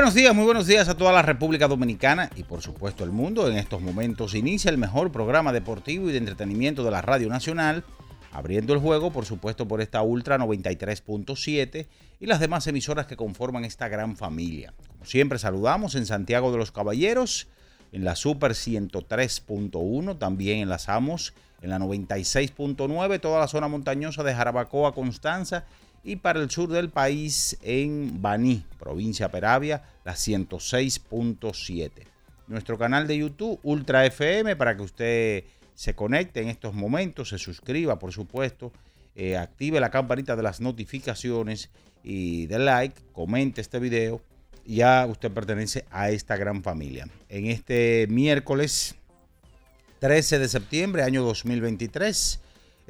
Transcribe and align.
Buenos 0.00 0.14
días, 0.14 0.34
muy 0.34 0.46
buenos 0.46 0.66
días 0.66 0.88
a 0.88 0.96
toda 0.96 1.12
la 1.12 1.20
República 1.20 1.68
Dominicana 1.68 2.30
y 2.34 2.42
por 2.42 2.62
supuesto 2.62 3.04
el 3.04 3.10
mundo. 3.10 3.46
En 3.46 3.58
estos 3.58 3.82
momentos 3.82 4.34
inicia 4.34 4.70
el 4.70 4.78
mejor 4.78 5.12
programa 5.12 5.52
deportivo 5.52 6.08
y 6.08 6.12
de 6.12 6.16
entretenimiento 6.16 6.82
de 6.82 6.90
la 6.90 7.02
Radio 7.02 7.28
Nacional, 7.28 7.84
abriendo 8.32 8.72
el 8.72 8.80
juego 8.80 9.12
por 9.12 9.26
supuesto 9.26 9.68
por 9.68 9.82
esta 9.82 10.00
Ultra 10.00 10.38
93.7 10.38 11.86
y 12.18 12.24
las 12.24 12.40
demás 12.40 12.66
emisoras 12.66 13.04
que 13.04 13.16
conforman 13.16 13.66
esta 13.66 13.88
gran 13.88 14.16
familia. 14.16 14.72
Como 14.88 15.04
siempre 15.04 15.38
saludamos 15.38 15.94
en 15.94 16.06
Santiago 16.06 16.50
de 16.50 16.56
los 16.56 16.72
Caballeros, 16.72 17.48
en 17.92 18.02
la 18.02 18.16
Super 18.16 18.52
103.1, 18.52 20.18
también 20.18 20.60
enlazamos 20.60 21.34
en 21.60 21.68
la 21.68 21.78
96.9, 21.78 23.20
toda 23.20 23.38
la 23.38 23.48
zona 23.48 23.68
montañosa 23.68 24.22
de 24.22 24.34
Jarabacoa, 24.34 24.94
Constanza 24.94 25.66
y 26.02 26.16
para 26.16 26.40
el 26.40 26.50
sur 26.50 26.68
del 26.68 26.90
país 26.90 27.58
en 27.62 28.22
Baní, 28.22 28.64
provincia 28.78 29.30
Peravia, 29.30 29.82
la 30.04 30.14
106.7. 30.14 31.90
Nuestro 32.46 32.78
canal 32.78 33.06
de 33.06 33.18
YouTube, 33.18 33.60
Ultra 33.62 34.06
FM, 34.06 34.56
para 34.56 34.76
que 34.76 34.82
usted 34.82 35.44
se 35.74 35.94
conecte 35.94 36.40
en 36.40 36.48
estos 36.48 36.74
momentos, 36.74 37.28
se 37.28 37.38
suscriba, 37.38 37.98
por 37.98 38.12
supuesto, 38.12 38.72
eh, 39.14 39.36
active 39.36 39.80
la 39.80 39.90
campanita 39.90 40.36
de 40.36 40.42
las 40.42 40.60
notificaciones 40.60 41.70
y 42.02 42.46
de 42.46 42.58
like, 42.58 43.00
comente 43.12 43.60
este 43.60 43.78
video. 43.78 44.20
Ya 44.64 45.06
usted 45.06 45.30
pertenece 45.30 45.84
a 45.90 46.10
esta 46.10 46.36
gran 46.36 46.62
familia. 46.62 47.08
En 47.28 47.46
este 47.46 48.06
miércoles 48.08 48.94
13 50.00 50.38
de 50.38 50.48
septiembre, 50.48 51.02
año 51.02 51.22
2023. 51.22 52.40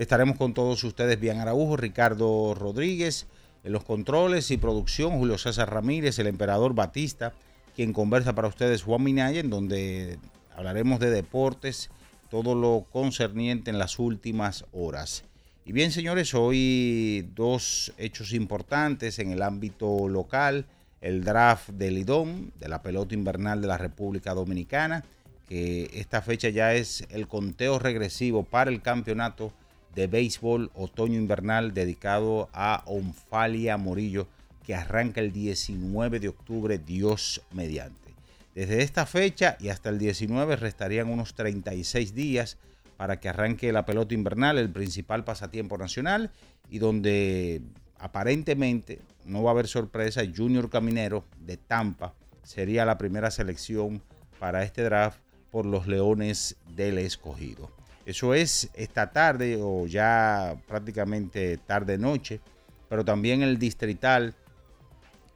Estaremos 0.01 0.39
con 0.39 0.55
todos 0.55 0.83
ustedes, 0.83 1.21
Bian 1.21 1.41
Araújo, 1.41 1.77
Ricardo 1.77 2.55
Rodríguez, 2.55 3.27
en 3.65 3.73
los 3.73 3.85
controles 3.85 4.51
y 4.51 4.57
producción, 4.57 5.19
Julio 5.19 5.37
César 5.37 5.71
Ramírez, 5.71 6.19
el 6.19 6.27
emperador 6.27 6.75
Batista, 6.75 7.35
quien 7.77 7.93
conversa 7.93 8.35
para 8.35 8.49
ustedes, 8.49 8.83
Juan 8.83 9.03
Minaya, 9.03 9.41
en 9.41 9.51
donde 9.51 10.19
hablaremos 10.57 11.01
de 11.01 11.11
deportes, 11.11 11.91
todo 12.31 12.55
lo 12.55 12.87
concerniente 12.91 13.71
en 13.71 13.79
las 13.79 13.99
últimas 13.99 14.65
horas. 14.73 15.25
Y 15.67 15.73
bien, 15.73 15.93
señores, 15.93 16.33
hoy 16.33 17.29
dos 17.35 17.93
hechos 17.99 18.33
importantes 18.33 19.19
en 19.19 19.33
el 19.33 19.43
ámbito 19.43 20.09
local, 20.09 20.65
el 21.03 21.25
draft 21.25 21.69
del 21.69 21.97
Lidón, 21.97 22.55
de 22.59 22.71
la 22.71 22.81
pelota 22.81 23.13
invernal 23.13 23.61
de 23.61 23.69
la 23.69 23.77
República 23.77 24.33
Dominicana, 24.33 25.05
que 25.47 25.91
esta 25.93 26.23
fecha 26.23 26.49
ya 26.49 26.73
es 26.73 27.05
el 27.11 27.29
conteo 27.29 27.79
regresivo 27.79 28.45
para 28.45 28.71
el 28.71 28.81
campeonato 28.81 29.53
de 29.95 30.07
béisbol 30.07 30.71
otoño-invernal 30.75 31.75
dedicado 31.75 32.49
a 32.53 32.83
Onfalia 32.87 33.77
Morillo, 33.77 34.29
que 34.65 34.75
arranca 34.75 35.21
el 35.21 35.33
19 35.33 36.21
de 36.21 36.29
octubre, 36.29 36.79
Dios 36.79 37.43
mediante. 37.53 38.15
Desde 38.55 38.83
esta 38.83 39.07
fecha 39.07 39.57
y 39.61 39.69
hasta 39.69 39.91
el 39.91 39.99
19 39.99 40.57
restarían 40.57 41.09
unos 41.09 41.35
36 41.35 42.15
días 42.15 42.59
para 42.97 43.19
que 43.19 43.29
arranque 43.29 43.73
la 43.73 43.87
pelota 43.87 44.15
invernal, 44.15 44.59
el 44.59 44.71
principal 44.71 45.25
pasatiempo 45.25 45.79
nacional, 45.79 46.31
y 46.69 46.79
donde 46.79 47.63
aparentemente 47.99 49.01
no 49.25 49.43
va 49.43 49.51
a 49.51 49.53
haber 49.53 49.69
sorpresa, 49.69 50.23
Junior 50.37 50.69
Caminero 50.71 51.25
de 51.39 51.57
Tampa 51.57 52.15
sería 52.43 52.85
la 52.85 52.99
primera 52.99 53.31
selección 53.31 54.03
para 54.39 54.63
este 54.65 54.83
draft 54.83 55.19
por 55.51 55.67
los 55.67 55.87
Leones 55.87 56.57
del 56.77 56.99
Escogido. 56.99 57.80
Eso 58.11 58.35
es 58.35 58.69
esta 58.75 59.13
tarde 59.13 59.57
o 59.63 59.87
ya 59.87 60.61
prácticamente 60.67 61.59
tarde 61.59 61.97
noche, 61.97 62.41
pero 62.89 63.05
también 63.05 63.43
el 63.43 63.57
distrital 63.57 64.35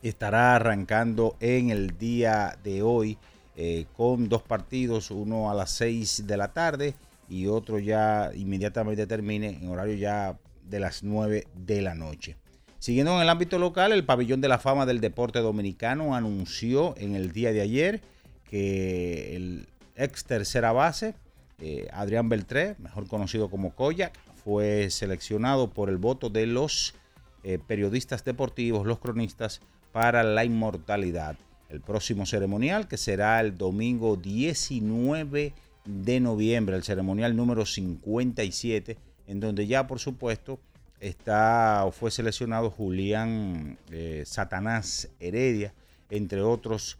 estará 0.02 0.56
arrancando 0.56 1.36
en 1.38 1.70
el 1.70 1.96
día 1.96 2.58
de 2.64 2.82
hoy 2.82 3.16
eh, 3.54 3.86
con 3.96 4.28
dos 4.28 4.42
partidos, 4.42 5.12
uno 5.12 5.52
a 5.52 5.54
las 5.54 5.70
6 5.70 6.26
de 6.26 6.36
la 6.36 6.52
tarde 6.52 6.94
y 7.28 7.46
otro 7.46 7.78
ya 7.78 8.32
inmediatamente 8.34 9.06
termine 9.06 9.50
en 9.50 9.68
horario 9.68 9.94
ya 9.94 10.36
de 10.68 10.80
las 10.80 11.04
9 11.04 11.46
de 11.54 11.80
la 11.80 11.94
noche. 11.94 12.36
Siguiendo 12.80 13.14
en 13.14 13.22
el 13.22 13.28
ámbito 13.28 13.56
local, 13.60 13.92
el 13.92 14.04
Pabellón 14.04 14.40
de 14.40 14.48
la 14.48 14.58
Fama 14.58 14.84
del 14.84 15.00
Deporte 15.00 15.38
Dominicano 15.38 16.16
anunció 16.16 16.96
en 16.96 17.14
el 17.14 17.30
día 17.30 17.52
de 17.52 17.60
ayer 17.60 18.02
que 18.42 19.36
el 19.36 19.68
ex 19.94 20.24
tercera 20.24 20.72
base, 20.72 21.14
eh, 21.60 21.88
Adrián 21.92 22.28
Beltré, 22.28 22.74
mejor 22.78 23.06
conocido 23.06 23.48
como 23.48 23.74
Koyak, 23.74 24.12
fue 24.44 24.90
seleccionado 24.90 25.70
por 25.70 25.88
el 25.88 25.98
voto 25.98 26.28
de 26.28 26.46
los 26.46 26.94
eh, 27.42 27.58
periodistas 27.64 28.24
deportivos, 28.24 28.86
los 28.86 28.98
cronistas, 28.98 29.60
para 29.92 30.22
la 30.24 30.44
inmortalidad. 30.44 31.36
El 31.68 31.80
próximo 31.80 32.26
ceremonial, 32.26 32.88
que 32.88 32.96
será 32.96 33.40
el 33.40 33.56
domingo 33.56 34.16
19 34.16 35.52
de 35.84 36.20
noviembre, 36.20 36.76
el 36.76 36.82
ceremonial 36.82 37.36
número 37.36 37.64
57, 37.64 38.98
en 39.26 39.40
donde 39.40 39.66
ya, 39.66 39.86
por 39.86 40.00
supuesto, 40.00 40.58
está 41.00 41.84
o 41.84 41.92
fue 41.92 42.10
seleccionado 42.10 42.70
Julián 42.70 43.78
eh, 43.90 44.24
Satanás 44.26 45.08
Heredia, 45.20 45.72
entre 46.10 46.42
otros 46.42 46.98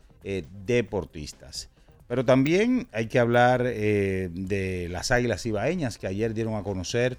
deportistas. 0.64 1.69
Pero 2.06 2.25
también 2.25 2.87
hay 2.92 3.06
que 3.06 3.19
hablar 3.19 3.62
eh, 3.66 4.28
de 4.32 4.88
las 4.91 5.10
Águilas 5.10 5.47
Ibaeñas 5.47 5.98
que 5.98 6.06
ayer 6.06 6.34
dieron 6.34 6.54
a 6.54 6.62
conocer 6.62 7.19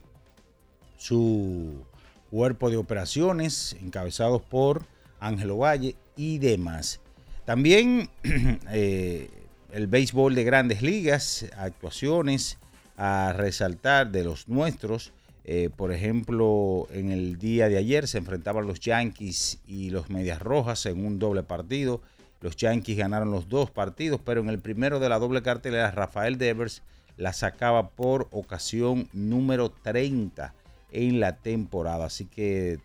su 0.97 1.84
cuerpo 2.29 2.69
de 2.69 2.78
operaciones 2.78 3.75
encabezados 3.81 4.41
por 4.41 4.85
Ángelo 5.19 5.57
Valle 5.57 5.95
y 6.16 6.38
demás. 6.38 7.01
También 7.45 8.09
eh, 8.72 9.29
el 9.72 9.88
béisbol 9.88 10.35
de 10.35 10.44
grandes 10.44 10.81
ligas, 10.81 11.45
actuaciones 11.57 12.57
a 12.97 13.34
resaltar 13.35 14.12
de 14.12 14.24
los 14.24 14.47
nuestros. 14.47 15.13
Eh, 15.44 15.69
por 15.75 15.92
ejemplo, 15.92 16.88
en 16.92 17.12
el 17.12 17.38
día 17.38 17.69
de 17.69 17.77
ayer 17.77 18.07
se 18.07 18.18
enfrentaban 18.18 18.65
los 18.65 18.80
Yankees 18.80 19.59
y 19.68 19.89
los 19.89 20.09
Medias 20.09 20.42
Rojas 20.42 20.86
en 20.86 21.06
un 21.06 21.19
doble 21.19 21.44
partido. 21.44 22.01
Los 22.45 22.57
Yankees 22.57 22.95
ganaron 22.95 23.31
los 23.31 23.50
dos 23.50 23.71
partidos, 23.71 24.21
pero 24.24 24.39
en 24.39 24.50
el 24.50 24.59
primero 24.59 25.00
de 25.00 25.09
la 25.09 25.18
doble 25.18 25.42
cartelera, 25.42 25.89
Rafael 25.89 26.38
Devers 26.38 26.83
la 27.18 27.33
sacaba 27.33 27.89
por 27.89 28.27
ocasión 28.30 29.09
número 29.13 29.71
30 29.71 30.53
en 30.92 31.19
la 31.19 31.38
temporada. 31.38 32.06
Así 32.06 32.25
que 32.25 32.77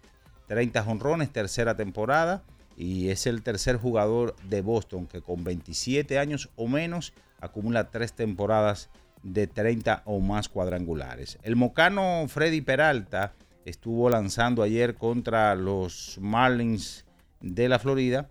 30 0.47 0.83
jonrones, 0.83 1.31
tercera 1.31 1.77
temporada. 1.77 2.43
Y 2.75 3.11
es 3.11 3.27
el 3.27 3.43
tercer 3.43 3.77
jugador 3.77 4.35
de 4.49 4.62
Boston 4.62 5.07
que 5.07 5.21
con 5.21 5.45
27 5.45 6.19
años 6.19 6.49
o 6.57 6.67
menos 6.67 7.12
acumula 7.39 7.91
tres 7.91 8.15
temporadas 8.15 8.89
de 9.23 9.47
30 9.47 10.05
o 10.07 10.21
más 10.21 10.49
cuadrangulares. 10.49 11.39
El 11.43 11.57
mocano 11.57 12.25
Freddy 12.29 12.62
Peralta 12.62 13.35
estuvo 13.67 14.09
lanzando 14.09 14.62
ayer 14.62 14.95
contra 14.95 15.55
los 15.55 16.17
Marlins 16.19 17.05
de 17.43 17.69
la 17.69 17.79
Florida, 17.79 18.27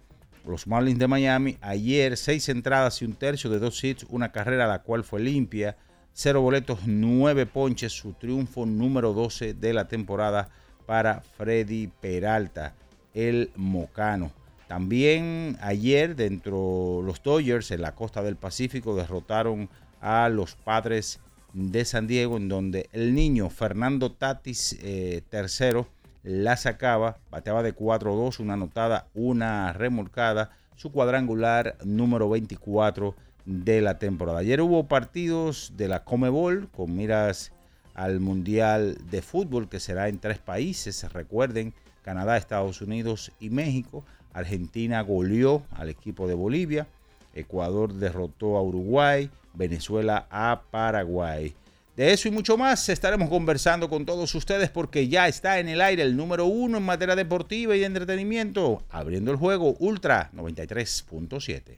los 0.45 0.67
Marlins 0.67 0.99
de 0.99 1.07
Miami. 1.07 1.57
Ayer 1.61 2.17
seis 2.17 2.49
entradas 2.49 3.01
y 3.01 3.05
un 3.05 3.13
tercio 3.13 3.49
de 3.49 3.59
dos 3.59 3.83
hits, 3.83 4.05
una 4.09 4.31
carrera 4.31 4.67
la 4.67 4.81
cual 4.81 5.03
fue 5.03 5.19
limpia. 5.21 5.77
cero 6.13 6.41
boletos, 6.41 6.79
nueve 6.85 7.45
ponches, 7.45 7.93
su 7.93 8.13
triunfo 8.13 8.65
número 8.65 9.13
12 9.13 9.53
de 9.53 9.73
la 9.73 9.87
temporada 9.87 10.49
para 10.85 11.21
Freddy 11.21 11.87
Peralta, 11.87 12.73
el 13.13 13.51
mocano. 13.55 14.31
También 14.67 15.57
ayer 15.61 16.15
dentro 16.15 17.01
los 17.03 17.23
Dodgers 17.23 17.71
en 17.71 17.81
la 17.81 17.95
costa 17.95 18.21
del 18.21 18.35
Pacífico 18.35 18.95
derrotaron 18.95 19.69
a 20.01 20.29
los 20.29 20.55
padres 20.55 21.19
de 21.53 21.85
San 21.85 22.07
Diego 22.07 22.37
en 22.37 22.49
donde 22.49 22.89
el 22.91 23.15
niño 23.15 23.49
Fernando 23.49 24.11
Tatis 24.11 24.77
eh, 24.81 25.21
tercero 25.29 25.87
la 26.23 26.57
sacaba, 26.57 27.17
bateaba 27.31 27.63
de 27.63 27.75
4-2, 27.75 28.39
una 28.39 28.53
anotada, 28.53 29.07
una 29.13 29.73
remolcada, 29.73 30.51
su 30.75 30.91
cuadrangular 30.91 31.77
número 31.83 32.29
24 32.29 33.15
de 33.45 33.81
la 33.81 33.97
temporada. 33.97 34.39
Ayer 34.39 34.61
hubo 34.61 34.87
partidos 34.87 35.73
de 35.75 35.87
la 35.87 36.03
Comebol 36.03 36.69
con 36.69 36.95
miras 36.95 37.51
al 37.95 38.19
Mundial 38.19 38.97
de 39.09 39.21
Fútbol 39.21 39.67
que 39.67 39.79
será 39.79 40.07
en 40.07 40.19
tres 40.19 40.37
países, 40.37 41.11
recuerden, 41.11 41.73
Canadá, 42.01 42.37
Estados 42.37 42.81
Unidos 42.81 43.31
y 43.39 43.49
México. 43.49 44.05
Argentina 44.33 45.01
goleó 45.01 45.63
al 45.71 45.89
equipo 45.89 46.27
de 46.27 46.33
Bolivia, 46.33 46.87
Ecuador 47.33 47.93
derrotó 47.93 48.57
a 48.57 48.63
Uruguay, 48.63 49.29
Venezuela 49.53 50.27
a 50.29 50.61
Paraguay. 50.71 51.53
De 51.99 52.13
eso 52.13 52.29
y 52.29 52.31
mucho 52.31 52.55
más 52.55 52.87
estaremos 52.87 53.27
conversando 53.27 53.89
con 53.89 54.05
todos 54.05 54.33
ustedes 54.33 54.69
porque 54.69 55.09
ya 55.09 55.27
está 55.27 55.59
en 55.59 55.67
el 55.67 55.81
aire 55.81 56.01
el 56.01 56.15
número 56.15 56.45
uno 56.45 56.77
en 56.77 56.83
materia 56.85 57.13
deportiva 57.13 57.75
y 57.75 57.81
de 57.81 57.87
entretenimiento, 57.87 58.83
abriendo 58.89 59.31
el 59.31 59.37
juego 59.37 59.75
Ultra 59.79 60.31
93.7. 60.33 61.77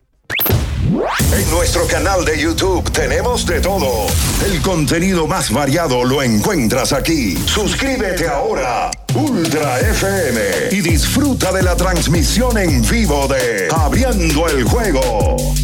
En 1.33 1.50
nuestro 1.50 1.88
canal 1.88 2.23
de 2.23 2.39
YouTube 2.39 2.88
tenemos 2.91 3.47
de 3.47 3.62
todo. 3.62 4.06
El 4.45 4.62
contenido 4.62 5.25
más 5.25 5.51
variado 5.51 6.03
lo 6.03 6.21
encuentras 6.21 6.94
aquí. 6.94 7.35
Suscríbete 7.47 8.27
ahora, 8.27 8.91
Ultra 9.15 9.79
FM, 9.79 10.41
y 10.69 10.81
disfruta 10.81 11.51
de 11.51 11.63
la 11.63 11.75
transmisión 11.75 12.59
en 12.59 12.88
vivo 12.88 13.27
de 13.27 13.69
Abriendo 13.71 14.47
el 14.47 14.65
Juego. 14.65 15.56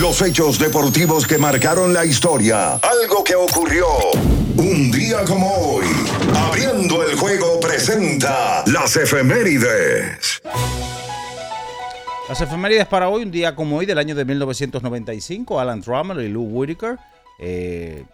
Los 0.00 0.22
hechos 0.22 0.60
deportivos 0.60 1.26
que 1.26 1.38
marcaron 1.38 1.92
la 1.92 2.04
historia. 2.04 2.74
Algo 2.74 3.24
que 3.24 3.34
ocurrió 3.34 3.84
un 4.56 4.92
día 4.92 5.24
como 5.24 5.52
hoy. 5.52 5.86
Abriendo 6.36 7.02
el 7.02 7.16
juego 7.16 7.58
presenta 7.58 8.62
las 8.66 8.94
efemérides. 8.94 10.40
Las 12.28 12.40
efemérides 12.40 12.86
para 12.86 13.08
hoy, 13.08 13.24
un 13.24 13.32
día 13.32 13.56
como 13.56 13.76
hoy 13.76 13.86
del 13.86 13.98
año 13.98 14.14
de 14.14 14.24
1995, 14.24 15.58
Alan 15.58 15.82
Trammell 15.82 16.20
y 16.20 16.28
Lou 16.28 16.44
Whitaker, 16.44 16.96
eh, 17.40 18.04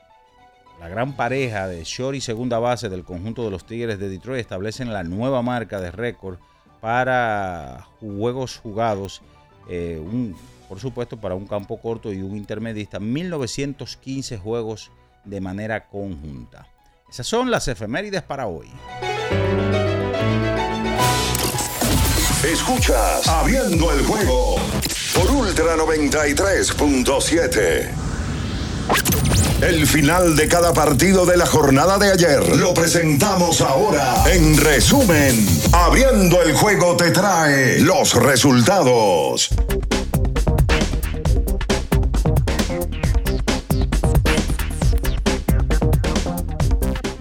la 0.80 0.88
gran 0.88 1.14
pareja 1.14 1.68
de 1.68 1.84
short 1.84 2.16
y 2.16 2.22
segunda 2.22 2.58
base 2.58 2.88
del 2.88 3.04
conjunto 3.04 3.44
de 3.44 3.50
los 3.50 3.66
Tigres 3.66 3.98
de 3.98 4.08
Detroit, 4.08 4.40
establecen 4.40 4.90
la 4.90 5.02
nueva 5.02 5.42
marca 5.42 5.82
de 5.82 5.90
récord 5.90 6.38
para 6.80 7.86
juegos 8.00 8.56
jugados, 8.56 9.20
eh, 9.68 10.00
un 10.02 10.34
por 10.74 10.80
supuesto, 10.80 11.16
para 11.16 11.36
un 11.36 11.46
campo 11.46 11.80
corto 11.80 12.12
y 12.12 12.20
un 12.20 12.36
intermedista, 12.36 12.98
1915 12.98 14.38
juegos 14.38 14.90
de 15.24 15.40
manera 15.40 15.86
conjunta. 15.86 16.66
Esas 17.08 17.28
son 17.28 17.48
las 17.48 17.68
efemérides 17.68 18.22
para 18.22 18.48
hoy. 18.48 18.66
Escuchas 22.44 23.28
Abriendo 23.28 23.92
el 23.92 24.04
juego 24.04 24.56
por 25.14 25.30
Ultra 25.30 25.76
93.7. 25.76 27.90
El 29.62 29.86
final 29.86 30.34
de 30.34 30.48
cada 30.48 30.74
partido 30.74 31.24
de 31.24 31.36
la 31.36 31.46
jornada 31.46 31.98
de 31.98 32.10
ayer 32.10 32.56
lo 32.56 32.74
presentamos 32.74 33.60
ahora. 33.60 34.24
En 34.28 34.56
resumen, 34.56 35.46
Abriendo 35.72 36.42
el 36.42 36.52
juego 36.54 36.96
te 36.96 37.12
trae 37.12 37.78
los 37.78 38.14
resultados. 38.14 39.50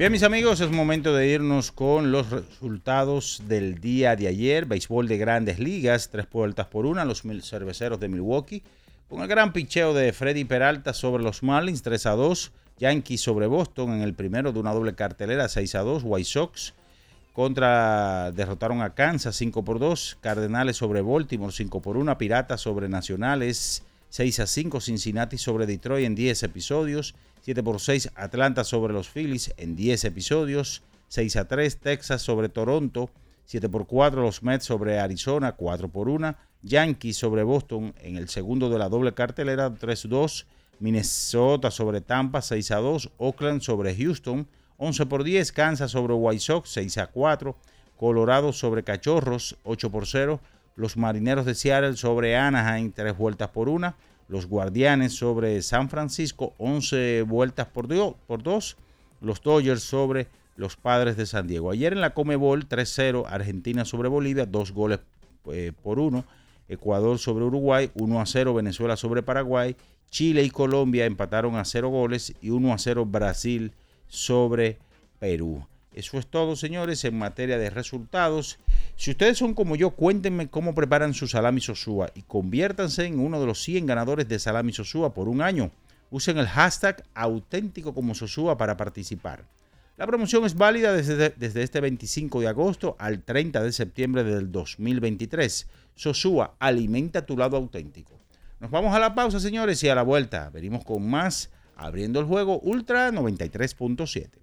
Bien, 0.04 0.12
mis 0.12 0.24
amigos, 0.24 0.60
es 0.60 0.70
momento 0.70 1.16
de 1.16 1.30
irnos 1.30 1.72
con 1.72 2.12
los 2.12 2.30
resultados 2.30 3.42
del 3.48 3.80
día 3.80 4.18
de 4.18 4.28
ayer. 4.28 4.66
Béisbol 4.66 5.08
de 5.08 5.18
grandes 5.18 5.60
ligas, 5.60 6.10
tres 6.10 6.30
vueltas 6.30 6.68
por 6.68 6.86
una, 6.86 7.06
los 7.06 7.24
cerveceros 7.42 8.02
de 8.02 8.10
Milwaukee. 8.10 8.64
Con 9.08 9.22
el 9.22 9.30
gran 9.30 9.54
picheo 9.54 9.94
de 9.94 10.12
Freddy 10.12 10.44
Peralta 10.44 10.94
sobre 10.94 11.24
los 11.24 11.42
Marlins, 11.42 11.84
3 11.84 12.06
a 12.08 12.12
2. 12.16 12.52
Yankees 12.80 13.22
sobre 13.22 13.48
Boston 13.48 13.94
en 13.94 14.02
el 14.02 14.14
primero 14.14 14.52
de 14.52 14.60
una 14.60 14.74
doble 14.74 14.94
cartelera, 14.94 15.48
6 15.48 15.76
a 15.76 15.80
2. 15.84 16.02
White 16.04 16.30
Sox 16.30 16.74
contra 17.32 18.34
derrotaron 18.34 18.82
a 18.82 18.96
Kansas 18.96 19.38
5 19.38 19.64
por 19.64 19.80
2. 19.80 20.18
Cardenales 20.20 20.76
sobre 20.76 21.02
Baltimore 21.02 21.54
5 21.54 21.82
por 21.82 21.96
1. 21.96 22.18
Piratas 22.18 22.60
sobre 22.60 22.90
Nacionales 22.90 23.84
6 24.10 24.42
a 24.42 24.48
5. 24.48 24.82
Cincinnati 24.82 25.38
sobre 25.38 25.66
Detroit 25.66 26.06
en 26.06 26.16
10 26.16 26.44
episodios. 26.44 27.16
7 27.44 27.62
por 27.62 27.82
6 27.82 28.12
Atlanta 28.16 28.64
sobre 28.64 28.94
los 28.94 29.10
Phillies 29.10 29.54
en 29.58 29.76
10 29.76 30.06
episodios, 30.06 30.82
6 31.10 31.36
a 31.36 31.46
3 31.46 31.78
Texas 31.78 32.22
sobre 32.22 32.48
Toronto, 32.48 33.10
7 33.46 33.68
por 33.68 33.86
4 33.86 34.22
los 34.22 34.44
Mets 34.44 34.64
sobre 34.64 34.98
Arizona, 34.98 35.52
4 35.52 35.90
por 35.90 36.08
1 36.08 36.36
Yankees 36.62 37.18
sobre 37.18 37.44
Boston 37.44 37.94
en 38.00 38.16
el 38.16 38.30
segundo 38.30 38.70
de 38.70 38.80
la 38.80 38.88
doble 38.88 39.14
cartelera, 39.14 39.74
3 39.74 40.08
2 40.08 40.46
Minnesota 40.80 41.70
sobre 41.70 42.00
Tampa, 42.00 42.42
6 42.42 42.72
a 42.72 42.78
2 42.78 43.12
Oakland 43.18 43.62
sobre 43.62 43.94
Houston, 43.94 44.48
11 44.78 45.06
por 45.08 45.26
10 45.26 45.52
Kansas 45.52 45.92
sobre 45.92 46.14
White 46.14 46.40
Sox, 46.40 46.70
6 46.70 46.98
a 46.98 47.08
4 47.08 47.58
Colorado 47.98 48.54
sobre 48.54 48.84
Cachorros, 48.84 49.58
8 49.66 49.92
por 49.92 50.08
0 50.08 50.40
los 50.78 50.96
Marineros 50.96 51.46
de 51.46 51.56
Seattle 51.56 51.98
sobre 51.98 52.38
Anaheim, 52.38 52.94
3 52.94 53.18
vueltas 53.18 53.50
por 53.50 53.68
1 53.68 53.94
los 54.28 54.48
Guardianes 54.48 55.14
sobre 55.14 55.62
San 55.62 55.90
Francisco, 55.90 56.54
11 56.58 57.24
vueltas 57.24 57.68
por, 57.68 57.88
por 58.28 58.44
2. 58.44 58.78
Los 59.22 59.42
Dodgers 59.42 59.84
sobre 59.84 60.28
los 60.56 60.76
Padres 60.76 61.18
de 61.18 61.26
San 61.26 61.48
Diego. 61.48 61.72
Ayer 61.72 61.94
en 61.94 62.02
la 62.02 62.14
Comebol 62.14 62.68
3-0 62.68 63.26
Argentina 63.28 63.86
sobre 63.86 64.10
Bolivia, 64.10 64.46
2 64.46 64.72
goles 64.72 65.00
eh, 65.52 65.72
por 65.82 66.00
1. 66.00 66.26
Ecuador 66.70 67.20
sobre 67.20 67.46
Uruguay, 67.46 67.92
1 67.96 68.22
a 68.22 68.26
0 68.26 68.54
Venezuela 68.54 68.96
sobre 68.96 69.24
Paraguay. 69.24 69.76
Chile 70.10 70.44
y 70.44 70.50
Colombia 70.50 71.06
empataron 71.06 71.56
a 71.56 71.66
0 71.66 71.90
goles 71.90 72.34
y 72.42 72.52
1 72.52 72.74
a 72.74 72.78
0 72.78 73.06
Brasil 73.06 73.74
sobre 74.08 74.78
Perú. 75.20 75.66
Eso 75.94 76.18
es 76.18 76.28
todo, 76.28 76.56
señores, 76.56 77.04
en 77.06 77.18
materia 77.18 77.58
de 77.58 77.70
resultados. 77.70 78.58
Si 78.96 79.12
ustedes 79.12 79.38
son 79.38 79.54
como 79.54 79.76
yo, 79.76 79.92
cuéntenme 79.92 80.50
cómo 80.50 80.74
preparan 80.74 81.14
su 81.14 81.28
salami 81.28 81.62
Sosúa 81.62 82.10
y 82.16 82.24
conviértanse 82.24 83.06
en 83.06 83.20
uno 83.20 83.40
de 83.40 83.46
los 83.46 83.62
100 83.62 83.86
ganadores 83.86 84.28
de 84.28 84.40
salami 84.40 84.74
Sosúa 84.74 85.14
por 85.14 85.28
un 85.28 85.42
año. 85.42 85.72
Usen 86.10 86.38
el 86.38 86.48
hashtag 86.48 87.04
auténtico 87.14 87.94
como 87.94 88.16
Sosúa 88.16 88.58
para 88.58 88.76
participar. 88.76 89.46
La 89.98 90.08
promoción 90.08 90.44
es 90.46 90.56
válida 90.56 90.92
desde, 90.94 91.30
desde, 91.30 91.62
este 91.62 91.80
25 91.80 92.42
de 92.42 92.48
agosto 92.48 92.96
al 92.98 93.22
30 93.22 93.62
de 93.62 93.72
septiembre 93.72 94.24
del 94.24 94.52
2023. 94.52 95.68
Sosúa, 95.94 96.56
alimenta 96.58 97.26
tu 97.26 97.38
lado 97.38 97.58
auténtico. 97.58 98.20
Nos 98.60 98.72
vamos 98.72 98.96
a 98.96 99.00
la 99.00 99.14
pausa, 99.14 99.40
señores, 99.40 99.84
y 99.84 99.90
a 99.90 99.96
la 99.96 100.04
vuelta 100.04 100.50
venimos 100.50 100.84
con 100.84 101.08
más 101.08 101.52
abriendo 101.76 102.20
el 102.20 102.26
juego 102.26 102.60
Ultra 102.60 103.12
93.7. 103.12 104.43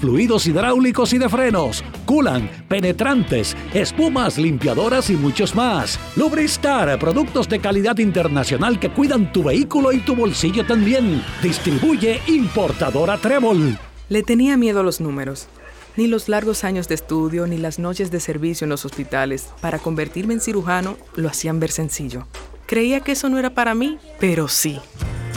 fluidos 0.00 0.46
hidráulicos 0.46 1.12
y 1.12 1.18
de 1.18 1.28
frenos, 1.28 1.84
culan, 2.04 2.50
penetrantes, 2.68 3.56
espumas, 3.74 4.38
limpiadoras 4.38 5.10
y 5.10 5.16
muchos 5.16 5.54
más. 5.54 5.98
Lubristar, 6.16 6.98
productos 6.98 7.48
de 7.48 7.60
calidad 7.60 7.98
internacional 7.98 8.78
que 8.78 8.90
cuidan 8.90 9.32
tu 9.32 9.44
vehículo 9.44 9.92
y 9.92 9.98
tu 9.98 10.14
bolsillo 10.14 10.66
también. 10.66 11.22
Distribuye 11.42 12.20
importadora 12.26 13.18
Trébol. 13.18 13.78
Le 14.08 14.22
tenía 14.22 14.56
miedo 14.56 14.80
a 14.80 14.82
los 14.82 15.00
números. 15.00 15.48
Ni 15.96 16.06
los 16.06 16.28
largos 16.28 16.62
años 16.64 16.88
de 16.88 16.94
estudio 16.94 17.46
ni 17.46 17.56
las 17.56 17.78
noches 17.78 18.10
de 18.10 18.20
servicio 18.20 18.66
en 18.66 18.70
los 18.70 18.84
hospitales 18.84 19.48
para 19.60 19.78
convertirme 19.78 20.34
en 20.34 20.40
cirujano 20.40 20.96
lo 21.14 21.28
hacían 21.28 21.58
ver 21.58 21.70
sencillo. 21.70 22.26
Creía 22.66 23.00
que 23.00 23.12
eso 23.12 23.28
no 23.28 23.38
era 23.38 23.50
para 23.50 23.74
mí, 23.74 23.98
pero 24.20 24.48
sí. 24.48 24.78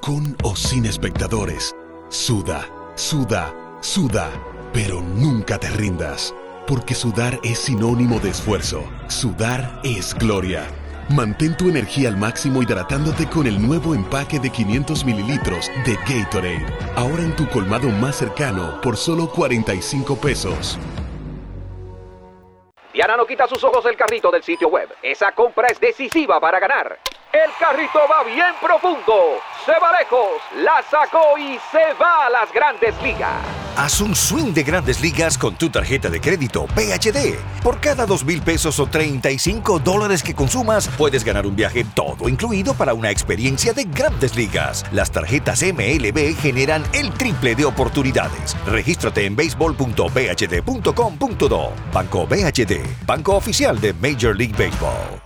con 0.00 0.36
o 0.42 0.54
sin 0.56 0.86
espectadores. 0.86 1.74
Suda, 2.08 2.68
suda, 2.94 3.54
suda, 3.80 4.30
pero 4.72 5.00
nunca 5.00 5.58
te 5.58 5.68
rindas, 5.70 6.34
porque 6.66 6.94
sudar 6.94 7.38
es 7.42 7.58
sinónimo 7.58 8.20
de 8.20 8.30
esfuerzo. 8.30 8.84
Sudar 9.08 9.80
es 9.84 10.14
gloria. 10.14 10.66
Mantén 11.08 11.56
tu 11.56 11.68
energía 11.68 12.08
al 12.08 12.16
máximo 12.16 12.62
hidratándote 12.62 13.26
con 13.28 13.46
el 13.46 13.64
nuevo 13.64 13.94
empaque 13.94 14.40
de 14.40 14.50
500 14.50 15.04
mililitros 15.04 15.70
de 15.84 15.94
Gatorade. 15.94 16.66
Ahora 16.96 17.22
en 17.22 17.36
tu 17.36 17.48
colmado 17.48 17.88
más 17.90 18.16
cercano 18.16 18.80
por 18.80 18.96
solo 18.96 19.30
45 19.30 20.16
pesos. 20.16 20.78
Diana 22.92 23.16
no 23.16 23.26
quita 23.26 23.46
sus 23.46 23.62
ojos 23.62 23.84
del 23.84 23.94
carrito 23.94 24.30
del 24.30 24.42
sitio 24.42 24.68
web. 24.68 24.88
Esa 25.02 25.30
compra 25.32 25.68
es 25.68 25.78
decisiva 25.78 26.40
para 26.40 26.58
ganar. 26.58 26.98
El 27.32 27.50
carrito 27.58 27.98
va 28.10 28.22
bien 28.24 28.54
profundo, 28.60 29.40
se 29.64 29.72
va 29.72 29.98
lejos, 29.98 30.40
la 30.56 30.82
sacó 30.90 31.36
y 31.36 31.58
se 31.70 31.92
va 32.00 32.26
a 32.26 32.30
las 32.30 32.52
grandes 32.52 32.94
ligas. 33.02 33.34
Haz 33.76 34.00
un 34.00 34.14
swing 34.14 34.54
de 34.54 34.62
grandes 34.62 35.02
ligas 35.02 35.36
con 35.36 35.56
tu 35.56 35.68
tarjeta 35.68 36.08
de 36.08 36.18
crédito 36.18 36.66
PHD. 36.68 37.34
Por 37.62 37.78
cada 37.78 38.06
dos 38.06 38.24
mil 38.24 38.40
pesos 38.40 38.80
o 38.80 38.86
35 38.86 39.80
dólares 39.80 40.22
que 40.22 40.34
consumas, 40.34 40.88
puedes 40.96 41.24
ganar 41.24 41.46
un 41.46 41.54
viaje 41.54 41.84
todo 41.94 42.26
incluido 42.28 42.72
para 42.72 42.94
una 42.94 43.10
experiencia 43.10 43.74
de 43.74 43.84
grandes 43.84 44.34
ligas. 44.34 44.82
Las 44.92 45.10
tarjetas 45.10 45.62
MLB 45.62 46.34
generan 46.40 46.84
el 46.94 47.12
triple 47.12 47.54
de 47.54 47.66
oportunidades. 47.66 48.56
Regístrate 48.66 49.26
en 49.26 49.36
baseball.bhd.com.do. 49.36 51.72
Banco 51.92 52.26
BHD, 52.26 53.04
banco 53.04 53.36
oficial 53.36 53.78
de 53.78 53.92
Major 53.92 54.34
League 54.34 54.54
Baseball. 54.56 55.25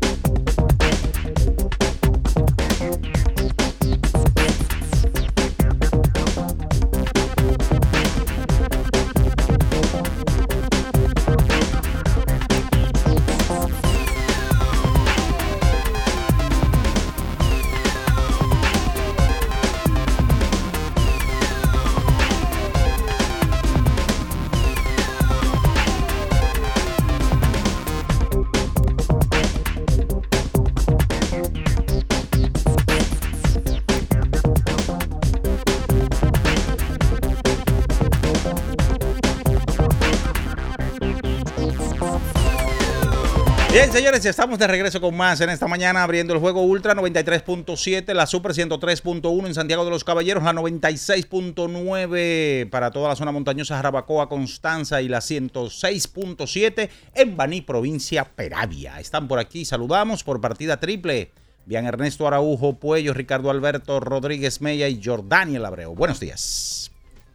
Bien, 43.81 43.91
señores, 43.91 44.23
estamos 44.25 44.59
de 44.59 44.67
regreso 44.67 45.01
con 45.01 45.17
más 45.17 45.41
en 45.41 45.49
esta 45.49 45.67
mañana 45.67 46.03
abriendo 46.03 46.35
el 46.35 46.39
juego 46.39 46.61
Ultra 46.61 46.93
93.7, 46.93 48.13
la 48.13 48.27
Super 48.27 48.51
103.1 48.51 49.47
en 49.47 49.55
Santiago 49.55 49.83
de 49.83 49.89
los 49.89 50.03
Caballeros, 50.03 50.43
la 50.43 50.53
96.9 50.53 52.69
para 52.69 52.91
toda 52.91 53.09
la 53.09 53.15
zona 53.15 53.31
montañosa 53.31 53.77
Jarabacoa, 53.77 54.29
Constanza 54.29 55.01
y 55.01 55.07
la 55.07 55.17
106.7 55.17 56.91
en 57.15 57.35
Baní, 57.35 57.61
provincia 57.61 58.23
Peravia. 58.23 58.99
Están 58.99 59.27
por 59.27 59.39
aquí, 59.39 59.65
saludamos 59.65 60.23
por 60.23 60.39
partida 60.39 60.79
triple. 60.79 61.31
Bien, 61.65 61.87
Ernesto 61.87 62.27
Araujo, 62.27 62.77
Puello, 62.77 63.15
Ricardo 63.15 63.49
Alberto, 63.49 63.99
Rodríguez 63.99 64.61
Mella 64.61 64.89
y 64.89 65.01
Jordaniel 65.03 65.65
Abreu. 65.65 65.95
Buenos 65.95 66.19
días. 66.19 66.91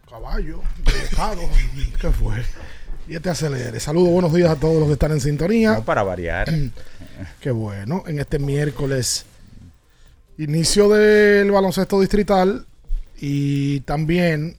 Caballo. 0.09 0.61
¿Qué 2.01 2.11
fue? 2.13 2.45
Y 3.09 3.15
este 3.15 3.31
acelere. 3.31 3.79
Saludos, 3.79 4.11
buenos 4.11 4.35
días 4.35 4.51
a 4.51 4.57
todos 4.57 4.81
los 4.81 4.89
que 4.89 4.95
están 4.95 5.13
en 5.13 5.21
sintonía. 5.21 5.75
No 5.75 5.85
para 5.85 6.03
variar. 6.03 6.53
Qué 7.41 7.53
bueno. 7.53 8.03
En 8.09 8.19
este 8.19 8.41
miércoles, 8.41 9.27
inicio 10.39 10.89
del 10.89 11.53
baloncesto 11.53 12.01
distrital 12.01 12.67
y 13.21 13.81
también 13.81 14.57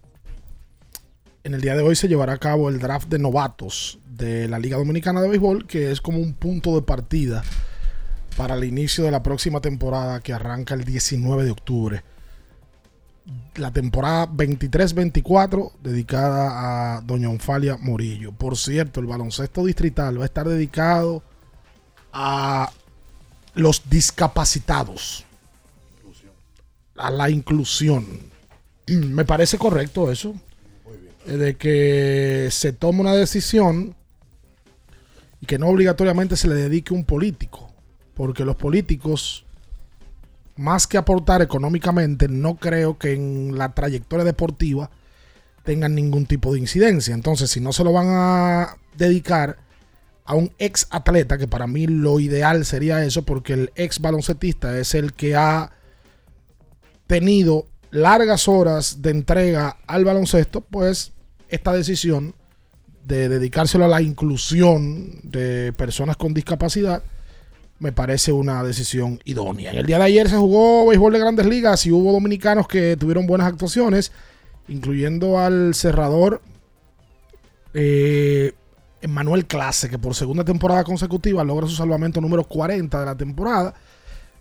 en 1.44 1.54
el 1.54 1.60
día 1.60 1.76
de 1.76 1.84
hoy 1.84 1.98
se 1.98 2.08
llevará 2.08 2.34
a 2.34 2.38
cabo 2.38 2.70
el 2.70 2.80
draft 2.80 3.10
de 3.10 3.20
novatos 3.20 4.00
de 4.06 4.48
la 4.48 4.60
Liga 4.60 4.78
Dominicana 4.78 5.22
de 5.22 5.28
Béisbol, 5.28 5.68
que 5.68 5.92
es 5.92 6.00
como 6.00 6.20
un 6.20 6.34
punto 6.34 6.74
de 6.76 6.84
partida 6.84 7.44
para 8.38 8.56
el 8.56 8.64
inicio 8.64 9.04
de 9.04 9.12
la 9.12 9.24
próxima 9.24 9.60
temporada 9.60 10.22
que 10.22 10.32
arranca 10.32 10.74
el 10.74 10.86
19 10.86 11.44
de 11.44 11.52
octubre 11.52 12.04
la 13.56 13.72
temporada 13.72 14.28
23-24 14.28 15.72
dedicada 15.82 16.98
a 16.98 17.02
Doña 17.02 17.30
Onfalia 17.30 17.78
Morillo. 17.78 18.32
Por 18.32 18.58
cierto, 18.58 19.00
el 19.00 19.08
baloncesto 19.08 19.66
distrital 19.66 20.20
va 20.20 20.24
a 20.24 20.26
estar 20.26 20.48
dedicado 20.48 21.24
a 22.14 22.72
los 23.56 23.90
discapacitados, 23.90 25.26
a 26.96 27.10
la 27.10 27.30
inclusión. 27.30 28.06
Me 28.88 29.26
parece 29.26 29.58
correcto 29.58 30.12
eso, 30.12 30.36
de 31.26 31.58
que 31.58 32.48
se 32.52 32.72
tome 32.72 33.02
una 33.02 33.14
decisión 33.14 33.96
y 35.42 35.46
que 35.46 35.60
no 35.60 35.68
obligatoriamente 35.68 36.38
se 36.38 36.48
le 36.48 36.56
dedique 36.56 36.94
un 36.94 37.04
político, 37.04 37.70
porque 38.14 38.46
los 38.46 38.56
políticos 38.56 39.47
más 40.58 40.88
que 40.88 40.98
aportar 40.98 41.42
económicamente, 41.42 42.28
no 42.28 42.56
creo 42.56 42.98
que 42.98 43.14
en 43.14 43.58
la 43.58 43.74
trayectoria 43.74 44.26
deportiva 44.26 44.90
tengan 45.64 45.96
ningún 45.96 46.26
tipo 46.26 46.54
de 46.54 46.60
incidencia. 46.60 47.14
Entonces, 47.14 47.50
si 47.50 47.60
no 47.60 47.74
se 47.74 47.84
lo 47.84 47.94
van 47.94 48.08
a 48.10 48.78
dedicar 48.96 49.58
a 50.26 50.36
un 50.36 50.52
ex 50.60 50.88
atleta, 50.90 51.38
que 51.38 51.48
para 51.48 51.68
mí 51.68 51.88
lo 51.88 52.20
ideal 52.20 52.66
sería 52.66 53.04
eso, 53.04 53.24
porque 53.24 53.54
el 53.54 53.72
ex 53.76 54.00
baloncetista 54.00 54.78
es 54.78 54.94
el 54.94 55.14
que 55.14 55.36
ha 55.36 55.72
tenido 57.06 57.68
largas 57.92 58.48
horas 58.48 59.02
de 59.02 59.12
entrega 59.12 59.78
al 59.88 60.06
baloncesto, 60.06 60.62
pues 60.62 61.14
esta 61.50 61.72
decisión 61.72 62.36
de 63.06 63.30
dedicárselo 63.30 63.86
a 63.86 63.90
la 63.90 64.02
inclusión 64.02 65.22
de 65.24 65.72
personas 65.74 66.18
con 66.18 66.34
discapacidad 66.34 67.04
me 67.80 67.92
parece 67.92 68.32
una 68.32 68.64
decisión 68.64 69.20
idónea. 69.24 69.72
En 69.72 69.78
el 69.78 69.86
día 69.86 69.98
de 69.98 70.06
ayer 70.06 70.30
se 70.30 70.38
jugó 70.38 70.88
béisbol 70.88 71.14
de 71.14 71.20
grandes 71.20 71.46
ligas 71.46 71.86
y 71.86 71.92
hubo 71.92 72.12
dominicanos 72.12 72.68
que 72.68 72.98
tuvieron 72.98 73.28
buenas 73.28 73.48
actuaciones, 73.48 74.12
incluyendo 74.68 75.40
al 75.40 75.76
cerrador 75.76 76.42
eh, 77.74 78.54
Emmanuel 79.02 79.46
Clase, 79.46 79.90
que 79.90 80.00
por 80.00 80.16
segunda 80.16 80.44
temporada 80.44 80.84
consecutiva 80.84 81.44
logra 81.44 81.68
su 81.68 81.76
salvamento 81.76 82.20
número 82.20 82.44
40 82.44 83.00
de 83.00 83.06
la 83.06 83.16
temporada. 83.16 83.74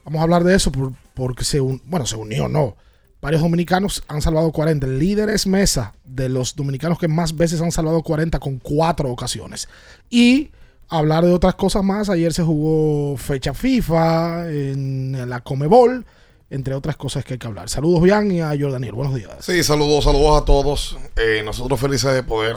Vamos 0.04 0.20
a 0.20 0.22
hablar 0.22 0.44
de 0.44 0.54
eso 0.54 0.72
porque 1.14 1.44
se, 1.44 1.60
bueno, 1.60 2.06
se 2.06 2.16
unió, 2.16 2.48
no. 2.48 2.76
Varios 3.20 3.42
dominicanos 3.42 4.04
han 4.08 4.22
salvado 4.22 4.52
40. 4.52 4.86
El 4.86 4.98
líder 4.98 5.30
es 5.30 5.46
Mesa, 5.46 5.94
de 6.04 6.28
los 6.28 6.54
dominicanos 6.54 6.98
que 6.98 7.08
más 7.08 7.36
veces 7.36 7.60
han 7.60 7.72
salvado 7.72 8.02
40 8.02 8.38
con 8.38 8.58
cuatro 8.58 9.10
ocasiones. 9.10 9.68
Y 10.08 10.50
hablar 10.88 11.24
de 11.24 11.32
otras 11.32 11.54
cosas 11.54 11.82
más. 11.82 12.08
Ayer 12.08 12.32
se 12.32 12.42
jugó 12.42 13.16
fecha 13.16 13.54
FIFA 13.54 14.48
en 14.48 15.28
la 15.28 15.40
Comebol, 15.40 16.04
entre 16.50 16.74
otras 16.74 16.96
cosas 16.96 17.24
que 17.24 17.34
hay 17.34 17.38
que 17.38 17.46
hablar. 17.46 17.68
Saludos, 17.68 18.02
Bian, 18.02 18.30
y 18.30 18.40
a 18.40 18.54
Jordaniel. 18.58 18.92
Buenos 18.92 19.14
días. 19.14 19.32
Sí, 19.40 19.62
saludos, 19.62 20.04
saludos 20.04 20.42
a 20.42 20.44
todos. 20.44 20.98
Eh, 21.16 21.42
nosotros 21.44 21.78
felices 21.80 22.12
de 22.12 22.22
poder 22.22 22.56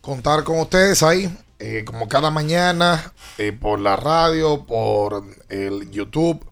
contar 0.00 0.44
con 0.44 0.58
ustedes 0.60 1.02
ahí, 1.02 1.34
eh, 1.58 1.84
como 1.84 2.08
cada 2.08 2.30
mañana, 2.30 3.12
eh, 3.38 3.52
por 3.52 3.78
la 3.80 3.96
radio, 3.96 4.64
por 4.64 5.24
el 5.48 5.90
YouTube, 5.90 6.44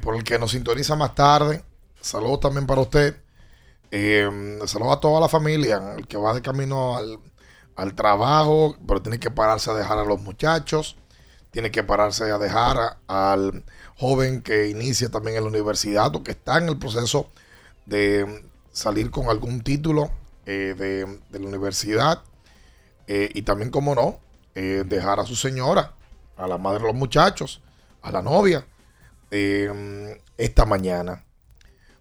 por 0.00 0.14
el 0.14 0.22
que 0.22 0.38
nos 0.38 0.52
sintoniza 0.52 0.94
más 0.96 1.14
tarde. 1.14 1.62
Saludos 2.00 2.40
también 2.40 2.66
para 2.66 2.80
usted. 2.80 3.16
saludos 3.90 4.96
a 4.96 5.00
toda 5.00 5.20
la 5.20 5.28
familia, 5.28 5.94
el 5.98 6.06
que 6.06 6.16
va 6.16 6.32
de 6.34 6.40
camino 6.40 6.96
al 6.96 7.18
al 7.76 7.94
trabajo, 7.94 8.76
pero 8.86 9.02
tiene 9.02 9.20
que 9.20 9.30
pararse 9.30 9.70
a 9.70 9.74
dejar 9.74 9.98
a 9.98 10.04
los 10.04 10.20
muchachos, 10.20 10.96
tiene 11.50 11.70
que 11.70 11.84
pararse 11.84 12.24
a 12.24 12.38
dejar 12.38 12.98
al 13.06 13.64
joven 13.96 14.42
que 14.42 14.68
inicia 14.68 15.10
también 15.10 15.36
en 15.36 15.44
la 15.44 15.50
universidad 15.50 16.14
o 16.14 16.22
que 16.22 16.32
está 16.32 16.58
en 16.58 16.68
el 16.68 16.78
proceso 16.78 17.30
de 17.86 18.44
salir 18.72 19.10
con 19.10 19.28
algún 19.28 19.62
título 19.62 20.10
eh, 20.44 20.74
de, 20.76 21.38
la 21.38 21.46
universidad. 21.46 22.22
Eh, 23.06 23.30
y 23.34 23.42
también, 23.42 23.70
como 23.70 23.94
no, 23.94 24.20
eh, 24.54 24.84
dejar 24.86 25.20
a 25.20 25.26
su 25.26 25.36
señora, 25.36 25.94
a 26.36 26.46
la 26.46 26.58
madre 26.58 26.80
de 26.80 26.86
los 26.86 26.94
muchachos, 26.94 27.62
a 28.02 28.10
la 28.10 28.22
novia, 28.22 28.66
esta 29.30 30.64
mañana. 30.64 31.24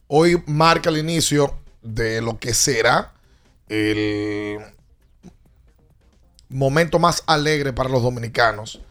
Hoy 0.07 0.41
marca 0.45 0.89
el 0.89 0.97
inicio 0.97 1.57
de 1.81 2.21
lo 2.21 2.39
que 2.39 2.53
será 2.53 3.13
el 3.67 4.59
momento 6.49 6.99
más 6.99 7.23
alegre 7.25 7.73
para 7.73 7.89
los 7.89 8.03
dominicanos 8.03 8.81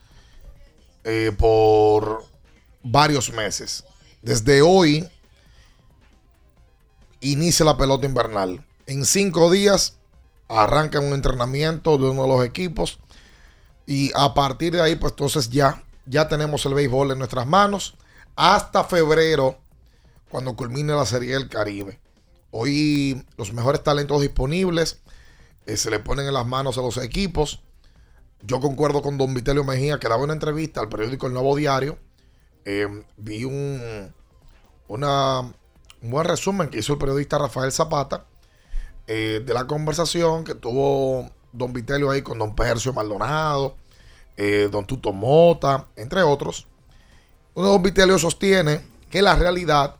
eh, 1.04 1.32
por 1.36 2.24
varios 2.82 3.32
meses. 3.32 3.84
Desde 4.22 4.62
hoy 4.62 5.08
inicia 7.20 7.64
la 7.64 7.76
pelota 7.76 8.06
invernal. 8.06 8.64
En 8.86 9.04
cinco 9.04 9.50
días 9.50 9.96
arranca 10.48 11.00
un 11.00 11.12
entrenamiento 11.12 11.98
de 11.98 12.10
uno 12.10 12.22
de 12.22 12.28
los 12.28 12.44
equipos. 12.44 12.98
Y 13.86 14.12
a 14.14 14.34
partir 14.34 14.72
de 14.72 14.80
ahí, 14.80 14.96
pues 14.96 15.12
entonces 15.12 15.50
ya, 15.50 15.82
ya 16.06 16.28
tenemos 16.28 16.64
el 16.66 16.74
béisbol 16.74 17.12
en 17.12 17.18
nuestras 17.18 17.46
manos. 17.46 17.96
Hasta 18.36 18.84
febrero, 18.84 19.58
cuando 20.30 20.56
culmine 20.56 20.94
la 20.94 21.06
Serie 21.06 21.34
del 21.34 21.48
Caribe. 21.48 22.00
Hoy 22.50 23.24
los 23.36 23.52
mejores 23.52 23.82
talentos 23.82 24.20
disponibles 24.20 25.00
eh, 25.66 25.76
se 25.76 25.90
le 25.90 25.98
ponen 25.98 26.26
en 26.26 26.34
las 26.34 26.46
manos 26.46 26.78
a 26.78 26.82
los 26.82 26.96
equipos. 26.98 27.62
Yo 28.42 28.60
concuerdo 28.60 29.00
con 29.02 29.16
don 29.16 29.32
Vitelio 29.32 29.64
Mejía, 29.64 29.98
que 29.98 30.08
daba 30.08 30.22
una 30.22 30.34
entrevista 30.34 30.80
al 30.80 30.88
periódico 30.88 31.26
El 31.26 31.32
Nuevo 31.32 31.56
Diario. 31.56 31.98
Eh, 32.64 32.88
vi 33.16 33.44
un, 33.44 34.12
una, 34.88 35.40
un 35.40 36.10
buen 36.10 36.26
resumen 36.26 36.68
que 36.68 36.78
hizo 36.78 36.92
el 36.94 36.98
periodista 36.98 37.38
Rafael 37.38 37.72
Zapata 37.72 38.26
eh, 39.06 39.42
de 39.44 39.54
la 39.54 39.66
conversación 39.66 40.44
que 40.44 40.54
tuvo 40.54 41.30
don 41.52 41.72
Vitelio 41.72 42.10
ahí 42.10 42.22
con 42.22 42.38
don 42.38 42.54
Percio 42.54 42.92
Maldonado, 42.92 43.76
don 44.70 44.86
Tuto 44.86 45.12
Mota, 45.12 45.86
entre 45.96 46.22
otros. 46.22 46.66
Uno 47.54 47.68
don 47.68 47.82
Vitelio 47.82 48.18
sostiene 48.18 48.80
que 49.08 49.22
la 49.22 49.36
realidad 49.36 49.96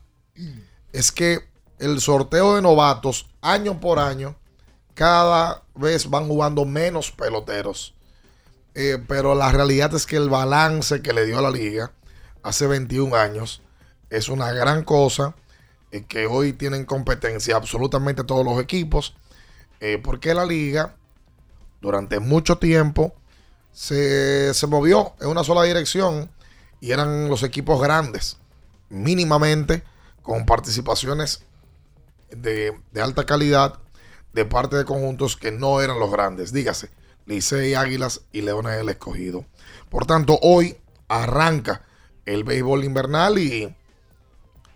es 0.93 1.13
que 1.13 1.49
el 1.79 2.01
sorteo 2.01 2.57
de 2.57 2.63
novatos 2.63 3.27
año 3.41 3.81
por 3.81 3.99
año 3.99 4.37
cada 4.95 5.63
vez 5.75 6.09
van 6.09 6.27
jugando 6.27 6.65
menos 6.65 7.11
peloteros. 7.11 7.95
Eh, 8.75 8.99
pero 9.07 9.35
la 9.35 9.53
realidad 9.53 9.95
es 9.95 10.07
que 10.07 10.17
el 10.17 10.29
balance 10.29 11.03
que 11.03 11.13
le 11.13 11.27
dio 11.27 11.39
a 11.39 11.43
la 11.43 11.51
liga 11.51 11.93
hace 12.43 12.67
21 12.67 13.15
años 13.15 13.63
es 14.11 14.29
una 14.29 14.53
gran 14.53 14.85
cosa. 14.85 15.35
Eh, 15.95 16.05
que 16.09 16.27
hoy 16.27 16.53
tienen 16.53 16.85
competencia 16.85 17.55
absolutamente 17.55 18.25
todos 18.25 18.45
los 18.45 18.61
equipos. 18.61 19.15
Eh, 19.81 20.01
porque 20.03 20.35
la 20.35 20.45
liga 20.45 20.97
durante 21.81 22.19
mucho 22.19 22.59
tiempo 22.59 23.15
se, 23.73 24.53
movió 24.67 25.15
en 25.21 25.29
una 25.29 25.45
sola 25.45 25.63
dirección 25.63 26.31
y 26.81 26.91
eran 26.91 27.29
los 27.29 27.43
equipos 27.43 27.81
grandes, 27.81 28.39
mínimamente, 28.89 29.85
con 30.23 30.47
participaciones 30.47 31.43
de, 32.31 32.77
de 32.93 33.03
alta 33.03 33.25
calidad 33.27 33.79
de 34.35 34.45
parte 34.45 34.77
de 34.77 34.85
conjuntos 34.85 35.37
que 35.37 35.53
no 35.53 35.81
eran 35.81 35.99
los 35.99 36.11
grandes. 36.11 36.53
Dígase, 36.53 36.91
Licey, 37.25 37.75
Águilas 37.75 38.23
y 38.33 38.43
Leones 38.43 38.81
el 38.81 38.89
escogido. 38.89 39.47
Por 39.89 40.07
tanto, 40.07 40.39
hoy 40.43 40.77
arranca 41.09 41.85
el 42.27 42.43
béisbol 42.43 42.85
invernal 42.85 43.39
y 43.39 43.75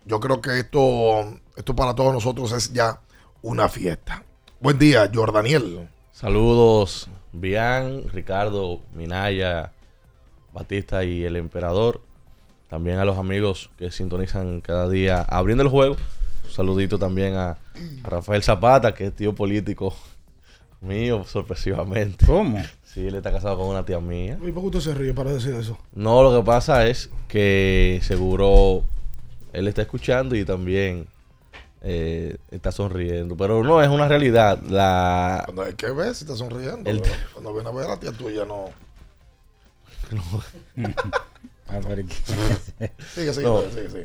yo 0.05 0.21
creo 0.21 0.40
que 0.40 0.61
esto, 0.61 1.38
esto 1.57 1.75
para 1.75 1.94
todos 1.94 2.14
nosotros 2.14 2.53
es 2.53 2.73
ya 2.73 3.01
una 3.42 3.68
fiesta. 3.68 4.25
Buen 4.61 4.79
día, 4.79 5.11
Jordaniel. 5.12 5.88
Saludos, 6.12 7.09
Bian, 7.33 8.09
Ricardo, 8.09 8.81
Minaya, 8.94 9.73
Batista 10.53 11.03
y 11.05 11.25
el 11.25 11.37
Emperador. 11.37 12.01
También 12.68 12.99
a 12.99 13.05
los 13.05 13.18
amigos 13.18 13.71
que 13.77 13.90
sintonizan 13.90 14.61
cada 14.61 14.88
día 14.88 15.23
abriendo 15.23 15.64
el 15.64 15.71
juego 15.71 15.97
saludito 16.49 16.99
también 16.99 17.37
a, 17.37 17.57
Rafael 18.03 18.43
Zapata, 18.43 18.95
que 18.95 19.07
es 19.07 19.14
tío 19.14 19.35
político 19.35 19.95
mío, 20.81 21.25
sorpresivamente. 21.25 22.25
¿Cómo? 22.27 22.62
Sí, 22.85 23.07
él 23.07 23.14
está 23.14 23.33
casado 23.33 23.59
con 23.59 23.67
una 23.67 23.85
tía 23.85 24.01
mía. 24.01 24.38
¿Y 24.43 24.53
por 24.53 24.62
qué 24.62 24.79
usted 24.79 24.93
se 24.93 24.95
ríe 24.95 25.14
para 25.14 25.33
decir 25.33 25.55
eso? 25.55 25.79
No, 25.93 26.23
lo 26.23 26.38
que 26.38 26.45
pasa 26.45 26.87
es 26.87 27.11
que 27.27 28.01
seguro 28.03 28.85
él 29.53 29.69
está 29.69 29.83
escuchando 29.83 30.37
y 30.37 30.45
también 30.45 31.07
eh, 31.83 32.37
está 32.51 32.73
sonriendo. 32.73 33.37
Pero 33.37 33.62
no, 33.62 33.83
es 33.83 33.88
una 33.88 34.09
realidad. 34.09 34.61
La... 34.62 35.43
Cuando 35.45 35.62
hay 35.62 35.75
que 35.75 35.91
ver 35.91 36.14
si 36.14 36.25
está 36.25 36.37
sonriendo. 36.37 36.91
Cuando 37.33 37.53
viene 37.53 37.69
a 37.69 37.73
ver 37.73 37.87
a 37.87 37.88
la 37.91 38.01
tía 38.01 38.12
tuya, 38.12 38.45
no. 38.45 38.71
no. 40.11 40.85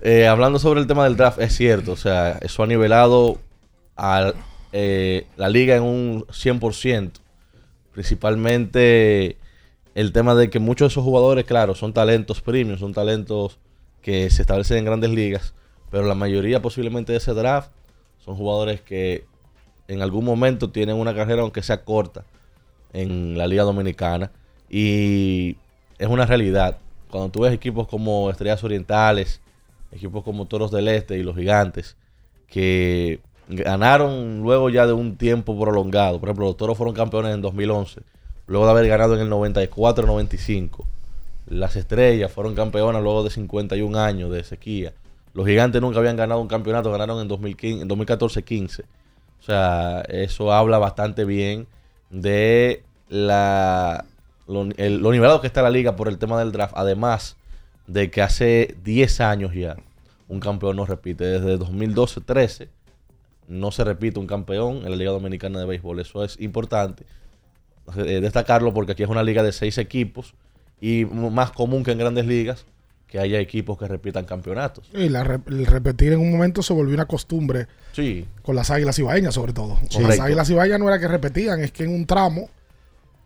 Eh, 0.02 0.28
hablando 0.28 0.60
sobre 0.60 0.82
el 0.82 0.88
tema 0.88 1.06
del 1.06 1.16
draft, 1.16 1.40
es 1.40 1.56
cierto, 1.56 1.94
o 1.94 1.98
sea, 1.98 2.38
eso 2.42 2.62
ha 2.64 2.68
nivelado 2.68 3.38
a 3.96 4.34
eh, 4.72 5.28
la 5.38 5.50
liga 5.50 5.76
en 5.76 5.84
un 5.84 6.26
100%, 6.28 7.12
principalmente 7.92 9.38
el 9.96 10.12
tema 10.12 10.36
de 10.36 10.50
que 10.50 10.60
muchos 10.60 10.88
de 10.88 10.94
esos 10.94 11.04
jugadores, 11.04 11.46
claro, 11.46 11.76
son 11.76 11.94
talentos 11.94 12.42
premium, 12.42 12.78
son 12.78 12.94
talentos 12.94 13.60
que 14.02 14.30
se 14.30 14.42
establecen 14.42 14.80
en 14.80 14.86
grandes 14.86 15.12
ligas, 15.12 15.54
pero 15.92 16.04
la 16.06 16.16
mayoría 16.16 16.62
posiblemente 16.62 17.12
de 17.12 17.20
ese 17.20 17.34
draft 17.34 17.72
son 18.24 18.36
jugadores 18.36 18.82
que 18.82 19.26
en 19.88 20.02
algún 20.02 20.26
momento 20.26 20.72
tienen 20.72 20.96
una 20.96 21.14
carrera, 21.14 21.42
aunque 21.42 21.62
sea 21.62 21.84
corta, 21.84 22.24
en 22.94 23.38
la 23.38 23.48
Liga 23.48 23.64
Dominicana. 23.64 24.32
Y 24.70 25.58
es 26.00 26.08
una 26.08 26.26
realidad 26.26 26.78
cuando 27.10 27.30
tú 27.30 27.42
ves 27.42 27.54
equipos 27.54 27.88
como 27.88 28.30
Estrellas 28.30 28.64
Orientales, 28.64 29.42
equipos 29.92 30.24
como 30.24 30.48
Toros 30.48 30.72
del 30.72 30.88
Este 30.88 31.18
y 31.18 31.24
los 31.24 31.36
Gigantes, 31.36 31.96
que 32.48 33.20
ganaron 33.48 34.42
luego 34.42 34.70
ya 34.70 34.86
de 34.88 34.94
un 34.94 35.16
tiempo 35.18 35.60
prolongado. 35.60 36.20
Por 36.20 36.30
ejemplo, 36.30 36.46
los 36.46 36.58
Toros 36.58 36.78
fueron 36.78 36.96
campeones 36.96 37.34
en 37.34 37.42
2011, 37.42 38.02
luego 38.48 38.66
de 38.66 38.72
haber 38.72 38.88
ganado 38.88 39.16
en 39.16 39.22
el 39.22 39.30
94-95. 39.30 40.86
Las 41.48 41.76
Estrellas 41.76 42.32
fueron 42.32 42.56
campeonas 42.56 43.02
luego 43.04 43.24
de 43.24 43.30
51 43.30 44.00
años 44.00 44.32
de 44.32 44.44
sequía. 44.44 44.94
Los 45.34 45.46
Gigantes 45.48 45.82
nunca 45.82 46.00
habían 46.00 46.16
ganado 46.16 46.40
un 46.40 46.48
campeonato, 46.48 46.92
ganaron 46.92 47.20
en, 47.20 47.28
2014-15. 47.30 48.82
O 49.40 49.44
sea, 49.46 50.02
eso 50.08 50.54
habla 50.54 50.78
bastante 50.78 51.26
bien 51.26 51.68
de 52.10 52.84
la, 53.10 54.06
lo, 54.48 54.68
el- 54.78 54.98
lo 55.00 55.12
nivelado 55.12 55.42
que 55.42 55.48
está 55.48 55.62
la 55.62 55.70
liga 55.70 55.96
por 55.96 56.08
el 56.08 56.18
tema 56.18 56.40
del 56.40 56.52
draft. 56.54 56.74
Además 56.78 57.36
de 57.88 58.10
que 58.10 58.22
hace 58.22 58.76
10 58.86 59.20
años 59.22 59.54
ya 59.54 59.76
un 60.30 60.40
campeón 60.40 60.78
no 60.78 60.86
repite. 60.86 61.26
Desde 61.26 61.60
2012-13 61.60 62.70
no 63.48 63.72
se 63.72 63.84
repite 63.84 64.20
un 64.20 64.28
campeón 64.28 64.78
en 64.84 64.92
la 64.92 64.96
Liga 64.96 65.12
Dominicana 65.12 65.60
de 65.60 65.66
Béisbol. 65.66 66.00
Eso 66.00 66.24
es 66.24 66.40
importante 66.40 67.06
eh, 67.98 68.20
destacarlo 68.22 68.74
porque 68.74 68.94
aquí 68.94 69.04
es 69.04 69.10
una 69.10 69.24
liga 69.24 69.44
de 69.44 69.52
seis 69.52 69.78
equipos 69.78 70.34
y 70.80 71.06
más 71.06 71.52
común 71.52 71.84
que 71.84 71.92
en 71.92 71.98
grandes 71.98 72.26
ligas 72.26 72.66
que 73.08 73.20
haya 73.20 73.40
equipos 73.40 73.78
que 73.78 73.88
repitan 73.88 74.26
campeonatos. 74.26 74.90
Y 74.94 75.08
la 75.10 75.24
re- 75.24 75.40
el 75.48 75.66
repetir 75.68 76.14
en 76.14 76.20
un 76.20 76.32
momento 76.32 76.64
se 76.64 76.74
volvió 76.74 76.96
una 76.96 77.06
costumbre 77.06 77.68
Sí. 77.92 78.26
con 78.42 78.56
las 78.56 78.72
águilas 78.72 78.98
ibaeñas, 78.98 79.36
sobre 79.36 79.54
todo. 79.54 79.78
Con 79.94 80.04
las 80.04 80.20
águilas 80.20 80.50
ibaeñas 80.50 80.80
no 80.80 80.88
era 80.88 80.98
que 81.00 81.08
repetían, 81.08 81.60
es 81.62 81.72
que 81.72 81.84
en 81.84 81.94
un 81.94 82.06
tramo 82.08 82.50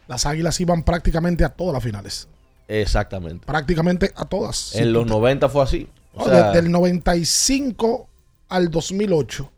las 0.10 0.26
águilas 0.26 0.60
iban 0.60 0.84
prácticamente 0.84 1.46
a 1.46 1.50
todas 1.50 1.74
las 1.74 1.84
finales. 1.84 2.28
Exactamente. 2.68 3.46
Prácticamente 3.46 4.12
a 4.16 4.26
todas. 4.26 4.76
En 4.76 4.92
los 4.92 5.06
90 5.08 5.48
fue 5.48 5.64
así. 5.64 5.88
O 6.14 6.20
No, 6.20 6.26
sea, 6.26 6.48
desde 6.48 6.60
el 6.66 6.72
95 6.72 8.10
al 8.50 8.70
2008. 8.70 9.50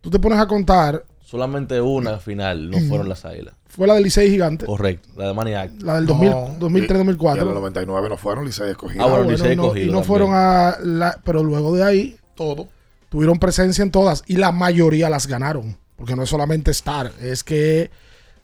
Tú 0.00 0.10
te 0.10 0.18
pones 0.18 0.38
a 0.38 0.46
contar, 0.46 1.04
solamente 1.24 1.80
una 1.80 2.18
final 2.18 2.70
no 2.70 2.78
fueron 2.88 3.08
las 3.08 3.24
águilas. 3.24 3.54
fue 3.66 3.86
la 3.86 3.94
del 3.94 4.04
Licey 4.04 4.30
Gigante, 4.30 4.64
Correcto, 4.66 5.08
la 5.16 5.28
de 5.28 5.34
Maniac. 5.34 5.70
la 5.82 5.96
del 5.96 6.06
No, 6.06 6.14
2000 6.58 6.82
Y 6.82 6.86
en 6.86 7.08
el 7.08 7.18
2003-2004. 7.18 7.52
99 7.54 8.08
no 8.08 8.16
fueron 8.16 8.44
Licey 8.46 8.70
escogidos. 8.70 9.04
Ah, 9.06 9.08
bueno, 9.10 9.24
bueno, 9.24 9.36
Licey 9.38 9.52
y 9.52 9.56
no, 9.56 9.62
escogido 9.64 9.84
y 9.84 9.88
no 9.88 9.92
también. 9.92 10.06
fueron 10.06 10.30
a 10.34 10.76
la, 10.82 11.20
pero 11.24 11.42
luego 11.42 11.74
de 11.76 11.84
ahí 11.84 12.16
Todo. 12.34 12.68
tuvieron 13.08 13.38
presencia 13.38 13.82
en 13.82 13.90
todas 13.90 14.22
y 14.26 14.36
la 14.36 14.52
mayoría 14.52 15.10
las 15.10 15.26
ganaron. 15.26 15.76
Porque 15.96 16.14
no 16.14 16.22
es 16.22 16.28
solamente 16.30 16.70
estar, 16.70 17.10
es 17.20 17.42
que 17.42 17.90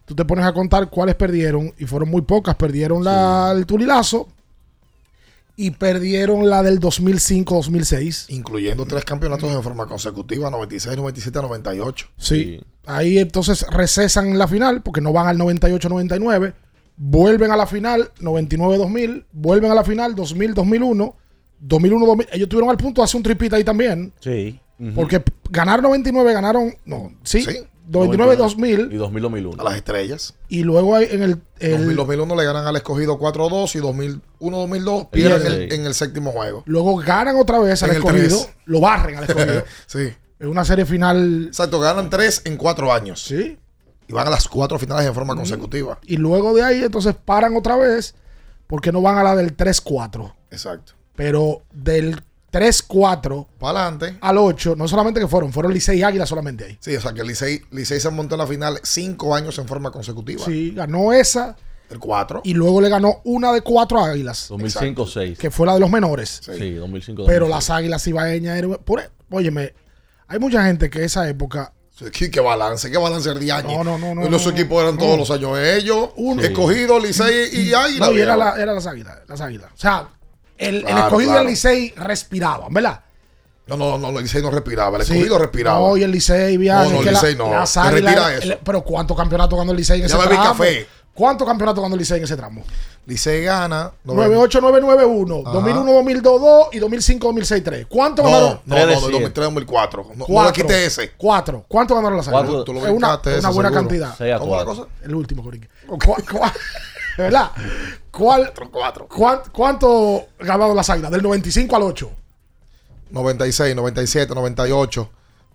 tú 0.07 0.17
te 0.17 0.25
pones 0.25 0.45
a 0.45 0.53
contar 0.53 0.91
cuáles 0.91 1.15
perdieron 1.15 1.73
y 1.79 1.85
fueron 1.87 2.09
muy 2.11 2.23
pocas. 2.23 2.57
Perdieron 2.57 3.05
la, 3.05 3.53
el 3.57 3.65
Tulilazo 3.65 4.27
y 5.57 5.71
perdieron 5.73 6.49
la 6.51 6.63
del 6.63 6.81
2005-2006. 6.81 8.27
Incluyendo 8.29 8.85
tres 8.87 9.05
campeonatos 9.05 9.51
en 9.53 9.63
forma 9.63 9.87
consecutiva, 9.87 10.51
96, 10.51 10.97
97, 10.97 11.39
98. 11.43 12.07
Sí. 12.17 12.61
Ahí 12.87 13.19
entonces 13.19 13.65
recesan 13.71 14.39
la 14.39 14.49
final 14.49 14.83
porque 14.83 15.01
no 15.01 15.13
van 15.13 15.27
al 15.29 15.39
98-99. 15.39 16.55
Vuelven 16.97 17.51
a 17.51 17.57
la 17.57 17.67
final 17.67 18.11
99-2000. 18.21 19.25
Vuelven 19.33 19.71
a 19.71 19.75
la 19.75 19.85
final 19.85 20.15
2000-2001. 20.15 21.15
2001-2000. 21.67 22.29
Ellos 22.33 22.49
tuvieron 22.49 22.71
al 22.71 22.77
punto 22.77 23.01
de 23.01 23.05
hacer 23.05 23.17
un 23.17 23.23
tripita 23.23 23.57
ahí 23.57 23.65
también. 23.65 24.13
Sí. 24.21 24.61
Porque 24.95 25.21
p- 25.21 25.33
ganaron 25.51 25.85
99, 25.85 26.33
ganaron. 26.33 26.75
No, 26.85 27.13
sí. 27.23 27.43
Sí. 27.43 27.59
99-2000. 27.91 28.93
Y 28.93 28.97
2000-2001. 28.97 29.61
A 29.61 29.65
las 29.65 29.77
estrellas. 29.77 30.35
Y 30.49 30.63
luego 30.63 30.97
hay 30.97 31.09
en 31.11 31.23
el. 31.23 31.43
el- 31.61 31.97
2000-2001 31.97 32.37
le 32.37 32.45
ganan 32.45 32.67
al 32.67 32.77
escogido 32.77 33.19
4-2 33.19 33.75
y 33.77 33.81
2001-2002 33.81 35.09
pierden 35.11 35.41
Sí. 35.53 35.59
el- 35.59 35.73
en 35.73 35.87
el 35.87 35.95
séptimo 35.95 36.33
juego. 36.33 36.63
luego 36.67 36.97
ganan 36.97 37.37
otra 37.37 37.59
vez 37.59 37.83
al 37.83 37.91
En 37.91 37.97
escogido. 37.97 38.39
Lo 38.67 38.81
barren 38.81 39.17
al 39.19 39.25
escogido. 39.25 39.65
Sí. 39.87 40.13
es 40.39 40.47
una 40.47 40.65
serie 40.65 40.85
final. 40.87 41.47
Exacto, 41.49 41.81
ganan 41.81 42.11
tres 42.11 42.43
en 42.45 42.57
cuatro 42.57 42.93
años. 42.93 43.23
Sí. 43.23 43.59
Y 44.07 44.13
van 44.13 44.27
a 44.27 44.31
las 44.31 44.49
cuatro 44.49 44.79
finales 44.79 45.07
en 45.07 45.15
forma 45.15 45.35
consecutiva. 45.35 45.99
Y 46.05 46.17
luego 46.19 46.55
de 46.55 46.63
ahí 46.63 46.83
entonces 46.85 47.15
paran 47.25 47.57
otra 47.57 47.77
vez 47.77 48.15
porque 48.67 48.93
no 48.93 49.01
van 49.01 49.17
a 49.19 49.23
la 49.23 49.35
del 49.37 49.57
3-4. 49.57 50.35
Exacto. 50.51 50.93
Pero 51.17 51.63
del 51.73 52.21
3-4 52.55 53.47
Para 53.59 53.81
adelante. 53.87 54.19
al 54.21 54.39
8, 54.39 54.75
no 54.77 54.87
solamente 54.89 55.21
que 55.21 55.27
fueron, 55.29 55.53
fueron 55.53 55.73
Licey 55.75 55.99
y 55.99 56.03
Águila 56.03 56.25
solamente 56.27 56.65
ahí. 56.65 56.79
Sí, 56.81 56.95
o 56.97 57.01
sea 57.01 57.13
que 57.13 57.25
Licey, 57.25 57.63
Licey 57.71 57.99
se 58.01 58.11
montó 58.11 58.35
en 58.37 58.41
la 58.41 58.47
final 58.47 58.79
cinco 58.83 59.35
años 59.35 59.59
en 59.59 59.67
forma 59.67 59.91
consecutiva. 59.91 60.45
Sí, 60.45 60.73
ganó 60.75 61.13
esa 61.13 61.57
El 61.91 61.99
4. 61.99 62.43
y 62.45 62.55
luego 62.55 62.81
le 62.81 62.89
ganó 62.89 63.21
una 63.25 63.53
de 63.53 63.61
cuatro 63.63 63.99
Águilas, 64.03 64.51
2005-6. 64.51 65.37
que 65.37 65.51
fue 65.51 65.67
la 65.67 65.75
de 65.75 65.81
los 65.81 65.91
menores. 65.91 66.41
Sí, 66.45 66.75
2005 66.75 67.25
Pero 67.27 67.49
las 67.49 67.71
Águilas 67.71 68.07
ibaeñas 68.07 68.57
eran... 68.57 68.75
Por, 68.85 69.03
óyeme, 69.31 69.75
hay 70.29 70.39
mucha 70.39 70.65
gente 70.65 70.89
que 70.91 71.05
esa 71.05 71.29
época... 71.29 71.73
Sí, 72.13 72.29
qué 72.29 72.41
balance, 72.41 72.91
qué 72.91 72.99
balance 72.99 73.31
el 73.31 73.39
día 73.39 73.63
No, 73.63 73.85
no, 73.85 73.97
no, 73.99 74.17
no, 74.17 74.27
Y 74.27 74.29
los 74.29 74.45
no, 74.45 74.51
equipos 74.51 74.83
eran 74.83 74.97
no. 74.97 75.01
todos 75.01 75.17
los 75.17 75.31
años 75.31 75.57
ellos. 75.59 76.11
Uno. 76.17 76.43
Escogido, 76.43 76.99
Licey 76.99 77.51
y 77.53 77.73
Águila. 77.73 78.07
No, 78.07 78.13
y 78.13 78.21
era, 78.21 78.37
la, 78.37 78.61
era 78.61 78.73
las 78.73 78.85
Águilas, 78.89 79.19
las 79.29 79.41
Águilas. 79.41 79.71
O 79.73 79.77
sea, 79.77 80.09
el, 80.59 80.77
el 80.77 80.83
Claro, 80.85 80.99
escogido 81.07 81.23
y 81.23 81.25
claro. 81.33 81.41
el 81.43 81.47
Licey 81.49 81.95
respiraban, 81.97 82.73
¿verdad? 82.73 83.01
No, 83.67 83.77
no, 83.77 83.97
no, 83.99 84.09
el 84.11 84.25
Licey 84.25 84.43
no 84.43 84.51
respiraba. 84.51 84.99
El 84.99 85.05
Sí. 85.05 85.13
escogido 85.15 85.39
respiraba. 85.39 85.79
No, 85.79 85.97
y 85.97 86.03
el 86.03 86.11
Licey, 86.11 86.57
viaje. 86.59 86.85
No, 86.91 86.95
no, 86.95 86.99
el 87.01 87.07
la- 87.07 87.13
Licey 87.13 87.35
no. 87.37 87.47
Águilas- 87.47 87.91
retira 87.93 88.35
eso. 88.35 88.53
el- 88.53 88.59
pero 88.63 88.83
¿cuántos 88.83 89.17
campeonatos 89.17 89.59
ganó 89.59 89.71
el 89.73 89.77
Licey 89.79 90.03
en 90.03 90.07
Ya 90.09 90.15
ese 90.15 90.17
bebí 90.17 90.37
tramo? 90.37 90.45
café. 90.51 90.87
¿Cuántos 91.15 91.47
campeonatos 91.47 91.81
ganó 91.83 91.95
el 91.95 91.99
Licey 92.01 92.19
en 92.19 92.25
ese 92.25 92.37
tramo? 92.37 92.63
Licey 93.07 93.45
gana. 93.45 93.93
98991, 94.05 95.43
Ajá. 95.47 95.53
2001, 95.55 95.93
2002 95.93 96.67
y 96.73 96.79
2005, 96.79 97.27
2006, 97.29 97.63
3. 97.65 97.87
¿Cuántos 97.89 98.25
No, 98.25 98.31
ganaron? 98.33 98.61
no, 98.67 98.77
no, 98.77 98.81
no, 98.87 98.93
siete. 98.99 99.13
2003, 99.13 99.45
2004. 99.47 100.07
No, 100.17 100.27
no 100.29 100.45
le 100.45 100.53
quité 100.53 100.85
ese. 100.87 101.13
Cuatro. 101.17 101.65
¿Cuántos 101.69 101.97
ganaron 101.97 102.17
las 102.19 102.29
Águilas? 102.29 102.65
Tú 102.65 102.73
lo 102.75 102.81
Es 102.81 102.91
una, 102.93 103.15
una 103.15 103.19
buena 103.23 103.41
seguro. 103.41 103.71
cantidad. 103.73 104.15
6 104.19 104.35
a 104.35 104.39
¿Cómo 104.39 104.57
la 104.57 104.65
4. 104.65 104.83
cosa? 104.85 104.95
El 105.05 105.15
último. 105.15 105.43
¿Cuál- 105.87 106.25
cuál- 106.31 106.53
¿Verdad? 107.19 107.51
¿Cuál, 108.11 108.53
Cuatro. 108.71 109.09
cuán- 109.09 109.41
¿Cuánto 109.53 110.27
ganaron 110.39 110.77
las 110.77 110.89
Águilas? 110.91 111.11
Del 111.11 111.23
95 111.23 111.77
al 111.77 111.83
8. 111.83 112.11
96, 113.11 113.75
97, 113.77 114.35
98, 114.35 115.11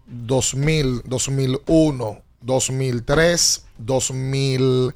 2000, 0.05 1.01
2001, 1.05 2.21
2003, 2.41 3.65
2000, 3.77 4.93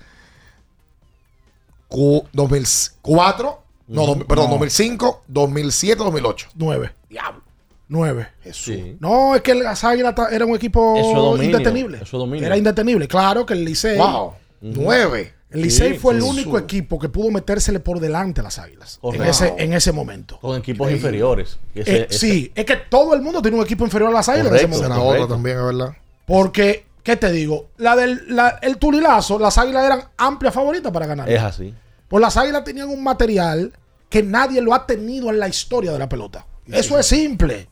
cu- 1.87 2.27
2004, 2.31 3.61
no, 3.87 4.05
dos- 4.05 4.17
perdón, 4.25 4.49
2005, 4.51 5.23
2007, 5.27 6.03
2008. 6.03 6.47
9. 6.55 6.91
Diablo. 7.09 7.41
9. 7.89 8.27
Jesús. 8.43 8.63
Sí. 8.75 8.97
No, 8.99 9.35
es 9.35 9.41
que 9.41 9.53
las 9.55 9.83
Águilas 9.83 10.15
era 10.31 10.45
un 10.45 10.55
equipo 10.55 10.95
Eso 10.97 11.09
es 11.09 11.15
dominio, 11.15 11.57
indetenible. 11.57 11.99
eso. 12.01 12.25
Era 12.35 12.57
indetenible. 12.57 13.07
Claro 13.07 13.45
que 13.45 13.53
el 13.53 13.65
Licey. 13.65 13.97
Wow. 13.97 14.33
Nueve. 14.61 15.33
El 15.53 15.61
Licey 15.61 15.93
Sí, 15.93 15.99
fue 15.99 16.13
el 16.15 16.21
sí, 16.21 16.27
único 16.27 16.57
sí. 16.57 16.63
equipo 16.63 16.99
que 16.99 17.09
pudo 17.09 17.29
metérsele 17.31 17.79
por 17.79 17.99
delante 17.99 18.41
a 18.41 18.43
las 18.43 18.57
Águilas. 18.59 18.99
En 19.03 19.21
ese, 19.23 19.53
en 19.57 19.73
ese 19.73 19.91
momento. 19.91 20.39
Con 20.39 20.57
equipos 20.57 20.91
inferiores. 20.91 21.57
Ese- 21.75 21.95
Eh, 21.95 22.07
ese- 22.09 22.19
sí, 22.19 22.51
es 22.55 22.65
que 22.65 22.75
todo 22.75 23.13
el 23.13 23.21
mundo 23.21 23.41
tiene 23.41 23.57
un 23.57 23.63
equipo 23.63 23.85
inferior 23.85 24.09
a 24.09 24.13
las 24.13 24.27
Águilas 24.29 24.47
en 24.51 24.55
ese 24.55 24.67
momento. 24.67 24.95
Correcto. 25.03 25.27
también, 25.27 25.57
es 25.59 25.63
verdad. 25.63 25.93
Porque, 26.25 26.85
¿qué 27.03 27.15
te 27.17 27.31
digo? 27.31 27.69
La 27.77 27.95
del, 27.95 28.23
la- 28.35 28.57
el 28.61 28.77
Tulilazo, 28.77 29.37
las 29.39 29.57
Águilas 29.57 29.85
eran 29.85 30.03
amplias 30.17 30.53
favoritas 30.53 30.91
para 30.91 31.05
ganar. 31.05 31.29
Es 31.29 31.41
así. 31.41 31.73
Pues 32.07 32.19
las 32.21 32.35
Águilas 32.37 32.63
tenían 32.63 32.89
un 32.89 33.03
material 33.03 33.71
que 34.09 34.23
nadie 34.23 34.61
lo 34.61 34.73
ha 34.73 34.85
tenido 34.85 35.29
en 35.29 35.39
la 35.39 35.47
historia 35.47 35.91
de 35.91 35.99
la 35.99 36.07
pelota. 36.09 36.45
Eso 36.67 36.97
es 36.97 37.05
simple. 37.05 37.67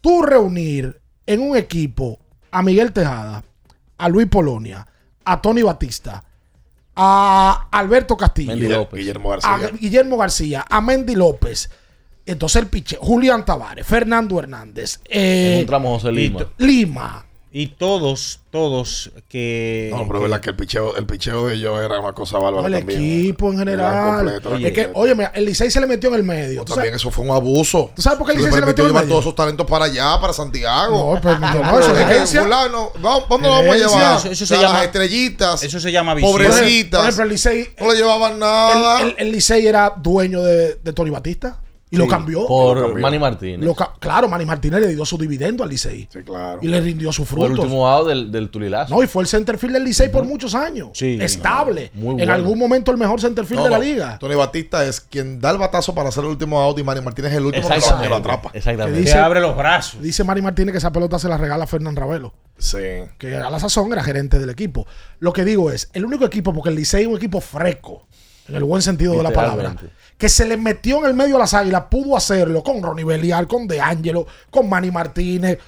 Tú 0.00 0.22
reunir 0.22 1.00
en 1.26 1.40
un 1.40 1.56
equipo 1.56 2.18
a 2.50 2.62
Miguel 2.62 2.92
Tejada, 2.92 3.42
a 3.98 4.08
Luis 4.08 4.28
Polonia, 4.28 4.86
a 5.24 5.40
Tony 5.42 5.62
Batista, 5.62 6.22
a 6.96 7.68
Alberto 7.70 8.16
Castillo, 8.16 8.52
Mendy 8.52 8.68
López. 8.68 8.98
Guillermo 8.98 9.32
a 9.32 9.36
García. 9.36 9.78
Guillermo 9.78 10.16
García, 10.16 10.64
a 10.68 10.80
Mendy 10.80 11.14
López. 11.14 11.70
Entonces 12.24 12.62
el 12.62 12.68
piche, 12.68 12.96
Julián 13.00 13.44
Tavares, 13.44 13.86
Fernando 13.86 14.38
Hernández, 14.38 15.00
eh, 15.04 15.58
Encontramos 15.60 16.02
José 16.02 16.12
Lima. 16.12 16.46
Lima. 16.58 17.26
Y 17.58 17.68
todos, 17.68 18.40
todos 18.50 19.10
que. 19.30 19.88
No, 19.90 20.06
pero 20.06 20.16
es 20.18 20.22
verdad 20.24 20.40
que 20.42 20.50
el 20.50 20.56
picheo, 20.56 20.94
el 20.96 21.06
picheo 21.06 21.46
de 21.46 21.54
ellos 21.54 21.80
era 21.82 21.98
una 22.00 22.12
cosa 22.12 22.36
bárbara 22.36 22.66
el 22.66 22.74
también. 22.74 23.00
equipo 23.00 23.50
en 23.50 23.60
Era 23.60 23.70
general. 23.70 24.16
completo, 24.16 24.56
era 24.56 24.68
es 24.68 24.74
que, 24.74 24.90
oye, 24.92 25.14
mira, 25.14 25.32
el 25.34 25.46
Licey 25.46 25.70
se 25.70 25.80
le 25.80 25.86
metió 25.86 26.10
en 26.10 26.16
el 26.16 26.22
medio. 26.22 26.64
¿Tú 26.66 26.74
También 26.74 26.90
sabes? 26.92 27.00
eso 27.00 27.10
fue 27.10 27.24
un 27.24 27.30
abuso. 27.30 27.92
¿Tú 27.96 28.02
sabes 28.02 28.18
por 28.18 28.26
qué 28.26 28.32
el 28.34 28.38
Licey 28.40 28.52
se 28.52 28.60
le 28.60 28.66
metió 28.66 28.84
en 28.84 28.88
el 28.88 28.94
medio? 28.94 29.08
todos 29.08 29.20
esos 29.24 29.34
talentos 29.34 29.66
para 29.66 29.86
allá, 29.86 30.20
para 30.20 30.34
Santiago. 30.34 31.14
No, 31.14 31.20
pero 31.22 31.38
no, 31.38 31.54
no, 31.54 31.78
eso 31.80 31.96
es 31.96 32.30
que 32.30 32.38
vamos, 33.00 33.28
¿dónde 33.30 33.48
lo 33.48 33.54
vamos 33.54 33.74
a 33.74 33.78
llevar? 33.78 34.18
Eso- 34.18 34.30
eso 34.30 34.30
O 34.32 34.34
se 34.34 34.46
sea, 34.46 34.60
llama- 34.60 34.74
las 34.74 34.84
estrellitas, 34.84 35.62
Eso 35.62 35.80
se 35.80 35.90
llama 35.92 36.12
ejemplo, 36.12 36.30
pobrecitas, 36.32 37.00
Por 37.00 37.08
ejemplo, 37.08 37.24
el 37.24 37.30
Licey. 37.30 37.68
no 37.80 37.90
le 37.90 37.96
llevaban 37.96 38.38
nada. 38.38 39.00
El, 39.00 39.08
el, 39.08 39.14
el 39.16 39.32
Licey 39.32 39.66
era 39.66 39.94
dueño 39.96 40.42
de, 40.42 40.74
de 40.74 40.92
Tony 40.92 41.08
Batista 41.08 41.58
y 41.90 41.96
lo 41.96 42.08
cambió. 42.08 42.46
Por 42.46 42.76
Lo 42.78 42.86
cambió. 42.88 43.02
Manny 43.02 43.18
Martínez. 43.18 43.64
Lo 43.64 43.74
claro, 43.74 44.28
Manny 44.28 44.44
Martínez 44.44 44.80
le 44.80 44.88
dio 44.88 45.04
su 45.06 45.16
dividendo 45.16 45.62
al 45.62 45.70
Licey 45.70 46.08
sí, 46.12 46.18
claro. 46.24 46.58
y 46.60 46.66
le 46.66 46.80
rindió 46.80 47.12
sus 47.12 47.28
Fue 47.28 47.46
el 47.46 47.52
último 47.52 47.88
out 47.88 48.08
del, 48.08 48.32
del 48.32 48.50
Tulilazo. 48.50 48.94
No, 48.94 49.02
y 49.02 49.06
fue 49.06 49.22
el 49.22 49.28
centerfield 49.28 49.74
del 49.74 49.84
Licey 49.84 50.08
por 50.10 50.24
muchos 50.24 50.54
años. 50.56 50.88
Sí. 50.94 51.16
Estable. 51.20 51.90
Muy 51.94 52.10
En 52.10 52.16
bueno. 52.16 52.32
algún 52.32 52.58
momento 52.58 52.90
el 52.90 52.96
mejor 52.98 53.20
centerfield 53.20 53.60
No, 53.60 53.64
de 53.64 53.70
la 53.70 53.78
liga. 53.78 54.18
Tony 54.18 54.34
Batista 54.34 54.84
es 54.84 55.00
quien 55.00 55.40
da 55.40 55.50
el 55.50 55.58
batazo 55.58 55.94
para 55.94 56.08
hacer 56.08 56.24
el 56.24 56.30
último 56.30 56.60
out 56.60 56.78
y 56.78 56.82
Manny 56.82 57.00
Martínez 57.02 57.30
es 57.32 57.36
el 57.38 57.46
último 57.46 57.62
que 57.68 57.68
lo- 57.68 57.74
que 57.74 57.78
Exactamente. 57.78 58.08
lo 58.10 58.16
atrapa. 58.16 58.50
Exactamente. 58.52 58.92
Que 58.98 59.04
Que 59.04 59.10
dice- 59.10 59.18
abre 59.18 59.40
los 59.40 59.56
brazos. 59.56 60.02
Dice 60.02 60.24
Manny 60.24 60.42
Martínez 60.42 60.72
que 60.72 60.78
esa 60.78 60.90
pelota 60.92 61.18
se 61.18 61.28
la 61.28 61.38
regala 61.38 61.64
a 61.64 61.66
Fernán 61.66 61.94
Ravelo. 61.94 62.34
Sí. 62.58 62.78
que 63.18 63.36
a 63.36 63.50
la 63.50 63.60
sazón 63.60 63.92
era 63.92 64.02
gerente 64.02 64.38
del 64.38 64.48
equipo. 64.48 64.86
Lo 65.18 65.32
que 65.34 65.44
digo 65.44 65.70
es, 65.70 65.90
el 65.92 66.06
único 66.06 66.24
equipo, 66.24 66.54
porque 66.54 66.70
el 66.70 66.74
Licey 66.74 67.02
es 67.02 67.06
un 67.08 67.14
equipo 67.16 67.42
fresco, 67.42 68.06
en 68.48 68.54
el 68.54 68.64
buen 68.64 68.82
sentido 68.82 69.12
de 69.16 69.22
la 69.22 69.30
palabra, 69.32 69.76
que 70.18 70.28
se 70.28 70.46
le 70.46 70.56
metió 70.56 70.98
en 71.00 71.06
el 71.06 71.14
medio 71.14 71.36
a 71.36 71.40
las 71.40 71.54
águilas, 71.54 71.84
pudo 71.90 72.16
hacerlo 72.16 72.62
con 72.62 72.82
Ronnie 72.82 73.04
Belial, 73.04 73.46
con 73.46 73.66
De 73.66 73.80
Angelo, 73.80 74.26
con 74.50 74.68
Manny 74.68 74.90
Martínez. 74.90 75.58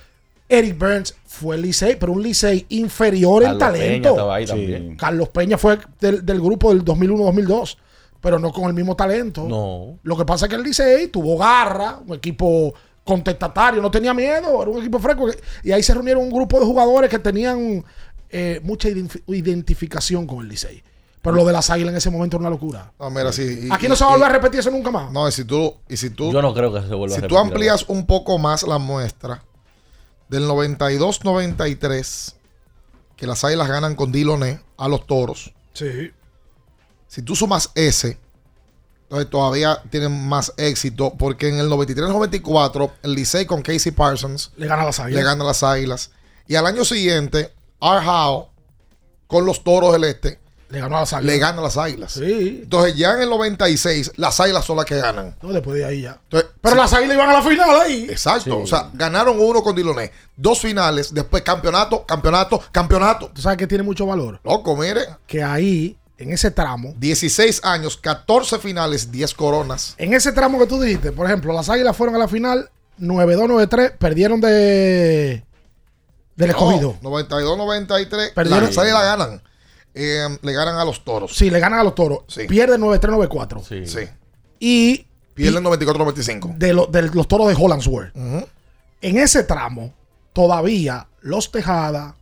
Eric 0.49 0.79
Burns 0.79 1.14
fue 1.27 1.57
el 1.57 1.62
Licey, 1.62 1.97
pero 1.97 2.12
un 2.12 2.23
Licey 2.23 2.64
inferior 2.71 3.43
en 3.43 3.59
Carlos 3.59 3.73
Peña 3.79 3.83
talento. 3.85 4.09
estaba 4.11 4.35
ahí 4.37 4.47
también. 4.47 4.97
Carlos 4.97 5.29
Peña 5.29 5.59
fue 5.59 5.79
del, 6.01 6.25
del 6.25 6.41
grupo 6.41 6.73
del 6.73 6.83
2001-2002, 6.85 7.77
pero 8.23 8.38
no 8.38 8.51
con 8.53 8.64
el 8.64 8.73
mismo 8.73 8.97
talento. 8.97 9.45
No. 9.47 9.99
Lo 10.03 10.17
que 10.17 10.25
pasa 10.25 10.47
es 10.47 10.51
que 10.51 10.57
el 10.57 10.62
Licey 10.62 11.09
tuvo 11.09 11.37
garra, 11.37 11.99
un 12.07 12.14
equipo 12.17 12.73
contestatario, 13.05 13.83
no 13.83 13.91
tenía 13.91 14.14
miedo, 14.14 14.62
era 14.62 14.71
un 14.71 14.79
equipo 14.79 14.99
fresco. 14.99 15.29
Y 15.62 15.73
ahí 15.73 15.83
se 15.83 15.93
reunieron 15.93 16.23
un 16.23 16.31
grupo 16.31 16.59
de 16.59 16.64
jugadores 16.67 17.11
que 17.11 17.19
tenían 17.19 17.85
eh, 18.31 18.61
mucha 18.62 18.88
ident- 18.88 19.23
identificación 19.27 20.27
con 20.27 20.41
el 20.41 20.49
Licey. 20.49 20.83
Pero 21.20 21.35
lo 21.37 21.44
de 21.44 21.52
las 21.52 21.68
águilas 21.70 21.90
en 21.92 21.96
ese 21.98 22.11
momento 22.11 22.37
era 22.37 22.42
una 22.42 22.50
locura. 22.50 22.92
No, 22.98 23.11
mira, 23.11 23.33
sí. 23.33 23.66
y- 23.68 23.72
Aquí 23.72 23.88
no 23.88 23.96
se 23.96 24.04
va 24.04 24.11
a 24.11 24.12
volver 24.14 24.28
y- 24.28 24.31
a 24.31 24.35
repetir 24.35 24.61
eso 24.61 24.70
nunca 24.70 24.90
más. 24.90 25.11
No, 25.12 25.28
y 25.28 25.33
si 25.33 25.44
tú, 25.44 25.74
y 25.88 25.96
si 25.96 26.11
tú, 26.11 26.33
Yo 26.33 26.40
no 26.40 26.54
creo 26.54 26.72
que 26.72 26.81
se 26.81 26.94
vuelva 26.94 27.16
si 27.16 27.22
a 27.24 27.26
tú 27.28 27.35
repetir. 27.35 27.52
amplías 27.52 27.85
un 27.88 28.07
poco 28.07 28.38
más 28.38 28.62
la 28.62 28.78
muestra 28.78 29.42
del 30.28 30.46
92-93, 30.46 32.35
que 33.16 33.26
las 33.26 33.42
águilas 33.44 33.68
ganan 33.68 33.94
con 33.94 34.12
Diloné 34.12 34.61
a 34.76 34.88
los 34.88 35.07
toros. 35.07 35.52
Sí. 35.72 36.12
Si 37.09 37.22
tú 37.22 37.35
sumas 37.35 37.70
ese, 37.74 38.18
entonces 39.04 39.31
todavía 39.31 39.83
tienen 39.90 40.28
más 40.28 40.52
éxito, 40.57 41.14
porque 41.18 41.48
en 41.48 41.59
el 41.59 41.68
93-94, 41.68 42.92
el 43.02 43.14
Licey 43.14 43.46
con 43.46 43.62
Casey 43.62 43.90
Parsons 43.92 44.52
Le 44.57 44.66
gana 44.66 44.83
a 44.83 44.87
las 44.87 45.00
águilas. 45.00 45.18
le 45.18 45.24
gana 45.28 45.44
a 45.44 45.46
las 45.48 45.62
águilas. 45.62 46.11
Y 46.46 46.54
al 46.54 46.66
año 46.66 46.85
siguiente, 46.85 47.52
Howe 47.81 48.48
con 49.26 49.44
los 49.46 49.64
toros 49.64 49.92
del 49.92 50.04
este 50.04 50.38
Le 50.70 50.81
ganó 50.81 50.96
a 50.96 51.00
las 51.00 51.12
águilas. 51.14 51.35
le 51.35 51.38
gana 51.40 51.59
a 51.61 51.62
las 51.62 51.76
águilas. 51.78 52.12
Sí. 52.12 52.61
Entonces 52.64 52.94
ya 52.96 53.14
en 53.14 53.22
el 53.22 53.31
96, 53.31 54.12
las 54.16 54.38
águilas 54.38 54.64
son 54.64 54.76
las 54.76 54.85
que 54.85 54.96
ganan. 54.98 55.35
No, 55.42 55.52
después 55.52 55.78
de 55.78 55.85
ahí 55.87 56.02
ya. 56.02 56.18
Entonces, 56.24 56.50
Pero 56.61 56.76
las 56.76 56.92
águilas 56.92 57.14
iban 57.16 57.31
a 57.31 57.33
la 57.33 57.42
final 57.42 57.81
ahí. 57.81 58.07
Exacto. 58.11 58.59
O 58.59 58.66
sea, 58.66 58.90
ganaron 58.92 59.40
uno 59.40 59.62
con 59.62 59.74
Diloné. 59.74 60.12
Dos 60.37 60.61
finales, 60.61 61.12
después 61.14 61.42
campeonato, 61.42 62.04
campeonato, 62.04 62.62
campeonato. 62.70 63.31
Tú 63.35 63.40
sabes 63.40 63.57
que 63.57 63.66
tiene 63.66 63.83
mucho 63.83 64.04
valor. 64.07 64.40
Loco, 64.44 64.76
mire. 64.76 65.00
Que 65.26 65.42
ahí, 65.42 65.96
en 66.18 66.33
ese 66.33 66.50
tramo, 66.50 66.92
16 66.98 67.64
años, 67.64 67.96
14 67.96 68.59
finales, 68.59 69.11
10 69.11 69.33
coronas. 69.35 69.94
en 69.96 70.12
ese 70.12 70.33
tramo 70.33 70.59
que 70.59 70.66
tú 70.66 70.81
dijiste, 70.81 71.12
por 71.12 71.26
ejemplo, 71.26 71.52
las 71.54 71.68
águilas 71.70 71.96
fueron 71.96 72.14
a 72.16 72.18
la 72.18 72.28
final 72.28 72.70
9-2, 73.00 73.48
9-3, 73.68 73.92
perdieron 73.96 74.40
de 74.40 75.44
del 76.37 76.50
escogido. 76.50 76.96
No, 77.02 77.11
92-93. 77.11 78.33
Perdieron- 78.35 78.66
Las 78.66 78.78
águilas 78.78 79.02
ganan. 79.02 79.42
Eh, 80.00 80.38
le 80.42 80.52
ganan 80.52 80.76
a 80.78 80.84
los 80.84 81.02
toros. 81.04 81.34
Sí, 81.37 81.50
le 81.50 81.58
ganan 81.58 81.80
a 81.80 81.84
los 81.84 81.94
toros. 81.94 82.20
Sí. 82.28 82.46
Pierden 82.46 82.80
9-3, 82.80 83.00
9-4. 83.28 83.62
Sí. 83.64 83.87
Sí. 83.87 84.08
Y 84.61 85.06
Pierden 85.34 85.64
94-95. 85.64 86.56
de, 86.56 86.72
lo- 86.72 86.87
de 86.87 87.02
los 87.02 87.26
toros 87.26 87.48
de 87.48 87.54
Hollandsworth. 87.58 88.14
Ujú. 88.16 88.46
En 89.00 89.18
ese 89.18 89.42
tramo, 89.44 89.92
todavía 90.32 91.06
los 91.20 91.50
Tejada, 91.50 92.14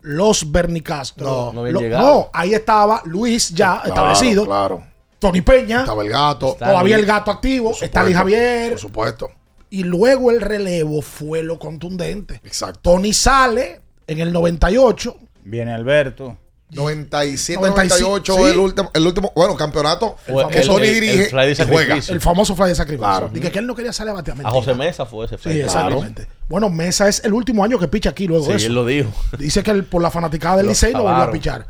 los 0.00 0.50
Bernicastro. 0.52 1.52
No, 1.52 1.64
no 1.64 1.66
lo- 1.70 1.80
no, 1.80 2.30
ahí 2.32 2.54
estaba 2.54 3.02
Luis 3.04 3.50
ya 3.50 3.80
Claro, 3.82 3.88
establecido. 3.88 4.44
Claro. 4.44 4.82
Tony 5.18 5.40
Peña. 5.40 5.80
Estaba 5.80 6.02
el 6.04 6.10
gato. 6.10 6.56
todavía 6.58 6.94
el 6.96 7.04
gato 7.06 7.30
activo. 7.32 7.72
Stanley 7.72 8.12
supuesto, 8.14 8.18
Javier. 8.18 8.70
Por 8.70 8.78
supuesto. 8.80 9.30
Y 9.70 9.82
luego 9.82 10.30
el 10.30 10.40
relevo 10.40 11.02
fue 11.02 11.42
lo 11.42 11.58
contundente. 11.58 12.40
Exacto. 12.44 12.78
Tony 12.80 13.12
sale 13.12 13.80
en 14.06 14.20
el 14.20 14.32
98. 14.32 15.16
Viene 15.44 15.72
Alberto. 15.74 16.36
97, 16.70 17.60
95, 17.60 17.60
98, 17.60 18.34
sí. 18.34 18.42
el 18.42 18.58
último, 18.58 18.90
el 18.92 19.06
último, 19.06 19.32
bueno, 19.34 19.56
campeonato 19.56 20.16
que 20.26 20.58
el- 20.60 20.66
Tony 20.66 20.86
el- 20.86 20.94
dirige 20.94 21.22
el 21.24 21.30
fly 21.30 21.46
de 21.46 21.52
y 21.52 21.66
juega. 21.66 21.98
El 22.08 22.20
famoso 22.20 22.54
fly 22.54 22.68
de 22.68 22.74
sacrificio. 22.74 23.06
Claro. 23.08 23.28
Dije 23.32 23.50
que 23.50 23.58
él 23.58 23.66
no 23.66 23.74
quería 23.74 23.92
salir 23.92 24.10
a 24.10 24.14
batear. 24.14 24.36
A. 24.44 24.50
José 24.50 24.74
Mesa 24.74 25.06
fue 25.06 25.24
ese. 25.26 25.36
Sí, 25.36 25.42
fue. 25.44 25.60
exactamente. 25.60 26.26
Bueno, 26.48 26.68
Mesa 26.68 27.08
es 27.08 27.24
el 27.24 27.32
último 27.32 27.64
año 27.64 27.78
que 27.78 27.88
picha 27.88 28.10
aquí 28.10 28.26
luego 28.26 28.44
Sí, 28.44 28.50
de 28.50 28.56
eso. 28.56 28.66
él 28.66 28.74
lo 28.74 28.84
dijo. 28.84 29.10
Dice 29.38 29.62
que 29.62 29.70
él, 29.70 29.84
por 29.84 30.02
la 30.02 30.10
fanaticada 30.10 30.58
del 30.58 30.66
Lo 30.66 30.72
Licey 30.72 30.92
no 30.92 31.02
volvió 31.04 31.22
a 31.22 31.30
pichar. 31.30 31.66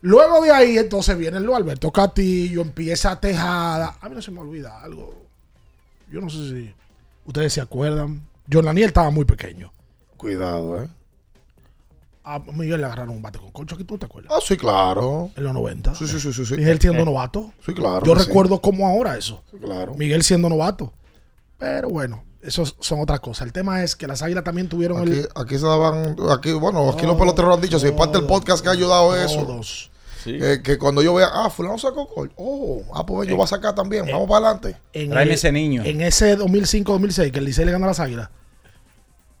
Luego 0.00 0.40
de 0.42 0.50
ahí, 0.50 0.78
entonces 0.78 1.16
viene 1.18 1.40
lo 1.40 1.56
Alberto 1.56 1.90
Castillo, 1.90 2.62
empieza 2.62 3.18
Tejada. 3.20 3.96
A 4.00 4.08
mí 4.08 4.14
no 4.14 4.22
se 4.22 4.30
me 4.30 4.40
olvida 4.40 4.80
algo. 4.82 5.14
Yo 6.10 6.20
no 6.20 6.30
sé 6.30 6.36
si 6.36 6.74
ustedes 7.24 7.52
se 7.52 7.60
acuerdan. 7.60 8.22
John 8.50 8.64
Daniel 8.64 8.86
estaba 8.88 9.10
muy 9.10 9.24
pequeño. 9.24 9.72
Cuidado, 10.16 10.82
eh. 10.82 10.88
A 12.28 12.40
Miguel 12.40 12.80
le 12.80 12.86
agarraron 12.86 13.14
un 13.14 13.22
bate 13.22 13.38
con 13.38 13.52
concho. 13.52 13.76
¿Aquí 13.76 13.84
tú 13.84 13.96
te 13.98 14.06
acuerdas? 14.06 14.32
Ah, 14.34 14.40
sí, 14.44 14.56
claro. 14.56 15.30
En 15.36 15.44
los 15.44 15.54
90. 15.54 15.94
Sí, 15.94 16.08
sí, 16.08 16.18
sí, 16.18 16.32
sí. 16.32 16.44
sí. 16.44 16.56
Miguel 16.56 16.80
siendo 16.80 17.04
novato. 17.04 17.52
Sí, 17.64 17.72
claro. 17.72 18.04
Yo 18.04 18.14
que 18.14 18.20
sí. 18.20 18.26
recuerdo 18.26 18.60
como 18.60 18.88
ahora 18.88 19.16
eso. 19.16 19.44
Sí, 19.48 19.58
claro. 19.58 19.94
Miguel 19.94 20.24
siendo 20.24 20.48
novato. 20.48 20.92
Pero 21.56 21.88
bueno, 21.88 22.24
eso 22.42 22.64
son 22.80 23.00
otras 23.00 23.20
cosas. 23.20 23.46
El 23.46 23.52
tema 23.52 23.84
es 23.84 23.94
que 23.94 24.08
las 24.08 24.22
águilas 24.22 24.42
también 24.42 24.68
tuvieron 24.68 25.02
Aquí, 25.02 25.12
el. 25.20 25.28
aquí 25.36 25.56
se 25.56 25.66
daban, 25.66 26.16
aquí, 26.32 26.52
bueno, 26.52 26.80
aquí 26.90 27.02
los 27.02 27.12
Todos, 27.12 27.18
peloteros 27.20 27.48
lo 27.48 27.54
han 27.54 27.60
dicho, 27.60 27.78
si 27.78 27.86
es 27.86 27.92
parte 27.92 28.18
del 28.18 28.26
todos, 28.26 28.40
podcast 28.40 28.60
que 28.62 28.70
ha 28.70 28.72
ayudado 28.72 29.12
a 29.12 29.24
eso. 29.24 29.44
Todos. 29.46 29.90
Sí. 30.24 30.36
Que, 30.36 30.60
que 30.62 30.78
cuando 30.78 31.02
yo 31.02 31.14
vea, 31.14 31.28
ah, 31.32 31.48
fulano 31.48 31.78
sacó 31.78 32.06
gol. 32.06 32.32
Oh, 32.34 32.82
ah, 32.92 33.06
pues 33.06 33.28
yo 33.28 33.36
voy 33.36 33.44
a 33.44 33.46
sacar 33.46 33.72
también. 33.76 34.04
Vamos 34.10 34.28
para 34.28 34.48
adelante. 34.48 34.76
En 34.92 35.10
Tráeme 35.10 35.30
el- 35.30 35.34
ese 35.36 35.52
niño. 35.52 35.84
En 35.84 36.00
ese 36.00 36.36
2005-2006 36.36 37.30
que 37.30 37.38
el 37.38 37.44
Licey 37.44 37.64
le 37.64 37.70
ganó 37.70 37.84
a 37.84 37.88
las 37.88 38.00
águilas, 38.00 38.30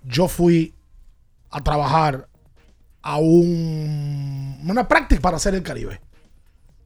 yo 0.04 0.28
fui 0.28 0.72
a 1.50 1.60
trabajar 1.64 2.28
a 3.06 3.18
un, 3.18 4.58
una 4.68 4.88
práctica 4.88 5.20
para 5.20 5.36
hacer 5.36 5.54
el 5.54 5.62
Caribe. 5.62 6.00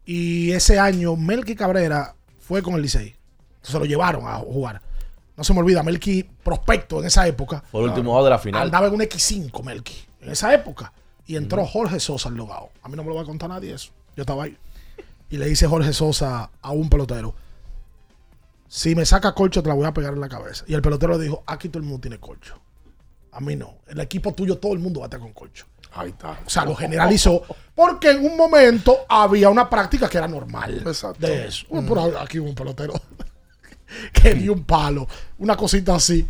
Y 0.05 0.53
ese 0.53 0.79
año 0.79 1.17
Melky 1.17 1.55
Cabrera 1.55 2.15
fue 2.39 2.63
con 2.63 2.75
el 2.75 2.83
Licey. 2.83 3.17
Se 3.63 3.79
lo 3.79 3.87
llevaron 3.87 4.27
a 4.27 4.37
jugar. 4.37 4.83
No 5.35 5.45
se 5.45 5.55
me 5.55 5.61
olvida, 5.61 5.83
Melky 5.83 6.25
prospecto 6.45 7.01
en 7.01 7.07
esa 7.07 7.27
época. 7.27 7.65
Fue 7.71 7.81
el 7.81 7.89
último 7.89 8.15
out 8.15 8.25
de 8.25 8.31
la 8.31 8.39
final. 8.39 8.63
Andaba 8.65 8.89
en 8.89 8.95
un 8.95 9.01
X5 9.01 9.65
Melky 9.65 9.97
en 10.21 10.31
esa 10.31 10.53
época. 10.53 10.93
Y 11.27 11.37
entró 11.37 11.65
Jorge 11.65 11.99
Sosa 11.99 12.29
al 12.29 12.35
logado. 12.35 12.69
A 12.83 12.91
mí 12.91 12.97
no 12.97 13.03
me 13.03 13.09
lo 13.09 13.15
va 13.15 13.23
a 13.23 13.25
contar 13.25 13.49
nadie 13.49 13.73
eso. 13.73 13.91
Yo 14.15 14.25
estaba 14.25 14.45
ahí. 14.45 14.59
Y 15.31 15.39
le 15.39 15.47
dice 15.47 15.67
Jorge 15.67 15.95
Sosa 15.95 16.51
a 16.61 16.71
un 16.73 16.91
pelotero. 16.91 17.35
Si 18.69 18.95
me 18.95 19.07
saca 19.07 19.33
colcho, 19.33 19.63
te 19.63 19.71
la 19.71 19.75
voy 19.75 19.87
a 19.87 19.95
pegar 19.95 20.13
en 20.13 20.21
la 20.21 20.29
cabeza. 20.29 20.67
Y 20.69 20.75
el 20.75 20.83
pelotero 20.83 21.17
le 21.17 21.25
dijo, 21.25 21.43
aquí 21.47 21.71
todo 21.71 21.79
el 21.79 21.85
mundo 21.85 22.03
tiene 22.03 22.19
colcho. 22.19 22.61
A 23.33 23.41
mí 23.41 23.57
no. 23.57 23.77
El 23.87 24.01
equipo 24.01 24.35
tuyo 24.35 24.59
todo 24.59 24.75
el 24.75 24.81
mundo 24.81 25.01
bate 25.01 25.19
con 25.19 25.33
colcho. 25.33 25.65
Ahí 25.95 26.11
está. 26.11 26.39
O 26.47 26.51
sea, 26.51 26.65
lo 26.65 26.75
generalizó. 26.75 27.43
Porque 27.75 28.11
en 28.11 28.25
un 28.25 28.37
momento 28.37 28.99
había 29.09 29.49
una 29.49 29.69
práctica 29.69 30.09
que 30.09 30.19
era 30.19 30.29
normal. 30.29 30.83
Exacto. 30.87 31.27
De 31.27 31.47
eso. 31.47 31.67
Por 31.69 31.99
ahí- 31.99 32.13
aquí 32.21 32.39
hubo 32.39 32.49
un 32.49 32.55
pelotero 32.55 32.93
que 34.13 34.35
dio 34.35 34.53
un 34.53 34.65
palo. 34.65 35.07
Una 35.39 35.57
cosita 35.57 35.95
así. 35.95 36.27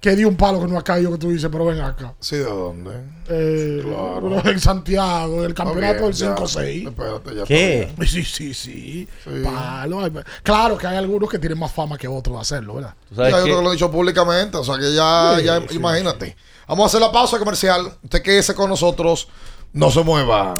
Que 0.00 0.16
dio 0.16 0.26
un 0.28 0.36
palo 0.36 0.60
que 0.60 0.66
no 0.66 0.76
ha 0.76 0.82
caído, 0.82 1.12
que 1.12 1.18
tú 1.18 1.30
dices, 1.30 1.48
pero 1.52 1.64
ven 1.66 1.80
acá. 1.80 2.12
Sí, 2.18 2.34
¿de 2.34 2.42
dónde? 2.42 2.90
Eh, 3.28 3.82
Claro. 3.84 4.42
en 4.50 4.58
Santiago, 4.58 5.38
en 5.40 5.44
el 5.44 5.54
campeonato 5.54 6.08
del 6.08 6.12
bien, 6.12 6.12
ya. 6.12 6.34
5-6. 6.34 6.88
Espérate, 6.88 7.34
ya 7.36 7.44
¿Qué? 7.44 7.82
está. 7.82 8.04
Sí, 8.06 8.24
sí, 8.24 8.52
sí. 8.52 9.08
Sí. 9.22 9.30
Palo. 9.44 10.00
ay, 10.02 10.12
Claro 10.42 10.76
que 10.76 10.88
hay 10.88 10.96
algunos 10.96 11.30
que 11.30 11.38
tienen 11.38 11.56
más 11.56 11.70
fama 11.70 11.96
que 11.96 12.08
otros 12.08 12.34
de 12.34 12.40
hacerlo, 12.42 12.74
¿verdad? 12.74 12.94
Tú 13.10 13.14
Ya 13.14 13.30
sabes 13.30 13.46
yo 13.46 13.56
que- 13.58 13.62
lo 13.62 13.68
he 13.70 13.72
dicho 13.74 13.90
públicamente, 13.92 14.56
o 14.56 14.64
sea 14.64 14.76
que 14.76 14.92
ya, 14.92 15.36
Sí, 15.38 15.44
ya 15.44 15.60
sí, 15.68 15.76
imagínate. 15.76 16.36
Vamos 16.68 16.84
a 16.84 16.86
hacer 16.86 17.00
la 17.00 17.10
pausa 17.12 17.38
comercial. 17.38 17.98
Usted 18.02 18.22
quédese 18.22 18.54
con 18.54 18.68
nosotros, 18.70 19.28
no 19.72 19.90
se 19.90 20.02
mueva. 20.02 20.56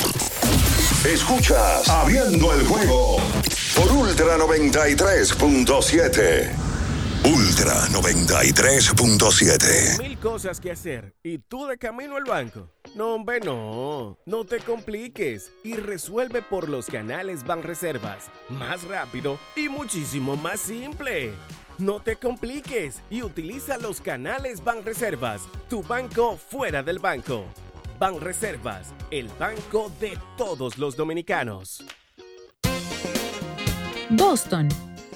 Escuchas 1.05 1.89
Abriendo 1.89 2.53
el 2.53 2.67
juego 2.67 3.17
por 3.75 3.91
Ultra 3.93 4.37
93.7. 4.39 6.51
Ultra 7.25 7.75
93.7. 7.89 9.99
Mil 10.01 10.19
cosas 10.19 10.61
que 10.61 10.73
hacer 10.73 11.15
y 11.23 11.39
tú 11.39 11.67
de 11.67 11.79
camino 11.79 12.17
al 12.17 12.25
banco. 12.25 12.69
No, 12.97 13.15
hombre, 13.15 13.39
no. 13.41 14.19
No 14.27 14.45
te 14.45 14.59
compliques 14.59 15.53
y 15.63 15.75
resuelve 15.75 16.43
por 16.43 16.69
los 16.69 16.87
canales 16.87 17.45
Banreservas. 17.45 18.25
Más 18.49 18.83
rápido 18.85 19.39
y 19.57 19.69
muchísimo 19.69 20.37
más 20.37 20.61
simple. 20.61 21.33
No 21.79 22.01
te 22.01 22.17
compliques 22.17 23.01
y 23.11 23.23
utiliza 23.23 23.79
los 23.79 24.01
canales 24.01 24.63
Banreservas, 24.63 25.43
tu 25.71 25.83
banco 25.83 26.37
fuera 26.37 26.83
del 26.83 26.99
banco. 26.99 27.45
Banreservas, 27.99 28.93
el 29.11 29.29
banco 29.39 29.91
de 29.99 30.19
todos 30.37 30.77
los 30.77 30.97
dominicanos. 30.97 31.85
Boston, 34.11 34.69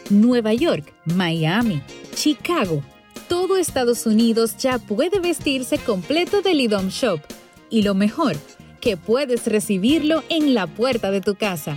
Nueva 0.09 0.55
York, 0.55 0.93
Miami, 1.05 1.83
Chicago. 2.15 2.83
Todo 3.29 3.59
Estados 3.59 4.07
Unidos 4.07 4.57
ya 4.57 4.79
puede 4.79 5.21
vestirse 5.21 5.79
completo 5.79 6.41
del 6.41 6.61
IDOM 6.61 6.89
Shop. 6.89 7.21
Y 7.69 7.83
lo 7.83 7.95
mejor, 7.95 8.37
que 8.81 8.97
puedes 8.97 9.47
recibirlo 9.47 10.23
en 10.31 10.55
la 10.55 10.67
puerta 10.67 11.11
de 11.11 11.21
tu 11.21 11.35
casa. 11.35 11.77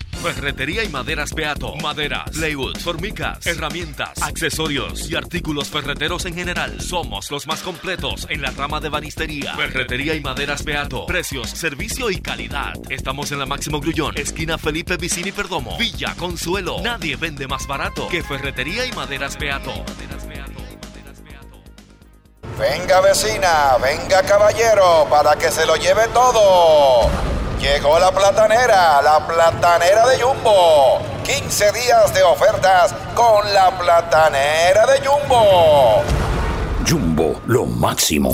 Ferretería 0.11 0.83
y 0.83 0.89
maderas 0.89 1.33
Beato. 1.33 1.75
Maderas, 1.77 2.29
plywood, 2.31 2.77
formicas, 2.77 3.45
herramientas, 3.45 4.21
accesorios 4.21 5.09
y 5.09 5.15
artículos 5.15 5.69
ferreteros 5.69 6.25
en 6.25 6.35
general. 6.35 6.79
Somos 6.81 7.31
los 7.31 7.47
más 7.47 7.61
completos 7.61 8.27
en 8.29 8.41
la 8.41 8.51
rama 8.51 8.79
de 8.79 8.89
banistería. 8.89 9.55
Ferretería 9.55 10.15
y 10.15 10.21
maderas 10.21 10.63
Beato. 10.63 11.05
Precios, 11.05 11.49
servicio 11.49 12.11
y 12.11 12.21
calidad. 12.21 12.73
Estamos 12.89 13.31
en 13.31 13.39
la 13.39 13.45
Máximo 13.45 13.79
Grullón, 13.79 14.17
esquina 14.17 14.57
Felipe 14.57 14.97
Vicini 14.97 15.31
Perdomo, 15.31 15.77
Villa 15.77 16.15
Consuelo. 16.15 16.81
Nadie 16.83 17.15
vende 17.15 17.47
más 17.47 17.65
barato 17.67 18.07
que 18.07 18.23
Ferretería 18.23 18.85
y 18.85 18.91
maderas 18.91 19.37
Beato. 19.37 19.73
Venga 22.59 23.01
vecina, 23.01 23.77
venga 23.81 24.21
caballero, 24.21 25.07
para 25.09 25.35
que 25.35 25.49
se 25.49 25.65
lo 25.65 25.75
lleve 25.77 26.07
todo. 26.13 27.09
Llegó 27.61 27.99
la 27.99 28.11
platanera, 28.11 29.03
la 29.03 29.19
platanera 29.27 30.07
de 30.07 30.19
Jumbo. 30.19 30.99
15 31.23 31.71
días 31.73 32.11
de 32.11 32.23
ofertas 32.23 32.91
con 33.13 33.53
la 33.53 33.69
platanera 33.77 34.87
de 34.87 35.07
Jumbo. 35.07 36.01
Jumbo, 36.89 37.39
lo 37.45 37.67
máximo. 37.67 38.33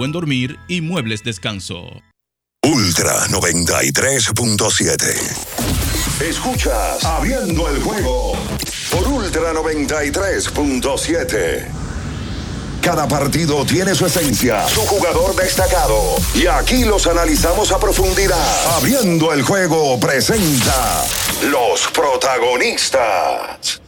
dormir 0.09 0.57
y 0.67 0.81
muebles 0.81 1.23
descanso. 1.23 2.01
Ultra 2.63 3.27
93.7. 3.27 6.27
Escuchas 6.27 7.03
Abriendo 7.03 7.69
el 7.69 7.83
juego 7.83 8.33
por 8.91 9.07
Ultra 9.07 9.53
93.7. 9.53 11.67
Cada 12.81 13.07
partido 13.07 13.63
tiene 13.65 13.93
su 13.93 14.07
esencia, 14.07 14.67
su 14.69 14.81
jugador 14.81 15.35
destacado. 15.35 16.15
Y 16.33 16.47
aquí 16.47 16.83
los 16.83 17.05
analizamos 17.07 17.71
a 17.71 17.79
profundidad. 17.79 18.75
Abriendo 18.77 19.31
el 19.33 19.43
juego 19.43 19.99
presenta 19.99 21.05
los 21.43 21.87
protagonistas. 21.91 23.80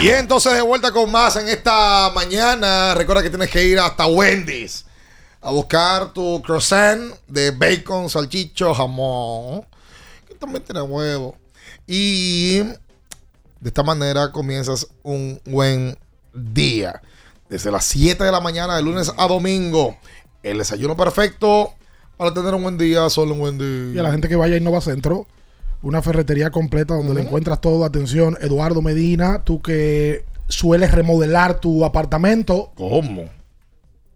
Y 0.00 0.10
entonces 0.10 0.54
de 0.54 0.62
vuelta 0.62 0.92
con 0.92 1.10
más 1.10 1.34
en 1.34 1.48
esta 1.48 2.12
mañana. 2.14 2.94
Recuerda 2.94 3.20
que 3.20 3.30
tienes 3.30 3.50
que 3.50 3.64
ir 3.64 3.80
hasta 3.80 4.06
Wendy's 4.06 4.84
a 5.40 5.50
buscar 5.50 6.12
tu 6.12 6.40
croissant 6.42 7.16
de 7.26 7.50
bacon, 7.50 8.08
salchicho, 8.08 8.72
jamón, 8.74 9.66
que 10.28 10.34
también 10.34 10.62
tiene 10.62 10.82
huevo. 10.82 11.36
Y 11.84 12.58
de 12.58 12.76
esta 13.64 13.82
manera 13.82 14.30
comienzas 14.30 14.86
un 15.02 15.40
buen 15.44 15.98
día. 16.32 17.02
Desde 17.48 17.72
las 17.72 17.84
7 17.86 18.22
de 18.22 18.30
la 18.30 18.40
mañana 18.40 18.76
de 18.76 18.82
lunes 18.82 19.12
a 19.16 19.26
domingo. 19.26 19.96
El 20.44 20.58
desayuno 20.58 20.96
perfecto 20.96 21.74
para 22.16 22.32
tener 22.32 22.54
un 22.54 22.62
buen 22.62 22.78
día, 22.78 23.10
solo 23.10 23.32
un 23.32 23.40
buen 23.40 23.58
día. 23.58 23.96
Y 23.96 23.98
a 23.98 24.04
la 24.04 24.12
gente 24.12 24.28
que 24.28 24.36
vaya 24.36 24.56
a 24.56 24.80
Centro, 24.80 25.26
una 25.82 26.02
ferretería 26.02 26.50
completa 26.50 26.94
donde 26.94 27.14
le 27.14 27.22
encuentras 27.22 27.60
todo. 27.60 27.84
Atención, 27.84 28.36
Eduardo 28.40 28.82
Medina, 28.82 29.42
tú 29.44 29.60
que 29.62 30.24
sueles 30.48 30.92
remodelar 30.92 31.60
tu 31.60 31.84
apartamento. 31.84 32.72
¿Cómo? 32.76 33.24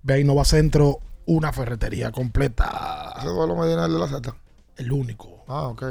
Ve 0.03 0.15
a 0.15 0.19
Innova 0.19 0.45
Centro, 0.45 0.99
una 1.27 1.53
ferretería 1.53 2.11
completa. 2.11 3.15
¿Ese 3.19 3.27
Eduardo 3.29 3.57
Medina 3.57 3.83
es 3.83 3.87
el 3.89 3.93
de 3.95 3.99
la 4.01 4.09
Z? 4.09 4.35
El 4.77 4.93
único. 4.93 5.45
Ah, 5.47 5.69
ok. 5.69 5.83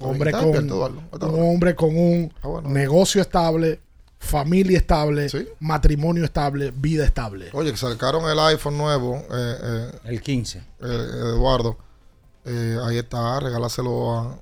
Hombre 0.00 0.32
con, 0.32 0.44
un 0.46 1.40
hombre 1.40 1.74
con 1.74 1.96
un 1.96 2.32
Ah, 2.42 2.48
bueno. 2.48 2.68
negocio 2.70 3.20
estable, 3.20 3.80
familia 4.18 4.78
estable, 4.78 5.28
matrimonio 5.60 6.24
estable, 6.24 6.72
vida 6.74 7.04
estable. 7.04 7.50
Oye, 7.52 7.70
que 7.70 7.76
sacaron 7.76 8.28
el 8.30 8.38
iPhone 8.38 8.78
nuevo. 8.78 9.16
eh, 9.30 9.56
eh, 9.62 9.90
el 10.06 10.20
15. 10.22 10.62
Eduardo. 10.80 11.76
Eh, 12.46 12.78
ahí 12.84 12.98
está, 12.98 13.38
regálaselo 13.40 14.12
a, 14.18 14.38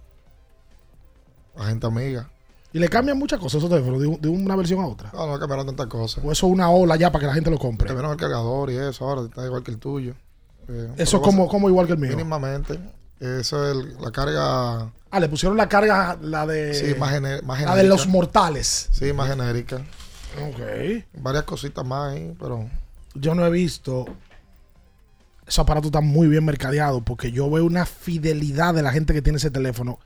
a 1.57 1.67
gente 1.67 1.87
amiga. 1.87 2.29
Y 2.73 2.79
le 2.79 2.89
cambian 2.89 3.19
muchas 3.19 3.39
cosas 3.39 3.59
esos 3.59 3.69
teléfonos 3.71 4.01
de, 4.01 4.07
un- 4.07 4.21
de 4.21 4.29
una 4.29 4.57
versión 4.57 4.81
a 4.81 4.87
otra. 4.87 5.11
No, 5.13 5.27
no 5.27 5.39
cambiaron 5.39 5.67
tantas 5.67 5.87
cosas. 5.89 6.25
O 6.25 6.33
eso 6.33 6.47
es 6.47 6.53
una 6.53 6.71
ola 6.71 6.97
ya 6.97 7.13
para 7.13 7.21
que 7.21 7.27
la 7.27 7.35
gente 7.35 7.51
lo 7.51 7.59
compre. 7.59 7.87
Cambiaron 7.87 8.13
el 8.13 8.17
cargador 8.17 8.71
y 8.71 8.77
eso, 8.77 9.07
ahora 9.09 9.23
está 9.29 9.45
igual 9.45 9.63
que 9.63 9.71
el 9.73 9.79
tuyo. 9.79 10.15
Eh, 10.69 10.91
Eso 10.97 11.17
es 11.19 11.23
como, 11.23 11.49
como 11.49 11.69
igual 11.69 11.87
que 11.87 11.93
el 11.93 11.99
mío. 11.99 12.11
Mínimamente. 12.13 12.79
Eso 13.21 13.65
es 13.69 13.77
el- 13.77 14.01
la 14.01 14.11
carga. 14.11 14.91
Ah, 15.11 15.21
le 15.21 15.29
pusieron 15.29 15.57
la 15.59 15.69
carga, 15.69 16.17
la 16.23 16.47
de. 16.47 16.73
Sí, 16.73 16.95
más, 16.99 17.11
gene- 17.11 17.43
más 17.43 17.59
La 17.61 17.67
genérica. 17.67 17.75
de 17.77 17.85
los 17.85 18.07
mortales. 18.07 18.89
Sí, 18.93 19.13
más 19.13 19.29
genérica. 19.29 19.77
Ok. 20.49 20.61
Varias 21.21 21.45
cositas 21.45 21.85
más 21.85 22.15
ahí, 22.15 22.35
pero. 22.41 22.69
Yo 23.15 23.35
no 23.35 23.45
he 23.45 23.51
visto. 23.51 24.07
Esos 25.47 25.59
aparatos 25.59 25.87
están 25.89 26.07
muy 26.07 26.29
bien 26.29 26.45
mercadeados 26.45 27.03
porque 27.05 27.33
yo 27.33 27.51
veo 27.51 27.67
una 27.67 27.85
fidelidad 27.85 28.73
de 28.73 28.83
la 28.83 28.93
gente 28.93 29.13
que 29.13 29.21
tiene 29.21 29.37
ese 29.37 29.51
teléfono 29.51 29.99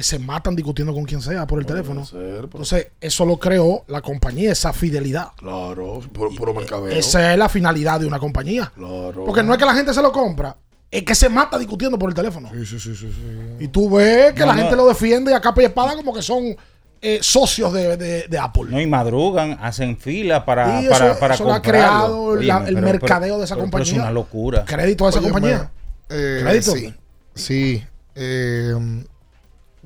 que 0.00 0.04
se 0.04 0.18
matan 0.18 0.56
discutiendo 0.56 0.94
con 0.94 1.04
quien 1.04 1.20
sea 1.20 1.46
por 1.46 1.58
el 1.58 1.66
teléfono. 1.66 2.06
Entonces, 2.14 2.86
eso 2.98 3.26
lo 3.26 3.38
creó 3.38 3.84
la 3.86 4.00
compañía, 4.00 4.50
esa 4.50 4.72
fidelidad. 4.72 5.28
Claro, 5.36 6.00
puro, 6.10 6.30
puro 6.34 6.54
mercadeo. 6.54 6.88
Esa 6.88 7.32
es 7.34 7.38
la 7.38 7.50
finalidad 7.50 8.00
de 8.00 8.06
una 8.06 8.18
compañía. 8.18 8.72
Claro. 8.74 9.24
Porque 9.26 9.42
no 9.42 9.52
es 9.52 9.58
que 9.58 9.66
la 9.66 9.74
gente 9.74 9.92
se 9.92 10.00
lo 10.00 10.10
compra, 10.10 10.56
es 10.90 11.02
que 11.02 11.14
se 11.14 11.28
mata 11.28 11.58
discutiendo 11.58 11.98
por 11.98 12.08
el 12.08 12.14
teléfono. 12.14 12.48
Sí, 12.50 12.64
sí, 12.64 12.80
sí, 12.80 12.96
sí. 12.96 13.12
sí. 13.12 13.56
Y 13.64 13.68
tú 13.68 13.90
ves 13.90 14.32
que 14.32 14.40
No, 14.40 14.46
la 14.46 14.54
no. 14.54 14.60
gente 14.62 14.74
lo 14.76 14.88
defiende 14.88 15.32
y 15.32 15.34
a 15.34 15.40
capa 15.42 15.60
y 15.60 15.66
espada 15.66 15.94
como 15.96 16.14
que 16.14 16.22
son 16.22 16.56
eh, 17.02 17.18
socios 17.20 17.70
de, 17.74 17.98
de- 17.98 18.26
de 18.26 18.38
Apple. 18.38 18.68
No, 18.70 18.80
y 18.80 18.86
madrugan, 18.86 19.58
hacen 19.60 19.98
fila 19.98 20.46
para, 20.46 20.80
Y 20.80 20.86
eso- 20.86 20.92
para, 20.98 21.18
para 21.18 21.34
eso 21.34 21.44
lo 21.44 21.50
ha 21.52 21.60
comprarlo. 21.60 22.36
creado 22.36 22.36
la- 22.36 22.66
el 22.68 22.74
pero- 22.74 22.86
mercadeo 22.86 23.38
de 23.38 23.44
esa 23.44 23.54
pero- 23.54 23.66
pero 23.66 23.70
compañía. 23.72 23.92
es 23.92 23.98
una 23.98 24.10
locura. 24.12 24.64
Crédito 24.64 25.04
a 25.06 25.10
esa 25.10 25.20
compañía. 25.20 25.70
eh, 26.08 26.40
Crédito. 26.42 26.72
Sí, 26.72 26.94
sí. 27.34 27.84
Eh, 28.14 28.74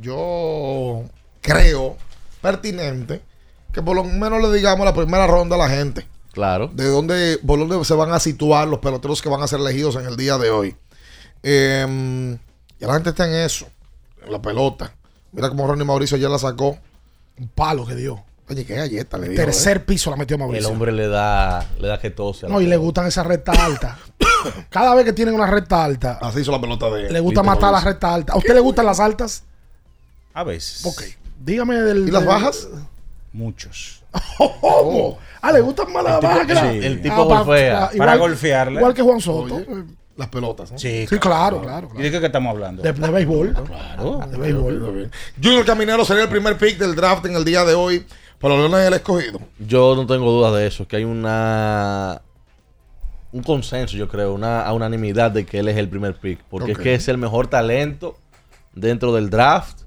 yo 0.05 1.05
creo 1.40 1.96
pertinente 2.42 3.22
que 3.72 3.82
por 3.82 3.96
lo 3.96 4.05
menos 4.05 4.40
le 4.42 4.52
digamos 4.52 4.84
la 4.84 4.94
primera 4.94 5.26
ronda 5.26 5.57
a 5.57 5.59
la 5.59 5.68
gente. 5.68 6.07
Claro. 6.32 6.68
De 6.68 6.86
dónde, 6.88 7.38
por 7.44 7.59
dónde 7.59 7.84
se 7.84 7.94
van 7.94 8.12
a 8.12 8.20
situar 8.20 8.68
los 8.68 8.80
peloteros 8.80 9.22
que 9.22 9.28
van 9.28 9.42
a 9.42 9.46
ser 9.46 9.61
elegidos 9.61 9.96
en 9.96 10.07
el 10.07 10.16
día 10.16 10.36
de 10.36 10.50
hoy. 10.50 10.76
Eh, 11.42 12.36
ya 12.78 12.86
la 12.86 12.94
gente 12.94 13.11
está 13.11 13.26
en 13.26 13.34
eso, 13.34 13.66
en 14.24 14.30
la 14.30 14.42
pelota. 14.42 14.92
Mira 15.32 15.48
cómo 15.48 15.66
Ronnie 15.66 15.84
Mauricio 15.84 16.16
ya 16.16 16.28
la 16.28 16.38
sacó. 16.38 16.78
Un 17.38 17.48
palo 17.48 17.86
que 17.86 17.94
dio. 17.94 18.22
Oye, 18.48 18.64
qué 18.66 18.74
galleta 18.74 19.16
le 19.16 19.28
dio. 19.30 19.36
Tercer 19.36 19.78
eh. 19.78 19.80
piso 19.80 20.11
la 20.11 20.16
metió 20.16 20.36
Mauricio. 20.36 20.68
El 20.68 20.72
hombre 20.72 20.92
le 20.92 21.09
da, 21.09 21.66
le 21.80 21.88
da 21.88 21.98
que 21.98 22.11
tose. 22.11 22.46
a 22.46 22.48
la 22.48 22.55
No, 22.55 22.61
y 22.61 22.66
le 22.66 22.76
gustan 22.76 23.07
esas 23.07 23.26
rectas 23.26 23.59
altas. 23.59 23.96
Cada 24.70 24.94
vez 24.94 25.05
que 25.05 25.12
tienen 25.12 25.34
una 25.34 25.46
recta 25.46 25.82
alta, 25.82 26.18
Así 26.20 26.40
hizo 26.40 26.52
la 26.52 26.61
pelota 26.61 26.90
de 26.90 27.11
le 27.11 27.20
gusta 27.20 27.42
matar 27.42 27.72
las 27.72 27.84
rectas 27.84 28.12
altas. 28.12 28.36
¿A 28.36 28.38
usted 28.38 28.55
le 28.55 28.61
gustan 28.61 28.86
las 28.86 29.00
altas? 29.00 29.44
A 30.35 30.45
veces. 30.45 30.85
Ok. 30.85 31.03
Dígame 31.45 31.76
del. 31.76 32.09
¿Y 32.09 32.11
las 32.11 32.20
del- 32.22 32.28
bajas? 32.28 32.68
Muchos. 33.32 34.03
¿Cómo? 34.61 35.18
Ah, 35.41 35.53
le 35.53 35.61
gustan 35.61 35.93
más 35.93 36.05
las 36.05 36.20
bajas 36.20 36.47
que 36.47 36.55
las- 36.55 36.72
sí. 36.72 36.78
El 36.82 37.03
tipo 37.03 37.14
Ah, 37.14 37.24
golfea. 37.43 37.80
pa- 37.80 37.87
Para 37.87 38.14
igual- 38.14 38.18
golfearla. 38.18 38.80
Igual 38.80 38.95
que 38.95 39.03
Juan 39.03 39.20
Soto. 39.20 39.55
Oye, 39.57 39.85
las 40.16 40.28
pelotas. 40.28 40.72
Sí, 40.76 41.07
Sí, 41.09 41.18
claro, 41.18 41.61
claro. 41.61 41.89
¿Y 41.99 42.03
de 42.03 42.11
qué 42.12 42.20
que 42.20 42.26
estamos 42.26 42.51
hablando? 42.51 42.82
De, 42.82 42.93
de 42.93 43.11
béisbol. 43.11 43.53
Claro. 43.66 44.20
De 44.30 44.37
béisbol. 44.39 45.11
Junior 45.43 45.64
Caminero 45.64 46.05
sería 46.05 46.22
el 46.22 46.28
primer 46.28 46.57
pick 46.57 46.78
del 46.78 46.95
draft 46.95 47.26
en 47.26 47.35
el 47.35 47.45
día 47.45 47.64
de 47.64 47.74
hoy 47.74 48.07
por 48.39 48.51
los 48.51 48.61
Leones 48.61 48.85
del 48.85 48.95
Escogido. 48.95 49.41
Yo 49.59 49.97
no 49.97 50.07
tengo 50.07 50.30
dudas 50.30 50.55
de 50.55 50.66
eso, 50.68 50.87
que 50.87 50.97
hay 50.97 51.05
una 51.05 52.22
un 53.32 53.43
consenso, 53.43 53.97
yo 53.97 54.07
creo, 54.07 54.32
una 54.32 54.72
unanimidad 54.72 55.32
de 55.32 55.45
que 55.45 55.59
él 55.59 55.66
es 55.68 55.76
el 55.76 55.89
primer 55.89 56.14
pick, 56.14 56.39
porque 56.49 56.70
es 56.72 56.78
que 56.78 56.95
es 56.95 57.09
el 57.09 57.18
mejor 57.18 57.49
talento 57.49 58.16
dentro 58.72 59.12
del 59.12 59.28
draft, 59.30 59.80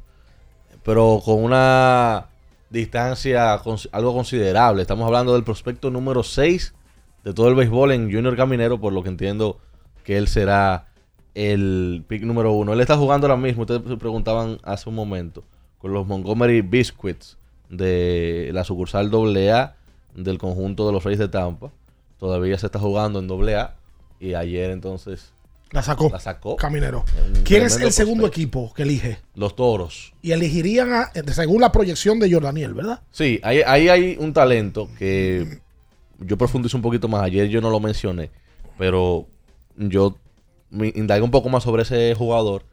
pero 0.88 1.22
con 1.22 1.44
una 1.44 2.28
distancia 2.70 3.56
algo 3.92 4.14
considerable. 4.14 4.82
Estamos 4.82 5.06
hablando 5.06 5.34
del 5.34 5.44
prospecto 5.44 5.92
número 5.92 6.24
6 6.24 6.74
de 7.26 7.34
todo 7.34 7.50
el 7.50 7.56
béisbol 7.56 7.92
en 7.92 8.10
Junior 8.10 8.38
Caminero, 8.38 8.80
por 8.80 8.94
lo 8.94 9.04
que 9.04 9.10
entiendo 9.10 9.60
que 10.06 10.18
él 10.18 10.30
será 10.30 10.88
el 11.36 12.06
pick 12.08 12.24
número 12.24 12.54
uno. 12.54 12.72
Él 12.72 12.80
está 12.80 12.96
jugando 12.96 13.28
ahora 13.28 13.36
mismo, 13.36 13.64
ustedes 13.64 13.82
se 13.86 13.98
preguntaban 13.98 14.60
hace 14.64 14.88
un 14.88 14.96
momento, 14.96 15.44
con 15.78 15.92
los 15.92 16.08
Montgomery 16.08 16.62
Biscuits 16.62 17.38
de 17.68 18.52
la 18.54 18.64
sucursal 18.64 19.12
AA 19.14 19.76
del 20.16 20.38
conjunto 20.38 20.88
de 20.88 20.94
los 20.94 21.04
Reyes 21.04 21.20
de 21.20 21.28
Tampa. 21.28 21.70
Todavía 22.18 22.58
se 22.58 22.68
está 22.68 22.80
jugando 22.80 23.20
en 23.20 23.30
AA 23.30 23.76
y 24.22 24.36
ayer 24.36 24.72
entonces 24.72 25.34
La 25.72 25.84
sacó. 25.84 26.09
la 26.09 26.20
sacó. 26.20 26.55
Caminero. 26.55 27.03
¿Quién 27.43 27.63
es 27.63 27.76
el 27.78 27.91
segundo 27.91 28.24
prospecto. 28.24 28.41
equipo 28.41 28.74
que 28.74 28.84
elige? 28.84 29.20
Los 29.36 29.55
Toros. 29.55 30.13
Y 30.22 30.32
elegirían 30.32 30.93
a- 30.93 31.11
según 31.34 31.61
la 31.61 31.72
proyección 31.72 32.20
de 32.20 32.32
Jordaniel, 32.32 32.74
¿verdad? 32.74 33.01
Sí, 33.11 33.39
ahí, 33.43 33.61
ahí 33.65 33.89
hay 33.89 34.18
un 34.20 34.32
talento 34.34 34.89
que 34.97 35.59
yo 36.20 36.38
profundizo 36.38 36.78
un 36.78 36.84
poquito 36.84 37.07
más. 37.09 37.24
Ayer 37.24 37.49
yo 37.49 37.59
no 37.61 37.70
lo 37.70 37.80
mencioné, 37.82 38.32
pero 38.78 39.28
yo 39.76 40.15
me 40.70 40.88
indagué 40.95 41.22
un 41.22 41.32
poco 41.32 41.49
más 41.49 41.63
sobre 41.63 41.84
ese 41.84 42.15
jugador 42.15 42.63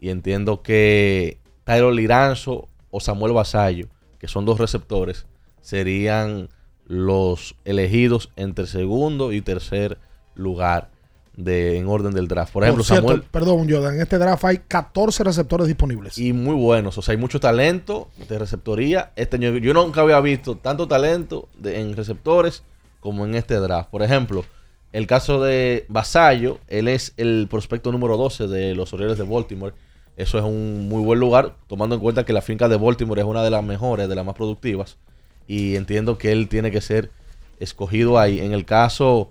y 0.00 0.10
entiendo 0.10 0.62
que 0.62 1.38
Tyro 1.64 1.90
Liranzo 1.90 2.68
o 2.90 3.00
Samuel 3.00 3.32
Basayo, 3.32 3.86
que 4.18 4.28
son 4.28 4.44
dos 4.44 4.58
receptores, 4.58 5.26
serían 5.62 6.48
los 6.86 7.54
elegidos 7.64 8.30
entre 8.36 8.66
segundo 8.66 9.32
y 9.32 9.40
tercer 9.42 9.98
lugar 10.34 10.90
de, 11.36 11.78
en 11.78 11.86
orden 11.88 12.12
del 12.12 12.28
draft. 12.28 12.52
Por 12.52 12.64
ejemplo, 12.64 12.84
cierto, 12.84 13.08
Samuel, 13.08 13.22
perdón, 13.30 13.66
Jordan, 13.70 13.94
en 13.94 14.00
este 14.02 14.18
draft 14.18 14.44
hay 14.44 14.58
14 14.58 15.24
receptores 15.24 15.66
disponibles. 15.66 16.18
y 16.18 16.32
muy 16.32 16.54
buenos. 16.54 16.98
O 16.98 17.02
sea, 17.02 17.12
hay 17.12 17.18
mucho 17.18 17.40
talento 17.40 18.08
de 18.28 18.38
receptoría. 18.38 19.12
Este 19.16 19.36
año 19.36 19.56
yo 19.56 19.72
nunca 19.72 20.00
había 20.02 20.20
visto 20.20 20.56
tanto 20.56 20.86
talento 20.88 21.48
de- 21.58 21.80
en 21.80 21.96
receptores 21.96 22.62
como 23.00 23.24
en 23.24 23.34
este 23.34 23.54
draft. 23.54 23.88
Por 23.90 24.02
ejemplo, 24.02 24.44
el 24.92 25.06
caso 25.06 25.40
de 25.42 25.86
Basayo, 25.88 26.58
él 26.68 26.88
es 26.88 27.14
el 27.16 27.46
prospecto 27.48 27.92
número 27.92 28.16
12 28.16 28.46
de 28.48 28.74
los 28.74 28.92
Orioles 28.92 29.16
de 29.16 29.24
Baltimore. 29.24 29.72
Eso 30.16 30.36
es 30.36 30.44
un 30.44 30.88
muy 30.88 31.02
buen 31.02 31.18
lugar, 31.20 31.54
tomando 31.68 31.94
en 31.94 32.00
cuenta 32.02 32.24
que 32.26 32.32
la 32.34 32.42
finca 32.42 32.68
de 32.68 32.76
Baltimore 32.76 33.20
es 33.22 33.26
una 33.26 33.42
de 33.42 33.50
las 33.50 33.64
mejores, 33.64 34.08
de 34.08 34.14
las 34.14 34.26
más 34.26 34.34
productivas. 34.34 34.98
Y 35.46 35.76
entiendo 35.76 36.18
que 36.18 36.32
él 36.32 36.48
tiene 36.48 36.70
que 36.70 36.80
ser 36.82 37.10
escogido 37.58 38.18
ahí. 38.18 38.40
En 38.40 38.52
el 38.52 38.64
caso 38.66 39.30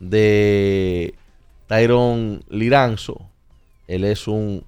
de 0.00 1.14
Tyron 1.68 2.42
Liranzo, 2.48 3.28
él 3.86 4.04
es 4.04 4.26
un 4.26 4.64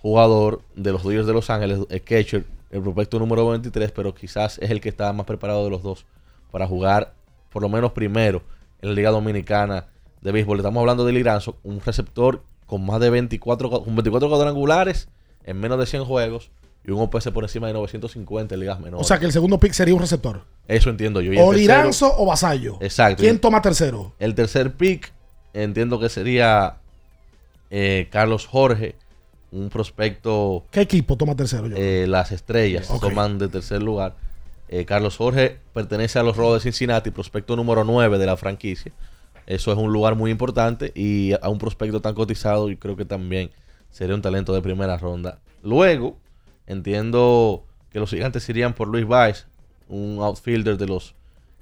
jugador 0.00 0.62
de 0.76 0.92
los 0.92 1.02
Dodgers 1.02 1.26
de 1.26 1.32
Los 1.32 1.50
Ángeles, 1.50 1.80
el 1.90 2.02
catcher, 2.02 2.44
el 2.70 2.80
prospecto 2.82 3.18
número 3.18 3.46
23, 3.48 3.92
pero 3.92 4.14
quizás 4.14 4.58
es 4.58 4.70
el 4.70 4.80
que 4.80 4.88
está 4.88 5.12
más 5.12 5.26
preparado 5.26 5.64
de 5.64 5.70
los 5.70 5.82
dos 5.82 6.06
para 6.50 6.66
jugar 6.66 7.12
por 7.50 7.62
lo 7.62 7.68
menos 7.68 7.92
primero 7.92 8.42
en 8.82 8.90
la 8.90 8.94
Liga 8.94 9.10
Dominicana 9.10 9.86
de 10.20 10.32
Béisbol. 10.32 10.58
Estamos 10.58 10.80
hablando 10.80 11.04
de 11.04 11.12
Liranzo, 11.12 11.56
un 11.62 11.80
receptor 11.80 12.42
con 12.66 12.84
más 12.86 13.00
de 13.00 13.10
24, 13.10 13.68
cu- 13.70 13.84
con 13.84 13.94
24 13.94 14.28
cuadrangulares 14.28 15.08
en 15.44 15.58
menos 15.60 15.78
de 15.78 15.86
100 15.86 16.04
juegos 16.04 16.50
y 16.86 16.90
un 16.90 17.00
OPS 17.00 17.30
por 17.30 17.44
encima 17.44 17.66
de 17.66 17.72
950 17.74 18.54
en 18.54 18.60
ligas 18.60 18.78
menores. 18.80 19.04
O 19.04 19.08
sea 19.08 19.18
que 19.18 19.26
el 19.26 19.32
segundo 19.32 19.58
pick 19.58 19.72
sería 19.72 19.94
un 19.94 20.00
receptor. 20.00 20.42
Eso 20.68 20.90
entiendo 20.90 21.20
yo. 21.20 21.32
Y 21.32 21.36
O 21.38 21.50
tercero- 21.50 21.56
Liranzo 21.56 22.14
o 22.16 22.26
Vasallo. 22.26 22.78
Exacto. 22.80 23.22
¿Quién 23.22 23.38
toma 23.38 23.60
tercero? 23.62 24.12
el 24.18 24.34
tercer 24.34 24.72
pick 24.74 25.12
entiendo 25.54 25.98
que 25.98 26.08
sería 26.08 26.76
eh, 27.70 28.08
Carlos 28.10 28.46
Jorge, 28.46 28.96
un 29.52 29.70
prospecto 29.70 30.64
¿Qué 30.70 30.80
equipo 30.82 31.16
toma 31.16 31.34
tercero? 31.36 31.62
Jordan? 31.62 31.78
eh, 31.80 32.06
las 32.08 32.32
estrellas 32.32 32.88
toman 33.00 33.38
de 33.38 33.48
tercer 33.48 33.82
lugar. 33.82 34.16
Eh, 34.68 34.84
Carlos 34.84 35.16
Jorge 35.16 35.58
pertenece 35.72 36.18
a 36.18 36.22
los 36.22 36.36
Rojos 36.36 36.54
de 36.54 36.60
Cincinnati, 36.70 37.10
prospecto 37.10 37.54
número 37.54 37.84
9 37.84 38.18
de 38.18 38.26
la 38.26 38.36
franquicia. 38.36 38.92
Eso 39.46 39.70
es 39.70 39.78
un 39.78 39.92
lugar 39.92 40.14
muy 40.16 40.30
importante 40.30 40.90
y 40.94 41.32
a 41.40 41.48
un 41.48 41.58
prospecto 41.58 42.00
tan 42.00 42.14
cotizado 42.14 42.68
yo 42.68 42.78
creo 42.78 42.96
que 42.96 43.04
también 43.04 43.50
sería 43.90 44.14
un 44.14 44.22
talento 44.22 44.52
de 44.54 44.62
primera 44.62 44.96
ronda. 44.98 45.38
Luego, 45.62 46.16
entiendo 46.66 47.64
que 47.90 48.00
los 48.00 48.10
gigantes 48.10 48.48
irían 48.48 48.72
por 48.72 48.88
Luis 48.88 49.06
Baez, 49.06 49.46
un 49.88 50.18
outfielder 50.20 50.76
de 50.78 50.86
los 50.86 51.14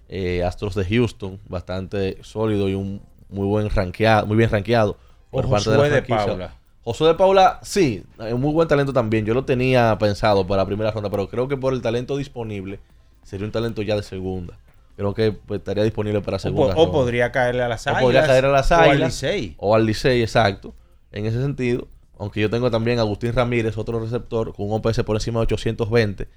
eh, 0.09 0.43
Astros 0.45 0.75
de 0.75 0.85
Houston, 0.85 1.41
bastante 1.49 2.19
sólido 2.23 2.69
y 2.69 2.75
un 2.75 3.03
muy 3.33 3.47
buen 3.47 3.69
rankeado, 3.71 4.27
muy 4.27 4.37
bien 4.37 4.51
rankeado 4.51 4.97
por 5.31 5.47
O 5.47 5.51
parte 5.51 5.71
de 5.71 5.77
Josué 5.77 5.89
la 5.89 5.95
de 5.97 6.03
franquicia. 6.03 6.27
Paula. 6.33 6.55
Josué 6.85 7.09
de 7.09 7.15
Paula, 7.15 7.59
sí, 7.63 8.03
es 8.27 8.33
un 8.33 8.41
muy 8.41 8.53
buen 8.53 8.67
talento 8.69 8.93
también. 8.93 9.25
Yo 9.25 9.35
lo 9.35 9.45
tenía 9.45 9.97
pensado 9.99 10.47
para 10.47 10.67
primera 10.67 10.91
ronda, 10.91 11.09
pero 11.11 11.29
creo 11.29 11.47
que 11.49 11.57
por 11.57 11.73
el 11.75 11.81
talento 11.83 12.17
disponible 12.17 12.81
sería 13.23 13.47
un 13.47 13.53
talento 13.53 13.83
ya 13.83 13.95
de 13.97 14.03
segunda. 14.03 14.59
Creo 14.97 15.15
que 15.15 15.33
pues, 15.33 15.59
estaría 15.61 15.85
disponible 15.85 16.21
para 16.21 16.37
O, 16.37 16.39
po- 16.39 16.43
segunda. 16.43 16.73
o 16.75 16.77
ronda. 16.77 16.93
podría 16.93 17.33
caerle 17.33 17.63
a 17.63 17.69
las 17.69 17.87
O 17.87 17.91
águilas. 17.91 18.03
podría 18.03 18.27
caer 18.27 18.45
a 18.45 18.49
las 18.51 18.71
o 18.71 18.75
al. 18.77 19.01
Licey. 19.01 19.55
O 19.59 19.75
al 19.75 19.87
Licey, 19.87 20.21
exacto. 20.23 20.75
En 21.13 21.25
ese 21.27 21.41
sentido. 21.41 21.89
Aunque 22.19 22.41
yo 22.41 22.51
tengo 22.51 22.71
también 22.71 22.99
a 22.99 23.03
Agustín 23.03 23.33
Ramírez, 23.33 23.77
otro 23.79 23.99
receptor, 23.99 24.55
con 24.55 24.67
un 24.71 24.75
OPS 24.75 25.03
por 25.03 25.17
encima 25.17 25.41
de 25.41 25.45
820. 25.45 26.29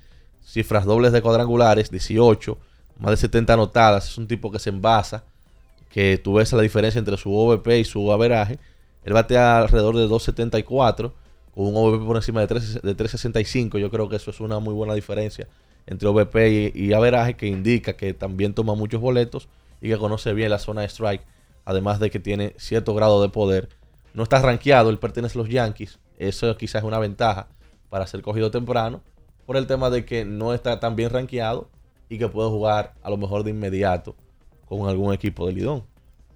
Cifras 0.43 0.85
dobles 0.85 1.11
de 1.11 1.21
cuadrangulares, 1.21 1.91
18. 1.91 2.57
Más 2.99 3.11
de 3.11 3.17
70 3.17 3.53
anotadas. 3.53 4.07
Es 4.09 4.17
un 4.17 4.27
tipo 4.27 4.51
que 4.51 4.59
se 4.59 4.69
envasa. 4.69 5.23
Que 5.95 6.17
tú 6.17 6.33
ves 6.33 6.51
la 6.51 6.61
diferencia 6.61 6.99
entre 6.99 7.15
su 7.15 7.33
OVP 7.33 7.79
y 7.79 7.85
su 7.85 8.11
averaje. 8.11 8.59
Él 9.05 9.13
batea 9.13 9.59
alrededor 9.59 9.95
de 9.95 10.09
2.74. 10.09 11.13
Con 11.53 11.67
un 11.67 11.73
OVP 11.73 12.05
por 12.05 12.17
encima 12.17 12.41
de 12.41 12.47
3 12.47 12.81
de 12.81 12.97
3.65. 12.97 13.79
Yo 13.79 13.89
creo 13.89 14.09
que 14.09 14.17
eso 14.17 14.29
es 14.29 14.41
una 14.41 14.59
muy 14.59 14.73
buena 14.73 14.93
diferencia 14.93 15.47
entre 15.87 16.09
OVP 16.09 16.73
y, 16.75 16.87
y 16.87 16.91
averaje. 16.91 17.35
Que 17.37 17.47
indica 17.47 17.93
que 17.93 18.13
también 18.13 18.53
toma 18.53 18.75
muchos 18.75 18.99
boletos. 18.99 19.47
Y 19.79 19.87
que 19.87 19.97
conoce 19.97 20.33
bien 20.33 20.49
la 20.49 20.59
zona 20.59 20.81
de 20.81 20.89
strike. 20.89 21.21
Además 21.63 22.01
de 22.01 22.11
que 22.11 22.19
tiene 22.19 22.55
cierto 22.57 22.93
grado 22.93 23.21
de 23.21 23.29
poder. 23.29 23.69
No 24.13 24.23
está 24.23 24.41
rankeado, 24.41 24.89
él 24.89 24.99
pertenece 24.99 25.39
a 25.39 25.41
los 25.43 25.49
Yankees. 25.49 25.99
Eso 26.19 26.57
quizás 26.57 26.81
es 26.81 26.85
una 26.85 26.99
ventaja 26.99 27.47
para 27.89 28.05
ser 28.05 28.21
cogido 28.21 28.51
temprano. 28.51 29.01
Por 29.45 29.55
el 29.55 29.65
tema 29.65 29.89
de 29.89 30.03
que 30.03 30.25
no 30.25 30.53
está 30.53 30.77
tan 30.81 30.97
bien 30.97 31.09
rankeado. 31.09 31.69
Y 32.09 32.17
que 32.17 32.27
puede 32.27 32.49
jugar 32.49 32.95
a 33.01 33.09
lo 33.09 33.15
mejor 33.15 33.45
de 33.45 33.51
inmediato 33.51 34.13
con 34.67 34.87
algún 34.87 35.13
equipo 35.13 35.47
de 35.47 35.53
Lidón. 35.53 35.83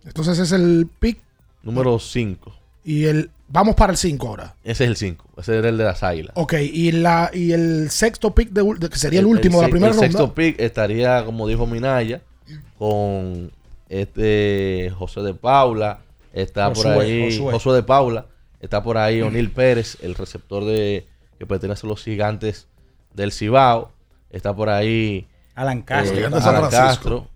Entonces 0.06 0.40
es 0.40 0.52
el 0.52 0.90
pick 1.00 1.20
Número 1.64 2.00
5. 2.00 2.54
y 2.84 3.06
el... 3.06 3.32
Vamos 3.52 3.76
para 3.76 3.92
el 3.92 3.98
5 3.98 4.28
ahora. 4.28 4.56
Ese 4.64 4.84
es 4.84 4.90
el 4.92 4.96
5. 4.96 5.26
Ese 5.38 5.58
era 5.58 5.70
el 5.70 5.78
de 5.78 5.84
las 5.84 6.04
águilas. 6.04 6.34
Ok, 6.36 6.54
y, 6.72 6.92
la, 6.92 7.32
y 7.34 7.52
el 7.52 7.90
sexto 7.90 8.36
pick, 8.36 8.50
de, 8.52 8.90
que 8.90 8.98
sería 8.98 9.22
el, 9.22 9.26
último 9.26 9.60
de 9.60 9.68
la 9.68 9.72
primera 9.72 9.92
el 9.92 9.98
ronda. 9.98 10.08
sexto 10.08 10.36
pick 10.36 10.60
estaría, 10.60 11.26
como 11.26 11.48
dijo 11.48 11.66
Minaya, 11.66 12.22
con 12.78 13.52
este 13.90 14.94
José 14.96 15.22
de 15.22 15.34
Paula. 15.34 16.02
Está 16.32 16.72
por 16.72 16.88
ahí 16.88 17.32
Josué. 17.38 17.52
Josué 17.52 17.76
de 17.76 17.84
Paula. 17.84 18.28
Está 18.60 18.84
por 18.84 18.98
ahí 18.98 19.22
O'Neill 19.22 19.52
Pérez, 19.52 19.98
el 20.02 20.14
receptor 20.16 20.64
de 20.66 21.08
que 21.40 21.46
pertenece 21.46 21.88
a 21.88 21.90
los 21.90 22.04
gigantes 22.04 22.68
del 23.14 23.32
Cibao. 23.32 23.92
Está 24.30 24.56
por 24.56 24.70
ahí. 24.70 25.28
Alan 25.56 25.82
Castro. 25.82 26.20
eh, 26.20 26.26
Alan. 26.26 26.70
Castro. 26.70 27.28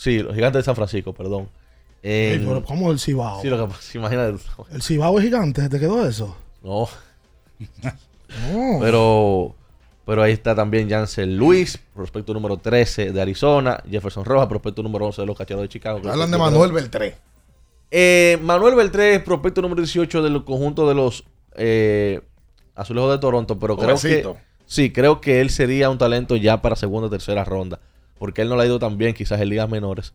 Sí, 0.00 0.20
los 0.20 0.34
gigantes 0.34 0.60
de 0.60 0.64
San 0.64 0.74
Francisco, 0.74 1.12
perdón. 1.12 1.46
Ey, 2.02 2.36
En- 2.36 2.46
pero 2.46 2.64
¿Cómo 2.64 2.90
el 2.90 2.98
Cibao? 2.98 3.42
Sí, 3.42 3.48
lo 3.48 3.58
que 3.58 3.74
pasa, 3.74 3.98
imagínate. 3.98 4.38
El 4.72 4.80
Cibao 4.80 5.18
es 5.18 5.24
gigante, 5.26 5.68
¿te 5.68 5.78
quedó 5.78 6.06
eso? 6.06 6.34
No. 6.62 6.88
No. 7.82 8.78
Pero, 8.80 9.54
pero 10.06 10.22
ahí 10.22 10.32
está 10.32 10.54
también 10.54 10.88
Jansen 10.88 11.36
Luis, 11.36 11.78
prospecto 11.94 12.32
número 12.32 12.56
13 12.56 13.10
de 13.12 13.20
Arizona. 13.20 13.82
Jefferson 13.90 14.24
Rojas, 14.24 14.46
prospecto 14.46 14.82
número 14.84 15.06
11 15.06 15.20
de 15.22 15.26
los 15.26 15.36
Cachorros 15.36 15.62
de 15.64 15.68
Chicago. 15.68 16.00
Hablan 16.08 16.30
de 16.30 16.38
Manuel 16.38 16.70
Beltré. 16.72 17.16
Eh, 17.90 18.38
Manuel 18.40 18.76
Beltré 18.76 19.16
es 19.16 19.22
prospecto 19.22 19.60
número 19.60 19.82
18 19.82 20.22
del 20.22 20.44
conjunto 20.44 20.88
de 20.88 20.94
los 20.94 21.24
eh, 21.56 22.20
Azulejos 22.76 23.10
de 23.10 23.18
Toronto, 23.18 23.58
pero 23.58 23.76
creo 23.76 23.98
que 23.98 24.24
sí, 24.64 24.92
creo 24.92 25.20
que 25.20 25.40
él 25.40 25.50
sería 25.50 25.90
un 25.90 25.98
talento 25.98 26.36
ya 26.36 26.62
para 26.62 26.76
segunda 26.76 27.08
o 27.08 27.10
tercera 27.10 27.44
ronda, 27.44 27.80
porque 28.20 28.42
él 28.42 28.50
no 28.50 28.56
le 28.56 28.62
ha 28.62 28.66
ido 28.66 28.78
tan 28.78 28.98
bien 28.98 29.14
quizás 29.14 29.40
en 29.40 29.48
ligas 29.48 29.68
menores 29.68 30.12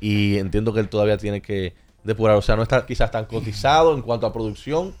y 0.00 0.36
entiendo 0.36 0.74
que 0.74 0.80
él 0.80 0.88
todavía 0.88 1.16
tiene 1.16 1.40
que 1.40 1.74
depurar, 2.02 2.36
o 2.36 2.42
sea, 2.42 2.56
no 2.56 2.64
está 2.64 2.84
quizás 2.84 3.12
tan 3.12 3.24
cotizado 3.26 3.94
en 3.94 4.02
cuanto 4.02 4.26
a 4.26 4.32
producción 4.32 4.92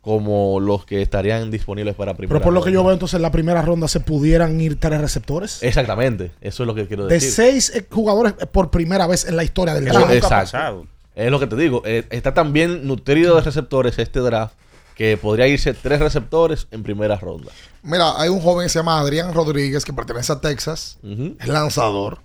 como 0.00 0.58
los 0.58 0.86
que 0.86 1.02
estarían 1.02 1.50
disponibles 1.50 1.94
para 1.94 2.14
primera 2.14 2.32
Pero 2.38 2.42
por 2.42 2.54
lo 2.54 2.62
que 2.62 2.72
yo 2.72 2.82
veo, 2.82 2.94
entonces 2.94 3.16
en 3.16 3.22
la 3.22 3.30
primera 3.30 3.60
ronda 3.60 3.88
se 3.88 4.00
pudieran 4.00 4.58
ir 4.58 4.80
tres 4.80 5.02
receptores. 5.02 5.62
Exactamente, 5.62 6.32
eso 6.40 6.62
es 6.62 6.66
lo 6.66 6.74
que 6.74 6.88
quiero 6.88 7.06
de 7.06 7.14
decir. 7.14 7.30
seis 7.30 7.70
eh, 7.76 7.86
jugadores 7.88 8.34
eh, 8.40 8.46
por 8.46 8.70
primera 8.70 9.06
vez 9.06 9.26
en 9.26 9.36
la 9.36 9.44
historia 9.44 9.74
del 9.74 9.84
draft. 9.84 10.10
exacto. 10.12 10.86
Es 11.14 11.30
lo 11.30 11.38
que 11.38 11.46
te 11.46 11.56
digo. 11.56 11.82
eh, 11.84 12.06
está 12.08 12.32
tan 12.32 12.54
bien 12.54 12.86
nutrido 12.86 13.36
de 13.36 13.42
receptores 13.42 13.98
este 13.98 14.20
draft 14.20 14.54
que 15.02 15.16
podría 15.16 15.48
irse 15.48 15.74
tres 15.74 15.98
receptores 15.98 16.68
en 16.70 16.84
primera 16.84 17.16
ronda. 17.16 17.50
Mira, 17.82 18.20
hay 18.20 18.28
un 18.28 18.40
joven 18.40 18.66
que 18.66 18.68
se 18.68 18.78
llama 18.78 19.00
Adrián 19.00 19.34
Rodríguez 19.34 19.84
que 19.84 19.92
pertenece 19.92 20.32
a 20.32 20.40
Texas. 20.40 21.00
Es 21.40 21.48
lanzador. 21.48 22.20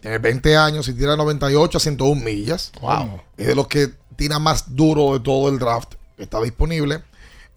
Tiene 0.00 0.18
20 0.18 0.56
años 0.56 0.88
y 0.88 0.94
tira 0.94 1.16
98 1.16 1.78
a 1.78 1.80
101 1.80 2.20
millas. 2.20 2.72
Wow. 2.80 3.20
Es 3.36 3.46
de 3.46 3.54
los 3.54 3.68
que 3.68 3.92
tira 4.16 4.40
más 4.40 4.74
duro 4.74 5.12
de 5.12 5.20
todo 5.20 5.48
el 5.48 5.60
draft. 5.60 5.94
Está 6.18 6.42
disponible. 6.42 7.04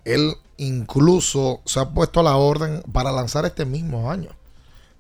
Él 0.06 0.36
incluso 0.58 1.62
se 1.66 1.80
ha 1.80 1.90
puesto 1.90 2.20
a 2.20 2.24
la 2.24 2.36
orden 2.36 2.84
para 2.94 3.12
lanzar 3.12 3.44
este 3.48 3.66
mismo 3.66 4.12
año. 4.12 4.30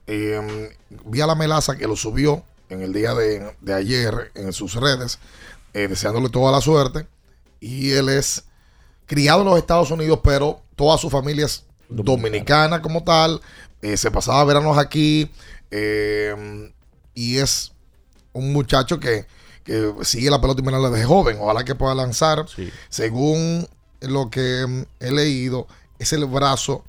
Eh, 0.07 0.71
vi 1.05 1.21
a 1.21 1.27
la 1.27 1.35
melaza 1.35 1.77
que 1.77 1.85
lo 1.85 1.95
subió 1.95 2.41
en 2.69 2.81
el 2.81 2.91
día 2.91 3.13
de, 3.13 3.55
de 3.61 3.73
ayer 3.75 4.31
en 4.33 4.51
sus 4.51 4.73
redes, 4.73 5.19
eh, 5.75 5.87
deseándole 5.87 6.29
toda 6.29 6.51
la 6.51 6.59
suerte. 6.59 7.05
Y 7.59 7.91
él 7.91 8.09
es 8.09 8.46
criado 9.07 9.41
en 9.41 9.47
los 9.47 9.57
Estados 9.57 9.89
Unidos, 9.89 10.19
pero 10.23 10.61
toda 10.75 10.97
su 10.99 11.09
familia 11.09 11.45
es 11.47 11.65
dominicana 11.89 12.81
como 12.81 13.03
tal. 13.03 13.41
Eh, 13.81 13.97
se 13.97 14.11
pasaba 14.11 14.43
veranos 14.43 14.77
aquí. 14.77 15.31
eh, 15.71 16.71
y 17.15 17.37
es 17.37 17.71
un 18.31 18.53
muchacho 18.53 18.99
que, 18.99 19.25
que 19.63 19.91
sigue 20.03 20.29
la 20.29 20.39
pelota 20.39 20.59
invernal 20.61 20.91
desde 20.91 21.05
joven. 21.05 21.37
Ojalá 21.41 21.65
que 21.65 21.73
pueda 21.73 21.95
lanzar. 21.95 22.45
Según 22.89 23.67
lo 24.01 24.29
que 24.29 24.65
mm, 24.67 24.83
he 24.99 25.11
leído, 25.11 25.67
es 25.97 26.13
el 26.13 26.25
brazo 26.25 26.83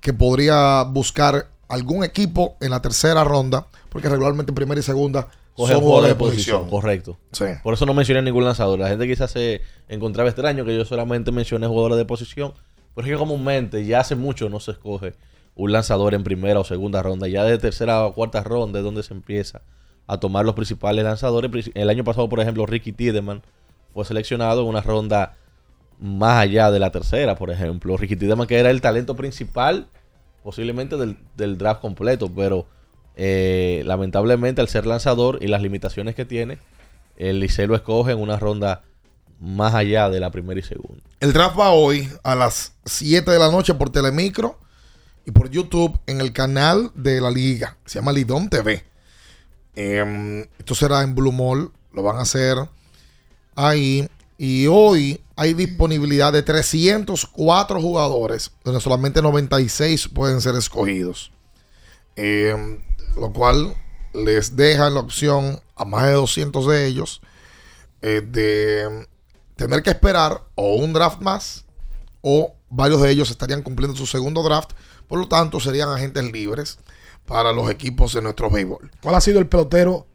que 0.00 0.12
podría 0.12 0.82
buscar 0.84 1.48
algún 1.68 2.04
equipo 2.04 2.56
en 2.60 2.70
la 2.70 2.80
tercera 2.80 3.24
ronda, 3.24 3.66
porque 3.88 4.08
regularmente 4.08 4.50
en 4.50 4.54
primera 4.54 4.80
y 4.80 4.84
segunda 4.84 5.28
Coge 5.54 5.74
son 5.74 5.82
jugadores 5.82 5.82
jugadores 5.82 6.08
de 6.08 6.14
posición. 6.14 6.70
Correcto. 6.70 7.18
Sí. 7.32 7.44
Por 7.62 7.74
eso 7.74 7.84
no 7.84 7.94
mencioné 7.94 8.22
ningún 8.22 8.44
lanzador. 8.44 8.78
La 8.78 8.88
gente 8.88 9.06
quizás 9.06 9.30
se 9.30 9.60
encontraba 9.88 10.28
extraño 10.28 10.64
que 10.64 10.76
yo 10.76 10.84
solamente 10.84 11.30
mencioné 11.30 11.66
jugadores 11.66 11.98
de 11.98 12.04
posición. 12.04 12.54
Pero 12.94 13.06
es 13.06 13.12
que 13.12 13.18
comúnmente 13.18 13.84
ya 13.84 14.00
hace 14.00 14.16
mucho 14.16 14.48
no 14.48 14.60
se 14.60 14.72
escoge 14.72 15.14
un 15.54 15.72
lanzador 15.72 16.14
en 16.14 16.24
primera 16.24 16.60
o 16.60 16.64
segunda 16.64 17.02
ronda. 17.02 17.28
Ya 17.28 17.44
de 17.44 17.58
tercera 17.58 18.06
o 18.06 18.14
cuarta 18.14 18.42
ronda 18.42 18.78
es 18.78 18.84
donde 18.84 19.02
se 19.02 19.12
empieza 19.12 19.62
a 20.06 20.18
tomar 20.18 20.44
los 20.44 20.54
principales 20.54 21.04
lanzadores. 21.04 21.70
El 21.74 21.90
año 21.90 22.04
pasado, 22.04 22.28
por 22.28 22.40
ejemplo, 22.40 22.66
Ricky 22.66 22.92
Tiedemann 22.92 23.42
fue 23.92 24.04
seleccionado 24.04 24.62
en 24.62 24.68
una 24.68 24.80
ronda 24.80 25.36
más 25.98 26.38
allá 26.38 26.70
de 26.70 26.78
la 26.78 26.90
tercera, 26.90 27.36
por 27.36 27.50
ejemplo. 27.50 27.96
Ricky 27.96 28.16
Tiedemann, 28.16 28.46
que 28.46 28.58
era 28.58 28.70
el 28.70 28.80
talento 28.80 29.16
principal 29.16 29.86
posiblemente 30.42 30.96
del, 30.96 31.18
del 31.36 31.56
draft 31.56 31.80
completo, 31.80 32.30
pero 32.34 32.66
eh, 33.16 33.82
lamentablemente 33.84 34.60
al 34.60 34.68
ser 34.68 34.86
lanzador 34.86 35.38
y 35.40 35.48
las 35.48 35.62
limitaciones 35.62 36.14
que 36.14 36.24
tiene, 36.24 36.58
el 37.16 37.40
Licey 37.40 37.66
lo 37.66 37.74
escoge 37.74 38.12
en 38.12 38.20
una 38.20 38.38
ronda 38.38 38.84
más 39.40 39.74
allá 39.74 40.08
de 40.08 40.20
la 40.20 40.30
primera 40.30 40.60
y 40.60 40.62
segunda. 40.62 41.02
El 41.20 41.32
draft 41.32 41.58
va 41.58 41.70
hoy 41.70 42.08
a 42.22 42.34
las 42.34 42.74
7 42.84 43.30
de 43.30 43.38
la 43.38 43.50
noche 43.50 43.74
por 43.74 43.90
Telemicro 43.90 44.58
y 45.26 45.32
por 45.32 45.50
YouTube 45.50 45.98
en 46.06 46.20
el 46.20 46.32
canal 46.32 46.90
de 46.94 47.20
la 47.20 47.30
liga. 47.30 47.76
Se 47.84 47.98
llama 47.98 48.12
Lidom 48.12 48.48
TV. 48.48 48.84
Em, 49.74 50.42
esto 50.58 50.74
será 50.74 51.02
en 51.02 51.14
Blue 51.14 51.32
Mall. 51.32 51.70
Lo 51.92 52.02
van 52.02 52.16
a 52.16 52.22
hacer 52.22 52.56
ahí. 53.54 54.08
Y 54.38 54.66
hoy 54.66 55.20
hay 55.36 55.54
disponibilidad 55.54 56.32
de 56.32 56.42
304 56.42 57.80
jugadores, 57.80 58.52
donde 58.64 58.80
solamente 58.80 59.22
96 59.22 60.08
pueden 60.08 60.40
ser 60.40 60.54
escogidos. 60.56 61.32
Em, 62.16 62.80
lo 63.16 63.32
cual 63.32 63.74
les 64.14 64.56
deja 64.56 64.90
la 64.90 65.00
opción 65.00 65.60
a 65.76 65.84
más 65.84 66.06
de 66.06 66.12
200 66.12 66.66
de 66.66 66.86
ellos 66.86 67.20
eh, 68.02 68.20
de 68.20 69.06
tener 69.56 69.82
que 69.82 69.90
esperar 69.90 70.42
o 70.54 70.74
un 70.76 70.92
draft 70.92 71.20
más 71.20 71.64
o 72.20 72.54
varios 72.68 73.02
de 73.02 73.10
ellos 73.10 73.30
estarían 73.30 73.62
cumpliendo 73.62 73.96
su 73.96 74.06
segundo 74.06 74.42
draft. 74.42 74.72
Por 75.06 75.18
lo 75.18 75.28
tanto, 75.28 75.60
serían 75.60 75.90
agentes 75.90 76.32
libres 76.32 76.78
para 77.26 77.52
los 77.52 77.70
equipos 77.70 78.14
de 78.14 78.22
nuestro 78.22 78.50
béisbol. 78.50 78.90
¿Cuál 79.02 79.14
ha 79.14 79.20
sido 79.20 79.38
el 79.38 79.46
pelotero 79.46 80.06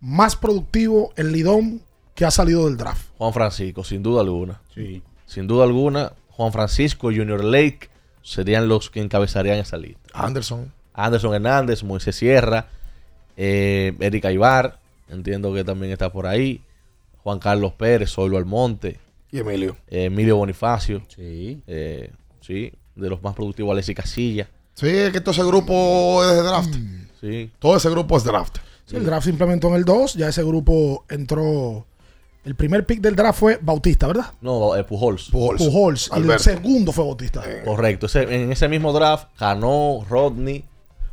más 0.00 0.36
productivo 0.36 1.12
en 1.16 1.32
Lidón 1.32 1.82
que 2.14 2.24
ha 2.24 2.30
salido 2.30 2.66
del 2.66 2.76
draft? 2.76 3.08
Juan 3.18 3.32
Francisco, 3.32 3.84
sin 3.84 4.02
duda 4.02 4.20
alguna. 4.20 4.60
Sí. 4.74 5.02
Sin 5.26 5.46
duda 5.46 5.64
alguna, 5.64 6.12
Juan 6.30 6.52
Francisco, 6.52 7.08
Junior 7.08 7.42
Lake 7.42 7.88
serían 8.22 8.68
los 8.68 8.90
que 8.90 9.00
encabezarían 9.00 9.58
esa 9.58 9.76
lista. 9.76 10.00
Anderson. 10.12 10.72
Anderson 10.94 11.34
Hernández, 11.34 11.82
Moisés 11.82 12.16
Sierra, 12.16 12.66
eh, 13.36 13.94
Erika 14.00 14.30
Ibar, 14.32 14.78
entiendo 15.08 15.52
que 15.54 15.64
también 15.64 15.92
está 15.92 16.10
por 16.12 16.26
ahí. 16.26 16.62
Juan 17.22 17.38
Carlos 17.38 17.72
Pérez, 17.74 18.10
Solo 18.10 18.36
Almonte. 18.36 18.98
Y 19.30 19.38
Emilio. 19.38 19.76
eh, 19.88 20.04
Emilio 20.04 20.36
Bonifacio. 20.36 21.02
Sí. 21.08 21.62
Eh, 21.66 22.10
sí, 22.40 22.72
de 22.96 23.08
los 23.08 23.22
más 23.22 23.34
productivos, 23.34 23.72
Alexis 23.72 23.94
Casilla. 23.96 24.48
Sí, 24.74 24.88
es 24.88 25.12
que 25.12 25.20
todo 25.20 25.30
ese 25.30 25.44
grupo 25.44 26.22
es 26.24 26.36
de 26.36 26.42
draft. 26.42 26.74
Sí. 27.20 27.50
Todo 27.58 27.76
ese 27.76 27.88
grupo 27.90 28.16
es 28.16 28.24
draft. 28.24 28.58
Sí, 28.84 28.96
el 28.96 29.06
draft 29.06 29.24
se 29.24 29.30
implementó 29.30 29.68
en 29.68 29.74
el 29.76 29.84
2, 29.84 30.14
ya 30.14 30.28
ese 30.28 30.42
grupo 30.42 31.04
entró. 31.08 31.86
El 32.44 32.56
primer 32.56 32.84
pick 32.84 33.00
del 33.00 33.14
draft 33.14 33.38
fue 33.38 33.58
Bautista, 33.62 34.08
¿verdad? 34.08 34.32
No, 34.40 34.74
eh, 34.74 34.82
Pujols. 34.82 35.28
Pujols. 35.30 35.62
Pujols. 35.62 36.10
Y 36.16 36.28
el 36.30 36.38
segundo 36.40 36.90
fue 36.90 37.04
Bautista. 37.04 37.42
Correcto. 37.64 38.06
Ese- 38.06 38.22
en 38.22 38.50
ese 38.50 38.68
mismo 38.68 38.92
draft, 38.92 39.28
Cano, 39.38 40.04
Rodney, 40.10 40.64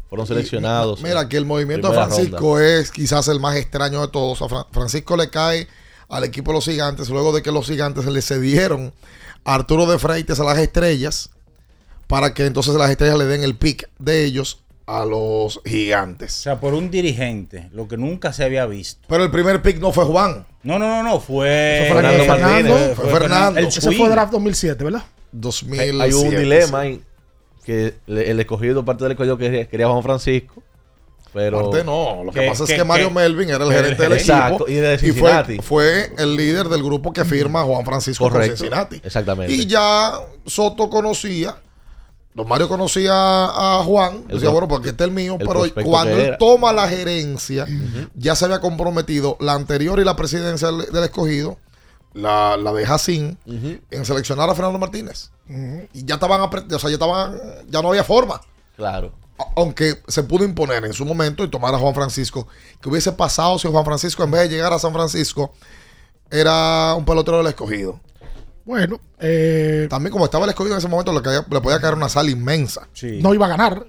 fueron 0.09 0.25
seleccionados. 0.25 1.01
Mira 1.01 1.29
que 1.29 1.37
el 1.37 1.45
movimiento 1.45 1.89
de 1.89 1.93
Francisco 1.93 2.55
ronda. 2.55 2.79
es 2.79 2.91
quizás 2.91 3.27
el 3.27 3.39
más 3.39 3.55
extraño 3.55 4.01
de 4.01 4.07
todos. 4.07 4.41
A 4.41 4.65
Francisco 4.71 5.15
le 5.15 5.29
cae 5.29 5.67
al 6.09 6.23
equipo 6.23 6.51
de 6.51 6.55
los 6.55 6.65
gigantes 6.65 7.09
luego 7.09 7.31
de 7.31 7.43
que 7.43 7.51
los 7.51 7.67
gigantes 7.67 8.05
le 8.05 8.21
cedieron 8.21 8.91
a 9.45 9.53
Arturo 9.53 9.85
de 9.85 9.99
Freites 9.99 10.39
a 10.39 10.43
las 10.43 10.57
estrellas 10.57 11.29
para 12.07 12.33
que 12.33 12.47
entonces 12.47 12.73
las 12.73 12.89
estrellas 12.89 13.19
le 13.19 13.25
den 13.25 13.43
el 13.43 13.55
pick 13.55 13.87
de 13.99 14.25
ellos 14.25 14.63
a 14.87 15.05
los 15.05 15.61
gigantes. 15.63 16.39
O 16.39 16.41
sea, 16.41 16.59
por 16.59 16.73
un 16.73 16.89
dirigente, 16.89 17.69
lo 17.71 17.87
que 17.87 17.95
nunca 17.95 18.33
se 18.33 18.43
había 18.43 18.65
visto. 18.65 19.05
Pero 19.07 19.23
el 19.23 19.29
primer 19.29 19.61
pick 19.61 19.79
no 19.79 19.91
fue 19.91 20.05
Juan. 20.05 20.47
No, 20.63 20.79
no, 20.79 20.87
no, 20.87 21.03
no, 21.03 21.19
fue 21.19 21.85
Fernando 21.93 22.23
Fernando, 22.23 22.69
Martínez. 22.73 22.95
fue 22.95 23.09
Fernando. 23.11 23.59
El 23.59 23.65
Ese 23.67 23.91
fue 23.91 24.09
draft 24.09 24.31
2007, 24.31 24.83
¿verdad? 24.83 25.03
2007. 25.31 26.01
Hay 26.01 26.13
un 26.13 26.29
dilema 26.31 26.81
sí. 26.81 26.87
ahí 26.87 27.03
que 27.69 27.93
le- 28.07 28.31
el 28.31 28.39
escogido, 28.39 28.83
parte 28.83 29.03
del 29.03 29.11
escogido 29.11 29.37
quería, 29.37 29.67
quería 29.67 29.87
Juan 29.87 30.01
Francisco, 30.01 30.63
pero 31.31 31.69
Parte 31.69 31.83
no, 31.83 32.23
lo 32.23 32.31
que, 32.31 32.39
que- 32.39 32.47
pasa 32.47 32.63
es 32.63 32.69
que- 32.71 32.77
que 32.77 32.83
Mario 32.83 33.09
que- 33.09 33.13
Melvin 33.13 33.49
era 33.49 33.63
el 33.63 33.71
gerente 33.71 34.01
del 34.01 34.13
gerente. 34.17 34.23
equipo 34.23 34.33
Exacto, 34.35 34.65
y 34.67 34.73
de 34.73 35.61
fue, 35.61 36.11
el 36.17 36.35
líder 36.35 36.67
del 36.69 36.81
grupo 36.81 37.13
que 37.13 37.23
firma 37.25 37.61
Juan 37.63 37.85
Francisco 37.85 38.23
con 38.23 38.33
correcto, 38.33 38.57
Cincinnati. 38.57 38.99
exactamente. 39.03 39.53
Y 39.53 39.67
ya 39.67 40.13
Soto 40.47 40.89
conocía, 40.89 41.55
don 42.33 42.47
Mario 42.47 42.67
conocía 42.67 43.13
a 43.13 43.83
Juan, 43.85 44.23
El 44.29 44.35
decía, 44.35 44.49
bueno, 44.49 44.67
porque 44.67 44.89
este 44.89 45.03
es 45.03 45.07
el 45.09 45.13
mío, 45.13 45.37
el 45.39 45.45
pero 45.47 45.63
cuando 45.83 46.17
él 46.17 46.35
toma 46.39 46.73
la 46.73 46.87
gerencia, 46.87 47.67
ya 48.15 48.35
se 48.35 48.45
había 48.45 48.59
comprometido 48.59 49.37
la 49.39 49.53
anterior 49.53 49.99
y 49.99 50.03
la 50.03 50.15
presidencia 50.15 50.69
del, 50.71 50.91
del 50.91 51.03
escogido, 51.03 51.59
la, 52.13 52.57
la 52.57 52.73
de 52.73 52.85
Jacín, 52.85 53.37
en 53.45 54.05
seleccionar 54.05 54.49
a 54.49 54.55
Fernando 54.55 54.79
Martínez. 54.79 55.31
Y 55.93 56.05
ya 56.05 56.15
estaban, 56.15 56.41
o 56.41 56.49
sea, 56.79 56.89
ya 56.89 56.95
estaban, 56.95 57.39
ya 57.69 57.81
no 57.81 57.89
había 57.89 58.03
forma. 58.03 58.41
claro. 58.75 59.13
Aunque 59.55 59.95
se 60.09 60.23
pudo 60.23 60.43
imponer 60.43 60.83
en 60.83 60.91
su 60.91 61.05
momento 61.05 61.45
y 61.45 61.49
tomar 61.49 61.73
a 61.73 61.77
Juan 61.77 61.95
Francisco, 61.95 62.45
que 62.81 62.89
hubiese 62.89 63.13
pasado 63.13 63.57
si 63.57 63.69
Juan 63.69 63.85
Francisco, 63.85 64.21
en 64.21 64.31
vez 64.31 64.41
de 64.41 64.49
llegar 64.49 64.73
a 64.73 64.79
San 64.79 64.91
Francisco, 64.91 65.53
era 66.29 66.93
un 66.95 67.05
pelotero 67.05 67.37
del 67.37 67.47
escogido. 67.47 68.01
Bueno, 68.65 68.99
eh, 69.19 69.87
También 69.89 70.11
como 70.11 70.25
estaba 70.25 70.43
el 70.43 70.49
escogido 70.49 70.75
en 70.75 70.79
ese 70.79 70.89
momento, 70.89 71.13
le, 71.13 71.21
caía- 71.21 71.45
le 71.49 71.61
podía 71.61 71.79
caer 71.79 71.93
una 71.95 72.09
sal 72.09 72.29
inmensa. 72.29 72.89
no 73.21 73.33
iba 73.33 73.45
a 73.45 73.49
ganar. 73.49 73.85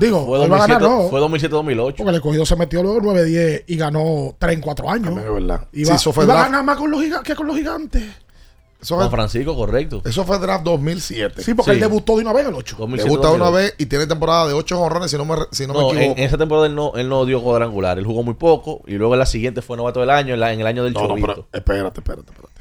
Digo, 0.00 0.26
Fue 0.26 0.38
no 0.38 0.46
iba 0.46 0.56
a 0.56 0.60
ganar, 0.66 0.80
2007, 0.80 0.88
no. 0.88 1.08
fue 1.08 1.20
2007-2008. 1.20 1.94
Porque 1.96 2.10
el 2.10 2.14
escogido 2.16 2.46
se 2.46 2.56
metió 2.56 2.82
luego 2.82 3.00
9-10 3.00 3.64
y 3.66 3.76
ganó 3.76 4.34
3 4.38 4.54
en 4.54 4.60
4 4.60 4.90
años. 4.90 5.16
Es 5.18 5.32
verdad. 5.32 5.68
Iba, 5.72 5.90
Sí, 5.90 5.96
eso 5.96 6.12
fue 6.12 6.24
iba 6.24 6.34
a 6.34 6.36
draft. 6.36 6.50
ganar 6.50 6.64
más 6.64 6.76
con 6.76 6.90
los 6.90 7.02
que 7.24 7.34
con 7.34 7.46
los 7.46 7.56
gigantes. 7.56 8.02
Eso 8.78 8.94
Juan 8.96 9.10
Francisco, 9.10 9.56
correcto. 9.56 10.02
eso 10.04 10.24
fue 10.24 10.38
draft 10.38 10.62
2007. 10.64 11.42
Sí, 11.42 11.54
porque 11.54 11.72
él 11.72 11.80
debutó 11.80 12.14
de 12.16 12.22
una 12.22 12.32
vez 12.32 12.42
en 12.44 12.50
el 12.50 12.54
8. 12.54 12.76
2007, 12.78 13.08
Debuta 13.10 13.30
una 13.30 13.46
2008. 13.46 13.56
vez 13.56 13.74
y 13.78 13.86
tiene 13.86 14.06
temporada 14.06 14.46
de 14.46 14.52
8 14.52 14.76
jonrones, 14.78 15.10
si 15.10 15.16
no 15.16 15.24
me, 15.24 15.34
si 15.50 15.66
no 15.66 15.72
me 15.72 15.80
No, 15.80 15.90
en, 15.92 15.96
equivoco. 15.98 16.18
en 16.20 16.24
esa 16.26 16.38
temporada 16.38 16.66
él 16.66 16.74
no, 16.74 16.92
él 16.94 17.08
no 17.08 17.24
dio 17.24 17.42
cuadrangular. 17.42 17.98
Él 17.98 18.04
jugó 18.04 18.22
muy 18.22 18.34
poco 18.34 18.82
y 18.86 18.92
luego 18.94 19.14
en 19.14 19.20
la 19.20 19.26
siguiente 19.26 19.62
fue 19.62 19.76
novato 19.78 20.00
del 20.00 20.10
año, 20.10 20.34
en, 20.34 20.40
la- 20.40 20.52
en 20.52 20.60
el 20.60 20.66
año 20.66 20.84
del 20.84 20.92
No, 20.92 21.00
no, 21.00 21.08
chovito. 21.08 21.26
pero 21.26 21.46
espérate, 21.52 22.00
espérate, 22.00 22.30
espérate. 22.30 22.55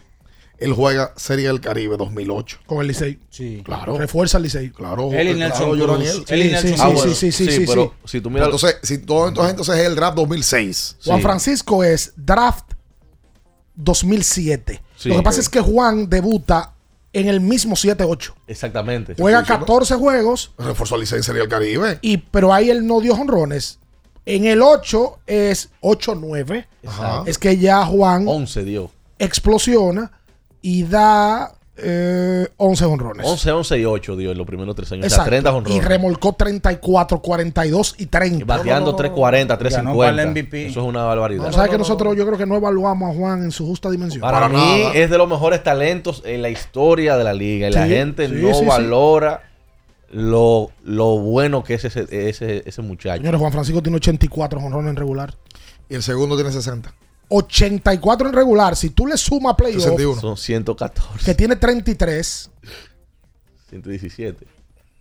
Él 0.58 0.74
juega 0.74 1.12
Serie 1.18 1.48
del 1.48 1.60
Caribe 1.60 1.98
2008. 1.98 2.60
Con 2.66 2.80
el 2.82 2.88
Licey. 2.88 3.20
Sí. 3.30 3.62
Claro. 3.66 3.98
Refuerza 3.98 4.38
el 4.38 4.44
Licey. 4.44 4.70
Claro, 4.72 5.12
Él 5.12 5.30
y 5.30 5.34
claro, 5.36 5.50
Nelson 5.50 5.78
Cruz. 5.80 5.88
Daniel. 5.88 6.26
Él 6.30 6.40
y 6.40 6.44
Sí, 6.44 6.50
Nelson 6.52 6.70
sí, 6.70 6.76
Ah, 6.80 6.86
Cruz. 6.90 6.96
bueno, 7.02 7.14
sí, 7.16 7.32
sí, 7.32 7.52
sí, 7.52 7.64
pero 7.68 7.94
sí. 8.06 8.10
si 8.12 8.22
tú 8.22 8.30
miras 8.30 8.46
Entonces, 8.48 8.78
si 8.84 8.98
todo 9.00 9.28
entonces, 9.28 9.52
entonces 9.52 9.76
es 9.80 9.86
el 9.88 9.96
draft 9.96 10.16
2006. 10.18 10.96
Juan 11.04 11.18
Sí. 11.18 11.24
Francisco 11.24 11.84
es 11.84 12.14
draft 12.16 12.72
2007. 13.76 14.82
Sí, 14.96 15.10
Lo 15.10 15.18
que 15.18 15.22
pasa 15.24 15.40
es 15.40 15.50
que 15.50 15.60
Juan 15.60 16.10
debuta 16.10 16.74
en 17.14 17.28
el 17.28 17.42
mismo 17.42 17.76
7-8. 17.76 18.34
exactamente. 18.48 19.16
Juega 19.18 19.40
estoy 19.40 19.56
diciendo. 19.56 19.66
14 19.66 19.96
juegos, 19.96 20.52
Reforzó 20.58 20.98
Licey 20.98 21.18
en 21.18 21.24
Serie 21.24 21.42
del 21.42 21.50
Caribe. 21.50 22.00
y, 22.02 22.18
pero 22.18 22.54
ahí 22.54 22.70
él 22.70 22.86
no 22.86 23.02
dio 23.02 23.16
jonrones. 23.16 23.80
En 24.26 24.46
el 24.46 24.62
8 24.62 25.20
es 25.28 25.70
8-9. 25.82 26.66
Ajá. 26.88 27.24
Es 27.28 27.38
que 27.38 27.58
ya 27.58 27.86
Juan 27.86 28.26
11 28.28 28.64
dio. 28.64 28.92
explosiona 29.20 30.12
y 30.68 30.84
da 30.84 31.52
eh, 31.78 32.48
11 32.58 32.86
jonrones. 32.86 33.28
11, 33.28 33.52
11 33.52 33.80
y 33.80 33.86
8 33.86 34.16
dio 34.16 34.32
en 34.32 34.38
los 34.38 34.48
primeros 34.48 34.76
tres 34.76 34.92
años. 34.94 35.06
O 35.06 35.10
sea, 35.10 35.18
Exacto. 35.26 35.30
30 35.30 35.50
y 35.50 35.54
jonrones. 35.54 35.86
remolcó 35.86 36.34
34, 36.34 37.20
42 37.22 37.96
y 38.00 38.06
30. 38.08 38.46
Bateando 38.46 38.96
340, 38.96 39.56
Ganó 39.58 39.98
para 39.98 40.10
el 40.10 40.16
350. 40.16 40.26
MVP. 40.32 40.68
Eso 40.68 40.80
es 40.82 40.86
una 40.88 41.04
barbaridad. 41.04 41.44
No, 41.46 41.52
¿Sabes 41.54 41.70
que 41.70 41.78
nosotros 41.78 42.16
yo 42.16 42.26
creo 42.26 42.38
que 42.38 42.46
no 42.48 42.56
evaluamos 42.56 43.12
a 43.14 43.18
Juan 43.18 43.44
en 43.44 43.52
su 43.52 43.66
justa 43.68 43.92
dimensión? 43.92 44.22
Para, 44.22 44.40
Para 44.40 44.50
mí 44.50 44.56
nada. 44.82 44.94
es 44.96 45.10
de 45.10 45.18
los 45.20 45.30
mejores 45.30 45.62
talentos 45.64 46.24
en 46.26 46.42
la 46.42 46.50
historia 46.50 47.16
de 47.18 47.24
la 47.26 47.34
liga. 47.34 47.68
Y 47.68 47.72
la 47.74 47.84
Sí, 47.84 47.90
gente 47.90 48.28
sí, 48.28 48.34
no 48.36 48.54
sí, 48.54 48.60
sí. 48.62 48.66
valora 48.66 49.44
Lo, 50.12 50.72
lo 50.84 51.18
bueno 51.20 51.64
que 51.64 51.74
es 51.76 51.86
ese, 51.86 52.08
ese, 52.10 52.64
ese 52.66 52.82
muchacho. 52.82 53.18
Señores, 53.18 53.40
Juan 53.40 53.52
Francisco 53.52 53.84
tiene 53.84 53.98
84 53.98 54.60
jonrones 54.62 54.90
en 54.92 54.96
regular. 54.96 55.36
Y 55.90 55.96
el 55.96 56.02
segundo 56.04 56.36
tiene 56.36 56.52
60. 56.52 56.92
84 57.30 58.28
en 58.30 58.34
regular. 58.34 58.76
Si 58.76 58.90
tú 58.92 59.06
le 59.08 59.18
sumas 59.18 59.56
playoff, 59.56 59.84
61. 59.84 60.22
Son 60.22 60.38
114, 60.38 61.26
que 61.26 61.34
tiene 61.36 61.56
33, 61.56 62.50
117. 63.70 64.46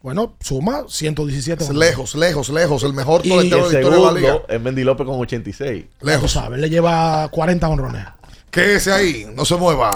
bueno, 0.02 0.36
suma 0.40 0.84
117. 0.88 1.64
Es 1.64 1.70
lejos, 1.70 2.14
lejos, 2.14 2.48
lejos. 2.50 2.82
El 2.82 2.92
mejor 2.94 3.22
el 3.24 3.30
de 3.30 3.36
la 3.36 3.44
historia 3.44 3.80
de 3.80 3.90
la 4.00 4.12
liga. 4.12 4.42
es 4.48 4.60
Mendy 4.60 4.84
López 4.84 5.06
con 5.06 5.18
86. 5.20 5.84
Tú 5.98 6.06
Lejos. 6.06 6.32
sabes, 6.32 6.58
le 6.60 6.68
lleva 6.70 7.28
40 7.28 7.66
jonrones. 7.66 8.04
Quédese 8.50 8.92
ahí, 8.92 9.26
no 9.34 9.44
se 9.44 9.56
mueva. 9.56 9.90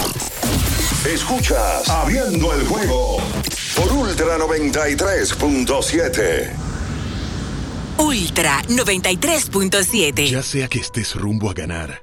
Escuchas 1.07 1.89
Abriendo 1.89 2.53
el 2.53 2.67
juego 2.67 3.19
por 3.77 3.93
Ultra 3.93 4.37
93.7. 4.39 6.51
Ultra 7.99 8.63
93.7. 8.69 10.29
Ya 10.31 10.43
sea 10.43 10.67
que 10.69 10.81
estés 10.81 11.15
rumbo 11.15 11.49
a 11.51 11.55
ganar, 11.55 12.03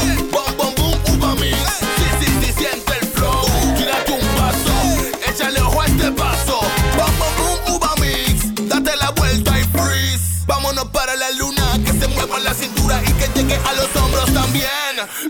Se 12.21 12.27
mueva 12.27 12.39
la 12.41 12.53
cintura 12.53 13.01
y 13.01 13.13
que 13.13 13.27
llegue 13.33 13.55
a 13.55 13.73
los 13.73 13.95
hombros 13.95 14.31
también. 14.31 14.69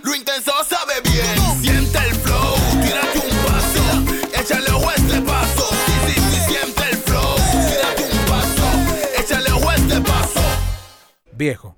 Lo 0.04 0.14
intenso 0.14 0.52
sabe 0.68 0.96
bien. 1.10 1.62
Siente 1.62 1.98
el 2.00 2.16
flow. 2.16 2.56
Tírate 2.84 3.20
un 3.20 3.38
paso. 3.46 4.38
Échale 4.38 4.70
a 4.70 4.94
este 4.96 5.22
paso. 5.22 5.70
Sí, 5.86 5.94
sí, 6.08 6.22
sí, 6.22 6.42
siente 6.50 6.84
el 6.92 6.98
flow. 6.98 7.36
Tírate 7.70 8.10
un 8.12 8.26
paso. 8.26 8.66
Échale 9.18 9.70
a 9.70 9.76
este 9.76 10.02
paso. 10.02 10.42
Viejo, 11.32 11.78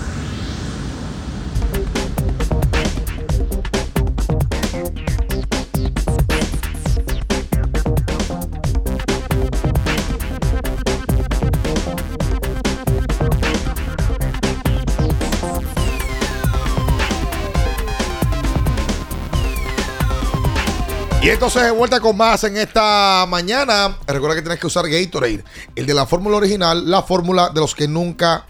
Y 21.21 21.29
entonces 21.29 21.61
de 21.63 21.71
vuelta 21.71 21.99
con 21.99 22.17
más 22.17 22.43
en 22.45 22.57
esta 22.57 23.25
mañana. 23.29 23.95
Recuerda 24.07 24.35
que 24.35 24.41
tienes 24.41 24.59
que 24.59 24.65
usar 24.67 24.85
Gatorade, 24.89 25.43
el 25.75 25.85
de 25.85 25.93
la 25.93 26.07
fórmula 26.07 26.37
original, 26.37 26.89
la 26.89 27.03
fórmula 27.03 27.49
de 27.49 27.59
los 27.61 27.75
que 27.75 27.87
nunca, 27.87 28.45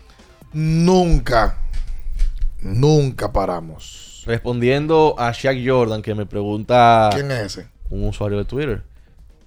nunca, 0.54 1.58
nunca 2.62 3.32
paramos. 3.34 4.24
Respondiendo 4.26 5.16
a 5.18 5.32
Shaq 5.34 5.58
Jordan, 5.68 6.02
que 6.02 6.16
me 6.16 6.26
pregunta. 6.26 7.10
¿Quién 7.14 7.30
es 7.32 7.58
ese? 7.58 7.68
Un 7.90 8.08
usuario 8.08 8.38
de 8.38 8.46
Twitter. 8.46 8.84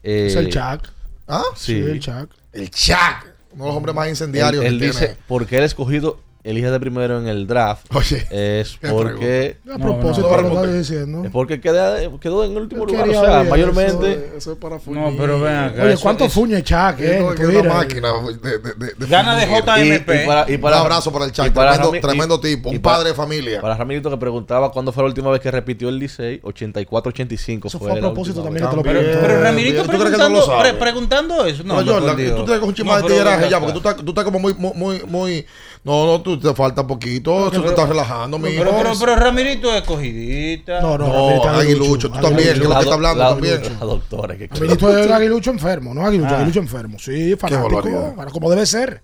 Es 0.03 0.37
el 0.37 0.49
Eh, 0.49 0.51
Chuck. 0.51 0.89
¿Ah? 1.27 1.43
Sí. 1.57 1.83
Sí, 1.83 1.91
el 1.91 2.01
Chuck. 2.01 2.31
El 2.53 2.71
Chuck. 2.71 3.27
Uno 3.53 3.65
de 3.65 3.69
los 3.69 3.77
hombres 3.77 3.95
más 3.95 4.09
incendiarios 4.09 4.63
Él, 4.65 4.75
él 4.75 4.81
que 4.81 4.87
dice, 4.89 4.99
tiene. 5.07 5.21
¿por 5.27 5.47
qué 5.47 5.57
el 5.59 5.65
escogido 5.65 6.21
elige 6.45 6.71
de 6.71 6.79
primero 6.79 7.19
en 7.19 7.27
el 7.27 7.47
draft? 7.47 7.87
Oye, 7.95 8.25
es 8.31 8.79
porque... 8.89 9.57
A 9.73 9.79
propósito, 9.79 10.31
no, 10.31 10.37
no, 10.37 10.49
que 10.49 10.55
no. 10.55 10.61
estás 10.63 10.75
diciendo. 10.79 11.25
Es 11.25 11.31
porque 11.31 11.61
queda, 11.61 11.97
quedó 12.21 12.45
en 12.45 12.53
el 12.53 12.59
último 12.59 12.87
Yo 12.87 12.95
lugar. 13.05 13.09
O 13.09 13.13
sea, 13.13 13.39
ver 13.43 13.51
mayormente... 13.51 14.13
Eso, 14.13 14.37
eso 14.37 14.53
es 14.53 14.59
para 14.59 14.77
No, 14.87 15.13
pero 15.19 15.41
ven 15.41 15.55
acá. 15.57 15.83
Oye, 15.85 15.93
eso- 15.95 16.03
¿cuántos 16.03 16.27
eso- 16.29 16.41
fuñes 16.41 16.63
Chuck? 16.65 17.01
Es 17.01 17.11
Eh? 17.11 17.19
Tú 17.37 17.43
una 17.43 17.49
mira. 17.63 17.75
máquina 17.75 18.09
de, 18.43 18.59
de, 18.59 18.75
de, 18.75 18.93
de 18.95 19.07
Gana 19.07 19.37
de. 19.37 19.47
JMP. 19.47 20.09
Y, 20.11 20.23
y 20.23 20.27
para, 20.27 20.51
y 20.53 20.59
para- 20.59 20.77
Un 20.77 20.83
abrazo 20.83 21.13
para 21.13 21.25
el 21.25 21.33
Chuck, 21.33 21.47
tremendo- 21.53 21.91
Rami- 21.93 22.01
tremendo 22.01 22.35
y- 22.37 22.41
tipo, 22.57 22.71
un 22.71 22.79
para- 22.81 22.97
padre 22.99 23.09
de 23.11 23.15
familia. 23.15 23.61
Para 23.61 23.77
Ramirito 23.77 24.11
que 24.11 24.17
preguntaba 24.19 24.71
cuándo 24.71 24.93
fue 24.93 25.03
la 25.03 25.09
última 25.09 25.31
vez 25.31 25.41
que 25.41 25.51
repitió 25.51 25.89
el 25.89 25.99
Licey, 25.99 26.41
84-85 26.43 27.67
Eso 27.67 27.79
fue, 27.79 27.89
fue 27.91 27.99
a 27.99 28.01
propósito 28.01 28.43
también 28.43 28.65
que 28.65 28.71
te 28.71 28.77
lo 28.77 28.83
Pero, 28.83 29.41
Ramirito 29.43 29.83
¿Tú 29.83 29.89
crees 29.89 30.05
que 30.05 30.23
él 30.23 30.33
no 30.33 30.47
lo 30.47 30.79
preguntando, 30.79 31.47
eso. 31.47 31.63
No, 31.65 31.83
Dios. 31.83 32.05
tú 32.37 32.45
tienes 32.45 32.63
un 32.63 32.75
chisme 32.75 32.97
de 32.97 33.03
tigueraje 33.03 33.49
ya, 33.51 33.59
porque 33.61 33.73
tú 33.73 33.79
estás, 33.79 33.97
tú 33.97 34.09
estás 34.11 34.25
como 34.25 34.39
muy, 34.39 34.55
muy, 34.55 34.73
muy, 34.75 35.03
muy- 35.07 35.47
No, 35.85 36.07
no, 36.07 36.23
tú 36.23 36.41
te 36.41 36.55
falta 36.55 36.87
poquito, 36.87 37.51
tú 37.51 37.61
te 37.63 37.69
estás 37.69 37.87
relajando, 37.89 38.39
mi 38.39 38.49
Pero, 38.57 38.71
pero, 38.75 38.93
pero 38.99 39.17
Ramirito 39.17 39.69
es 39.71 39.83
escogidita. 39.83 40.81
No, 40.81 40.97
no, 40.97 41.09
No, 41.09 41.45
Aguilucho, 41.45 42.11
tú 42.11 42.21
también, 42.21 42.55
que 42.55 42.61
lo 42.61 42.71
que 42.71 42.75
está 42.75 42.85
do- 42.85 42.93
hablando 42.95 43.23
la- 43.23 43.29
también. 43.31 43.63
La 43.79 43.85
doctora 43.87 44.37
que 44.37 44.47
Ramirito 44.47 44.99
es 44.99 45.07
el 45.07 45.13
aguilucho 45.13 45.51
enfermo, 45.51 45.93
no 45.93 46.07
aguilucho, 46.07 46.31
Ah. 46.35 46.37
aguilucho 46.39 46.61
enfermo. 46.61 46.99
Sí, 46.99 47.37
fanático, 47.37 48.15
como 48.33 48.49
debe 48.51 48.65
ser. 48.65 49.03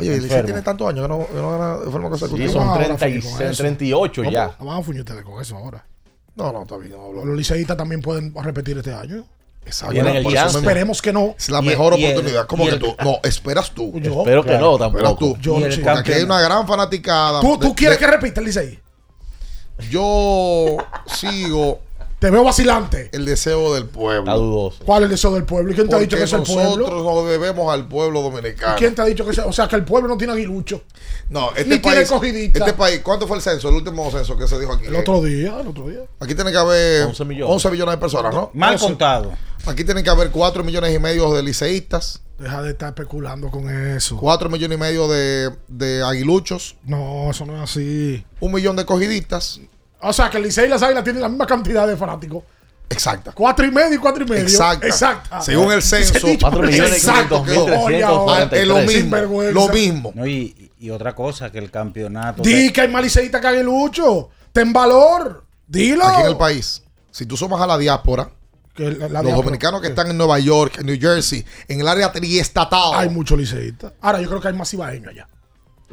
Oye, 0.00 0.10
el 0.14 0.22
Licey 0.22 0.26
Enfermo. 0.26 0.46
tiene 0.46 0.62
tantos 0.62 0.88
años 0.88 1.02
que 1.02 1.08
no, 1.08 1.26
que 1.26 1.34
no 1.34 1.50
gana 1.50 1.76
de 1.78 1.90
forma 1.90 2.06
Sí, 2.06 2.10
consecutiva. 2.10 2.46
Vamos 2.46 2.52
son 2.62 2.68
ahora, 2.68 2.84
36, 2.84 3.24
Felipe, 3.24 3.38
con 3.38 3.50
eso. 3.52 3.62
38 3.62 4.24
ya. 4.24 4.56
No 4.60 4.66
van 4.66 4.78
a 4.78 4.82
fuñir 4.82 5.00
ustedes 5.00 5.24
con 5.24 5.40
eso 5.42 5.56
ahora. 5.56 5.84
No, 6.36 6.52
no, 6.52 6.62
está 6.62 6.76
bien. 6.76 6.92
No, 6.92 7.06
hablo. 7.06 7.24
Los 7.24 7.36
liceístas 7.36 7.76
también 7.76 8.00
pueden 8.00 8.32
repetir 8.44 8.76
este 8.78 8.92
año. 8.94 9.24
El 9.68 10.24
chance. 10.32 10.58
Esperemos 10.58 11.00
que 11.02 11.12
no. 11.12 11.34
Es 11.38 11.48
la 11.50 11.62
mejor 11.62 11.94
el- 11.94 12.04
oportunidad. 12.04 12.46
¿Cómo 12.46 12.64
y 12.64 12.68
que 12.68 12.74
el- 12.74 12.80
tú? 12.80 12.96
No, 13.04 13.18
esperas 13.22 13.70
tú. 13.70 13.92
Yo, 14.00 14.20
Espero 14.20 14.42
que 14.44 14.58
no, 14.58 14.72
Esperas 14.74 14.92
tampoco. 14.92 15.16
tú. 15.34 15.36
Yo. 15.40 15.54
Porque 15.54 15.88
aquí 15.90 16.12
hay 16.12 16.22
una 16.22 16.40
gran 16.40 16.66
fanaticada. 16.66 17.40
¿Tú, 17.40 17.58
tú 17.58 17.68
de- 17.68 17.74
quieres 17.74 17.98
de- 17.98 18.04
que 18.06 18.10
repita 18.10 18.40
el 18.40 18.46
Licey? 18.46 18.78
Yo 19.90 20.76
sigo 21.06 21.80
Te 22.18 22.30
veo 22.30 22.42
vacilante. 22.42 23.10
el 23.12 23.24
deseo 23.24 23.74
del 23.74 23.84
Está 23.84 23.98
pueblo. 23.98 24.36
dudoso. 24.38 24.84
¿Cuál 24.84 25.02
es 25.02 25.04
el 25.04 25.10
deseo 25.12 25.34
del 25.34 25.44
pueblo? 25.44 25.70
¿Y 25.70 25.76
quién 25.76 25.88
te 25.88 25.94
ha 25.94 25.98
dicho 26.00 26.16
que 26.16 26.24
es 26.24 26.32
el 26.32 26.40
nosotros 26.40 26.76
pueblo? 26.76 27.04
nos 27.04 27.28
debemos 27.30 27.72
al 27.72 27.86
pueblo 27.86 28.18
¿Y 28.18 28.22
dominicano. 28.24 28.74
quién 28.76 28.94
te 28.94 29.02
ha 29.02 29.04
dicho 29.04 29.24
que 29.24 29.30
es 29.30 29.38
O 29.38 29.52
sea, 29.52 29.68
que 29.68 29.76
el 29.76 29.84
pueblo 29.84 30.08
no 30.08 30.16
tiene 30.16 30.32
aguilucho. 30.32 30.82
No, 31.30 31.50
este 31.50 31.64
Ni 31.66 31.78
tiene 31.78 31.98
país, 31.98 32.08
cogidita. 32.08 32.58
este 32.58 32.72
país, 32.72 33.00
¿cuánto 33.04 33.28
fue 33.28 33.36
el 33.36 33.42
censo? 33.42 33.68
El 33.68 33.76
último 33.76 34.10
censo 34.10 34.36
que 34.36 34.48
se 34.48 34.58
dijo 34.58 34.72
aquí. 34.72 34.86
El 34.86 34.96
otro 34.96 35.22
día, 35.22 35.60
el 35.60 35.68
otro 35.68 35.88
día. 35.88 36.00
Aquí 36.18 36.34
tiene 36.34 36.50
que 36.50 36.58
haber 36.58 37.04
11 37.06 37.24
millones. 37.24 37.54
11 37.54 37.70
millones 37.70 37.94
de 37.94 37.98
personas, 37.98 38.34
¿no? 38.34 38.50
Mal 38.52 38.78
contado. 38.80 39.32
Aquí 39.66 39.84
tienen 39.84 40.02
que 40.02 40.10
haber 40.10 40.30
4 40.30 40.64
millones 40.64 40.94
y 40.94 40.98
medio 40.98 41.32
de 41.34 41.42
liceístas, 41.42 42.20
Deja 42.38 42.62
de 42.62 42.70
estar 42.70 42.88
especulando 42.90 43.50
con 43.50 43.68
eso. 43.68 44.16
4 44.16 44.48
millones 44.48 44.76
y 44.76 44.80
medio 44.80 45.08
de, 45.08 45.50
de 45.68 46.02
aguiluchos, 46.04 46.76
No, 46.84 47.30
eso 47.30 47.44
no 47.46 47.56
es 47.56 47.70
así. 47.70 48.24
un 48.40 48.52
millón 48.52 48.76
de 48.76 48.84
cogidistas. 48.84 49.60
O 50.00 50.12
sea, 50.12 50.30
que 50.30 50.36
el 50.38 50.44
Licey 50.44 50.66
y 50.66 50.68
las 50.68 50.82
Águilas 50.82 51.02
tienen 51.04 51.22
la 51.22 51.28
misma 51.28 51.46
cantidad 51.46 51.86
de 51.86 51.96
fanáticos. 51.96 52.44
Exacta. 52.90 53.32
Cuatro 53.32 53.66
y 53.66 53.70
medio 53.70 53.94
y 53.94 53.98
cuatro 53.98 54.24
y 54.24 54.28
medio. 54.28 54.42
Exacta. 54.44 54.86
Exacta. 54.86 55.40
Según 55.42 55.72
el 55.72 55.82
censo, 55.82 56.26
Cuatro 56.40 56.62
millones 56.62 56.92
Exacto, 57.04 57.44
mil 57.44 57.54
es 58.52 58.66
lo 58.66 58.78
mismo. 58.78 59.42
Lo 59.52 59.68
mismo. 59.68 60.12
No, 60.14 60.26
y, 60.26 60.70
y 60.78 60.90
otra 60.90 61.14
cosa, 61.14 61.50
que 61.52 61.58
el 61.58 61.70
campeonato. 61.70 62.42
Di 62.42 62.72
que 62.72 62.80
hay 62.82 62.88
más 62.88 63.02
liceístas 63.02 63.40
que 63.40 63.46
aguilucho. 63.48 64.30
Ten 64.52 64.72
valor. 64.72 65.44
Dilo. 65.66 66.04
Aquí 66.06 66.22
en 66.22 66.26
el 66.28 66.36
país, 66.38 66.82
si 67.10 67.26
tú 67.26 67.36
sumas 67.36 67.60
a 67.60 67.66
la 67.66 67.76
diáspora, 67.76 68.30
Que 68.74 68.84
la- 68.84 68.90
la 68.90 68.96
los 68.98 69.10
diáspora- 69.10 69.34
dominicanos 69.36 69.80
que 69.82 69.88
están 69.88 70.08
en 70.10 70.16
Nueva 70.16 70.38
York, 70.38 70.78
en 70.78 70.86
New 70.86 70.98
Jersey, 70.98 71.44
en 71.68 71.80
el 71.80 71.88
área 71.88 72.10
triestatal. 72.10 72.94
Hay 72.94 73.10
muchos 73.10 73.38
liceístas. 73.38 73.92
Ahora, 74.00 74.20
yo 74.22 74.28
creo 74.28 74.40
que 74.40 74.48
hay 74.48 74.54
más 74.54 74.70
cibaeños 74.70 75.08
allá. 75.08 75.28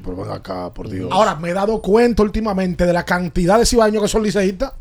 Pero 0.03 0.15
ven 0.15 0.31
acá, 0.31 0.73
por 0.73 0.89
Dios. 0.89 1.09
Ahora, 1.11 1.35
me 1.35 1.49
he 1.49 1.53
dado 1.53 1.81
cuenta 1.81 2.21
últimamente 2.23 2.85
de 2.85 2.93
la 2.93 3.03
cantidad 3.05 3.57
de 3.57 3.65
cibaeños 3.65 4.01
que 4.03 4.09
son 4.09 4.23
liceístas. 4.23 4.73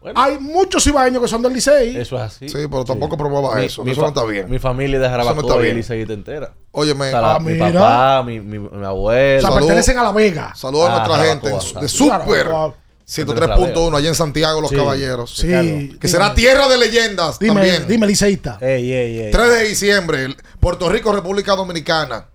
Bueno. 0.00 0.20
Hay 0.22 0.38
muchos 0.38 0.84
cibaeños 0.84 1.20
que 1.20 1.26
son 1.28 1.42
del 1.42 1.52
Licey. 1.52 1.96
Eso 1.96 2.16
es 2.16 2.22
así. 2.22 2.48
Sí, 2.48 2.58
pero 2.70 2.84
tampoco 2.84 3.16
promueva 3.16 3.56
Mi- 3.56 3.64
eso. 3.64 3.82
mi 3.82 3.90
eso 3.90 4.00
fa- 4.00 4.06
no 4.06 4.08
está 4.20 4.24
bien. 4.24 4.48
Mi 4.48 4.60
familia 4.60 4.98
de 5.00 5.06
Eso 5.06 5.16
no 5.16 5.22
está 5.22 5.30
Jarabacoa 5.32 5.56
y 5.60 5.62
bien. 5.64 5.76
Liceíta 5.76 6.12
entera. 6.12 6.52
Óyeme, 6.70 7.08
O 7.08 7.10
sea, 7.10 7.20
la- 7.20 7.34
Ah, 7.34 7.38
mi 7.40 7.52
mira. 7.54 7.72
papá, 7.72 8.22
mi, 8.22 8.40
mi, 8.40 8.58
mi 8.60 8.84
abuelo. 8.84 9.38
o 9.38 9.50
sea, 9.50 9.58
pertenecen 9.58 9.98
a 9.98 10.04
la 10.04 10.12
Vega. 10.12 10.54
saludos 10.54 10.88
a 10.88 10.92
Ah, 10.94 10.98
nuestra 11.08 11.16
gente 11.26 11.46
Jarabacoa, 11.48 11.72
en- 11.74 11.80
de. 11.80 11.88
Super 11.88 12.12
Jarabacoa. 12.20 12.74
103.1 13.04 13.96
allá 13.96 14.08
en 14.08 14.14
Santiago, 14.14 14.60
Los 14.60 14.70
Sí. 14.70 14.76
Caballeros. 14.76 15.34
Sí. 15.36 15.48
Que 15.48 15.62
Dime. 15.62 15.98
será 16.08 16.32
tierra 16.34 16.68
de 16.68 16.78
leyendas 16.78 17.38
Dime, 17.40 17.54
también. 17.54 17.88
dime 17.88 18.06
liceísta. 18.06 18.58
Ey, 18.60 18.92
ey, 18.92 19.18
ey. 19.20 19.30
3 19.32 19.48
de 19.50 19.64
diciembre, 19.64 20.36
Puerto 20.60 20.88
Rico, 20.88 21.10
República 21.12 21.56
Dominicana. 21.56 22.26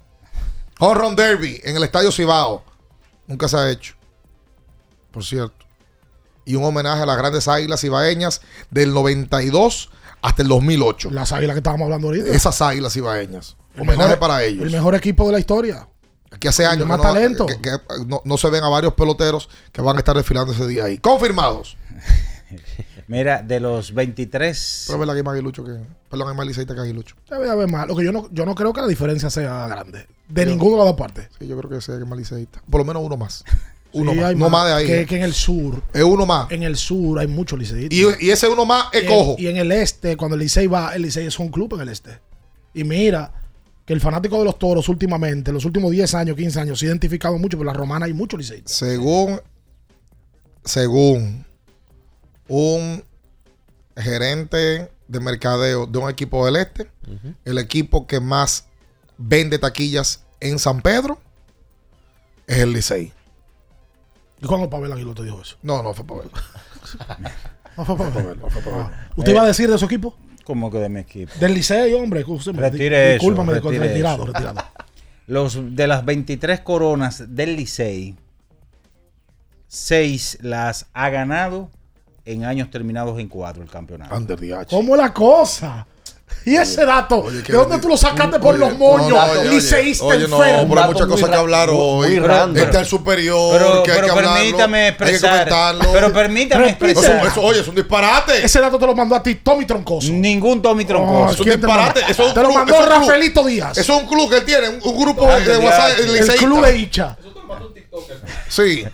Home 0.84 1.00
Run 1.00 1.16
Derby 1.16 1.62
en 1.64 1.78
el 1.78 1.84
Estadio 1.84 2.12
Cibao. 2.12 2.64
Nunca 3.28 3.48
se 3.48 3.56
ha 3.58 3.70
hecho. 3.70 3.96
Por 5.12 5.24
cierto. 5.24 5.66
Y 6.46 6.56
un 6.56 6.64
homenaje 6.66 7.04
a 7.04 7.06
las 7.06 7.18
grandes 7.18 7.48
águilas 7.48 7.80
cibaeñas 7.80 8.42
del 8.70 8.94
92 8.94 9.90
hasta 10.22 10.42
el 10.42 10.48
2008. 10.50 11.10
Las 11.12 11.32
águilas 11.32 11.54
que 11.54 11.60
estábamos 11.60 11.86
hablando 11.86 12.08
ahorita. 12.08 12.30
Esas 12.32 12.62
águilas 12.62 12.92
cibaeñas. 12.94 13.56
El 13.76 13.82
Homenaje 13.84 14.04
mejor- 14.10 14.20
para 14.20 14.44
ellos. 14.44 14.64
El 14.66 14.72
mejor 14.72 14.96
equipo 14.96 15.26
de 15.28 15.32
la 15.32 15.40
historia. 15.40 15.88
Aquí 16.32 16.48
hace 16.48 16.66
años 16.66 16.86
más 16.88 17.00
que 17.00 17.08
no, 17.08 17.14
talento. 17.14 17.46
que- 17.46 17.62
que 17.62 17.72
no- 18.08 18.22
no 18.26 18.38
se 18.38 18.50
ven 18.50 18.64
a 18.64 18.68
varios 18.70 18.94
peloteros 18.94 19.50
que 19.72 19.82
van 19.82 19.96
a 19.96 20.00
estar 20.00 20.18
desfilando 20.18 20.52
ese 20.52 20.68
día 20.68 20.86
ahí. 20.86 20.98
Confirmados. 20.98 21.78
Mira, 23.08 23.42
de 23.42 23.60
los 23.60 23.94
23. 23.94 24.84
Pero 24.88 24.96
es 24.96 25.00
verdad 25.00 25.14
que 25.14 25.18
hay 25.20 25.24
más 25.24 25.34
aguilucho 25.34 25.64
que. 25.64 25.72
Perdón, 26.10 26.30
hay 26.30 26.36
más 26.36 26.48
liceísta 26.48 26.74
que 26.76 26.82
aguilucho. 26.82 27.16
Debe 27.30 27.50
haber 27.50 27.68
más. 27.70 27.88
Lo 27.88 27.96
que 27.96 28.04
yo 28.06 28.12
no, 28.12 28.30
yo 28.32 28.46
no 28.46 28.56
creo 28.56 28.72
que 28.74 28.82
la 28.82 28.88
diferencia 28.88 29.30
sea 29.30 29.68
grande. 29.68 30.08
De 30.28 30.46
ninguna 30.46 30.72
de 30.72 30.78
las 30.80 30.88
dos 30.88 30.96
partes. 30.98 31.28
Sí, 31.40 31.48
yo 31.48 31.58
creo 31.58 31.70
que 31.70 31.82
sea 31.82 31.98
que 31.98 32.06
más 32.06 32.18
liceísta. 32.18 32.62
Por 32.70 32.80
lo 32.82 32.86
menos 32.86 33.04
uno 33.04 33.18
más. 33.18 33.44
Uno 33.96 34.12
Sí, 34.14 34.20
más. 34.20 34.36
No 34.36 34.50
más 34.50 34.66
de 34.68 34.74
ahí. 34.74 34.88
Que, 34.88 35.02
¿eh? 35.02 35.06
que 35.06 35.18
en 35.18 35.22
el 35.24 35.34
sur. 35.36 35.84
Es 35.94 36.02
uno 36.02 36.26
más. 36.26 36.50
En 36.52 36.64
el 36.64 36.78
sur 36.78 37.20
hay 37.20 37.28
muchos 37.28 37.60
liceístas. 37.60 37.96
Y, 38.20 38.26
y 38.26 38.32
ese 38.32 38.48
uno 38.48 38.66
más 38.66 38.88
es 38.92 39.04
Y 39.04 39.06
en- 39.06 39.12
cojo. 39.12 39.36
Y 39.38 39.46
en 39.48 39.58
el 39.58 39.72
este, 39.72 40.18
cuando 40.18 40.34
el 40.34 40.40
Licey 40.42 40.66
va, 40.66 40.96
el 40.96 41.04
Licey 41.04 41.28
es 41.28 41.38
un 41.38 41.50
club 41.50 41.76
en 41.76 41.82
el 41.82 41.90
este. 41.90 42.18
Y 42.74 42.84
mira 42.86 43.32
que 43.86 43.94
el 43.94 44.02
fanático 44.02 44.40
de 44.40 44.46
los 44.46 44.58
toros 44.58 44.90
últimamente, 44.90 45.52
los 45.52 45.64
últimos 45.66 45.92
10 45.92 46.12
años, 46.16 46.36
15 46.36 46.60
años, 46.60 46.80
se 46.80 46.86
ha 46.86 46.90
identificado 46.90 47.38
mucho, 47.38 47.56
pero 47.56 47.66
la 47.72 47.74
romana 47.78 48.08
hay 48.08 48.14
muchos 48.14 48.40
liceístas. 48.40 48.74
Según, 48.76 49.40
según 50.66 51.46
un 52.48 53.04
gerente 53.96 54.92
de 55.08 55.20
mercadeo 55.20 55.86
de 55.86 56.00
un 56.00 56.10
equipo 56.10 56.46
del 56.46 56.56
este, 56.56 56.90
el 57.46 57.58
equipo 57.58 58.08
que 58.08 58.20
más 58.20 58.68
vende 59.18 59.60
taquillas 59.60 60.24
en 60.40 60.60
San 60.60 60.82
Pedro 60.82 61.20
es 62.48 62.60
el 62.60 62.74
Licey. 62.74 63.14
¿Y 64.42 64.46
cuándo 64.46 64.70
Pavel 64.70 64.92
Aguiló 64.92 65.14
te 65.14 65.24
dijo 65.24 65.42
eso? 65.42 65.58
No, 65.62 65.82
no 65.82 65.94
fue 65.94 66.06
para 66.06 66.22
verlo. 66.22 66.34
No 67.76 67.86
fue 67.86 67.96
Pavel. 67.98 68.40
¿Usted 69.16 69.32
iba 69.32 69.42
a 69.42 69.48
decir 69.48 69.68
de 69.70 69.78
su 69.80 69.86
equipo? 69.86 70.16
¿Cómo 70.44 70.70
que 70.70 70.78
de 70.78 70.90
mi 70.90 71.00
equipo? 71.00 71.32
Del 71.40 71.54
Licey, 71.54 71.94
hombre. 71.94 72.20
escúcheme, 72.20 72.60
Retire 72.62 73.16
eso. 73.16 73.26
Discúlpame, 73.26 73.54
retire 73.54 73.80
retirado, 73.80 74.24
eso. 74.24 74.34
retirado. 74.34 74.62
Los, 75.28 75.76
de 75.76 75.88
las 75.88 76.04
23 76.04 76.60
coronas 76.60 77.24
del 77.34 77.56
Licey, 77.56 78.16
6 79.70 80.40
las 80.42 80.88
ha 80.94 81.10
ganado 81.10 81.72
en 82.26 82.46
años 82.46 82.70
terminados 82.72 83.20
en 83.20 83.28
4 83.28 83.62
el 83.64 83.70
campeonato. 83.70 84.16
Under 84.16 84.40
the 84.40 84.54
H. 84.54 84.68
¿Cómo 84.70 84.96
es 84.96 85.02
la 85.02 85.14
cosa? 85.14 85.86
Y 86.46 86.56
ese 86.56 86.84
dato, 86.84 87.20
oye, 87.20 87.42
¿de 87.44 87.54
dónde 87.54 87.78
tú 87.78 87.88
lo 87.90 87.96
sacaste 87.96 88.40
por 88.40 88.58
los 88.58 88.76
moños? 88.78 89.18
oye, 89.38 89.50
Liceísta 89.52 90.04
Oye, 90.06 90.28
no, 90.28 90.44
enfermo. 90.44 90.68
pero 90.70 90.82
hay 90.82 90.88
muchas 90.94 91.08
cosas 91.08 91.30
que 91.30 91.36
hablar 91.36 91.70
hoy. 91.72 92.16
Está 92.56 92.80
el 92.80 92.86
superior, 92.88 93.52
Pero, 93.54 93.84
que 93.84 93.92
hay 93.92 93.98
pero 93.98 94.06
que 94.08 94.12
hablarlo, 94.20 94.40
permítame 94.40 94.78
hay 94.80 94.84
que 94.84 94.90
expresar. 94.90 95.30
comentarlo. 95.32 95.92
Pero 95.94 96.12
permítame. 96.14 96.64
Eso, 96.66 96.72
expresar. 96.72 97.28
eso, 97.28 97.42
oye, 97.42 97.60
es 97.60 97.68
un 97.68 97.76
disparate. 97.76 98.44
Ese 98.44 98.60
dato 98.60 98.80
te 98.80 98.86
lo 98.88 98.96
mandó 98.96 99.16
a 99.16 99.22
ti 99.22 99.36
Tommy 99.36 99.66
Troncoso. 99.66 100.12
Ningún 100.12 100.62
Tommy 100.62 100.84
Oh, 100.86 100.88
Troncoso. 100.88 101.34
Es 101.34 101.40
un 101.40 101.46
¿quién 101.46 101.62
te 101.62 101.68
disparate. 101.68 102.00
mandó? 102.02 102.12
Eso 102.12 102.22
es 102.24 102.28
un 102.30 102.34
Te 102.34 102.42
lo 102.42 102.52
mandó 102.54 102.74
eso. 102.74 102.86
Rafaelito 102.90 103.46
Díaz. 103.46 103.78
Eso 103.78 103.96
es 103.96 104.02
un 104.02 104.08
club 104.10 104.30
que 104.30 104.38
él 104.38 104.46
tiene, 104.46 104.70
un, 104.70 104.80
un 104.84 105.00
grupo 105.00 105.28
de, 105.28 105.58
WhatsApp 105.58 106.00
el 106.00 106.36
club 106.38 106.66
de 106.66 106.78
Icha. 106.78 107.18
Sí. 108.50 108.86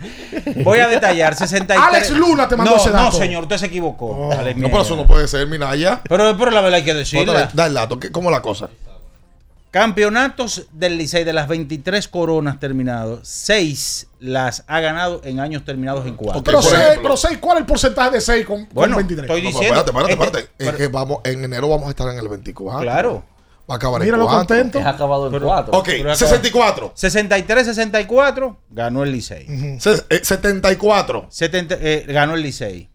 Voy 0.64 0.78
a 0.78 0.88
detallar 0.88 1.34
63. 1.36 1.78
Alex 1.88 2.10
Luna 2.10 2.48
te 2.48 2.56
mandó 2.56 2.72
no, 2.72 2.76
ese 2.78 2.90
dato. 2.90 3.04
No, 3.04 3.12
señor, 3.12 3.42
usted 3.44 3.56
se 3.58 3.66
equivocó. 3.66 4.32
Alex 4.32 4.56
No, 4.58 4.68
pero 4.68 4.82
eso 4.82 4.96
no 4.96 5.06
puede 5.06 5.28
ser, 5.28 5.46
Minaya. 5.46 6.00
Pero, 6.08 6.36
pero 6.38 6.50
la 6.50 6.60
verdad 6.60 6.78
hay 6.78 6.84
que 6.84 6.94
decirla. 6.94 7.50
Da 7.52 7.66
el 7.66 7.74
dato. 7.74 7.98
¿qué- 8.00 8.10
¿Cómo 8.10 8.30
la 8.30 8.40
cosa? 8.42 8.68
Campeonatos 9.70 10.66
del 10.72 10.98
Licey 10.98 11.22
de 11.22 11.32
las 11.32 11.46
23 11.46 12.08
coronas 12.08 12.58
terminados, 12.58 13.20
6 13.22 14.08
las 14.18 14.64
ha 14.66 14.80
ganado 14.80 15.20
en 15.22 15.38
años 15.38 15.64
terminados 15.64 16.06
en 16.08 16.16
4. 16.16 16.42
pero, 16.42 16.60
seis, 16.60 16.98
pero 17.00 17.16
seis, 17.16 17.38
¿cuál 17.38 17.58
es 17.58 17.60
el 17.60 17.66
porcentaje 17.66 18.10
de 18.10 18.20
6 18.20 18.44
con, 18.46 18.68
Bueno, 18.72 18.96
con 18.96 19.06
23? 19.06 19.30
estoy 19.30 19.42
No, 19.42 19.48
pero 19.50 19.58
diciendo- 19.60 19.80
espérate, 19.80 20.12
espérate, 20.12 20.38
este- 20.38 20.50
espérate. 20.50 20.82
Es 20.82 20.88
que 20.88 20.92
vamos, 20.92 21.18
en 21.22 21.44
enero 21.44 21.68
vamos 21.68 21.86
a 21.86 21.90
estar 21.90 22.08
en 22.08 22.18
el 22.18 22.28
24. 22.28 22.80
Claro. 22.80 23.22
Va 23.70 23.74
a 23.74 23.76
acabar 23.76 24.00
Mira 24.02 24.14
en 24.14 24.20
lo 24.20 24.26
4. 24.26 24.38
contento. 24.48 24.78
Es 24.80 24.86
acabado 24.86 25.26
en 25.26 25.32
Pero- 25.32 25.46
4. 25.46 25.78
Ok, 25.78 25.88
64. 26.16 26.92
63-64 26.96 28.56
ganó 28.70 29.04
el 29.04 29.12
Licey. 29.12 29.78
Se- 29.78 30.04
eh, 30.10 30.20
74. 30.24 31.26
70, 31.30 31.76
eh, 31.80 32.04
ganó 32.08 32.34
el 32.34 32.42
Licey. 32.42 32.90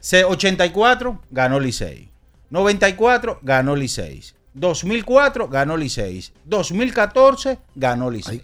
Se- 0.00 0.24
84 0.24 1.20
ganó 1.30 1.58
Licey. 1.58 2.10
94 2.50 3.38
ganó 3.42 3.74
Licey. 3.76 4.22
2004 4.52 5.48
ganó 5.48 5.76
Licey. 5.76 6.24
2014 6.44 7.58
ganó 7.74 8.10
Licey. 8.10 8.42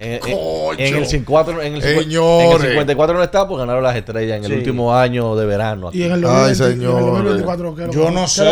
En, 0.00 0.12
en- 0.12 0.20
Coño. 0.20 0.72
en 0.78 0.94
el 0.96 1.06
54, 1.06 1.60
en 1.60 1.74
el, 1.74 1.82
50 1.82 1.88
en 1.90 1.98
el 1.98 2.04
Señores. 2.04 2.68
54 2.68 3.16
no 3.16 3.22
está, 3.24 3.48
pues 3.48 3.58
ganaron 3.58 3.82
las 3.82 3.96
estrellas 3.96 4.36
en 4.38 4.44
el 4.44 4.50
Sí. 4.52 4.56
último 4.58 4.94
año 4.94 5.34
de 5.34 5.44
verano. 5.44 5.88
aquí. 5.88 5.98
Y 5.98 6.04
en 6.04 6.12
el 6.12 6.24
Ay, 6.24 6.30
2020, 6.30 6.62
y 6.62 6.66
en 6.66 6.70
el 6.70 6.78
señores. 6.78 7.06
2024, 7.06 7.74
¿qué 7.74 7.80
es 7.82 7.86
lo 7.88 7.92
Yo 7.92 8.10
no 8.12 8.28
sé. 8.28 8.44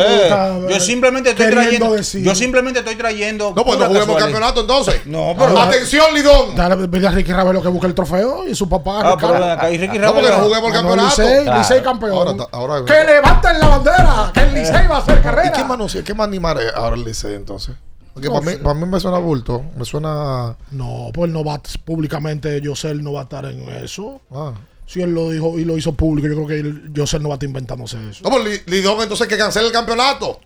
Yo 0.69 0.77
eh, 0.77 0.81
simplemente 0.81 1.31
estoy 1.31 1.47
trayendo. 1.51 1.93
decir? 1.93 2.25
Yo 2.25 2.35
simplemente 2.35 2.81
estoy 2.81 2.97
trayendo. 2.97 3.53
No, 3.55 3.65
pues 3.65 3.79
no 3.79 3.87
juguemos 3.87 4.17
campeonato 4.17 4.61
entonces. 4.63 5.07
No, 5.07 5.37
pero. 5.39 5.57
Atención, 5.57 6.13
Lidón. 6.15 6.57
Dale, 6.57 6.89
dile 6.89 7.07
a 7.07 7.11
Ricky 7.13 7.33
Ravelo 7.33 7.63
que 7.63 7.69
busque 7.69 7.87
el 7.87 7.95
trofeo 7.95 8.45
y 8.49 8.55
su 8.57 8.69
papá. 8.69 9.03
Ah, 9.13 9.17
pero 9.17 9.37
acá, 9.45 9.71
y 9.71 9.79
Ricky 9.79 10.01
No, 10.01 10.13
porque 10.15 10.29
no 10.31 10.37
juguemos 10.39 10.69
el 10.71 10.73
campeonato. 10.75 11.23
Licey, 11.23 11.45
Claro. 11.45 11.59
Licey 11.61 11.81
campeón. 11.83 12.13
Ahora, 12.13 12.47
ahora, 12.51 12.85
que 12.85 13.05
levanten 13.05 13.61
la 13.61 13.69
bandera, 13.69 14.31
que 14.35 14.41
el 14.41 14.53
Licey 14.55 14.89
va 14.89 14.97
a 14.97 14.99
hacer 14.99 15.19
¿Y 15.19 15.23
carrera. 15.23 15.53
qué 15.53 15.63
más, 15.63 15.79
no 15.79 15.89
sé, 15.89 16.03
qué 16.03 16.13
más 16.13 16.27
animar 16.27 16.59
ahora 16.75 16.97
el 16.97 17.05
Licey 17.05 17.35
entonces? 17.35 17.77
Porque 18.17 18.29
No 18.31 18.41
para, 18.41 18.51
mí, 18.51 18.57
para 18.62 18.75
mí 18.81 18.87
me 18.87 18.99
suena 18.99 19.19
bulto. 19.19 19.62
Me 19.77 19.85
suena. 19.85 20.57
No, 20.71 21.11
pues 21.12 21.31
no 21.31 21.45
va 21.45 21.61
públicamente, 21.85 22.59
Yosel 22.62 23.05
no 23.05 23.12
va 23.12 23.21
a 23.21 23.23
estar 23.25 23.45
en 23.45 23.61
eso. 23.69 24.23
Ah. 24.31 24.55
Si 24.87 25.03
él 25.03 25.12
lo 25.14 25.29
dijo 25.31 25.59
y 25.59 25.67
lo 25.67 25.77
hizo 25.77 25.93
público, 25.93 26.27
yo 26.27 26.35
creo 26.35 26.47
que 26.47 26.61
él- 26.61 26.93
Yosel 26.95 27.23
no 27.23 27.29
va 27.29 27.35
a 27.35 27.37
estar 27.37 27.47
inventándose 27.49 27.99
eso. 28.09 28.25
No, 28.25 28.31
pues 28.31 28.45
Li- 28.67 28.71
Lidón 28.79 29.03
entonces 29.03 29.27
que 29.29 29.37
cancele 29.37 29.67
el 29.67 29.73
campeonato. 29.73 30.41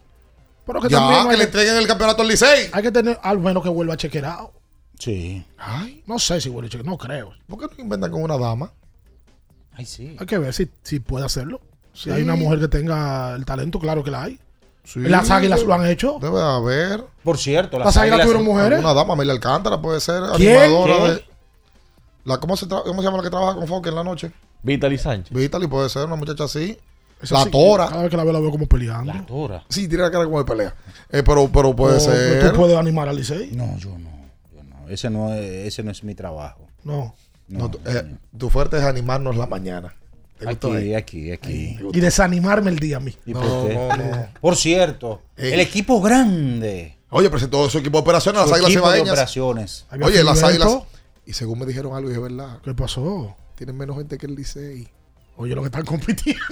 Pero 0.66 0.81
que 0.81 0.89
ya, 0.89 0.99
también 0.99 1.25
que 1.27 1.31
hay 1.31 1.37
le 1.39 1.45
entreguen 1.45 1.77
el 1.77 1.87
campeonato 1.87 2.23
al 2.23 2.29
Licey. 2.29 2.71
hay 2.73 2.83
que 2.83 2.91
tener 2.91 3.21
al 3.23 3.39
menos 3.39 3.62
que 3.62 3.68
vuelva 3.68 3.95
a 3.95 3.97
chequear. 3.97 4.51
Sí. 4.99 5.45
Ay, 5.57 6.03
No 6.09 6.18
sé 6.18 6.41
si 6.41 6.49
vuelve 6.49 6.66
a 6.66 6.71
chequear, 6.71 6.87
no 6.91 6.99
creo. 6.99 7.33
¿por 7.47 7.61
qué 7.61 7.77
no 7.77 7.85
inventan 7.85 8.11
con 8.11 8.23
una 8.25 8.37
dama? 8.37 8.73
Ay, 9.75 9.87
sí. 9.87 10.16
Hay 10.18 10.27
que 10.27 10.39
ver 10.39 10.53
si, 10.53 10.68
si 10.83 10.99
puede 10.99 11.25
hacerlo. 11.25 11.61
Si 11.93 12.05
Sí. 12.05 12.11
hay 12.11 12.23
una 12.23 12.35
mujer 12.35 12.59
que 12.59 12.68
tenga 12.68 13.35
el 13.37 13.45
talento, 13.45 13.79
claro 13.79 14.03
que 14.03 14.11
la 14.11 14.25
hay. 14.25 14.41
Sí, 14.93 15.01
Las 15.01 15.30
águilas 15.30 15.62
lo 15.62 15.74
han 15.74 15.86
hecho. 15.86 16.18
Debe 16.20 16.41
haber. 16.41 17.05
Por 17.22 17.38
cierto, 17.38 17.78
Las 17.78 17.97
águilas 17.97 18.22
tuvieron 18.22 18.45
mujeres. 18.45 18.80
Una 18.80 18.93
dama, 18.95 19.12
Amelia 19.14 19.32
Alcántara, 19.32 19.80
puede 19.80 20.01
ser 20.01 20.22
¿Quién? 20.36 20.57
animadora 20.57 20.97
¿Quién? 20.97 21.14
de. 21.14 21.24
La, 22.24 22.38
¿cómo, 22.38 22.57
se 22.57 22.66
¿Cómo 22.68 22.97
se 22.97 23.03
llama 23.03 23.16
la 23.18 23.22
que 23.22 23.30
trabaja 23.30 23.55
con 23.57 23.66
Foque 23.66 23.88
en 23.88 23.95
la 23.95 24.05
noche? 24.05 24.32
Vitaly 24.62 24.99
Sánchez. 24.99 25.32
Vitaly 25.36 25.66
puede 25.68 25.88
ser 25.88 26.07
una 26.07 26.16
muchacha 26.16 26.45
así. 26.45 26.76
Eso 27.22 27.34
la 27.34 27.45
sí, 27.45 27.51
Tora. 27.51 27.86
Cada 27.88 28.03
vez 28.03 28.11
que 28.11 28.16
la 28.16 28.24
veo, 28.24 28.32
la 28.32 28.41
veo 28.41 28.51
como 28.51 28.66
peleando. 28.66 29.12
La 29.12 29.24
Tora. 29.24 29.64
Sí, 29.68 29.86
tiene 29.88 30.03
la 30.05 30.11
cara 30.11 30.24
como 30.24 30.38
de 30.38 30.45
pelea. 30.45 30.74
Eh, 31.11 31.22
pero, 31.24 31.49
pero 31.53 31.74
puede 31.76 31.97
O- 31.97 32.01
ser. 32.01 32.51
¿Tú 32.51 32.57
puedes 32.57 32.76
animar 32.76 33.09
al 33.09 33.16
Licey? 33.16 33.53
No, 33.53 33.76
yo 33.78 33.91
no. 33.99 34.11
Yo 34.55 34.62
no. 34.64 34.88
Ese 34.88 35.09
no 35.11 35.32
es, 35.34 35.66
ese 35.68 35.82
no 35.82 35.91
es 35.93 36.03
mi 36.05 36.14
trabajo. 36.14 36.66
No. 36.84 37.14
No, 37.49 37.59
No, 37.59 37.70
tu, 37.70 37.78
eh, 37.86 38.16
tu 38.38 38.49
fuerte 38.51 38.76
es 38.78 38.84
animarnos 38.84 39.36
la 39.36 39.47
mañana. 39.47 39.95
¿Te 40.41 40.47
gustó 40.47 40.68
aquí, 40.72 40.76
ahí? 40.76 40.95
aquí, 40.95 41.32
aquí. 41.32 41.78
Y 41.93 42.01
desanimarme 42.01 42.70
el 42.70 42.78
día 42.78 42.97
a 42.97 43.01
mí. 43.01 43.14
¿Y 43.26 43.32
No, 43.32 43.41
por 43.41 43.68
qué? 43.68 43.74
no, 43.74 43.97
no. 43.97 44.26
Por 44.41 44.57
cierto, 44.57 45.22
Ey. 45.36 45.53
el 45.53 45.61
equipo 45.61 46.01
grande. 46.01 46.97
Oye, 47.11 47.28
presentó 47.30 47.68
su 47.68 47.78
equipo 47.78 47.99
de 47.99 48.03
operaciones, 48.03 48.41
Su 48.43 48.49
las 48.49 48.55
águilas 48.57 48.72
equipo 48.72 48.91
de 48.91 49.01
operaciones. 49.03 49.86
Oye, 50.03 50.24
las 50.24 50.43
águilas. 50.43 50.78
Y 51.26 51.32
según 51.32 51.59
me 51.61 51.66
dijeron 51.66 51.95
algo, 51.95 52.11
y 52.11 52.14
es 52.14 52.20
verdad. 52.20 52.59
¿Qué 52.64 52.74
pasó? 52.74 53.36
Tienen 53.55 53.76
menos 53.76 53.97
gente 53.99 54.16
que 54.18 54.26
el 54.26 54.34
Licey. 54.34 54.88
Oye, 55.41 55.55
lo 55.55 55.62
que 55.62 55.66
están 55.68 55.84
compitiendo. 55.86 56.43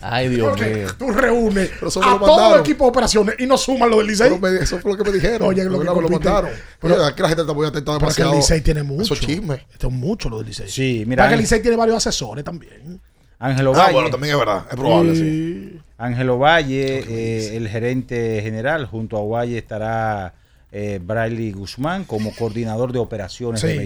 Ay, 0.00 0.28
Dios 0.28 0.48
Porque 0.48 0.74
mío. 0.74 0.88
tú 0.98 1.10
reúnes 1.12 1.70
Pero 1.74 1.88
eso 1.88 2.02
a 2.02 2.18
todo 2.18 2.54
el 2.56 2.60
equipo 2.60 2.84
de 2.84 2.90
operaciones 2.90 3.36
y 3.38 3.46
no 3.46 3.56
suman 3.56 3.88
lo 3.90 3.98
del 3.98 4.08
Licey. 4.08 4.28
Pero 4.28 4.40
me- 4.40 4.58
eso 4.62 4.78
fue 4.80 4.92
lo 4.92 4.98
que 4.98 5.08
me 5.08 5.14
dijeron. 5.16 5.48
Oye, 5.48 5.62
lo 5.64 5.70
que 5.78 5.78
me 5.78 5.84
lo 6.02 6.08
mandaron. 6.08 6.50
Pero- 6.80 6.94
Oye, 6.96 7.04
aquí 7.04 7.22
la 7.22 7.28
gente 7.28 7.42
está 7.42 7.54
muy 7.54 7.66
atenta 7.66 7.96
Pero 7.98 8.10
es 8.10 8.16
que 8.16 8.22
el. 8.22 8.30
Licey 8.32 8.60
tiene 8.60 8.82
mucho. 8.82 9.02
Esos 9.14 9.20
chismes. 9.20 9.60
Esto 9.72 9.86
es 9.86 9.92
mucho 9.92 10.28
lo 10.28 10.38
del 10.38 10.46
Licey. 10.48 10.68
Sí, 10.68 11.04
mira. 11.06 11.22
Para 11.22 11.28
que 11.30 11.34
el 11.34 11.38
Ángel- 11.38 11.40
Licey 11.44 11.62
tiene 11.62 11.76
varios 11.76 11.96
asesores 11.96 12.44
también. 12.44 13.00
Ángelo 13.38 13.72
Ah, 13.74 13.78
Valle. 13.78 13.92
bueno, 13.94 14.10
también 14.10 14.32
es 14.34 14.38
verdad. 14.38 14.64
Es 14.70 14.76
probable, 14.76 15.14
sí. 15.14 15.20
Sí. 15.20 15.80
Ángelo 15.98 16.38
Valle, 16.38 17.04
eh, 17.08 17.56
el 17.56 17.68
gerente 17.68 18.40
general. 18.42 18.86
Junto 18.86 19.16
a 19.18 19.24
Valle 19.24 19.58
estará 19.58 20.34
eh, 20.72 21.00
Bradley 21.02 21.52
Guzmán 21.52 22.04
como 22.04 22.34
coordinador 22.34 22.92
de 22.92 22.98
operaciones 22.98 23.62
de 23.62 23.72
Sí. 23.72 23.78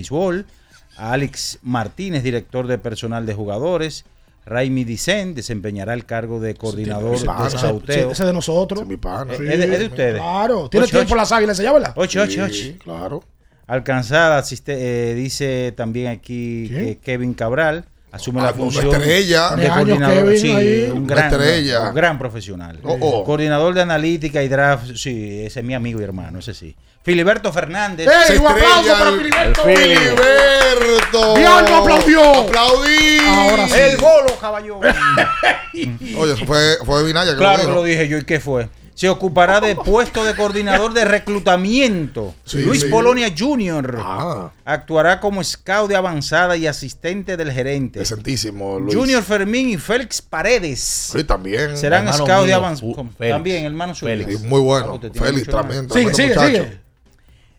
Béisbol. 0.90 1.04
Alex 1.12 1.58
Martínez, 1.62 2.22
director 2.22 2.66
de 2.66 2.78
personal 2.78 3.26
de 3.26 3.34
jugadores. 3.34 4.04
Raimi 4.46 4.84
Dicen 4.84 5.34
desempeñará 5.34 5.92
el 5.94 6.06
cargo 6.06 6.40
de 6.40 6.54
coordinador 6.54 7.14
Ese- 7.14 7.26
de 7.26 7.46
ese- 7.46 7.58
scouteo. 7.58 8.10
Ese 8.12 8.24
de 8.24 8.32
nosotros. 8.32 8.80
Ese 8.80 8.84
es 8.84 8.88
mi 8.88 8.96
pana. 8.96 9.32
Eh, 9.34 9.36
es 9.36 9.58
de- 9.58 9.72
es 9.74 9.78
de 9.78 9.86
ustedes. 9.86 10.20
Claro. 10.20 10.68
Tiene 10.70 10.84
Ocho, 10.84 10.90
tiempo 10.96 11.08
ocho. 11.12 11.16
las 11.16 11.32
águilas, 11.32 11.58
¿ya 11.58 11.72
verdad? 11.72 11.92
Ocho, 11.96 12.22
ocho, 12.22 12.48
Sí, 12.48 12.70
ocho. 12.72 12.78
claro. 12.82 13.22
Alcanzada, 13.66 14.38
asiste, 14.38 14.72
eh, 15.12 15.14
dice 15.14 15.72
también 15.76 16.08
aquí 16.08 16.68
que 16.68 16.98
Kevin 17.02 17.34
Cabral 17.34 17.84
asume 18.12 18.40
Ah, 18.40 18.44
la 18.44 18.48
una 18.52 18.56
función 18.58 18.86
estrella. 18.92 19.50
de 19.56 19.68
coordinador. 19.68 20.24
Kevin, 20.24 20.38
sí, 20.38 20.90
un 20.92 20.98
Una 21.04 21.14
gran, 21.14 21.32
estrella. 21.32 21.80
un 21.88 21.94
gran 21.94 22.18
profesional. 22.18 22.78
Oh, 22.82 22.96
oh. 23.00 23.24
Coordinador 23.24 23.74
de 23.74 23.82
analítica 23.82 24.42
y 24.42 24.48
draft, 24.48 24.94
sí, 24.96 25.42
ese 25.44 25.60
es 25.60 25.66
mi 25.66 25.74
amigo 25.74 26.00
y 26.00 26.04
hermano, 26.04 26.38
ese 26.40 26.54
sí. 26.54 26.74
Filiberto 27.02 27.50
Fernández. 27.52 28.06
¡Ey, 28.28 28.36
un 28.36 28.46
aplauso 28.46 28.92
para 28.92 29.12
Filiberto! 29.12 29.62
Filiberto. 29.64 31.34
Aplaudió. 31.78 32.40
Aplaudí. 32.42 33.18
Ahora 33.26 33.68
sí. 33.68 33.74
El 33.80 33.96
bolo, 33.96 34.36
caballo. 34.40 34.80
Oye, 36.18 36.32
eso 36.34 36.44
fue, 36.46 36.76
fue 36.84 37.04
Vinaya 37.04 37.32
que 37.32 37.38
claro 37.38 37.62
lo 37.62 37.68
que 37.68 37.74
lo 37.74 37.82
dije 37.84 38.08
yo. 38.08 38.18
¿Y 38.18 38.24
qué 38.24 38.38
fue? 38.40 38.68
Se 39.00 39.08
ocupará 39.08 39.62
de 39.62 39.74
puesto 39.84 40.22
de 40.24 40.34
coordinador 40.36 40.92
de 40.92 41.06
reclutamiento. 41.06 42.34
Sí, 42.44 42.58
Luis 42.58 42.82
sí. 42.82 42.88
Polonia 42.88 43.32
Jr. 43.34 43.98
Ah, 43.98 44.50
actuará 44.66 45.20
como 45.20 45.42
scout 45.42 45.88
de 45.88 45.96
avanzada 45.96 46.54
y 46.58 46.66
asistente 46.66 47.38
del 47.38 47.50
gerente. 47.50 48.00
decentísimo, 48.00 48.78
Luis. 48.78 48.94
Junior 48.94 49.22
Fermín 49.22 49.70
y 49.70 49.78
Félix 49.78 50.20
Paredes. 50.20 50.80
Sí, 50.80 51.24
también. 51.24 51.78
Serán 51.78 52.08
Hermano 52.08 52.26
scouts 52.26 52.46
de 52.46 52.52
avanzada. 52.52 52.92
También, 53.18 53.64
hermano 53.64 53.94
suyo. 53.94 54.12
Félix. 54.12 54.38
Sí, 54.38 54.46
muy 54.46 54.60
bueno. 54.60 55.00
Félix 55.14 55.46
tremendo 55.48 55.94
muchacho. 55.94 56.46
sigue. 56.46 56.80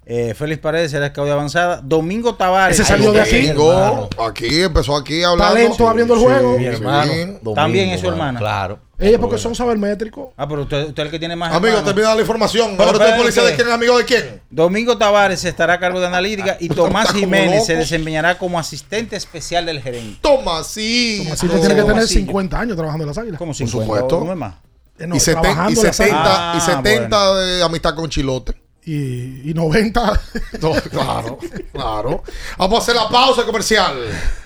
Eh, 0.06 0.36
Félix 0.36 0.62
Paredes 0.62 0.92
será 0.92 1.10
scout 1.10 1.26
de 1.26 1.32
avanzada. 1.34 1.82
Domingo 1.84 2.36
Tavares. 2.36 2.80
Ese 2.80 2.88
salió 2.88 3.12
de 3.14 3.22
aquí. 3.22 3.48
Domingo, 3.48 4.10
aquí, 4.28 4.62
empezó 4.62 4.96
aquí 4.96 5.24
hablando. 5.24 5.56
Talento 5.56 5.90
abriendo 5.90 6.14
el 6.14 6.20
juego. 6.20 6.58
Mi 6.60 6.66
Sí. 6.66 6.70
hermano. 6.70 7.12
Sí. 7.12 7.20
Domingo, 7.20 7.54
También 7.56 7.90
es 7.90 8.02
su 8.02 8.10
hermana. 8.10 8.38
Claro. 8.40 8.80
Ella 9.02 9.20
porque 9.20 9.38
son 9.38 9.56
sabermétricos. 9.56 10.30
Ah, 10.38 10.48
pero 10.48 10.62
usted, 10.62 10.88
usted 10.90 11.02
es 11.04 11.06
el 11.08 11.12
que 11.12 11.20
tiene 11.20 11.36
más. 11.36 11.54
Amigo, 11.54 11.82
termina 11.82 12.14
la 12.16 12.22
información. 12.22 12.72
Pero 12.78 12.84
Ahora 12.92 12.98
usted 13.00 13.10
es 13.14 13.20
policía 13.22 13.44
de 13.44 13.56
quién 13.56 13.68
es 13.68 13.74
amigo 13.74 13.98
de 13.98 14.06
quién. 14.06 14.42
Domingo 14.50 14.98
Tavares 14.98 15.44
estará 15.44 15.74
a 15.74 15.80
cargo 15.80 16.00
de 16.00 16.08
analítica 16.08 16.58
y 16.60 16.70
Tomás 16.70 17.06
Está 17.08 17.14
como 17.14 17.26
Jiménez 17.26 17.66
se 17.66 17.76
desempeñará 17.76 18.38
como 18.38 18.60
asistente 18.60 19.16
especial 19.16 19.66
del 19.66 19.82
gerente. 19.82 20.20
Tomasito. 20.22 21.24
Tomasito 21.24 21.54
tiene 21.54 21.68
que 21.70 21.82
tener 21.82 21.86
Tomasito. 21.88 22.20
50 22.20 22.60
años 22.60 22.76
trabajando 22.78 23.04
en 23.04 23.08
las 23.08 23.18
águilas. 23.18 23.38
Como 23.40 23.50
Por 23.52 23.56
50 23.58 23.86
supuesto. 23.86 24.18
o 24.20 24.24
no 24.26 24.32
es 24.34 24.38
más. 24.38 24.56
Eh, 25.00 25.08
no, 25.08 25.16
y, 25.16 25.20
seten- 25.20 25.70
y 25.70 25.80
en 25.80 25.84
las 25.84 25.96
70, 25.98 26.52
águilas. 26.52 26.68
y 26.68 26.72
Ah, 26.72 26.76
70 26.84 27.36
de 27.36 27.64
amistad 27.64 27.96
con 27.96 28.10
Chilote. 28.10 28.54
Y, 28.86 29.50
y 29.50 29.54
90. 29.56 30.22
No, 30.62 30.72
claro, 30.74 31.40
claro. 31.72 32.24
Vamos 32.58 32.80
a 32.80 32.82
hacer 32.84 32.96
la 32.96 33.10
pausa 33.10 33.44
comercial. 33.46 33.96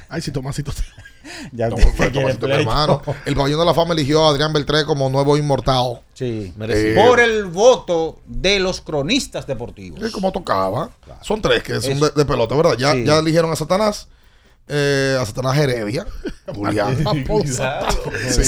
Ay, 0.07 0.21
si 0.21 0.31
Tomasito. 0.31 0.71
Ya 1.51 1.69
No, 1.69 1.75
hermano. 2.47 3.01
El 3.25 3.35
pabellón 3.35 3.59
de 3.59 3.65
la 3.65 3.73
fama 3.73 3.93
eligió 3.93 4.25
a 4.25 4.29
Adrián 4.29 4.53
Beltré 4.53 4.85
como 4.85 5.09
nuevo 5.09 5.37
inmortal. 5.37 6.01
Sí. 6.13 6.53
Merecido. 6.57 7.03
Por 7.05 7.19
el 7.19 7.45
voto 7.45 8.19
de 8.25 8.59
los 8.59 8.81
cronistas 8.81 9.45
deportivos. 9.47 10.01
Es 10.01 10.11
como 10.11 10.31
tocaba. 10.31 10.89
Son 11.21 11.41
tres 11.41 11.63
que 11.63 11.81
son 11.81 11.91
Es- 11.93 11.99
de, 12.01 12.09
de 12.11 12.25
pelota, 12.25 12.55
¿verdad? 12.55 12.75
Ya, 12.77 12.93
Sí. 12.93 13.03
ya 13.05 13.19
eligieron 13.19 13.51
a 13.51 13.55
Satanás. 13.55 14.07
Eh, 14.67 15.17
a 15.19 15.25
Satanás 15.25 15.57
Heredia. 15.57 16.05
Julián. 16.53 16.97
Sí. 18.29 18.43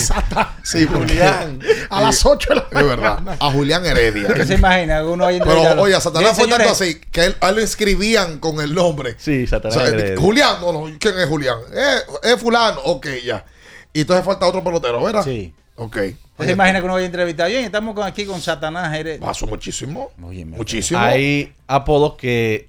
Sí, 0.63 0.85
Julián. 0.85 1.59
A 1.89 2.01
las 2.01 2.25
8 2.25 2.49
de 2.49 2.55
la 2.55 2.81
Es 2.81 2.87
verdad. 2.87 3.37
A 3.39 3.51
Julián 3.51 3.85
Heredia. 3.85 4.33
¿Qué 4.33 4.45
se 4.45 4.55
imagina? 4.55 4.99
que 4.99 5.05
Uno 5.05 5.23
vaya 5.25 5.41
a 5.41 5.45
Pero 5.45 5.81
oye, 5.81 5.95
a 5.95 6.01
Satanás 6.01 6.37
fue 6.37 6.47
tanto 6.47 6.69
así 6.69 6.99
que 7.11 7.25
él, 7.25 7.35
a 7.39 7.49
él 7.49 7.55
lo 7.55 7.61
escribían 7.61 8.39
con 8.39 8.59
el 8.61 8.73
nombre. 8.75 9.15
Sí, 9.17 9.43
O 9.43 9.47
Satanás. 9.47 9.77
sea, 9.77 9.87
Heredia. 9.87 10.19
Julián, 10.19 10.57
no, 10.61 10.73
no, 10.73 10.97
¿quién 10.99 11.17
es 11.17 11.27
Julián? 11.27 11.57
Eh, 11.73 11.97
es 12.23 12.39
fulano, 12.41 12.79
ok, 12.83 13.07
ya. 13.25 13.45
Y 13.93 14.01
entonces 14.01 14.25
falta 14.25 14.45
otro 14.45 14.63
pelotero, 14.63 15.03
¿verdad? 15.03 15.23
Sí. 15.23 15.53
Ok. 15.75 15.97
¿Usted 15.97 16.45
se 16.45 16.51
imagina 16.51 16.79
que 16.79 16.85
uno 16.85 16.93
vaya 16.95 17.05
a 17.05 17.07
entrevistar? 17.07 17.49
Bien, 17.49 17.65
estamos 17.65 17.95
con- 17.95 18.05
aquí 18.05 18.25
con 18.25 18.41
Satanás. 18.41 18.91
Jerez. 18.91 19.19
Pasó 19.19 19.47
muchísimo. 19.47 20.11
Oye, 20.23 20.45
Muchísimo. 20.45 20.99
Hay 20.99 21.53
apodos 21.67 22.13
que 22.15 22.67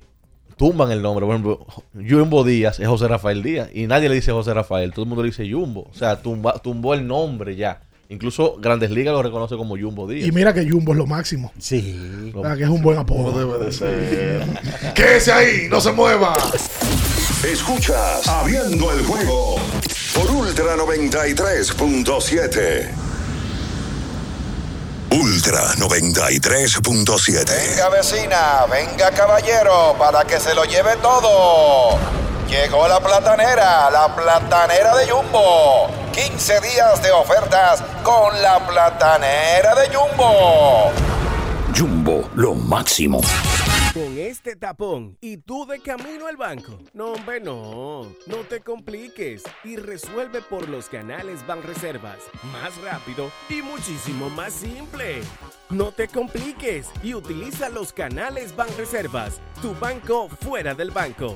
tumban 0.58 0.90
el 0.90 1.00
nombre. 1.00 1.24
Por 1.24 1.34
ejemplo, 1.34 1.66
Jumbo 1.94 2.44
Díaz 2.44 2.78
es 2.80 2.86
José 2.86 3.08
Rafael 3.08 3.42
Díaz. 3.42 3.70
Y 3.72 3.86
nadie 3.86 4.10
le 4.10 4.16
dice 4.16 4.30
José 4.32 4.52
Rafael. 4.52 4.92
Todo 4.92 5.04
el 5.04 5.08
mundo 5.08 5.22
le 5.22 5.30
dice 5.30 5.50
Jumbo. 5.50 5.88
O 5.90 5.94
sea, 5.94 6.20
tumba- 6.22 6.60
tumbó 6.62 6.92
el 6.92 7.06
nombre 7.06 7.56
ya. 7.56 7.80
Incluso 8.10 8.56
Grandes 8.58 8.90
Ligas 8.90 9.12
lo 9.12 9.22
reconoce 9.22 9.54
como 9.56 9.76
Jumbo 9.78 10.08
Díaz. 10.08 10.26
Y 10.26 10.32
mira 10.32 10.52
que 10.54 10.66
Jumbo 10.68 10.92
es 10.92 10.98
lo 10.98 11.06
máximo. 11.06 11.52
Sí. 11.58 12.32
Que 12.56 12.62
es 12.64 12.68
un 12.70 12.80
buen 12.82 12.96
apodo. 12.98 13.38
debe 13.38 13.64
de 13.66 13.72
ser. 13.72 14.42
Quédese 14.94 15.30
ahí, 15.32 15.68
no 15.70 15.78
se 15.80 15.92
mueva. 15.92 16.36
Escuchas 17.44 18.26
Abriendo 18.26 18.90
el 18.92 19.04
juego 19.04 19.56
por 20.14 20.30
Ultra 20.30 20.74
93.7. 20.76 22.88
Ultra 25.10 25.74
93.7. 25.76 27.46
Venga 27.46 27.88
vecina, 27.88 28.66
venga 28.70 29.10
caballero, 29.10 29.96
para 29.98 30.24
que 30.24 30.38
se 30.38 30.54
lo 30.54 30.64
lleve 30.64 30.96
todo. 30.96 31.98
Llegó 32.46 32.86
la 32.86 33.00
platanera, 33.00 33.90
la 33.90 34.14
platanera 34.14 34.94
de 34.96 35.08
Jumbo. 35.08 35.88
15 36.12 36.60
días 36.60 37.02
de 37.02 37.10
ofertas 37.10 37.82
con 38.02 38.42
la 38.42 38.66
platanera 38.66 39.74
de 39.76 39.88
Jumbo. 39.96 40.92
Jumbo, 41.74 42.28
lo 42.34 42.54
máximo. 42.54 43.22
Con 43.98 44.16
este 44.16 44.54
tapón 44.54 45.18
y 45.20 45.38
tú 45.38 45.66
de 45.66 45.80
camino 45.80 46.28
al 46.28 46.36
banco. 46.36 46.78
No, 46.92 47.14
hombre, 47.14 47.40
no. 47.40 48.02
No 48.26 48.36
te 48.48 48.60
compliques 48.60 49.42
y 49.64 49.74
resuelve 49.74 50.40
por 50.40 50.68
los 50.68 50.88
canales 50.88 51.44
Banreservas. 51.44 52.18
Más 52.52 52.80
rápido 52.80 53.28
y 53.48 53.60
muchísimo 53.60 54.30
más 54.30 54.52
simple. 54.52 55.20
No 55.68 55.90
te 55.90 56.06
compliques 56.06 56.86
y 57.02 57.12
utiliza 57.12 57.70
los 57.70 57.92
canales 57.92 58.54
Banreservas. 58.54 59.40
Tu 59.60 59.74
banco 59.74 60.28
fuera 60.28 60.76
del 60.76 60.92
banco. 60.92 61.34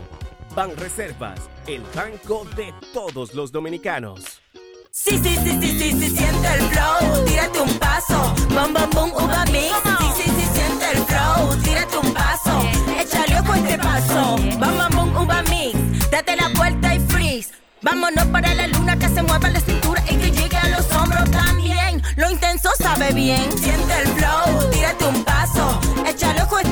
Banreservas, 0.54 1.40
el 1.66 1.82
banco 1.96 2.46
de 2.54 2.72
todos 2.92 3.34
los 3.34 3.50
dominicanos. 3.50 4.40
Sí, 4.92 5.18
sí, 5.18 5.34
sí, 5.42 5.58
sí, 5.60 5.78
sí, 5.80 5.92
sí, 5.98 6.16
siente 6.16 6.48
el 6.54 6.60
flow, 6.68 7.24
tírate 7.24 7.60
un 7.60 7.78
paso, 7.78 8.34
bom, 8.50 8.72
bom, 8.72 8.90
bom, 8.90 9.10
uva 9.14 9.44
mix. 9.46 9.74
Sí, 10.16 10.22
sí, 10.22 10.30
sí, 10.30 10.51
el 10.92 11.04
flow, 11.04 11.56
tírate 11.62 11.96
un 11.98 12.12
paso, 12.12 12.62
échale 13.00 13.40
ojo 13.40 13.52
a 13.52 13.58
este 13.58 13.78
paso, 13.78 14.36
bom, 14.58 14.78
bom, 14.78 15.12
bom, 15.12 15.22
uva 15.22 15.42
mix. 15.42 16.10
Date 16.10 16.36
la 16.36 16.48
vuelta 16.56 16.94
y 16.94 17.00
freeze. 17.00 17.50
Vámonos 17.82 18.26
para 18.26 18.54
la 18.54 18.66
luna 18.68 18.96
que 18.98 19.08
se 19.08 19.22
mueva 19.22 19.48
la 19.48 19.60
cintura 19.60 20.02
y 20.08 20.16
que 20.16 20.30
llegue 20.30 20.56
a 20.56 20.68
los 20.68 20.90
hombros 20.92 21.30
también. 21.30 22.02
Lo 22.16 22.30
intenso 22.30 22.70
sabe 22.78 23.12
bien. 23.12 23.50
Siente 23.58 23.92
el 24.02 24.08
flow, 24.08 24.70
tírate 24.70 25.04
un 25.06 25.24
paso, 25.24 25.80
échale 26.06 26.42
ojo 26.42 26.56
a 26.56 26.62
este 26.62 26.71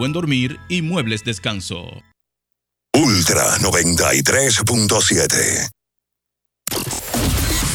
buen 0.00 0.12
dormir 0.14 0.58
y 0.70 0.80
muebles 0.80 1.22
descanso. 1.24 1.90
Ultra 2.94 3.58
93.7. 3.58 5.68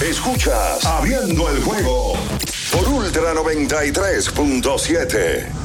Escuchas 0.02 0.84
Abriendo 0.86 1.48
el 1.52 1.62
juego 1.62 2.18
por 2.72 2.88
Ultra 2.88 3.36
93.7. 3.36 5.65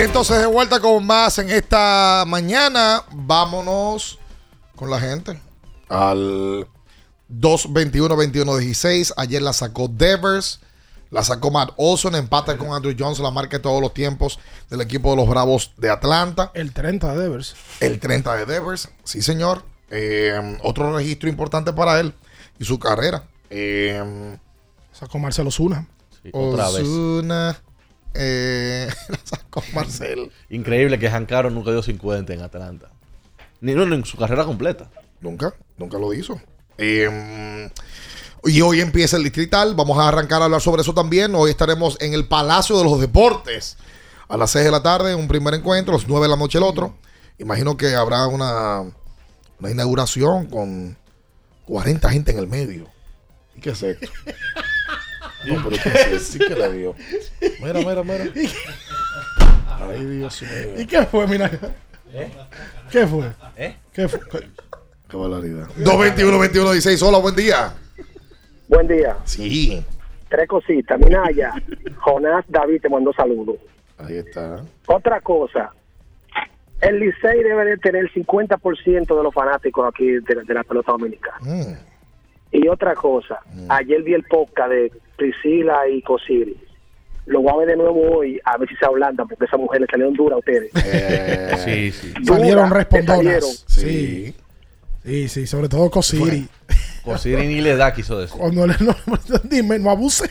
Y 0.00 0.02
entonces 0.02 0.38
de 0.38 0.46
vuelta 0.46 0.80
con 0.80 1.06
más 1.06 1.38
en 1.40 1.50
esta 1.50 2.24
mañana. 2.26 3.04
Vámonos 3.12 4.18
con 4.74 4.88
la 4.88 4.98
gente. 4.98 5.38
Al 5.90 6.66
221-21-16. 7.28 9.12
Ayer 9.18 9.42
la 9.42 9.52
sacó 9.52 9.88
Devers. 9.88 10.60
La 11.10 11.22
sacó 11.22 11.50
Matt 11.50 11.72
Olson. 11.76 12.14
Empata 12.14 12.56
con 12.56 12.72
Andrew 12.72 12.96
Johnson. 12.98 13.24
La 13.24 13.30
marca 13.30 13.58
de 13.58 13.62
todos 13.62 13.82
los 13.82 13.92
tiempos 13.92 14.38
del 14.70 14.80
equipo 14.80 15.10
de 15.10 15.16
los 15.16 15.28
Bravos 15.28 15.72
de 15.76 15.90
Atlanta. 15.90 16.50
El 16.54 16.72
30 16.72 17.14
de 17.14 17.22
Devers. 17.22 17.54
El 17.80 18.00
30 18.00 18.36
de 18.36 18.46
Devers. 18.46 18.88
Sí, 19.04 19.20
señor. 19.20 19.64
Eh, 19.90 20.58
otro 20.62 20.96
registro 20.96 21.28
importante 21.28 21.74
para 21.74 22.00
él 22.00 22.14
y 22.58 22.64
su 22.64 22.78
carrera. 22.78 23.24
Eh, 23.50 24.38
Sacó 24.94 25.18
Marcelo 25.18 25.50
Zuna. 25.50 25.86
otra 26.32 26.70
vez. 26.70 26.88
Eh, 28.14 28.88
sacó 29.24 29.62
Marcel. 29.74 30.30
Increíble 30.48 30.98
que 30.98 31.10
Jancaro 31.10 31.50
nunca 31.50 31.70
dio 31.70 31.82
50 31.82 32.32
en 32.32 32.40
Atlanta. 32.42 32.90
Ni 33.60 33.74
no, 33.74 33.82
en 33.82 34.04
su 34.04 34.16
carrera 34.16 34.44
completa. 34.44 34.90
Nunca, 35.20 35.54
nunca 35.76 35.98
lo 35.98 36.12
hizo. 36.14 36.40
Eh, 36.78 37.68
y 38.44 38.60
hoy 38.62 38.80
empieza 38.80 39.16
el 39.16 39.24
distrital. 39.24 39.74
Vamos 39.74 39.98
a 39.98 40.08
arrancar 40.08 40.42
a 40.42 40.46
hablar 40.46 40.60
sobre 40.60 40.82
eso 40.82 40.94
también. 40.94 41.34
Hoy 41.34 41.50
estaremos 41.50 41.96
en 42.00 42.14
el 42.14 42.26
Palacio 42.26 42.78
de 42.78 42.84
los 42.84 43.00
Deportes 43.00 43.76
a 44.28 44.36
las 44.36 44.52
6 44.52 44.64
de 44.64 44.70
la 44.70 44.82
tarde, 44.82 45.14
un 45.14 45.28
primer 45.28 45.54
encuentro, 45.54 45.94
a 45.94 45.98
las 45.98 46.08
9 46.08 46.24
de 46.24 46.30
la 46.30 46.36
noche 46.36 46.58
el 46.58 46.64
otro. 46.64 46.94
Imagino 47.38 47.76
que 47.76 47.94
habrá 47.94 48.26
una, 48.28 48.82
una 49.58 49.70
inauguración 49.70 50.46
con 50.46 50.96
40 51.66 52.10
gente 52.10 52.30
en 52.30 52.38
el 52.38 52.46
medio. 52.46 52.86
¿Y 53.56 53.60
qué 53.60 53.70
es 53.70 53.82
esto? 53.82 54.08
No, 55.46 55.54
pero 55.64 55.70
¿qué 55.70 55.88
es 55.88 56.06
esto? 56.06 56.18
Sí 56.18 56.38
que 56.38 56.54
le 56.54 56.72
dio. 56.72 56.94
Mira, 57.62 57.80
mira, 57.80 58.02
mira. 58.02 58.24
Ay, 59.80 60.04
Dios 60.04 60.42
mío. 60.42 60.74
¿Y 60.78 60.86
qué 60.86 61.02
fue, 61.06 61.26
mira? 61.26 61.50
¿Qué 62.90 63.06
fue? 63.06 63.26
¿Eh? 63.56 63.76
¿Qué 63.92 64.08
fue? 64.08 64.20
Qué 65.08 65.16
barbaridad. 65.16 65.68
221-21-16. 65.78 67.02
Hola, 67.06 67.18
buen 67.18 67.34
día. 67.34 67.72
Buen 68.68 68.86
día. 68.86 69.16
Sí. 69.24 69.84
Tres 70.28 70.46
cositas. 70.48 70.98
Minaya, 70.98 71.52
Jonás 71.98 72.44
David 72.48 72.82
te 72.82 72.88
mandó 72.88 73.12
saludos. 73.12 73.56
Ahí 73.98 74.18
está. 74.18 74.62
Otra 74.86 75.20
cosa, 75.20 75.72
el 76.80 77.00
Licey 77.00 77.42
debe 77.42 77.64
de 77.64 77.76
tener 77.78 78.04
el 78.04 78.12
50% 78.12 79.16
de 79.16 79.22
los 79.22 79.34
fanáticos 79.34 79.88
aquí 79.88 80.06
de, 80.06 80.42
de 80.44 80.54
la 80.54 80.62
pelota 80.64 80.92
dominicana. 80.92 81.38
Mm. 81.40 81.74
Y 82.52 82.68
otra 82.68 82.94
cosa, 82.94 83.40
ayer 83.68 84.02
vi 84.02 84.14
el 84.14 84.24
podcast 84.24 84.70
de 84.70 84.92
Priscila 85.20 85.86
y 85.86 86.00
Cosiri. 86.00 86.56
Lo 87.26 87.42
voy 87.42 87.52
a 87.52 87.56
ver 87.58 87.68
de 87.68 87.76
nuevo 87.76 88.16
hoy, 88.16 88.40
a 88.42 88.56
ver 88.56 88.68
si 88.68 88.74
se 88.76 88.86
ablandan, 88.86 89.28
porque 89.28 89.44
esas 89.44 89.60
mujeres 89.60 89.86
salieron 89.90 90.14
duras 90.14 90.36
a 90.36 90.38
ustedes. 90.38 90.70
sí, 91.64 91.92
sí. 91.92 92.12
Salieron 92.24 92.70
respondonas. 92.70 93.16
salieron. 93.16 93.50
Sí. 93.66 94.34
Sí, 95.04 95.28
sí, 95.28 95.46
sobre 95.46 95.68
todo 95.68 95.90
Cosiri. 95.90 96.48
Cosiri 97.04 97.46
ni 97.46 97.60
le 97.60 97.76
da 97.76 97.92
quiso 97.92 98.18
decir. 98.18 98.38
Cuando 98.38 98.66
le 98.66 98.74
no, 98.80 98.94
dime, 99.44 99.78
no 99.78 99.90
abuse. 99.90 100.28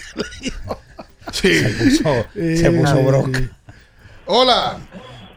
Sí. 1.32 1.54
Se 1.54 1.70
puso, 1.70 2.26
se 2.34 2.72
puso 2.72 3.04
broca. 3.04 3.40
Hola. 4.26 4.80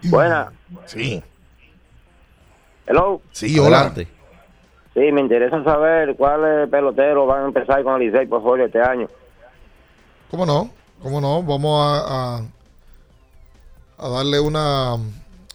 Buena. 0.04 0.50
Sí. 0.86 1.22
Hello. 2.86 3.20
Sí, 3.32 3.58
hola. 3.58 3.80
Adelante. 3.80 4.08
Sí, 4.94 5.12
me 5.12 5.20
interesa 5.20 5.62
saber 5.62 6.16
cuáles 6.16 6.68
peloteros 6.70 7.26
van 7.26 7.42
a 7.42 7.46
empezar 7.46 7.82
con 7.82 8.00
el 8.00 8.10
Licey 8.10 8.26
Portfolio 8.26 8.66
este 8.66 8.80
año. 8.80 9.08
¿Cómo 10.32 10.46
no? 10.46 10.70
¿Cómo 11.02 11.20
no? 11.20 11.42
Vamos 11.42 11.86
a, 11.86 12.42
a, 13.98 14.08
darle 14.08 14.40
una... 14.40 14.96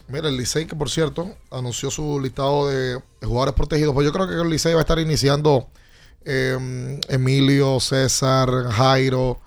Mira, 0.08 0.30
el 0.30 0.38
Licey, 0.38 0.68
que 0.68 0.76
por 0.76 0.92
cierto, 0.92 1.36
anunció 1.50 1.90
su 1.90 2.20
listado 2.20 2.68
de, 2.68 3.02
jugadores 3.24 3.56
protegidos. 3.56 3.96
Pues 3.96 4.06
yo 4.06 4.14
creo 4.14 4.28
que 4.28 4.36
el 4.36 4.48
Licey 4.48 4.76
va 4.76 4.82
a 4.82 4.84
estar 4.84 5.00
iniciando 5.00 5.68
eh, 6.26 7.00
Emilio, 7.10 7.80
César, 7.80 8.50
Jairo. 8.70 9.40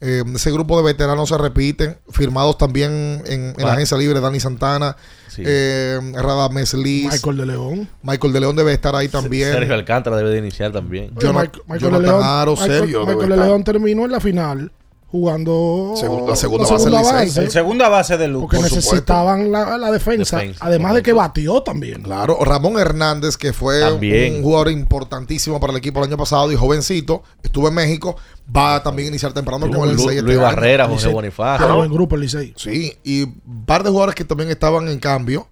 Eh, 0.00 0.22
ese 0.34 0.50
grupo 0.52 0.76
de 0.76 0.84
veteranos 0.84 1.28
se 1.28 1.38
repiten, 1.38 1.96
firmados 2.10 2.58
también 2.58 3.22
en, 3.26 3.54
en 3.56 3.64
la 3.64 3.70
Ah. 3.70 3.74
agencia 3.74 3.96
libre, 3.96 4.20
Dani 4.20 4.40
Santana, 4.40 4.96
Sí. 5.28 5.42
eh, 5.44 5.98
Radames 6.14 6.74
Liz, 6.74 7.10
Michael 7.12 7.36
de 7.38 7.46
León. 7.46 7.88
Michael 8.02 8.32
de 8.32 8.40
León 8.40 8.56
debe 8.56 8.72
estar 8.72 8.94
ahí 8.94 9.08
también. 9.08 9.52
Sergio 9.52 9.74
Alcántara 9.74 10.16
debe 10.16 10.30
de 10.30 10.38
iniciar 10.38 10.72
también. 10.72 11.12
Oye, 11.16 11.26
Jonathan- 11.26 11.60
Michael, 11.66 11.80
Jonathan 11.80 12.02
de 12.02 12.08
León, 12.08 12.20
Aro, 12.24 12.52
Michael- 12.56 12.86
Michael 13.06 13.28
de. 13.30 13.36
León 13.36 13.64
terminó 13.64 14.04
en 14.04 14.12
la 14.12 14.20
final 14.20 14.72
jugando 15.08 15.94
Segunda- 15.96 16.30
la 16.30 16.36
segunda 16.36 16.66
base 16.68 16.90
del 16.90 17.24
Licey. 17.26 17.44
El 17.44 17.50
segunda 17.50 17.88
base 17.88 18.16
de 18.18 18.28
Luke. 18.28 18.42
porque 18.42 18.56
por 18.56 18.64
necesitaban 18.76 19.52
la, 19.52 19.78
la 19.78 19.90
defensa, 19.92 20.38
Defensa, 20.38 20.64
además 20.64 20.94
de 20.94 21.02
que 21.02 21.12
batió 21.12 21.62
también. 21.62 22.02
Claro, 22.02 22.38
Ramón 22.44 22.78
Hernández, 22.78 23.36
que 23.36 23.52
fue 23.52 23.80
También. 23.80 24.36
un 24.36 24.42
jugador 24.42 24.70
importantísimo 24.70 25.60
para 25.60 25.72
el 25.72 25.78
equipo 25.78 26.00
el 26.00 26.06
año 26.06 26.16
pasado 26.16 26.50
y 26.50 26.56
jovencito, 26.56 27.22
estuvo 27.42 27.68
en 27.68 27.74
México, 27.74 28.16
va 28.54 28.74
a 28.76 28.82
también 28.82 29.06
a 29.06 29.08
iniciar 29.10 29.32
temprano 29.32 29.70
con 29.70 29.88
el 29.88 29.96
Licey 29.96 30.08
este 30.16 30.22
Luis 30.22 30.36
año. 30.38 30.44
Barrera, 30.46 30.88
José. 30.88 31.08
Bonifacio. 31.08 31.64
Tiene 31.66 31.78
buen 31.78 31.92
grupo 31.92 32.16
el 32.16 32.22
Licey. 32.22 32.52
Sí, 32.56 32.96
y 33.04 33.22
un 33.22 33.64
par 33.64 33.84
de 33.84 33.90
jugadores 33.90 34.14
que 34.16 34.24
también 34.24 34.50
estaban 34.50 34.88
en 34.88 34.98
cambio, 34.98 35.46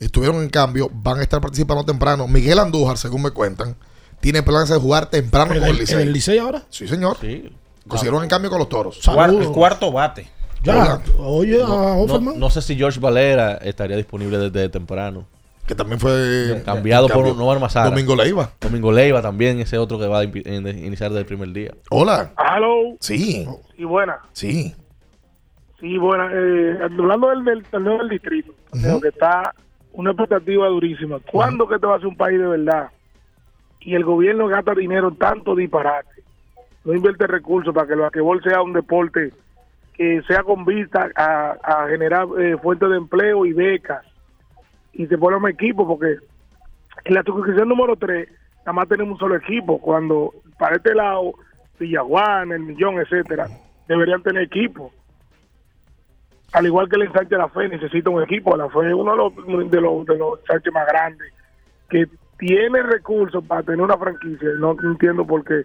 estuvieron 0.00 0.42
en 0.42 0.50
cambio, 0.50 0.90
van 0.92 1.20
a 1.20 1.22
estar 1.22 1.40
participando 1.40 1.84
temprano. 1.84 2.26
Miguel 2.26 2.58
Andújar, 2.58 2.98
según 2.98 3.22
me 3.22 3.30
cuentan, 3.30 3.76
tiene 4.20 4.42
planes 4.42 4.68
de 4.68 4.76
jugar 4.76 5.06
temprano 5.10 5.52
¿En 5.54 5.60
con 5.60 5.68
el 5.68 5.76
Licey. 5.78 6.02
el 6.02 6.12
Licey 6.12 6.38
ahora? 6.38 6.64
Sí, 6.70 6.88
señor. 6.88 7.16
Sí. 7.20 7.50
Consiguieron 7.88 8.22
en 8.22 8.28
cambio 8.28 8.50
con 8.50 8.58
los 8.58 8.68
toros. 8.68 8.98
Saludos. 9.00 9.46
el 9.46 9.52
cuarto 9.52 9.92
bate. 9.92 10.28
Ya, 10.62 11.00
oye, 11.18 11.62
a 11.62 11.66
No, 11.66 11.98
Offerman. 12.02 12.38
no 12.40 12.50
sé 12.50 12.60
si 12.62 12.74
George 12.76 12.98
Valera 12.98 13.52
estaría 13.58 13.96
disponible 13.96 14.38
desde 14.38 14.68
temprano. 14.68 15.24
Que 15.66 15.74
también 15.74 15.98
fue 16.00 16.62
Cambiado 16.64 17.08
por 17.08 17.24
cambio. 17.24 17.34
Novar 17.34 17.58
Mazara. 17.60 17.90
Domingo 17.90 18.14
Leiva. 18.16 18.50
Domingo 18.60 18.92
Leiva 18.92 19.20
también, 19.22 19.58
ese 19.60 19.78
otro 19.78 19.98
que 19.98 20.06
va 20.06 20.20
a 20.20 20.24
iniciar 20.24 21.10
desde 21.10 21.20
el 21.20 21.26
primer 21.26 21.48
día. 21.52 21.72
Hola. 21.90 22.32
Hello. 22.38 22.96
Sí, 23.00 23.46
Y 23.76 23.84
buena. 23.84 24.18
sí. 24.32 24.74
Sí, 25.80 25.98
buena. 25.98 26.30
Eh, 26.32 26.78
hablando 26.82 27.28
del, 27.28 27.44
del 27.44 27.62
torneo 27.64 27.98
del 27.98 28.08
distrito, 28.08 28.52
creo 28.72 28.98
que 29.00 29.08
está 29.08 29.54
una 29.92 30.10
expectativa 30.12 30.68
durísima. 30.68 31.18
¿Cuándo 31.30 31.68
que 31.68 31.78
te 31.78 31.86
va 31.86 31.94
a 31.94 31.96
hacer 31.96 32.08
un 32.08 32.16
país 32.16 32.38
de 32.38 32.46
verdad? 32.46 32.88
Y 33.80 33.94
el 33.94 34.02
gobierno 34.04 34.46
gasta 34.48 34.74
dinero 34.74 35.08
en 35.08 35.16
tanto 35.16 35.54
disparate. 35.54 36.15
No 36.86 36.94
invierte 36.94 37.26
recursos 37.26 37.74
para 37.74 37.86
que 37.86 37.94
el 37.94 38.00
basquetbol 38.00 38.42
sea 38.44 38.62
un 38.62 38.72
deporte 38.72 39.32
que 39.92 40.22
sea 40.22 40.44
con 40.44 40.64
vista 40.64 41.10
a, 41.16 41.86
generar 41.88 42.28
eh, 42.38 42.56
fuentes 42.62 42.88
de 42.88 42.96
empleo 42.96 43.44
y 43.44 43.52
becas. 43.52 44.04
Y 44.92 45.06
se 45.06 45.16
un 45.16 45.48
equipo, 45.48 45.86
porque 45.86 46.16
en 47.04 47.14
la 47.14 47.24
circunscripción 47.24 47.68
número 47.68 47.96
3 47.96 48.28
nada 48.60 48.72
más 48.72 48.88
tenemos 48.88 49.14
un 49.14 49.18
solo 49.18 49.34
equipo. 49.34 49.80
Cuando 49.80 50.32
para 50.58 50.76
este 50.76 50.94
lado, 50.94 51.34
Villajuana, 51.78 52.54
El 52.54 52.62
Millón, 52.62 53.00
etcétera, 53.00 53.48
deberían 53.88 54.22
tener 54.22 54.44
equipo 54.44 54.92
al 56.52 56.66
igual 56.66 56.88
que 56.88 56.96
el 56.96 57.02
ensanche 57.02 57.34
de 57.34 57.38
la 57.38 57.48
fe 57.48 57.68
necesita 57.68 58.08
un 58.08 58.22
equipo 58.22 58.56
la 58.56 58.68
fe 58.70 58.88
es 58.88 58.94
uno 58.94 59.10
de 59.12 59.16
los 59.16 59.70
de 59.70 59.80
los, 59.80 60.06
de 60.06 60.16
los 60.16 60.40
ensanches 60.40 60.72
más 60.72 60.86
grandes 60.86 61.32
que 61.90 62.06
tiene 62.38 62.82
recursos 62.82 63.44
para 63.44 63.62
tener 63.62 63.80
una 63.80 63.98
franquicia 63.98 64.48
no 64.58 64.76
entiendo 64.82 65.26
por 65.26 65.44
qué 65.44 65.64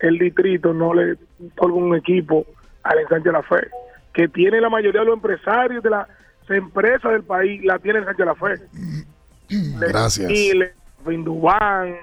el 0.00 0.18
distrito 0.18 0.72
no 0.72 0.94
le 0.94 1.16
otorga 1.52 1.76
un 1.76 1.96
equipo 1.96 2.46
al 2.82 2.98
ensanche 2.98 3.28
de 3.28 3.32
la 3.32 3.42
fe 3.42 3.68
que 4.12 4.28
tiene 4.28 4.60
la 4.60 4.68
mayoría 4.68 5.00
de 5.00 5.06
los 5.06 5.14
empresarios 5.16 5.82
de 5.82 5.90
las 5.90 6.08
empresas 6.48 7.12
del 7.12 7.22
país 7.22 7.62
la 7.64 7.78
tiene 7.78 7.98
el 7.98 8.04
ensanche 8.04 8.22
de 8.22 8.26
la 8.26 8.34
fe 8.34 8.54
Gracias. 9.80 10.32
Chile, 10.32 10.74
Vindubán, 11.04 11.96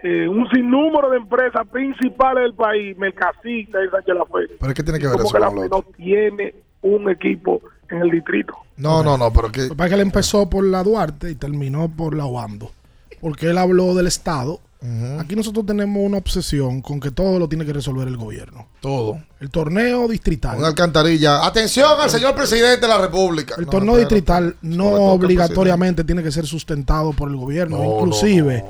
eh, 0.00 0.28
un 0.28 0.48
sinnúmero 0.50 1.10
de 1.10 1.16
empresas 1.16 1.66
principales 1.68 2.44
del 2.44 2.54
país, 2.54 2.96
Mercasita, 2.96 3.80
el 3.80 3.90
Sánchez 3.90 4.06
de 4.06 4.14
la 4.14 4.24
Fe. 4.26 4.56
Pero 4.60 4.74
¿qué 4.74 4.82
tiene 4.84 4.98
que 5.00 5.08
ver 5.08 5.16
eso 5.18 5.38
la 5.38 5.46
con 5.46 5.56
lo 5.56 5.62
Fe 5.62 5.68
no 5.68 5.82
tiene 5.96 6.54
un 6.82 7.10
equipo 7.10 7.60
en 7.90 8.02
el 8.02 8.10
distrito. 8.10 8.54
No, 8.76 9.02
no, 9.02 9.16
no, 9.16 9.32
pero 9.32 9.50
que... 9.50 9.62
Lo 9.62 9.68
que 9.70 9.74
pasa 9.74 9.86
es 9.86 9.90
que 9.90 9.94
él 9.94 10.06
empezó 10.06 10.48
por 10.48 10.64
la 10.64 10.82
Duarte 10.82 11.30
y 11.30 11.34
terminó 11.34 11.88
por 11.88 12.14
la 12.14 12.26
Obando. 12.26 12.70
Porque 13.20 13.46
él 13.46 13.58
habló 13.58 13.94
del 13.94 14.06
Estado. 14.06 14.60
Aquí 15.18 15.34
nosotros 15.34 15.66
tenemos 15.66 16.00
una 16.04 16.18
obsesión 16.18 16.80
con 16.82 17.00
que 17.00 17.10
todo 17.10 17.38
lo 17.38 17.48
tiene 17.48 17.64
que 17.66 17.72
resolver 17.72 18.06
el 18.06 18.16
gobierno. 18.16 18.68
Todo. 18.80 19.20
El 19.40 19.50
torneo 19.50 20.06
distrital. 20.06 20.56
Una 20.58 20.68
alcantarilla. 20.68 21.44
Atención 21.44 22.00
al 22.00 22.08
señor 22.08 22.34
presidente 22.36 22.82
de 22.82 22.88
la 22.88 22.98
República. 22.98 23.56
El 23.58 23.64
No, 23.64 23.70
torneo 23.70 23.96
distrital 23.96 24.56
no 24.62 24.86
obligatoriamente 24.86 26.04
tiene 26.04 26.22
que 26.22 26.30
ser 26.30 26.46
sustentado 26.46 27.12
por 27.12 27.28
el 27.28 27.36
gobierno. 27.36 27.78
No, 27.78 27.94
Inclusive, 27.96 28.64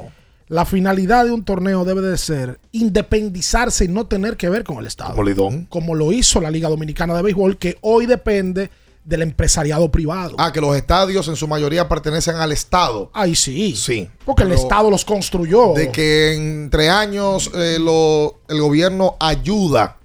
la 0.49 0.65
finalidad 0.65 1.27
de 1.27 1.33
un 1.33 1.45
torneo 1.45 1.85
debe 1.85 2.01
de 2.01 2.17
ser 2.17 2.59
independizarse 2.73 3.85
y 3.85 3.89
no 3.89 4.07
tener 4.07 4.39
que 4.39 4.49
ver 4.49 4.65
con 4.65 4.79
el 4.79 4.87
Estado. 4.87 5.15
Como. 5.15 5.67
Como 5.69 5.95
lo 5.95 6.11
hizo 6.13 6.41
la 6.41 6.51
Liga 6.51 6.71
Dominicana 6.71 7.15
de 7.15 7.23
Béisbol, 7.23 7.59
que 7.59 7.77
hoy 7.83 8.07
depende 8.07 8.71
del 9.05 9.23
empresariado 9.23 9.91
privado. 9.91 10.35
Ah, 10.39 10.53
que 10.53 10.61
los 10.61 10.77
estadios 10.77 11.27
en 11.29 11.37
su 11.37 11.49
mayoría 11.49 11.89
pertenecen 11.89 12.37
al 12.37 12.53
Estado. 12.53 13.11
Ay, 13.15 13.35
sí. 13.35 13.75
Sí. 13.75 14.09
Porque 14.25 14.43
el 14.43 14.53
Estado 14.53 14.91
los 14.91 15.05
construyó. 15.05 15.73
De 15.75 15.91
que 15.91 16.35
entre 16.35 16.91
años 16.91 17.51
eh, 17.55 17.79
lo- 17.81 18.41
el 18.49 18.61
gobierno 18.61 19.16
ayuda. 19.19 19.97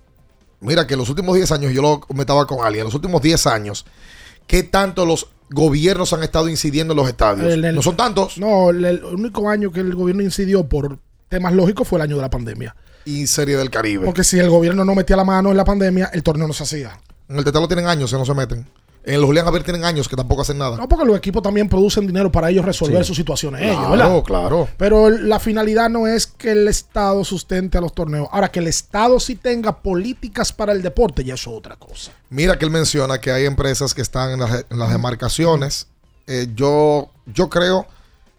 Mira 0.61 0.88
que 0.88 0.94
en 0.94 0.99
los 1.02 1.10
últimos 1.10 1.36
10 1.36 1.52
años, 1.52 1.74
yo 1.74 1.82
lo 1.82 1.99
comentaba 1.99 2.48
con 2.48 2.65
alguien, 2.65 2.82
en 2.82 2.86
los 2.86 2.95
últimos 2.95 3.22
10 3.22 3.45
años, 3.48 3.86
¿qué 4.48 4.64
tanto 4.64 5.06
los 5.06 5.28
gobiernos 5.49 6.14
han 6.14 6.24
estado 6.24 6.48
incidiendo 6.48 6.94
en 6.94 6.98
los 6.98 7.10
estadios? 7.10 7.52
El- 7.52 7.65
el- 7.65 7.76
no 7.76 7.82
son 7.82 7.98
tantos. 7.98 8.38
No, 8.38 8.70
el, 8.70 8.86
el 8.86 9.03
único 9.03 9.49
año 9.49 9.72
que 9.72 9.82
el 9.82 9.94
gobierno 9.94 10.24
incidió 10.24 10.65
por 10.70 10.99
temas 11.28 11.52
lógicos 11.53 11.86
fue 11.88 11.98
el 11.98 12.03
año 12.03 12.15
de 12.15 12.22
la 12.22 12.30
pandemia. 12.30 12.74
Y 13.03 13.28
Serie 13.28 13.57
del 13.57 13.70
Caribe. 13.70 14.06
Porque 14.06 14.24
si 14.24 14.40
el 14.40 14.49
gobierno 14.49 14.86
no 14.86 14.95
metía 14.95 15.18
la 15.18 15.26
mano 15.26 15.52
en 15.52 15.57
la 15.57 15.65
pandemia, 15.65 16.10
el 16.14 16.24
torneo 16.24 16.48
no 16.48 16.53
se 16.53 16.64
hacía. 16.64 16.98
En 17.28 17.38
el 17.38 17.44
Tetalo 17.44 17.68
tienen 17.68 17.88
años 17.88 18.10
que 18.11 18.18
no 18.18 18.24
se 18.26 18.34
meten. 18.34 18.65
En 19.05 19.15
el 19.15 19.25
Julián 19.25 19.43
Javier 19.45 19.63
tienen 19.63 19.84
años 19.84 20.07
que 20.07 20.15
tampoco 20.15 20.43
hacen 20.43 20.57
nada. 20.57 20.77
No, 20.77 20.88
porque 20.88 21.03
los 21.05 21.17
equipos 21.17 21.43
también 21.43 21.67
producen 21.67 22.07
dinero 22.07 22.31
para 22.31 22.49
ellos 22.49 22.63
resolver 22.63 23.03
Sí. 23.03 23.07
sus 23.09 23.17
situaciones 23.17 23.59
Claro, 23.61 23.80
ellos, 23.80 23.91
¿verdad? 23.91 24.23
claro. 24.23 24.69
Pero 24.77 25.09
la 25.09 25.39
finalidad 25.41 25.89
no 25.89 26.07
es 26.07 26.25
que 26.25 26.51
el 26.53 26.67
Estado 26.69 27.25
sustente 27.25 27.77
a 27.77 27.81
los 27.81 27.93
torneos. 27.93 28.30
Ahora, 28.31 28.49
que 28.49 28.59
el 28.59 28.67
Estado 28.67 29.19
sí 29.19 29.35
tenga 29.35 29.81
políticas 29.81 30.53
para 30.53 30.71
el 30.71 30.81
deporte, 30.81 31.23
ya 31.25 31.34
eso 31.34 31.51
es 31.51 31.57
otra 31.57 31.75
cosa. 31.75 32.11
Mira 32.30 32.57
que 32.57 32.63
él 32.63 32.71
menciona 32.71 33.19
que 33.19 33.31
hay 33.31 33.45
empresas 33.45 33.93
que 33.93 34.01
están 34.01 34.31
en 34.31 34.39
las, 34.39 34.65
en 34.69 34.80
las 34.80 34.89
demarcaciones. 34.91 35.88
Eh, 36.27 36.47
yo, 36.55 37.09
yo 37.25 37.49
creo 37.49 37.85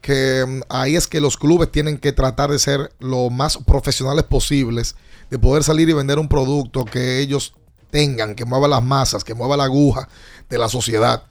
que 0.01 0.45
mm, 0.47 0.61
ahí 0.71 0.97
es 0.97 1.07
que 1.07 1.21
los 1.21 1.37
clubes 1.37 1.71
tienen 1.71 1.99
que 1.99 2.13
tratar 2.13 2.51
de 2.51 2.59
ser 2.59 2.91
lo 3.01 3.29
más 3.29 3.59
profesionales 3.59 4.25
posibles, 4.25 4.97
de 5.31 5.39
poder 5.39 5.63
salir 5.63 5.89
y 5.91 5.93
vender 5.93 6.19
un 6.19 6.29
producto 6.29 6.85
que 6.87 7.21
ellos 7.21 7.53
tengan, 7.95 8.35
que 8.35 8.45
mueva 8.45 8.67
las 8.67 8.83
masas, 8.83 9.23
que 9.23 9.35
mueva 9.35 9.57
la 9.57 9.65
aguja 9.65 10.09
de 10.51 10.59
la 10.59 10.69
sociedad. 10.69 11.23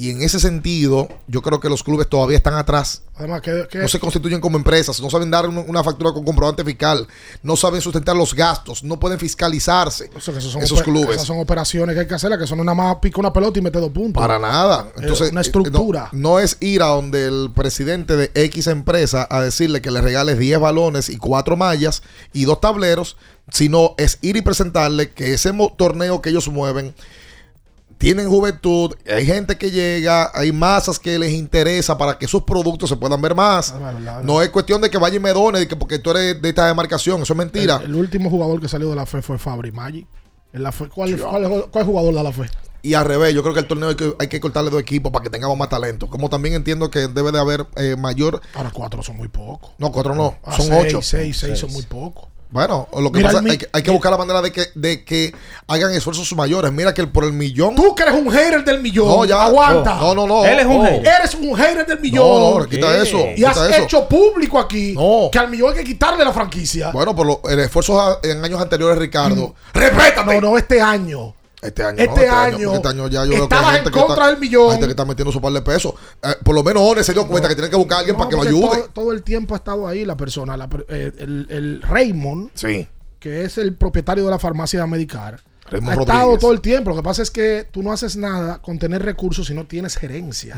Y 0.00 0.08
en 0.08 0.22
ese 0.22 0.40
sentido, 0.40 1.08
yo 1.26 1.42
creo 1.42 1.60
que 1.60 1.68
los 1.68 1.82
clubes 1.82 2.08
todavía 2.08 2.38
están 2.38 2.54
atrás. 2.54 3.02
Además, 3.16 3.42
No 3.74 3.86
se 3.86 4.00
constituyen 4.00 4.40
como 4.40 4.56
empresas, 4.56 4.98
no 4.98 5.10
saben 5.10 5.30
dar 5.30 5.46
un- 5.46 5.62
una 5.68 5.84
factura 5.84 6.10
con 6.10 6.24
comprobante 6.24 6.64
fiscal, 6.64 7.06
no 7.42 7.54
saben 7.54 7.82
sustentar 7.82 8.16
los 8.16 8.32
gastos, 8.32 8.82
no 8.82 8.98
pueden 8.98 9.18
fiscalizarse 9.18 10.08
o 10.16 10.18
sea, 10.18 10.32
que 10.32 10.40
esos, 10.40 10.52
son 10.52 10.62
esos 10.62 10.82
clubes. 10.82 11.16
esas 11.16 11.26
son 11.26 11.38
operaciones 11.38 11.94
que 11.94 12.00
hay 12.00 12.06
que 12.06 12.14
hacerlas, 12.14 12.38
que 12.38 12.46
son 12.46 12.64
nada 12.64 12.72
más 12.74 12.96
pica 12.96 13.20
una 13.20 13.30
pelota 13.30 13.58
y 13.58 13.62
mete 13.62 13.78
dos 13.78 13.90
puntos. 13.90 14.18
Para 14.22 14.38
nada. 14.38 14.86
Eh, 14.96 15.00
Entonces, 15.02 15.32
una 15.32 15.42
eh, 15.42 15.42
estructura. 15.42 16.08
No, 16.12 16.30
no 16.30 16.38
es 16.40 16.56
ir 16.60 16.80
a 16.82 16.86
donde 16.86 17.26
el 17.26 17.50
presidente 17.54 18.16
de 18.16 18.30
X 18.34 18.68
empresa 18.68 19.28
a 19.30 19.42
decirle 19.42 19.82
que 19.82 19.90
le 19.90 20.00
regales 20.00 20.38
10 20.38 20.60
balones 20.60 21.10
y 21.10 21.18
4 21.18 21.58
mallas 21.58 22.02
y 22.32 22.46
dos 22.46 22.58
tableros, 22.62 23.18
sino 23.52 23.94
es 23.98 24.16
ir 24.22 24.36
y 24.38 24.40
presentarle 24.40 25.10
que 25.10 25.34
ese 25.34 25.52
torneo 25.76 26.22
que 26.22 26.30
ellos 26.30 26.48
mueven 26.48 26.94
tienen 28.00 28.30
juventud, 28.30 28.94
hay 29.06 29.26
gente 29.26 29.58
que 29.58 29.70
llega, 29.70 30.30
hay 30.32 30.52
masas 30.52 30.98
que 30.98 31.18
les 31.18 31.32
interesa 31.32 31.98
para 31.98 32.16
que 32.16 32.26
sus 32.26 32.44
productos 32.44 32.88
se 32.88 32.96
puedan 32.96 33.20
ver 33.20 33.34
más. 33.34 33.74
No 34.22 34.40
es 34.40 34.48
cuestión 34.48 34.80
de 34.80 34.88
que 34.88 34.96
vaya 34.96 35.16
y 35.16 35.20
me 35.20 35.34
done, 35.34 35.58
de 35.58 35.68
que 35.68 35.76
porque 35.76 35.98
tú 35.98 36.10
eres 36.12 36.40
de 36.40 36.48
esta 36.48 36.66
demarcación, 36.66 37.20
eso 37.20 37.34
es 37.34 37.36
mentira. 37.36 37.76
El, 37.84 37.90
el 37.90 37.94
último 37.96 38.30
jugador 38.30 38.58
que 38.58 38.68
salió 38.68 38.88
de 38.88 38.96
la 38.96 39.04
FE 39.04 39.20
fue 39.20 39.36
Fabri 39.36 39.70
Magic. 39.70 40.06
En 40.54 40.62
la 40.62 40.72
FE, 40.72 40.88
¿cuál, 40.88 41.14
cuál, 41.20 41.66
cuál 41.70 41.84
jugador 41.84 42.14
de 42.14 42.22
la 42.22 42.32
FE? 42.32 42.48
Y 42.82 42.94
al 42.94 43.04
revés, 43.04 43.34
yo 43.34 43.42
creo 43.42 43.52
que 43.52 43.60
el 43.60 43.66
torneo 43.66 43.90
hay 43.90 43.96
que, 43.96 44.14
hay 44.18 44.28
que 44.28 44.40
cortarle 44.40 44.70
dos 44.70 44.80
equipos 44.80 45.12
para 45.12 45.22
que 45.22 45.28
tengamos 45.28 45.58
más 45.58 45.68
talento. 45.68 46.08
Como 46.08 46.30
también 46.30 46.54
entiendo 46.54 46.90
que 46.90 47.00
debe 47.08 47.30
de 47.32 47.38
haber 47.38 47.66
eh, 47.76 47.96
mayor. 47.98 48.40
Ahora 48.54 48.70
cuatro 48.72 49.02
son 49.02 49.18
muy 49.18 49.28
pocos. 49.28 49.72
No, 49.76 49.92
cuatro 49.92 50.14
no, 50.14 50.38
Ah, 50.42 50.56
son 50.56 50.68
seis, 50.68 50.84
ocho. 50.86 51.02
Seis, 51.02 51.36
seis 51.38 51.58
son 51.58 51.70
muy 51.70 51.82
pocos. 51.82 52.28
Bueno, 52.52 52.88
lo 52.98 53.12
que 53.12 53.18
Mira, 53.18 53.28
pasa 53.30 53.42
mi- 53.42 53.50
hay 53.52 53.58
que, 53.58 53.68
hay 53.72 53.82
que 53.82 53.90
buscar 53.92 54.10
la 54.10 54.18
manera 54.18 54.42
de 54.42 54.50
que, 54.50 54.66
de 54.74 55.04
que 55.04 55.32
hagan 55.68 55.92
esfuerzos 55.92 56.34
mayores. 56.34 56.72
Mira 56.72 56.92
que 56.92 57.00
el- 57.00 57.08
por 57.08 57.22
el 57.24 57.32
millón. 57.32 57.76
Tú 57.76 57.94
que 57.94 58.02
eres 58.02 58.14
un 58.16 58.28
hater 58.28 58.64
del 58.64 58.80
millón. 58.82 59.06
No, 59.06 59.24
ya. 59.24 59.44
Aguanta. 59.44 59.94
No, 59.94 60.14
no, 60.16 60.26
no. 60.26 60.44
Él 60.44 60.58
es 60.58 60.66
un 60.66 60.80
Oh. 60.80 60.82
hater. 60.84 61.06
Eres 61.20 61.34
un 61.36 61.54
hater 61.56 61.86
del 61.86 62.00
millón. 62.00 62.26
No, 62.26 62.58
no, 62.60 62.66
quita 62.68 62.96
eso, 63.00 63.18
Y 63.30 63.34
quita 63.36 63.50
has 63.50 63.70
eso. 63.70 63.82
hecho 63.84 64.08
público 64.08 64.58
aquí 64.58 64.96
que 65.30 65.38
al 65.38 65.48
millón 65.48 65.70
hay 65.70 65.76
que 65.76 65.84
quitarle 65.84 66.24
la 66.24 66.32
franquicia. 66.32 66.90
Bueno, 66.90 67.14
por 67.14 67.26
lo- 67.26 67.40
el 67.48 67.60
esfuerzo 67.60 68.00
a- 68.00 68.18
en 68.24 68.44
años 68.44 68.60
anteriores, 68.60 68.98
Ricardo. 68.98 69.54
Respétame. 69.72 70.40
No, 70.40 70.50
no, 70.50 70.58
este 70.58 70.80
año. 70.80 71.34
Este 71.62 71.82
año, 71.82 71.98
Este 71.98 72.26
no, 72.26 72.34
año 72.36 72.58
porque 72.70 72.76
este 72.76 72.88
año 72.88 73.08
ya 73.08 73.24
yo 73.26 73.42
estabas 73.44 73.76
en 73.76 73.84
contra 73.84 74.14
está- 74.14 74.26
del 74.30 74.38
millón. 74.38 74.66
hay 74.66 74.70
gente 74.72 74.86
que 74.86 74.90
está 74.92 75.04
metiendo 75.04 75.30
su 75.32 75.40
par 75.42 75.52
de 75.52 75.60
pesos. 75.62 75.92
Eh, 76.22 76.28
por 76.42 76.54
lo 76.54 76.62
menos 76.64 76.82
One 76.82 77.04
se 77.04 77.12
dio 77.12 77.26
cuenta 77.28 77.48
que 77.48 77.54
tiene 77.54 77.68
que 77.70 77.76
buscar 77.76 77.96
a 77.96 77.98
alguien 78.00 78.16
para 78.16 78.30
que 78.30 78.36
lo 78.36 78.42
ayude. 78.42 78.60
Todo, 78.78 78.88
todo 78.94 79.12
el 79.12 79.22
tiempo 79.22 79.54
ha 79.54 79.58
estado 79.58 79.86
ahí 79.86 80.04
la 80.06 80.16
persona. 80.16 80.56
la 80.56 80.68
eh, 80.88 81.12
el, 81.18 81.46
el 81.50 81.82
Raymond, 81.82 82.50
Sí. 82.54 82.88
que 83.18 83.44
es 83.44 83.58
el 83.58 83.74
propietario 83.74 84.24
de 84.24 84.30
la 84.30 84.38
farmacia 84.38 84.80
de 84.80 84.86
Medicar, 84.86 85.40
Raymond 85.70 85.92
ha 85.92 85.94
Rodríguez. 85.96 86.14
estado 86.16 86.38
todo 86.38 86.52
el 86.52 86.60
tiempo. 86.60 86.90
Lo 86.90 86.96
que 86.96 87.02
pasa 87.02 87.22
es 87.22 87.30
que 87.30 87.64
tú 87.70 87.80
no 87.82 87.92
haces 87.92 88.16
nada 88.16 88.60
con 88.60 88.76
tener 88.78 89.04
recursos 89.04 89.46
si 89.46 89.54
no 89.54 89.66
tienes 89.66 89.96
gerencia. 89.96 90.56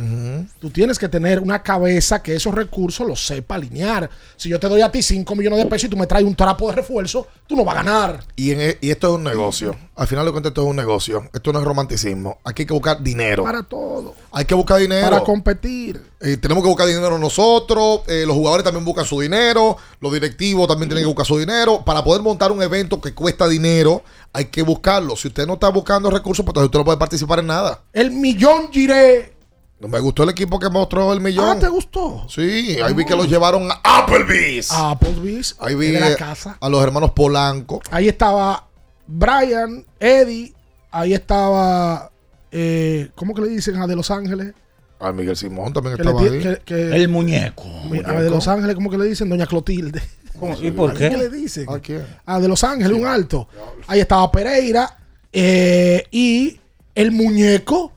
Tú 0.59 0.71
tienes 0.71 0.99
que 0.99 1.07
tener 1.09 1.41
una 1.41 1.63
cabeza 1.63 2.23
que 2.23 2.35
esos 2.35 2.55
recursos 2.55 3.07
los 3.07 3.27
sepa 3.27 3.57
alinear. 3.57 4.09
Si 4.37 4.49
yo 4.49 4.59
te 4.59 4.69
doy 4.71 4.81
a 4.81 4.91
ti 4.91 5.03
5 5.03 5.35
millones 5.37 5.59
de 5.59 5.67
pesos 5.67 5.85
y 5.85 5.89
tú 5.91 5.97
me 5.99 6.07
traes 6.07 6.25
un 6.25 6.35
trapo 6.35 6.69
de 6.71 6.77
refuerzo, 6.77 7.27
tú 7.47 7.57
no 7.57 7.65
vas 7.65 7.77
a 7.77 7.83
ganar. 7.83 8.25
Y, 8.37 8.53
en 8.53 8.61
e- 8.63 8.79
y 8.81 8.91
esto 8.91 9.09
es 9.09 9.15
un 9.17 9.25
negocio. 9.25 9.77
Al 9.95 10.07
final 10.07 10.25
de 10.25 10.31
cuentas, 10.33 10.51
esto 10.51 10.63
es 10.63 10.69
un 10.69 10.77
negocio. 10.77 11.29
Esto 11.35 11.53
no 11.53 11.59
es 11.59 11.65
romanticismo. 11.67 12.39
Aquí 12.45 12.63
hay 12.63 12.67
que 12.67 12.73
buscar 12.73 13.03
dinero. 13.03 13.45
Para 13.45 13.63
todo. 13.63 14.15
Hay 14.31 14.47
que 14.47 14.55
buscar 14.55 14.81
dinero. 14.81 15.11
Para 15.11 15.23
competir. 15.23 16.03
Eh, 16.19 16.39
tenemos 16.39 16.63
que 16.65 16.69
buscar 16.69 16.87
dinero 16.87 17.19
nosotros. 17.19 18.01
eh, 18.07 18.25
los 18.27 18.35
jugadores 18.35 18.65
también 18.65 18.87
buscan 18.87 19.05
su 19.05 19.21
dinero. 19.21 19.77
Los 20.01 20.13
directivos 20.15 20.67
también 20.67 20.89
tienen 20.89 21.03
que 21.05 21.09
buscar 21.09 21.27
su 21.27 21.39
dinero. 21.39 21.85
Para 21.85 22.03
poder 22.03 22.23
montar 22.23 22.53
un 22.53 22.63
evento 22.63 23.03
que 23.03 23.13
cuesta 23.13 23.47
dinero, 23.49 24.03
hay 24.33 24.47
que 24.47 24.63
buscarlo. 24.63 25.15
Si 25.15 25.29
usted 25.29 25.47
no 25.47 25.55
está 25.55 25.69
buscando 25.69 26.11
recursos, 26.11 26.43
pues 26.45 26.57
usted 26.57 26.79
no 26.79 26.85
puede 26.87 26.99
participar 26.99 27.41
en 27.41 27.49
nada. 27.49 27.83
El 27.93 28.13
millón 28.13 28.73
giré. 28.73 29.37
No 29.79 29.89
me 29.89 30.01
gustó 30.01 30.23
el 30.23 30.31
equipo 30.31 30.59
que 30.59 30.71
mostró 30.71 31.13
el 31.13 31.21
millón. 31.21 31.45
Ah, 31.51 31.59
¿te 31.59 31.69
gustó? 31.69 32.25
Sí, 32.31 32.79
ahí 32.81 32.95
vi 32.95 33.05
que 33.05 33.17
los 33.17 33.29
llevaron 33.29 33.69
a 33.71 33.81
Applebee's. 33.83 34.71
Applebee's. 34.71 35.57
Ahí 35.59 35.75
vi 35.75 35.91
la 35.93 36.15
casa. 36.17 36.57
a 36.61 36.69
los 36.69 36.83
hermanos 36.83 37.11
Polanco. 37.11 37.81
Ahí 37.91 38.09
estaba 38.09 38.69
Brian, 39.07 39.85
Eddie. 40.01 40.55
Ahí 40.91 41.15
estaba. 41.15 42.11
Eh, 42.51 43.11
¿Cómo 43.15 43.35
que 43.35 43.43
le 43.43 43.49
dicen 43.49 43.77
a 43.77 43.87
de 43.87 43.97
Los 43.97 44.11
Ángeles? 44.11 44.55
A 45.01 45.11
Miguel 45.13 45.37
Simón 45.37 45.73
también 45.73 45.97
Que 45.97 46.03
estaba 46.03 46.21
ahí. 46.21 46.41
que- 46.41 46.61
que- 46.65 46.97
El 46.97 47.09
muñeco. 47.09 47.65
A 48.07 48.21
de 48.21 48.31
Los 48.31 48.47
Ángeles, 48.47 48.75
¿cómo 48.77 48.91
que 48.91 48.99
le 48.99 49.07
dicen? 49.07 49.29
Doña 49.29 49.47
Clotilde. 49.47 50.01
¿Y 50.61 50.71
por 50.71 50.91
¿A 50.91 50.95
qué? 50.95 51.11
le 51.11 51.29
dicen? 51.29 51.67
¿A 51.69 51.79
quién? 51.79 52.05
A 52.27 52.41
de 52.41 52.49
Los 52.49 52.63
Ángeles, 52.65 52.97
un 52.99 53.07
alto. 53.07 53.49
Ahí 53.87 54.01
estaba 54.01 54.31
Pereira. 54.31 54.99
eh, 55.33 56.05
y 56.11 56.61
el 56.95 57.11
muñeco. 57.11 57.93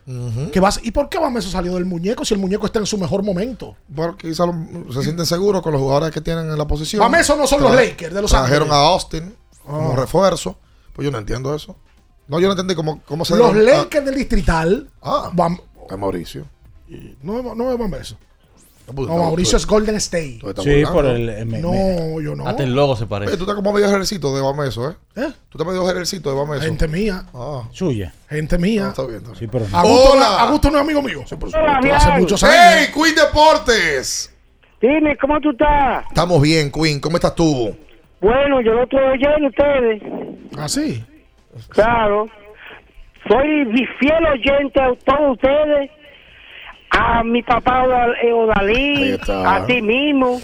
que 0.54 0.62
¿Y 0.84 0.92
por 0.92 1.10
qué 1.10 1.20
Bameso 1.20 1.50
salió 1.50 1.74
del 1.76 1.84
muñeco 1.86 2.24
si 2.24 2.34
el 2.34 2.40
muñeco 2.40 2.66
está 2.66 2.80
en 2.80 2.86
su 2.86 2.98
mejor 2.98 3.24
momento? 3.24 3.76
Porque 3.94 4.30
quizá 4.30 4.46
lo- 4.46 4.94
se 4.94 5.04
sienten 5.04 5.26
seguros 5.26 5.62
con 5.62 5.74
los 5.74 5.82
jugadores 5.82 6.12
que 6.14 6.22
tienen 6.22 6.50
en 6.50 6.58
la 6.58 6.66
posición. 6.66 7.02
Bameso 7.02 7.36
no 7.36 7.46
son 7.46 7.62
los 7.62 7.76
Lakers 7.76 8.14
de 8.14 8.22
Los 8.22 8.32
Trajeron 8.32 8.70
Ángeles. 8.70 8.74
a 8.74 8.88
Austin 8.88 9.36
como 9.66 9.92
Ah. 9.92 9.96
refuerzo. 9.98 10.58
Pues 10.96 11.06
yo 11.06 11.12
no 11.12 11.18
entiendo 11.18 11.54
eso. 11.54 11.76
No, 12.28 12.40
yo 12.40 12.48
no 12.48 12.54
entendí 12.54 12.74
cómo, 12.74 13.02
cómo 13.06 13.24
se 13.26 13.36
Los 13.36 13.54
dieron 13.54 13.66
Lakers 13.84 14.06
del 14.06 14.16
Distrital. 14.16 14.90
Ah. 15.04 15.30
Bam- 15.34 15.62
a 15.90 15.98
Mauricio. 15.98 16.46
no, 17.22 17.38
es- 17.40 17.56
no 17.56 17.72
es 17.72 17.78
Bameso. 17.78 18.18
pues, 18.86 19.08
No, 19.08 19.16
no, 19.18 19.24
Mauricio 19.24 19.58
es 19.58 19.66
Golden 19.68 19.96
State. 19.98 20.40
Sí, 20.40 20.44
burlando. 20.44 20.94
por 20.94 21.06
el. 21.06 21.46
me- 21.46 21.60
No, 21.60 21.72
me- 21.72 22.24
yo 22.24 22.36
no. 22.36 22.48
Hasta 22.48 22.64
el 22.64 22.74
logo 22.74 22.96
se 22.96 23.06
parece. 23.08 23.30
Oye, 23.32 23.38
tú 23.38 23.44
estás 23.44 23.56
como 23.56 23.74
medio 23.74 23.88
ejercito 23.88 24.34
de 24.36 24.42
Bameso, 24.42 24.90
¿eh? 24.90 24.96
¿Eh? 25.16 25.32
Tú 25.50 25.58
estás 25.60 25.68
medio 25.68 25.90
ejercito 25.90 26.30
de 26.32 26.36
Bameso. 26.36 26.64
Gente 26.64 26.88
mía. 26.88 27.26
Ah. 27.34 27.68
Suya. 27.72 28.14
Gente 28.30 28.58
mía. 28.58 28.84
No, 28.84 28.90
está 28.90 29.04
bien, 29.04 29.16
está 29.18 29.30
bien. 29.32 29.40
Sí, 29.40 29.48
pero 29.52 29.68
no. 29.68 29.78
Augusto, 29.78 30.12
Hola. 30.14 30.40
Augusto 30.42 30.70
no 30.72 30.78
es 30.78 30.82
amigo 30.84 31.02
mío. 31.02 31.24
por 31.40 31.50
Hola, 31.50 31.80
bien. 31.82 31.96
Hace 31.96 32.12
muchos 32.20 32.42
¡Hey, 32.44 32.86
años. 32.88 32.90
Queen 32.96 33.16
Deportes! 33.16 34.32
Dime, 34.82 35.18
¿cómo 35.20 35.40
tú 35.42 35.52
estás? 35.52 36.06
Estamos 36.08 36.42
bien, 36.42 36.72
Queen. 36.72 37.00
¿Cómo 37.00 37.18
estás 37.18 37.34
tú? 37.36 37.76
Bueno, 38.26 38.60
yo 38.62 38.74
lo 38.74 38.84
estoy 38.84 39.04
oyendo 39.04 39.50
ustedes. 39.50 40.02
¿Ah, 40.58 40.68
sí? 40.68 41.06
Claro. 41.70 42.28
Soy 43.30 43.66
mi 43.66 43.86
fiel 44.00 44.26
oyente 44.26 44.82
a 44.82 44.96
todos 45.06 45.34
ustedes. 45.34 45.92
A 46.90 47.24
mi 47.24 47.44
papá 47.44 47.86
eh, 48.24 48.34
Odalí, 48.34 49.20
a 49.28 49.66
ti 49.68 49.80
mismo. 49.80 50.42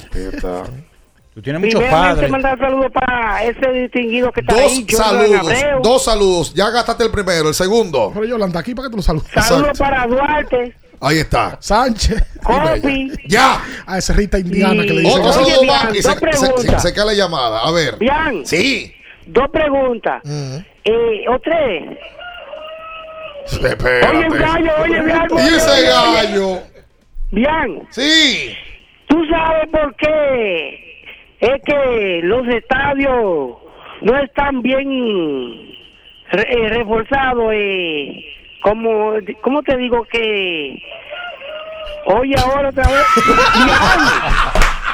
Tú 1.34 1.42
tienes 1.42 1.60
muchos 1.60 1.84
padres. 1.86 2.30
mandar 2.30 2.60
saludos 2.60 2.92
para 2.92 3.46
ese 3.46 3.72
distinguido 3.72 4.32
que 4.32 4.42
está 4.42 4.54
Dos 4.54 4.72
ahí, 4.72 4.86
Jordan 4.88 5.28
saludos. 5.28 5.82
Dos 5.82 6.04
saludos. 6.04 6.54
Ya 6.54 6.70
gastaste 6.70 7.06
el 7.06 7.12
primero. 7.12 7.48
El 7.48 7.56
segundo. 7.56 8.12
Pero 8.14 8.26
Yolanda, 8.28 8.60
aquí 8.60 8.76
para 8.76 8.90
que 8.90 8.92
tú 8.92 8.98
lo 8.98 9.02
saludes. 9.04 9.28
Saludos 9.34 9.70
Exacto. 9.70 9.84
para 9.84 10.06
Duarte, 10.06 10.76
Ahí 11.02 11.18
está. 11.18 11.58
Sánchez. 11.60 12.24
Copi. 12.44 13.12
Ya. 13.28 13.62
A 13.88 13.98
esa 13.98 14.14
Rita 14.14 14.38
indiana 14.38 14.84
Y- 14.84 14.88
que 14.88 14.94
le 14.94 15.02
dice. 15.02 15.20
Otro 15.20 15.42
Oye, 15.42 15.52
saludo 15.52 15.64
más 15.74 15.84
y 15.96 16.02
se, 16.02 16.10
se, 16.14 16.16
preguntas. 16.20 16.82
se- 16.84 16.88
se 16.90 16.94
cae 16.94 17.06
la 17.06 17.14
llamada. 17.14 17.60
A 17.62 17.72
ver. 17.72 17.98
Bian, 17.98 18.46
Sí. 18.46 18.94
dos 19.26 19.50
preguntas. 19.52 20.22
Mm. 20.24 20.58
Eh, 20.86 21.26
o 21.30 21.40
tres. 21.40 21.98
Espérate. 23.46 24.08
Oye, 24.08 24.30
gallo, 24.40 24.72
oye, 24.84 25.02
Bian. 25.02 25.28
¿Y 25.30 25.34
oye, 25.34 25.56
ese 25.58 25.82
gallo? 25.88 26.60
Bian, 27.32 27.88
Sí. 27.90 28.56
¿tú 29.08 29.24
sabes 29.30 29.68
por 29.72 29.96
qué? 29.96 31.04
Es 31.40 31.62
que 31.66 32.20
los 32.24 32.48
estadios 32.48 33.58
no 34.02 34.18
están 34.24 34.62
bien 34.62 34.88
re- 36.32 36.48
eh, 36.54 36.70
reforzados. 36.70 37.52
Eh, 37.54 38.24
como, 38.62 39.14
¿Cómo 39.42 39.62
te 39.64 39.78
digo 39.78 40.04
que? 40.06 40.82
Oye, 42.06 42.36
ahora 42.44 42.70
otra 42.70 42.84
vez. 42.88 43.06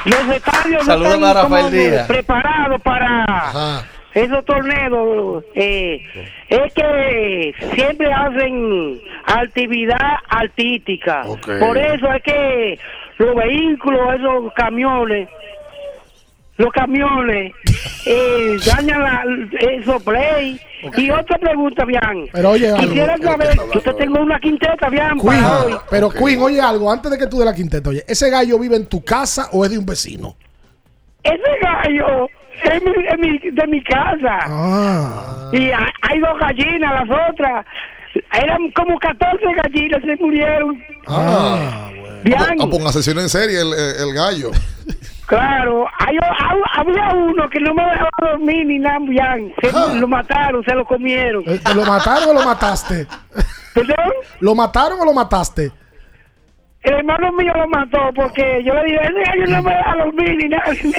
Los 0.04 0.36
estadios 0.36 0.86
no 0.86 0.94
están 0.94 1.24
a 1.24 1.32
Rafael 1.34 1.64
como 1.66 1.70
Díaz. 1.70 2.06
preparados 2.06 2.80
para 2.82 3.24
Ajá. 3.24 3.84
esos 4.14 4.44
torneos. 4.44 5.44
Eh, 5.54 6.00
es 6.48 6.72
que 6.74 7.54
siempre 7.74 8.12
hacen 8.12 9.00
actividad 9.26 10.16
artística. 10.28 11.24
Por 11.60 11.76
eso 11.76 12.12
es 12.12 12.22
que 12.22 12.78
los 13.18 13.34
vehículos, 13.34 14.14
esos 14.14 14.52
camiones, 14.54 15.28
los 16.58 16.70
camiones 16.72 17.52
eh, 18.06 18.56
dañan 18.66 19.00
la, 19.02 19.22
esos 19.60 20.02
play. 20.02 20.60
Y 20.96 21.10
otra 21.10 21.38
pregunta, 21.38 21.84
bien. 21.84 22.28
Pero 22.32 22.50
oye, 22.50 22.68
algo. 22.70 22.82
Quisiera 22.88 23.16
saber, 23.18 23.56
yo 23.74 23.80
te 23.80 23.92
tengo 23.94 24.20
una 24.20 24.38
quinteta, 24.38 24.88
bien, 24.88 25.18
Queen, 25.20 25.42
para 25.42 25.64
hoy. 25.64 25.74
pero 25.90 26.06
Ok. 26.06 26.16
Queen, 26.18 26.40
oye 26.40 26.60
algo, 26.60 26.90
antes 26.92 27.10
de 27.10 27.18
que 27.18 27.26
tú 27.26 27.38
de 27.40 27.44
la 27.46 27.54
quinteta, 27.54 27.90
oye, 27.90 28.04
¿ese 28.06 28.30
gallo 28.30 28.58
vive 28.60 28.76
en 28.76 28.86
tu 28.86 29.02
casa 29.04 29.48
o 29.52 29.64
es 29.64 29.70
de 29.72 29.78
un 29.78 29.86
vecino? 29.86 30.36
Ese 31.24 31.42
gallo 31.60 32.28
es 32.62 32.82
mi- 32.82 33.06
es 33.06 33.18
mi- 33.18 33.50
de 33.50 33.66
mi 33.66 33.82
casa. 33.82 34.38
Ah. 34.46 35.50
Y 35.52 35.70
ha- 35.72 35.92
hay 36.02 36.20
dos 36.20 36.38
gallinas, 36.40 36.92
las 37.06 37.30
otras. 37.30 37.66
Eran 38.40 38.70
como 38.70 38.98
14 39.00 39.44
gallinas, 39.56 40.00
se 40.02 40.16
murieron. 40.16 40.80
Ah. 41.08 41.90
Bien, 42.22 42.38
Ah, 42.60 42.66
pues 42.70 42.84
asesino 42.86 43.20
en 43.20 43.28
serie 43.28 43.60
el, 43.60 43.72
el- 43.72 44.08
el 44.08 44.14
gallo. 44.14 44.50
claro. 45.28 45.86
Hay, 45.98 46.16
ha- 46.16 46.80
había 46.80 47.08
uno 47.14 47.48
que 47.48 47.60
no 47.60 47.74
me 47.74 47.82
dejaba 47.84 48.10
dormir 48.20 48.66
ni 48.66 48.78
nada. 48.78 48.98
Se, 49.60 49.68
Ah. 49.74 49.92
Lo 49.94 50.08
mataron, 50.08 50.64
se 50.64 50.74
lo 50.74 50.84
comieron. 50.84 51.42
Eh, 51.46 51.60
¿Te 51.64 51.74
lo 51.74 51.84
mataron 51.84 52.30
o 52.30 52.32
lo 52.34 52.42
mataste? 52.44 53.06
¿Perdón? 53.74 53.96
¿Lo 54.40 54.54
mataron 54.54 55.00
o 55.00 55.04
lo 55.04 55.12
mataste? 55.12 55.70
El 56.82 56.94
hermano 56.94 57.32
mío 57.32 57.52
lo 57.54 57.68
mató 57.68 57.98
porque 58.14 58.62
yo 58.64 58.72
le 58.72 58.84
dije, 58.84 58.98
ese 59.02 59.12
gallo 59.30 59.46
no 59.48 59.62
me 59.62 59.74
deja 59.74 59.96
dormir 59.96 60.36
ni 60.36 60.48
nada, 60.48 60.72
ni, 60.72 60.90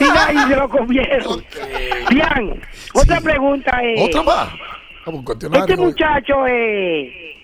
ni 0.00 0.06
nada, 0.14 0.32
y 0.32 0.38
se 0.48 0.56
lo 0.56 0.68
comieron. 0.68 1.44
Bien, 2.08 2.62
otra 2.94 3.20
pregunta 3.20 3.78
es... 3.82 4.00
Otra 4.08 4.22
más. 4.22 4.48
Vamos. 5.04 5.24
Este 5.52 5.76
muchacho, 5.76 6.46
eh, 6.46 7.34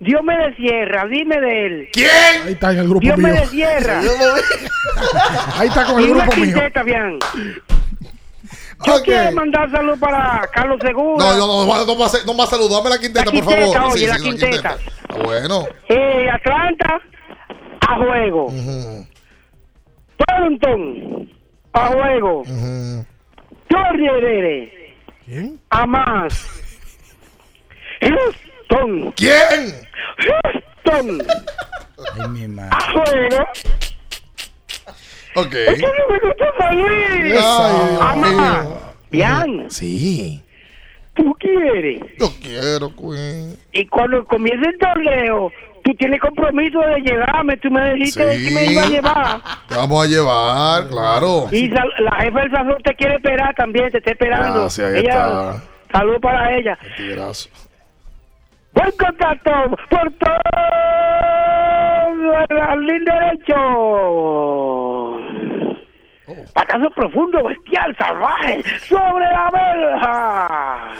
Dios 0.00 0.22
me 0.24 0.36
desierra, 0.48 1.06
dime 1.06 1.38
de 1.40 1.66
él. 1.66 1.88
¿Quién? 1.92 2.08
Ahí 2.46 2.52
está 2.54 2.72
en 2.72 2.78
el 2.78 2.88
grupo 2.88 3.00
Dios 3.04 3.18
me 3.18 3.30
mío. 3.32 3.40
desierra. 3.42 4.00
Ahí 5.56 5.68
está 5.68 5.84
con 5.84 6.00
Y 6.00 6.04
el 6.04 6.10
una 6.12 6.24
grupo 6.24 6.36
mío. 6.40 6.44
quinteta, 6.54 6.82
bien. 6.82 7.18
Yo 8.86 8.94
Ok. 8.94 9.04
quiero 9.04 9.32
mandar 9.32 9.70
salud 9.70 9.98
para 10.00 10.48
Carlos 10.54 10.78
Segura. 10.82 11.22
No, 11.22 11.36
no, 11.36 11.46
no, 11.46 11.66
no, 11.66 11.84
no, 11.86 11.94
más, 11.96 12.24
no 12.26 12.32
más 12.34 12.48
salud. 12.48 12.70
Dame 12.70 12.88
la 12.88 12.98
quinteta, 12.98 13.26
La 13.26 13.30
por 13.30 13.44
favor. 13.44 13.58
quinteta, 13.58 13.86
oye, 13.88 14.06
la 14.08 14.16
quinteta. 14.18 14.76
Ah, 15.10 15.16
Bueno. 15.22 15.66
Eh, 15.90 16.30
Atlanta 16.32 17.00
a 17.86 17.96
juego. 17.96 18.46
Toronton 20.16 21.30
a 21.74 21.86
juego. 21.88 22.42
Jordi 23.70 24.06
Herrera 24.06 24.72
¿Quién? 25.26 25.60
a 25.68 25.86
más. 25.86 26.46
Houston. 28.00 29.12
¿Quién? 29.16 29.88
Houston 30.18 31.22
Ay, 32.20 32.28
mi 32.28 32.48
madre. 32.48 32.70
a 32.72 32.92
juego. 32.92 33.46
Ok. 35.36 35.50
Que 35.50 35.76
no 35.78 35.88
me 36.08 36.18
gusta 36.28 36.44
salir. 36.58 37.38
Ay. 38.00 38.68
Bien, 39.10 39.70
Sí. 39.70 40.42
tú 41.14 41.34
quieres. 41.38 42.00
Yo 42.18 42.28
quiero, 42.42 42.94
Queen. 42.94 43.56
Y 43.72 43.86
cuando 43.86 44.24
comience 44.24 44.68
el 44.68 44.78
torneo, 44.78 45.50
tú 45.84 45.94
tienes 45.94 46.20
compromiso 46.20 46.80
de 46.80 47.00
llevarme. 47.00 47.56
Tú 47.58 47.70
me 47.70 47.94
dijiste 47.94 48.36
Sí. 48.38 48.44
que 48.48 48.54
me 48.54 48.64
iba 48.72 48.82
a 48.82 48.86
llevar. 48.88 49.40
Te 49.68 49.74
vamos 49.76 50.04
a 50.04 50.08
llevar, 50.08 50.88
claro. 50.88 51.48
Y 51.52 51.68
sal- 51.70 51.92
la 51.98 52.16
jefa 52.22 52.40
del 52.40 52.50
sazón 52.50 52.76
te 52.84 52.94
quiere 52.94 53.14
esperar 53.16 53.54
también, 53.54 53.90
te 53.90 53.98
está 53.98 54.10
esperando. 54.12 54.60
Gracias, 54.62 54.92
ahí 54.92 55.00
ella, 55.00 55.10
está. 55.10 55.62
Saludos 55.92 56.20
para 56.22 56.56
ella. 56.56 56.78
Buen 58.72 58.92
contacto 58.92 59.50
por 59.90 60.12
todo 60.18 60.36
el 62.48 62.58
jardín 62.58 63.04
derecho. 63.04 63.56
Patazo 66.54 66.90
profundo, 66.94 67.42
bestial, 67.44 67.96
salvaje, 67.98 68.62
sobre 68.88 69.24
la 69.24 69.50
verja. 69.52 70.92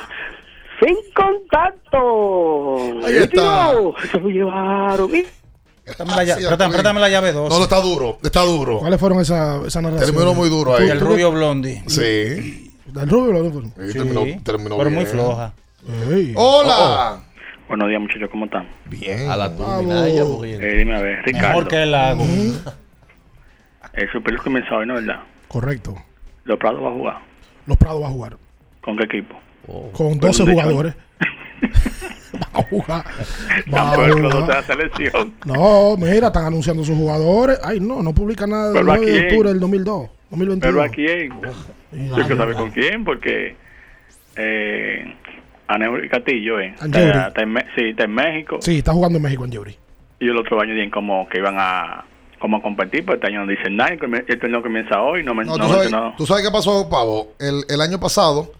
Sin 0.81 0.97
contacto. 1.15 2.77
Ahí 3.07 3.17
está. 3.17 3.73
Se 4.11 4.19
lo 4.19 4.29
llevaron. 4.29 5.11
Préstame 5.85 6.13
la, 7.01 7.09
llave 7.09 7.33
2. 7.33 7.51
No, 7.51 7.59
no, 7.59 7.65
está 7.65 7.81
duro, 7.81 8.19
está 8.23 8.43
duro. 8.43 8.79
¿Cuáles 8.79 9.01
fueron 9.01 9.21
esas 9.21 9.65
esa 9.67 9.81
narraciones? 9.81 10.13
Terminó 10.15 10.35
muy 10.35 10.49
duro 10.49 10.77
ahí. 10.77 10.87
Y 10.87 10.91
el 10.91 11.01
rubio 11.01 11.31
blondi. 11.33 11.83
Sí. 11.87 12.73
¿Del 12.87 13.09
rubio 13.09 13.33
lo 13.33 13.51
fueron? 13.51 13.73
Sí, 13.77 13.93
Sí, 13.93 13.99
terminó, 13.99 14.43
terminó 14.45 14.77
pero 14.79 14.91
bien. 14.91 14.95
muy 14.95 15.07
floja. 15.07 15.53
Hola. 16.35 17.21
Buenos 17.71 17.89
días, 17.89 18.01
muchachos, 18.01 18.29
¿cómo 18.33 18.47
están? 18.47 18.67
Bien. 18.87 19.31
A 19.31 19.37
la 19.37 19.55
turbina 19.57 20.09
ella, 20.09 20.25
porque- 20.25 20.55
Eh, 20.57 20.79
dime 20.79 20.97
a 20.97 21.01
ver, 21.03 21.23
Ricardo. 21.25 21.49
Mejor 21.51 21.69
que 21.69 21.83
el 21.85 21.93
lago. 21.93 22.25
El 23.93 24.11
Super 24.11 24.33
League 24.33 24.43
comienza 24.43 24.75
hoy, 24.75 24.87
¿no 24.87 24.95
verdad? 24.95 25.21
Correcto. 25.47 25.95
Los 26.43 26.59
Prados 26.59 26.83
va 26.83 26.89
a 26.89 26.93
jugar. 26.93 27.19
Los 27.67 27.77
Prados 27.77 28.03
va 28.03 28.07
a 28.09 28.11
jugar. 28.11 28.37
¿Con 28.81 28.97
qué 28.97 29.05
equipo? 29.05 29.37
Con 29.93 30.19
12 30.19 30.45
de- 30.45 30.51
jugadores. 30.53 30.95
va 32.43 32.59
a 32.59 32.63
jugar. 32.65 33.05
Va 33.73 33.81
a 33.83 33.95
jugar. 33.95 34.65
selección. 34.65 35.33
No, 35.45 35.97
mira, 35.97 36.27
están 36.27 36.47
anunciando 36.47 36.83
sus 36.83 36.97
jugadores. 36.97 37.61
Ay, 37.63 37.79
no, 37.79 38.03
no 38.03 38.13
publican 38.13 38.51
nada 38.51 38.65
del 38.73 38.73
Pero 38.75 38.85
9 38.87 39.07
de 39.07 39.17
aquí- 39.19 39.27
octubre 39.29 39.49
del 39.51 39.61
2002. 39.61 40.11
2022. 40.31 40.73
¿Pero 40.75 40.83
a 40.83 40.89
quién? 40.89 41.33
Yo 42.17 42.27
que 42.27 42.37
sabe 42.37 42.55
con 42.55 42.71
quién, 42.73 43.05
porque 43.05 43.55
eh, 44.35 45.15
Aneury 45.75 46.09
Castillo, 46.09 46.59
eh, 46.61 46.75
Angeuri. 46.81 47.07
está, 47.09 47.29
está 47.29 47.43
en, 47.43 47.53
Me- 47.53 47.67
sí, 47.77 47.85
está 47.91 48.05
en 48.05 48.13
México 48.15 48.59
Sí, 48.61 48.79
está 48.79 48.93
jugando 48.93 49.17
en 49.19 49.23
México 49.23 49.45
en 49.45 49.51
Yuri. 49.53 49.77
y 50.21 50.29
el 50.29 50.37
otro 50.37 50.61
año 50.61 50.75
dicen 50.75 50.91
como 50.91 51.29
que 51.29 51.39
iban 51.39 51.57
a 51.59 52.05
como 52.39 52.57
a 52.57 52.63
competir, 52.63 53.05
pero 53.05 53.17
este 53.17 53.27
año 53.27 53.45
no 53.45 53.51
dicen 53.51 53.77
nada, 53.77 53.91
el 53.91 54.41
torneo 54.41 54.63
comienza 54.63 55.01
hoy, 55.03 55.23
no 55.23 55.35
me 55.35 55.45
No, 55.45 55.59
no 55.59 55.65
tú, 55.67 55.73
sabes, 55.73 55.91
mencionado. 55.91 56.15
tú 56.17 56.27
sabes 56.27 56.43
qué 56.45 56.51
pasó, 56.51 56.89
Pavo. 56.89 57.35
El, 57.39 57.65
el 57.69 57.81
año 57.83 58.01
pasado, 58.01 58.51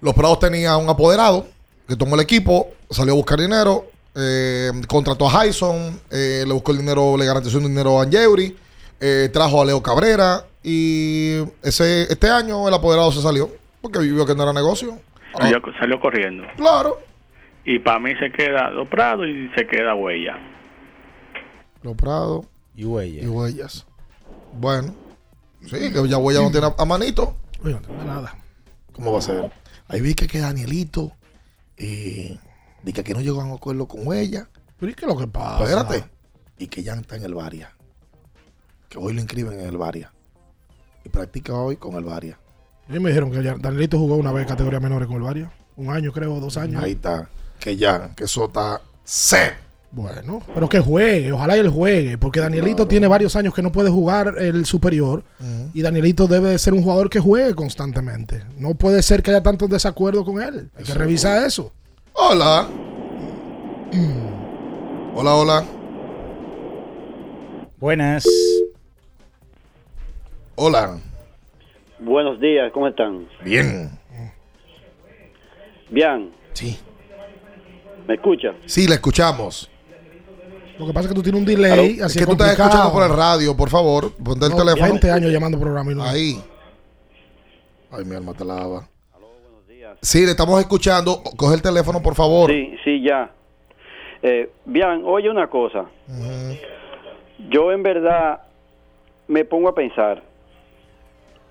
los 0.00 0.14
Prados 0.14 0.38
tenían 0.40 0.76
un 0.80 0.88
apoderado 0.88 1.46
que 1.86 1.96
tomó 1.96 2.14
el 2.14 2.22
equipo, 2.22 2.68
salió 2.90 3.12
a 3.12 3.16
buscar 3.16 3.38
dinero, 3.38 3.86
eh, 4.14 4.70
contrató 4.86 5.28
a 5.28 5.44
Hyson, 5.46 6.00
eh, 6.10 6.44
le 6.46 6.52
buscó 6.54 6.72
el 6.72 6.78
dinero, 6.78 7.16
le 7.18 7.26
garantizó 7.26 7.58
un 7.58 7.64
dinero 7.64 8.00
a 8.00 8.04
Angeuri, 8.04 8.56
eh, 9.00 9.28
trajo 9.32 9.60
a 9.60 9.66
Leo 9.66 9.82
Cabrera 9.82 10.44
y 10.62 11.36
ese 11.62 12.02
este 12.10 12.28
año 12.30 12.66
el 12.68 12.74
apoderado 12.74 13.12
se 13.12 13.20
salió 13.22 13.50
porque 13.82 13.98
vivió 14.00 14.24
que 14.26 14.34
no 14.34 14.42
era 14.44 14.52
negocio. 14.54 14.98
Salió, 15.38 15.60
salió 15.78 16.00
corriendo. 16.00 16.44
Claro. 16.56 16.98
Y 17.64 17.78
para 17.80 17.98
mí 17.98 18.14
se 18.16 18.30
queda 18.32 18.70
Los 18.70 18.88
Prados 18.88 19.26
y 19.26 19.48
se 19.56 19.66
queda 19.66 19.94
Huella. 19.94 20.38
Los 21.82 21.94
Prados 21.96 22.46
Y 22.74 22.84
huella. 22.84 23.22
y 23.22 23.26
Huellas. 23.26 23.86
Bueno, 24.54 24.94
sí, 25.62 25.92
que 25.92 26.08
ya 26.08 26.18
Huellas 26.18 26.42
no 26.42 26.50
tiene 26.50 26.68
a, 26.76 26.84
manito. 26.84 27.36
Oye, 27.62 27.74
no 27.74 27.80
tengo 27.80 28.04
nada. 28.04 28.34
¿Cómo 28.92 29.12
va 29.12 29.18
a 29.18 29.22
ser? 29.22 29.52
Ahí 29.88 30.00
vi 30.00 30.14
que, 30.14 30.26
que 30.26 30.38
Danielito, 30.38 31.12
eh, 31.76 32.38
de 32.82 32.92
que 32.92 33.00
aquí 33.02 33.12
no 33.12 33.20
llegó 33.20 33.40
a 33.40 33.44
un 33.44 33.52
acuerdo 33.52 33.86
con 33.86 34.12
ella. 34.12 34.48
Pero 34.78 34.90
¿y 34.90 34.94
qué 34.94 35.04
es 35.04 35.12
lo 35.12 35.18
que 35.18 35.26
pasa? 35.26 35.64
Espérate. 35.64 36.04
Y 36.58 36.66
que 36.68 36.82
ya 36.82 36.94
está 36.94 37.16
en 37.16 37.24
el 37.24 37.34
Varia. 37.34 37.72
Que 38.88 38.98
hoy 38.98 39.12
lo 39.12 39.20
inscriben 39.20 39.60
en 39.60 39.66
el 39.66 39.76
Varia. 39.76 40.12
Y 41.04 41.08
practica 41.08 41.54
hoy 41.54 41.76
con 41.76 41.94
el 41.94 42.04
Varia. 42.04 42.38
A 42.88 42.92
mí 42.92 43.00
me 43.00 43.10
dijeron 43.10 43.30
que 43.30 43.42
ya 43.42 43.54
Danielito 43.58 43.98
jugó 43.98 44.16
una 44.16 44.32
vez 44.32 44.46
categoría 44.46 44.80
menores 44.80 45.06
con 45.08 45.18
el 45.18 45.22
Varia. 45.22 45.50
Un 45.76 45.90
año, 45.90 46.10
creo, 46.10 46.40
dos 46.40 46.56
años. 46.56 46.82
Ahí 46.82 46.92
está. 46.92 47.28
Que 47.60 47.76
ya, 47.76 48.14
que 48.16 48.24
eso 48.24 48.46
está 48.46 48.80
set. 49.04 49.68
Bueno, 49.90 50.42
pero 50.54 50.68
que 50.68 50.80
juegue, 50.80 51.32
ojalá 51.32 51.56
y 51.56 51.60
él 51.60 51.70
juegue, 51.70 52.18
porque 52.18 52.40
Danielito 52.40 52.86
tiene 52.86 53.06
varios 53.06 53.36
años 53.36 53.54
que 53.54 53.62
no 53.62 53.72
puede 53.72 53.88
jugar 53.88 54.34
el 54.38 54.66
superior 54.66 55.24
y 55.72 55.80
Danielito 55.80 56.26
debe 56.26 56.50
de 56.50 56.58
ser 56.58 56.74
un 56.74 56.82
jugador 56.82 57.08
que 57.08 57.20
juegue 57.20 57.54
constantemente. 57.54 58.44
No 58.58 58.74
puede 58.74 59.02
ser 59.02 59.22
que 59.22 59.30
haya 59.30 59.42
tantos 59.42 59.70
desacuerdos 59.70 60.26
con 60.26 60.42
él. 60.42 60.70
Hay 60.76 60.84
que 60.84 60.92
revisar 60.92 61.42
eso. 61.46 61.72
Hola. 62.12 62.68
Hola, 65.14 65.34
hola. 65.34 65.64
Buenas. 67.80 68.26
Hola. 70.54 70.98
Buenos 72.00 72.38
días, 72.40 72.70
¿cómo 72.72 72.86
están? 72.88 73.26
Bien. 73.44 73.90
Bien. 75.90 76.30
Sí. 76.52 76.78
¿Me 78.06 78.14
escucha? 78.14 78.54
Sí, 78.66 78.86
le 78.86 78.94
escuchamos. 78.94 79.70
Lo 80.78 80.86
que 80.86 80.92
pasa 80.92 81.06
es 81.06 81.08
que 81.08 81.14
tú 81.14 81.22
tienes 81.22 81.40
un 81.40 81.46
delay, 81.46 81.96
Es 81.96 82.02
así 82.02 82.18
que 82.20 82.24
tú 82.26 82.32
estás 82.32 82.52
escuchando 82.56 82.92
por 82.92 83.02
el 83.02 83.16
radio, 83.16 83.56
por 83.56 83.68
favor. 83.68 84.12
Ponte 84.14 84.46
el 84.46 84.52
No, 84.52 84.56
teléfono. 84.56 84.86
20 84.92 85.10
años 85.10 85.32
llamando 85.32 85.58
programa 85.58 85.90
y 85.90 85.94
no. 85.96 86.04
Ahí. 86.04 86.40
Ay, 87.90 88.04
mi 88.04 88.14
alma 88.14 88.32
te 88.34 88.44
lava. 88.44 88.88
Sí, 90.00 90.24
le 90.24 90.30
estamos 90.30 90.60
escuchando. 90.60 91.20
Coge 91.36 91.56
el 91.56 91.62
teléfono, 91.62 92.00
por 92.00 92.14
favor. 92.14 92.48
Sí, 92.50 92.76
sí, 92.84 93.02
ya. 93.02 93.32
Eh, 94.22 94.50
bien, 94.64 95.02
oye 95.04 95.28
una 95.28 95.48
cosa. 95.48 95.86
Yo 97.50 97.72
en 97.72 97.82
verdad 97.82 98.42
me 99.26 99.44
pongo 99.44 99.68
a 99.70 99.74
pensar. 99.74 100.22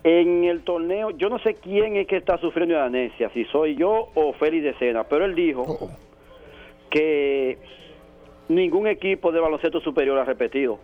En 0.04 0.44
el 0.44 0.62
torneo, 0.62 1.10
yo 1.10 1.28
no 1.28 1.38
sé 1.40 1.54
quién 1.54 1.96
es 1.96 2.06
que 2.06 2.16
está 2.16 2.38
sufriendo 2.38 2.74
de 2.76 2.80
anesia, 2.82 3.30
si 3.34 3.44
soy 3.46 3.74
yo 3.76 4.08
o 4.14 4.32
Félix 4.34 4.64
de 4.64 4.74
Sena, 4.78 5.04
pero 5.04 5.24
él 5.24 5.34
dijo 5.34 5.62
Oh, 5.62 5.90
que 6.90 7.58
ningún 8.48 8.86
equipo 8.86 9.32
de 9.32 9.40
baloncesto 9.40 9.80
superior 9.80 10.18
ha 10.18 10.24
repetido. 10.24 10.78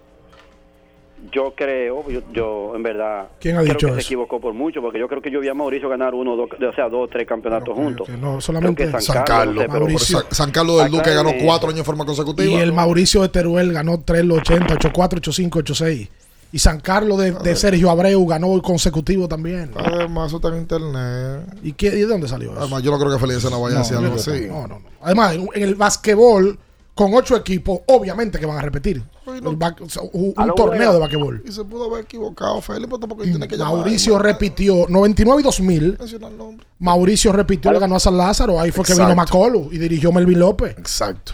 Yo 1.33 1.55
creo, 1.57 2.07
yo, 2.11 2.21
yo 2.33 2.73
en 2.77 2.83
verdad 2.83 3.29
¿Quién 3.41 3.57
ha 3.57 3.61
creo 3.63 3.73
dicho 3.75 3.87
que 3.87 3.93
se 3.95 3.99
eso? 4.01 4.09
equivocó 4.09 4.41
por 4.41 4.53
mucho, 4.53 4.83
porque 4.83 4.99
yo 4.99 5.09
creo 5.09 5.23
que 5.23 5.31
yo 5.31 5.41
vi 5.41 5.49
a 5.49 5.55
Mauricio 5.55 5.89
ganar 5.89 6.13
uno, 6.13 6.37
dos, 6.37 6.51
o 6.53 6.73
sea, 6.75 6.89
dos, 6.91 7.09
tres 7.09 7.27
campeonatos 7.27 7.73
juntos. 7.75 8.09
no, 8.21 8.41
solamente 8.43 8.91
que 8.91 9.01
San 9.01 9.25
Carlos. 9.25 9.55
no 9.55 9.61
sé, 9.63 9.69
pero- 9.69 9.81
Mauricio. 9.81 10.19
San, 10.21 10.31
San 10.33 10.51
Carlos 10.51 10.83
del 10.83 10.91
Duque 10.91 11.15
ganó 11.15 11.31
cuatro 11.43 11.69
años 11.69 11.79
en 11.79 11.85
forma 11.87 12.05
consecutiva. 12.05 12.51
Y 12.51 12.57
el 12.57 12.73
Mauricio 12.75 13.23
de 13.23 13.29
Teruel 13.31 13.73
ganó 13.73 14.03
3 14.05 14.25
los 14.25 14.39
80, 14.39 14.75
84, 14.75 15.19
85, 15.19 15.59
86. 15.61 16.11
Y 16.55 16.61
San 16.61 16.79
Carlos 16.79 17.19
de, 17.19 17.33
de 17.33 17.57
Sergio 17.57 17.91
Abreu 17.91 18.25
ganó 18.27 18.63
consecutivo 18.63 19.27
también. 19.27 19.73
Además, 19.75 20.29
eso 20.29 20.37
está 20.37 20.51
en 20.51 20.59
internet. 20.59 21.59
¿Y, 21.65 21.73
qué, 21.73 21.89
y 21.89 22.03
de 22.03 22.07
dónde 22.07 22.29
salió 22.29 22.53
eso? 22.53 22.61
Además, 22.61 22.81
yo 22.85 22.93
no 22.93 22.99
creo 23.01 23.11
que 23.11 23.19
Feliz 23.19 23.43
no 23.51 23.61
vaya 23.61 23.75
a 23.75 23.79
decir 23.81 23.97
algo 23.97 24.15
así. 24.15 24.47
no, 24.47 24.69
no, 24.69 24.79
no. 24.79 24.85
Además, 25.03 25.35
en, 25.35 25.49
en 25.53 25.63
el 25.65 25.75
basquetbol, 25.75 26.57
con 26.95 27.13
ocho 27.13 27.35
equipos, 27.37 27.81
obviamente 27.89 28.39
que 28.39 28.47
van 28.47 28.59
a 28.59 28.63
repetir. 28.63 29.03
El 29.27 29.57
ba- 29.57 29.75
o 29.81 29.89
sea, 29.89 30.03
un, 30.13 30.33
torneo 30.55 30.93
de 30.93 30.99
basquetbol. 31.01 31.43
Y 31.45 31.51
se 31.51 31.65
pudo 31.65 31.87
haber 31.93 32.05
equivocado, 32.05 32.61
Felipe, 32.61 32.87
pues, 32.87 33.01
tampoco 33.01 33.25
tiene 33.25 33.49
que 33.49 33.57
llamar. 33.57 33.75
Mauricio 33.75 34.17
repitió 34.21 34.87
99 34.89 35.41
y 35.41 35.45
2000. 35.45 35.97
Menciona 35.99 36.29
el 36.29 36.39
nombre. 36.39 36.65
Mauricio 36.79 37.33
repitió, 37.33 37.73
le 37.73 37.81
ganó 37.81 37.97
a 37.97 38.01
San 38.01 38.17
Lázaro. 38.17 38.61
Ahí 38.61 38.71
fue 38.71 38.85
que 38.85 38.93
vino. 38.95 39.13
Macolo 39.17 39.71
y 39.73 39.79
dirigió 39.79 40.13
Melvin 40.13 40.39
López. 40.39 40.79
Exacto. 40.79 41.33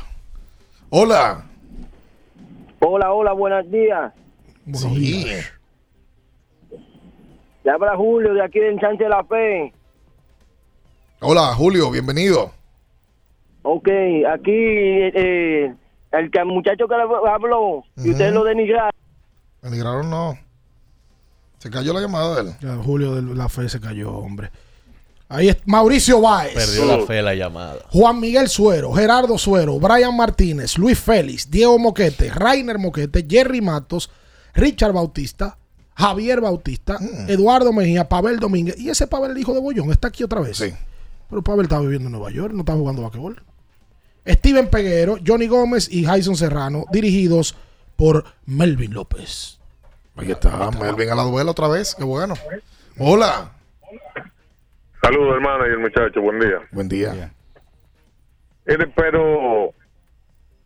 Hola. 0.89 1.45
Hola, 2.81 3.13
hola, 3.13 3.33
buenos 3.35 3.71
días. 3.71 4.15
Sí. 4.73 5.27
Le 7.65 7.71
habla 7.71 7.97
Julio 7.97 8.35
de 8.35 8.43
aquí 8.43 8.59
de 8.59 8.71
Ensanche 8.71 9.05
de 9.05 9.11
la 9.11 9.25
Fe. 9.25 9.73
Hola, 11.21 11.55
Julio, 11.55 11.91
bienvenido. 11.91 12.53
Ok, 13.63 13.89
aquí 14.33 14.53
eh, 14.53 15.75
el, 16.13 16.31
muchacho 16.47 16.89
que 16.89 16.95
le 16.95 17.31
habló 17.31 17.85
y 17.97 18.11
ustedes 18.11 18.33
lo 18.33 18.45
denigraron. 18.45 18.91
Denigraron 19.61 20.09
no. 20.09 20.39
Se 21.59 21.71
cayó 21.71 21.93
la 21.93 22.01
llamada 22.01 22.37
de 22.37 22.49
él. 22.49 22.57
Ya, 22.63 22.77
Julio 22.77 23.17
de 23.17 23.35
la 23.35 23.51
Fe 23.51 23.69
se 23.69 23.81
cayó, 23.81 24.13
hombre. 24.13 24.51
Ahí 25.29 25.49
es 25.49 25.59
Mauricio 25.65 26.21
Báez. 26.21 26.55
Perdió 26.55 26.85
la 26.87 27.07
fe 27.07 27.23
la 27.23 27.35
llamada. 27.35 27.77
Juan 27.91 28.19
Miguel 28.19 28.49
Suero, 28.49 28.93
Gerardo 28.93 29.39
Suero, 29.39 29.79
Brian 29.79 30.17
Martínez, 30.17 30.77
Luis 30.77 30.99
Félix, 30.99 31.49
Diego 31.49 31.79
Moquete, 31.79 32.31
Rainer 32.31 32.79
Moquete, 32.79 33.25
Jerry 33.29 33.61
Matos, 33.61 34.11
Richard 34.55 34.93
Bautista, 34.93 35.59
Javier 35.95 36.41
Bautista, 36.41 36.99
Eduardo 37.29 37.73
Mejía, 37.73 38.09
Pavel 38.09 38.39
Domínguez. 38.39 38.79
Y 38.79 38.91
ese 38.91 39.07
Pavel, 39.07 39.33
el 39.33 39.39
hijo 39.39 39.55
de 39.55 39.61
Bollón, 39.61 39.91
está 39.91 40.09
aquí 40.09 40.25
otra 40.25 40.41
vez. 40.41 40.57
Sí. 40.57 40.73
Pero 41.29 41.43
Pavel 41.43 41.63
está 41.63 41.79
viviendo 41.81 42.07
en 42.07 42.13
Nueva 42.13 42.31
York, 42.31 42.53
no 42.53 42.61
está 42.61 42.73
jugando 42.73 43.03
basquetbol. 43.03 43.43
Steven 44.27 44.69
Peguero, 44.69 45.17
Johnny 45.25 45.47
Gómez 45.47 45.89
y 45.91 46.05
Jason 46.05 46.37
Serrano, 46.37 46.85
dirigidos 46.93 47.57
por 47.97 48.25
Melvin 48.47 48.95
López. 48.95 49.59
Ahí 50.17 50.31
está, 50.31 50.71
Melvin 50.71 51.11
a 51.11 51.15
la 51.15 51.23
duela 51.23 51.51
otra 51.51 51.69
vez. 51.69 51.95
Qué 51.95 52.05
bueno. 52.05 52.35
Hola. 52.99 53.53
Saludos, 55.03 55.35
hermano, 55.35 55.67
y 55.67 55.71
el 55.71 55.79
muchacho. 55.79 56.21
Buen 56.21 56.41
día. 56.41 56.59
Buen 56.73 56.89
día. 56.89 57.33
Mire, 58.67 58.87
pero 58.89 59.73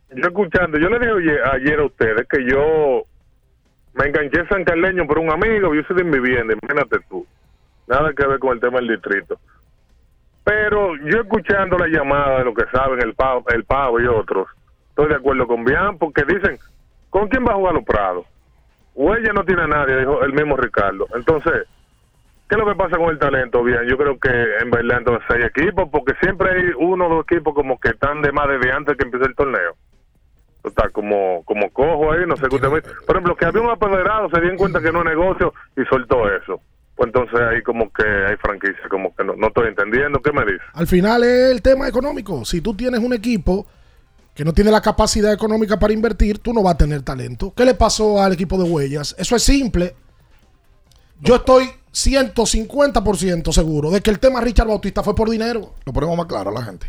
yo 0.09 0.27
escuchando, 0.27 0.77
yo 0.77 0.89
le 0.89 0.99
dije 0.99 1.37
ayer 1.53 1.79
a 1.79 1.85
ustedes 1.85 2.27
que 2.29 2.43
yo 2.49 3.05
me 3.95 4.07
enganché 4.07 4.39
en 4.41 4.49
San 4.49 4.63
Carleño 4.65 5.07
por 5.07 5.19
un 5.19 5.31
amigo, 5.31 5.73
yo 5.73 5.81
soy 5.83 5.95
de 5.97 6.03
mi 6.03 6.19
vivienda, 6.19 6.53
imagínate 6.53 6.97
tú. 7.09 7.25
Nada 7.87 8.13
que 8.13 8.27
ver 8.27 8.39
con 8.39 8.53
el 8.53 8.59
tema 8.59 8.77
del 8.77 8.89
distrito. 8.89 9.39
Pero 10.43 10.95
yo 10.97 11.21
escuchando 11.21 11.77
la 11.77 11.87
llamada 11.87 12.39
de 12.39 12.45
lo 12.45 12.53
que 12.53 12.65
saben 12.71 13.01
el 13.01 13.15
pavo, 13.15 13.45
el 13.49 13.63
pavo 13.63 13.99
y 13.99 14.05
otros, 14.05 14.47
estoy 14.89 15.07
de 15.07 15.15
acuerdo 15.15 15.47
con 15.47 15.63
Bian 15.63 15.97
porque 15.97 16.23
dicen, 16.23 16.57
¿con 17.09 17.27
quién 17.29 17.45
va 17.45 17.53
a 17.53 17.55
jugar 17.55 17.73
los 17.73 17.85
Prados? 17.85 18.25
O 18.95 19.13
no 19.13 19.43
tiene 19.43 19.63
a 19.63 19.67
nadie, 19.67 19.97
dijo 19.97 20.23
el 20.23 20.33
mismo 20.33 20.55
Ricardo. 20.55 21.07
Entonces, 21.15 21.67
¿qué 22.47 22.55
es 22.55 22.57
lo 22.57 22.65
que 22.65 22.75
pasa 22.75 22.97
con 22.97 23.09
el 23.09 23.19
talento? 23.19 23.63
Bien, 23.63 23.81
yo 23.87 23.97
creo 23.97 24.17
que 24.19 24.29
en 24.61 24.71
verdad 24.71 24.99
entonces 24.99 25.29
hay 25.29 25.43
equipos, 25.43 25.89
porque 25.91 26.13
siempre 26.21 26.49
hay 26.49 26.71
uno 26.77 27.07
o 27.07 27.15
dos 27.15 27.25
equipos 27.29 27.53
como 27.53 27.79
que 27.79 27.89
están 27.89 28.21
de 28.21 28.31
más 28.31 28.47
desde 28.47 28.71
antes 28.71 28.95
que 28.97 29.03
empiece 29.03 29.25
el 29.25 29.35
torneo. 29.35 29.75
Está 30.65 30.89
como, 30.89 31.43
como 31.45 31.69
cojo 31.71 32.11
ahí, 32.11 32.25
no 32.27 32.35
sé 32.37 32.43
qué 32.49 32.55
usted 32.55 32.69
me- 32.69 32.81
Por 32.81 33.15
ejemplo, 33.15 33.35
que 33.35 33.45
había 33.45 33.61
un 33.61 33.69
apoderado, 33.69 34.29
se 34.29 34.41
dio 34.41 34.49
en 34.49 34.57
cuenta 34.57 34.81
que 34.81 34.91
no 34.91 34.99
es 34.99 35.05
negocio 35.05 35.53
y 35.77 35.83
soltó 35.89 36.27
eso. 36.29 36.59
Pues 36.95 37.07
entonces 37.07 37.39
ahí 37.39 37.61
como 37.61 37.91
que 37.91 38.03
hay 38.03 38.37
franquicia, 38.37 38.87
como 38.89 39.13
que 39.15 39.23
no, 39.23 39.35
no 39.35 39.47
estoy 39.47 39.67
entendiendo. 39.67 40.19
¿Qué 40.21 40.31
me 40.31 40.45
dice? 40.45 40.63
Al 40.73 40.87
final 40.87 41.23
es 41.23 41.51
el 41.51 41.61
tema 41.61 41.87
económico. 41.87 42.45
Si 42.45 42.61
tú 42.61 42.73
tienes 42.73 43.01
un 43.01 43.13
equipo 43.13 43.67
que 44.33 44.45
no 44.45 44.53
tiene 44.53 44.71
la 44.71 44.81
capacidad 44.81 45.31
económica 45.33 45.77
para 45.77 45.93
invertir, 45.93 46.39
tú 46.39 46.53
no 46.53 46.63
vas 46.63 46.75
a 46.75 46.77
tener 46.77 47.01
talento. 47.03 47.53
¿Qué 47.55 47.65
le 47.65 47.73
pasó 47.73 48.21
al 48.21 48.33
equipo 48.33 48.57
de 48.61 48.69
Huellas? 48.69 49.15
Eso 49.19 49.35
es 49.35 49.43
simple. 49.43 49.93
Yo 51.21 51.35
estoy 51.35 51.69
150% 51.93 53.51
seguro 53.53 53.91
de 53.91 54.01
que 54.01 54.09
el 54.09 54.19
tema 54.19 54.41
Richard 54.41 54.67
Bautista 54.67 55.03
fue 55.03 55.15
por 55.15 55.29
dinero. 55.29 55.73
Lo 55.85 55.93
ponemos 55.93 56.17
más 56.17 56.25
claro 56.27 56.49
a 56.49 56.53
la 56.53 56.63
gente. 56.63 56.87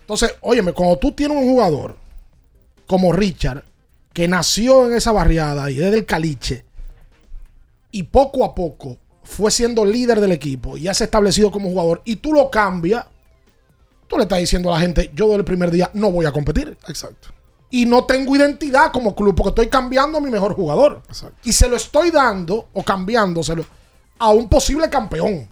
Entonces, 0.00 0.36
óyeme, 0.40 0.72
cuando 0.72 0.96
tú 0.98 1.12
tienes 1.12 1.36
un 1.36 1.44
jugador 1.48 1.96
como 2.90 3.12
Richard, 3.12 3.62
que 4.12 4.26
nació 4.26 4.88
en 4.88 4.94
esa 4.94 5.12
barriada 5.12 5.70
y 5.70 5.76
desde 5.76 5.98
el 5.98 6.06
caliche, 6.06 6.64
y 7.92 8.02
poco 8.02 8.44
a 8.44 8.52
poco 8.52 8.96
fue 9.22 9.52
siendo 9.52 9.84
líder 9.84 10.20
del 10.20 10.32
equipo 10.32 10.76
y 10.76 10.82
ya 10.82 10.94
se 10.94 11.04
ha 11.04 11.06
establecido 11.06 11.52
como 11.52 11.68
jugador, 11.68 12.02
y 12.04 12.16
tú 12.16 12.32
lo 12.32 12.50
cambias, 12.50 13.06
tú 14.08 14.16
le 14.16 14.24
estás 14.24 14.40
diciendo 14.40 14.70
a 14.70 14.74
la 14.74 14.80
gente, 14.80 15.08
yo 15.14 15.26
desde 15.26 15.36
el 15.38 15.44
primer 15.44 15.70
día 15.70 15.88
no 15.94 16.10
voy 16.10 16.26
a 16.26 16.32
competir. 16.32 16.76
Exacto. 16.88 17.28
Y 17.70 17.86
no 17.86 18.06
tengo 18.06 18.34
identidad 18.34 18.90
como 18.90 19.14
club 19.14 19.36
porque 19.36 19.50
estoy 19.50 19.68
cambiando 19.68 20.18
a 20.18 20.20
mi 20.20 20.28
mejor 20.28 20.54
jugador. 20.54 21.00
Y 21.44 21.52
se 21.52 21.68
lo 21.68 21.76
estoy 21.76 22.10
dando 22.10 22.70
o 22.72 22.82
cambiándoselo 22.82 23.64
a 24.18 24.30
un 24.30 24.48
posible 24.48 24.90
campeón. 24.90 25.48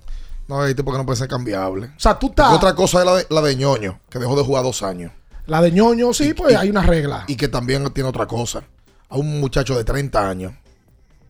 No, 0.48 0.60
hay 0.60 0.74
tipo 0.74 0.90
que 0.90 0.98
no 0.98 1.06
puede 1.06 1.18
ser 1.18 1.28
cambiable. 1.28 1.86
O 1.86 2.00
sea, 2.00 2.18
tú 2.18 2.30
estás... 2.30 2.50
Porque 2.50 2.66
otra 2.66 2.74
cosa 2.74 2.98
es 2.98 3.06
la 3.06 3.14
de, 3.14 3.26
la 3.30 3.42
de 3.42 3.54
ñoño, 3.54 4.00
que 4.10 4.18
dejó 4.18 4.34
de 4.34 4.42
jugar 4.42 4.64
dos 4.64 4.82
años. 4.82 5.12
La 5.48 5.62
de 5.62 5.72
ñoño, 5.72 6.12
sí, 6.12 6.34
pues 6.34 6.54
hay 6.54 6.68
una 6.68 6.82
regla. 6.82 7.24
Y 7.26 7.34
que 7.34 7.48
también 7.48 7.90
tiene 7.94 8.10
otra 8.10 8.26
cosa. 8.26 8.62
A 9.08 9.16
un 9.16 9.40
muchacho 9.40 9.78
de 9.78 9.82
30 9.82 10.28
años, 10.28 10.52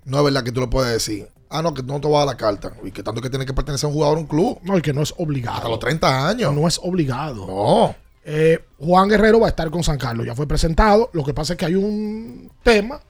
no 0.04 0.18
es 0.18 0.24
verdad 0.24 0.42
que 0.42 0.50
tú 0.50 0.60
le 0.60 0.66
puedes 0.66 0.92
decir, 0.92 1.28
ah, 1.50 1.62
no, 1.62 1.72
que 1.72 1.84
no 1.84 2.00
te 2.00 2.08
va 2.08 2.22
a 2.22 2.26
dar 2.26 2.34
la 2.34 2.36
carta. 2.36 2.72
Y 2.82 2.90
que 2.90 3.04
tanto 3.04 3.20
que 3.20 3.30
tiene 3.30 3.46
que 3.46 3.54
pertenecer 3.54 3.86
a 3.86 3.88
un 3.88 3.94
jugador 3.94 4.18
a 4.18 4.20
un 4.20 4.26
club. 4.26 4.58
No, 4.64 4.76
y 4.76 4.82
que 4.82 4.92
no 4.92 5.02
es 5.02 5.14
obligado. 5.18 5.58
Hasta 5.58 5.68
los 5.68 5.78
30 5.78 6.28
años. 6.28 6.52
No 6.52 6.66
es 6.66 6.80
obligado. 6.82 7.46
No. 7.46 7.94
Eh, 8.24 8.58
Juan 8.80 9.08
Guerrero 9.08 9.38
va 9.38 9.46
a 9.46 9.50
estar 9.50 9.70
con 9.70 9.84
San 9.84 9.98
Carlos. 9.98 10.26
Ya 10.26 10.34
fue 10.34 10.48
presentado. 10.48 11.10
Lo 11.12 11.22
que 11.22 11.32
pasa 11.32 11.52
es 11.52 11.56
que 11.56 11.66
hay 11.66 11.76
un 11.76 12.50
tema 12.64 13.00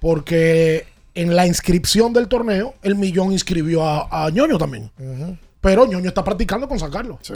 porque 0.00 0.86
en 1.14 1.36
la 1.36 1.46
inscripción 1.46 2.14
del 2.14 2.26
torneo, 2.26 2.72
el 2.80 2.94
Millón 2.94 3.32
inscribió 3.32 3.84
a, 3.84 4.24
a 4.24 4.30
Ñoño 4.30 4.56
también. 4.56 4.90
Pero 5.60 5.84
Ñoño 5.84 6.08
está 6.08 6.24
practicando 6.24 6.66
con 6.66 6.78
San 6.78 6.90
Carlos. 6.90 7.18
Sí. 7.20 7.34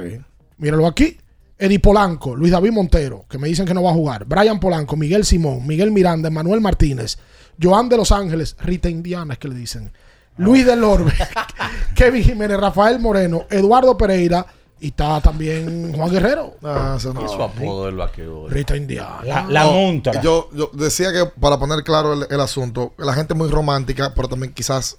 Míralo 0.56 0.86
aquí. 0.86 1.18
Eddie 1.59 1.80
Polanco, 1.80 2.36
Luis 2.36 2.52
David 2.52 2.72
Montero, 2.72 3.24
que 3.28 3.39
me 3.39 3.48
dicen 3.48 3.66
que 3.66 3.74
no 3.74 3.82
va 3.82 3.90
a 3.90 3.94
jugar. 3.94 4.24
Brian 4.24 4.60
Polanco, 4.60 4.97
Miguel 4.97 5.24
Simón, 5.24 5.66
Miguel 5.66 5.90
Miranda, 5.90 6.30
Manuel 6.30 6.60
Martínez, 6.60 7.18
Joan 7.60 7.89
de 7.89 7.97
Los 7.97 8.12
Ángeles, 8.12 8.56
Rita 8.60 8.89
Indiana, 8.89 9.35
es 9.35 9.39
que 9.39 9.48
le 9.48 9.55
dicen. 9.56 9.93
Luis 10.36 10.64
del 10.64 10.85
Orbe, 10.85 11.12
Kevin 11.97 12.22
Jiménez, 12.22 12.60
Rafael 12.60 13.01
Moreno, 13.01 13.47
Eduardo 13.51 13.97
Pereira 13.97 14.47
y 14.80 14.89
está 14.89 15.20
también 15.20 15.93
Juan 15.93 16.10
Guerrero. 16.10 16.55
Ah, 16.62 16.94
eso 16.97 17.12
no. 17.12 17.24
Y 17.24 17.28
su 17.28 17.43
apodo 17.43 17.86
del 17.86 17.97
vaqueo. 17.97 18.48
Rita 18.48 18.76
Indiana. 18.76 19.47
No, 19.48 20.22
Yo, 20.22 20.48
yo 20.52 20.70
decía 20.74 21.12
que 21.12 21.26
para 21.40 21.59
poner 21.59 21.82
claro 21.82 22.12
el, 22.12 22.26
el 22.30 22.40
asunto, 22.40 22.94
la 22.98 23.14
gente 23.14 23.35
es 23.35 23.39
muy 23.39 23.48
romántica, 23.48 24.12
pero 24.14 24.28
también 24.28 24.52
quizás 24.52 24.98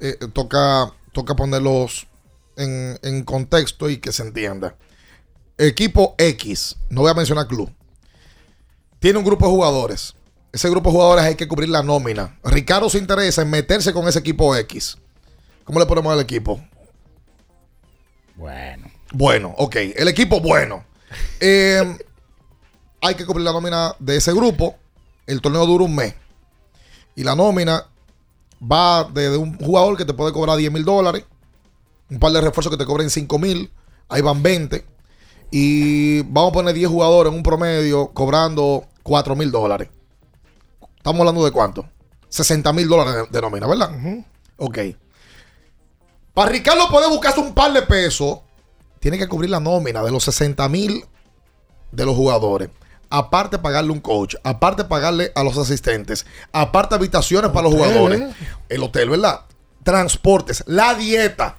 eh, 0.00 0.16
toca, 0.32 0.90
toca 1.12 1.36
ponerlos 1.36 2.06
en, 2.56 2.98
en 3.02 3.24
contexto 3.24 3.90
y 3.90 3.98
que 3.98 4.12
se 4.12 4.22
entienda. 4.22 4.74
Equipo 5.58 6.14
X, 6.18 6.76
no 6.88 7.02
voy 7.02 7.10
a 7.10 7.14
mencionar 7.14 7.46
club, 7.46 7.70
tiene 9.02 9.18
un 9.18 9.24
grupo 9.24 9.46
de 9.46 9.50
jugadores. 9.50 10.14
Ese 10.52 10.70
grupo 10.70 10.90
de 10.90 10.94
jugadores 10.94 11.24
hay 11.24 11.34
que 11.34 11.48
cubrir 11.48 11.68
la 11.68 11.82
nómina. 11.82 12.38
Ricardo 12.44 12.88
se 12.88 12.98
interesa 12.98 13.42
en 13.42 13.50
meterse 13.50 13.92
con 13.92 14.06
ese 14.06 14.20
equipo 14.20 14.54
X. 14.54 14.98
¿Cómo 15.64 15.80
le 15.80 15.86
ponemos 15.86 16.12
al 16.12 16.20
equipo? 16.20 16.62
Bueno. 18.36 18.90
Bueno, 19.12 19.54
ok. 19.58 19.76
El 19.96 20.08
equipo 20.08 20.40
bueno. 20.40 20.84
Eh, 21.40 21.98
hay 23.02 23.14
que 23.16 23.26
cubrir 23.26 23.44
la 23.44 23.52
nómina 23.52 23.94
de 23.98 24.16
ese 24.16 24.32
grupo. 24.32 24.76
El 25.26 25.42
torneo 25.42 25.66
dura 25.66 25.84
un 25.84 25.94
mes. 25.94 26.14
Y 27.16 27.24
la 27.24 27.34
nómina 27.34 27.86
va 28.62 29.04
desde 29.04 29.36
un 29.36 29.58
jugador 29.58 29.96
que 29.98 30.06
te 30.06 30.14
puede 30.14 30.32
cobrar 30.32 30.56
10 30.56 30.72
mil 30.72 30.84
dólares. 30.84 31.24
Un 32.08 32.18
par 32.18 32.32
de 32.32 32.40
refuerzos 32.40 32.70
que 32.70 32.78
te 32.78 32.86
cobren 32.86 33.10
5 33.10 33.38
mil. 33.38 33.70
Ahí 34.08 34.22
van 34.22 34.42
20. 34.42 34.86
Y 35.54 36.22
vamos 36.22 36.50
a 36.50 36.52
poner 36.54 36.74
10 36.74 36.88
jugadores 36.88 37.30
en 37.30 37.36
un 37.36 37.42
promedio 37.42 38.08
cobrando 38.14 38.86
4 39.02 39.36
mil 39.36 39.50
dólares. 39.50 39.90
Estamos 40.96 41.20
hablando 41.20 41.44
de 41.44 41.50
cuánto? 41.50 41.86
60 42.30 42.72
mil 42.72 42.88
dólares 42.88 43.30
de, 43.30 43.40
nómina, 43.42 43.66
¿verdad? 43.66 43.90
Ok. 44.56 44.78
Para 46.32 46.50
Ricardo 46.50 46.88
poder 46.88 47.10
buscarse 47.10 47.38
un 47.38 47.52
par 47.52 47.70
de 47.74 47.82
pesos, 47.82 48.38
tiene 48.98 49.18
que 49.18 49.28
cubrir 49.28 49.50
la 49.50 49.60
nómina 49.60 50.02
de 50.02 50.10
los 50.10 50.24
60 50.24 50.66
mil 50.70 51.04
de 51.90 52.06
los 52.06 52.16
jugadores. 52.16 52.70
Aparte 53.10 53.58
pagarle 53.58 53.92
un 53.92 54.00
coach, 54.00 54.36
aparte 54.42 54.84
pagarle 54.84 55.32
a 55.34 55.42
los 55.42 55.58
asistentes, 55.58 56.24
aparte 56.50 56.94
habitaciones 56.94 57.50
para 57.50 57.64
los 57.64 57.74
jugadores, 57.74 58.22
¿eh? 58.22 58.34
el 58.70 58.82
hotel, 58.82 59.10
¿verdad? 59.10 59.42
Transportes, 59.82 60.64
la 60.66 60.94
dieta. 60.94 61.56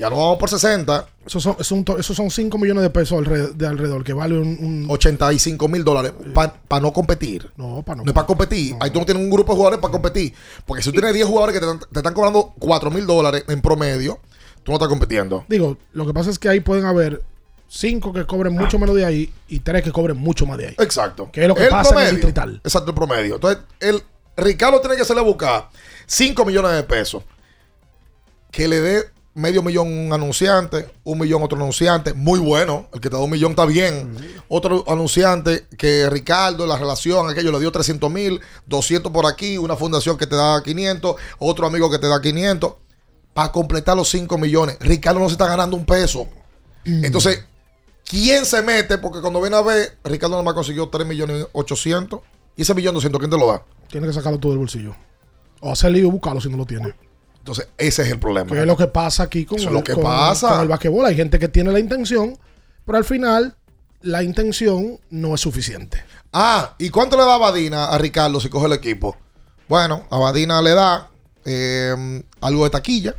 Ya 0.00 0.10
no 0.10 0.16
vamos 0.16 0.38
por 0.38 0.48
60. 0.48 1.06
Esos 1.26 1.42
son, 1.42 1.56
es 1.60 1.70
un 1.70 1.84
to- 1.84 1.98
esos 1.98 2.16
son 2.16 2.30
5 2.30 2.56
millones 2.58 2.82
de 2.82 2.90
pesos 2.90 3.18
alrededor, 3.18 3.54
de 3.54 3.66
alrededor, 3.66 4.02
que 4.02 4.12
vale 4.14 4.38
un... 4.38 4.48
un- 4.60 4.86
85 4.90 5.68
mil 5.68 5.84
dólares 5.84 6.12
para 6.34 6.80
no 6.80 6.92
competir. 6.92 7.50
no, 7.56 7.82
para 7.82 7.96
no. 7.98 8.04
No 8.04 8.10
es 8.10 8.14
para 8.14 8.26
competir. 8.26 8.74
Ahí 8.80 8.90
tú 8.90 8.98
no 8.98 9.04
tienes 9.04 9.22
un 9.22 9.30
grupo 9.30 9.52
de 9.52 9.56
jugadores 9.56 9.80
para 9.80 9.92
competir. 9.92 10.32
Porque 10.66 10.82
si 10.82 10.88
tú 10.88 10.92
tienes 10.94 11.12
10 11.12 11.26
jugadores 11.26 11.52
que 11.54 11.60
te, 11.60 11.66
están- 11.70 11.88
te 11.92 11.98
están 12.00 12.14
cobrando 12.14 12.54
4 12.58 12.90
mil 12.90 13.06
dólares 13.06 13.44
en 13.48 13.60
promedio, 13.60 14.18
tú 14.62 14.72
no 14.72 14.76
estás 14.76 14.88
compitiendo. 14.88 15.44
Digo, 15.48 15.76
lo 15.92 16.06
que 16.06 16.14
pasa 16.14 16.30
es 16.30 16.38
que 16.38 16.48
ahí 16.48 16.60
pueden 16.60 16.86
haber 16.86 17.22
5 17.68 18.12
que 18.12 18.26
cobren 18.26 18.54
mucho 18.54 18.78
menos 18.78 18.96
de 18.96 19.04
ahí 19.04 19.32
y 19.48 19.60
3 19.60 19.84
que 19.84 19.92
cobren 19.92 20.16
mucho 20.16 20.46
más 20.46 20.56
de 20.58 20.68
ahí. 20.68 20.74
Exacto. 20.78 21.28
Que 21.30 21.42
es 21.42 21.48
lo 21.48 21.54
que 21.54 21.66
pasa 21.66 22.00
en 22.02 22.08
el 22.08 22.14
distrital. 22.16 22.60
Exacto, 22.64 22.90
el 22.90 22.94
promedio. 22.96 23.34
Entonces, 23.34 23.62
el 23.80 24.02
Ricardo 24.36 24.80
tiene 24.80 24.96
que 24.96 25.02
hacerle 25.02 25.22
buscar 25.22 25.68
5 26.06 26.44
millones 26.46 26.72
de 26.72 26.82
pesos. 26.84 27.22
Que 28.50 28.66
le 28.66 28.80
dé 28.80 29.04
medio 29.34 29.62
millón 29.62 29.88
un 29.92 30.12
anunciante, 30.12 30.90
un 31.04 31.18
millón 31.18 31.42
otro 31.42 31.56
anunciante. 31.56 32.14
Muy 32.14 32.38
bueno. 32.38 32.88
El 32.92 33.00
que 33.00 33.10
te 33.10 33.16
da 33.16 33.22
un 33.22 33.30
millón 33.30 33.52
está 33.52 33.66
bien. 33.66 34.16
Otro 34.48 34.84
anunciante 34.88 35.66
que 35.76 36.08
Ricardo, 36.10 36.66
la 36.66 36.76
relación, 36.76 37.28
aquello 37.30 37.52
le 37.52 37.60
dio 37.60 37.70
300 37.72 38.10
mil, 38.10 38.40
200 38.66 39.12
por 39.12 39.26
aquí, 39.26 39.58
una 39.58 39.76
fundación 39.76 40.16
que 40.16 40.26
te 40.26 40.36
da 40.36 40.62
500, 40.62 41.16
otro 41.38 41.66
amigo 41.66 41.90
que 41.90 41.98
te 41.98 42.08
da 42.08 42.20
500. 42.20 42.74
Para 43.32 43.52
completar 43.52 43.96
los 43.96 44.08
5 44.08 44.38
millones. 44.38 44.76
Ricardo 44.80 45.20
no 45.20 45.28
se 45.28 45.32
está 45.32 45.46
ganando 45.46 45.76
un 45.76 45.86
peso. 45.86 46.26
Entonces, 46.84 47.44
¿quién 48.04 48.44
se 48.44 48.60
mete? 48.60 48.98
Porque 48.98 49.20
cuando 49.20 49.40
viene 49.40 49.56
a 49.56 49.62
ver, 49.62 49.98
Ricardo 50.02 50.36
nomás 50.36 50.54
consiguió 50.54 50.88
3 50.88 51.06
millones 51.06 51.46
800. 51.52 52.20
Y 52.56 52.62
ese 52.62 52.74
millón 52.74 52.94
200, 52.94 53.18
¿quién 53.20 53.30
te 53.30 53.38
lo 53.38 53.46
da? 53.46 53.62
Tiene 53.88 54.08
que 54.08 54.12
sacarlo 54.12 54.40
todo 54.40 54.50
del 54.52 54.58
bolsillo. 54.58 54.96
O 55.60 55.70
hacer 55.70 55.92
lío 55.92 56.08
y 56.08 56.10
buscarlo 56.10 56.40
si 56.40 56.48
no 56.48 56.56
lo 56.56 56.66
tiene. 56.66 56.92
Entonces, 57.40 57.68
ese 57.78 58.02
es 58.02 58.08
el 58.08 58.18
problema. 58.20 58.50
Que 58.52 58.60
es 58.60 58.66
lo 58.66 58.76
que 58.76 58.86
pasa 58.86 59.24
aquí 59.24 59.44
con, 59.44 59.58
el, 59.58 59.66
lo 59.72 59.82
que 59.82 59.94
con- 59.94 60.04
pasa. 60.04 60.50
con 60.50 60.60
el 60.60 60.68
basquetbol. 60.68 61.04
Hay 61.06 61.16
gente 61.16 61.38
que 61.38 61.48
tiene 61.48 61.72
la 61.72 61.80
intención, 61.80 62.38
pero 62.86 62.96
al 62.98 63.04
final 63.04 63.56
la 64.02 64.22
intención 64.22 64.98
no 65.10 65.34
es 65.34 65.40
suficiente. 65.40 66.02
Ah, 66.32 66.74
¿y 66.78 66.90
cuánto 66.90 67.16
le 67.16 67.24
da 67.24 67.34
Abadina 67.34 67.86
a 67.86 67.98
Ricardo 67.98 68.40
si 68.40 68.48
coge 68.48 68.66
el 68.66 68.72
equipo? 68.74 69.16
Bueno, 69.68 70.04
Abadina 70.10 70.62
le 70.62 70.70
da 70.74 71.10
eh, 71.44 72.22
algo 72.40 72.64
de 72.64 72.70
taquilla 72.70 73.14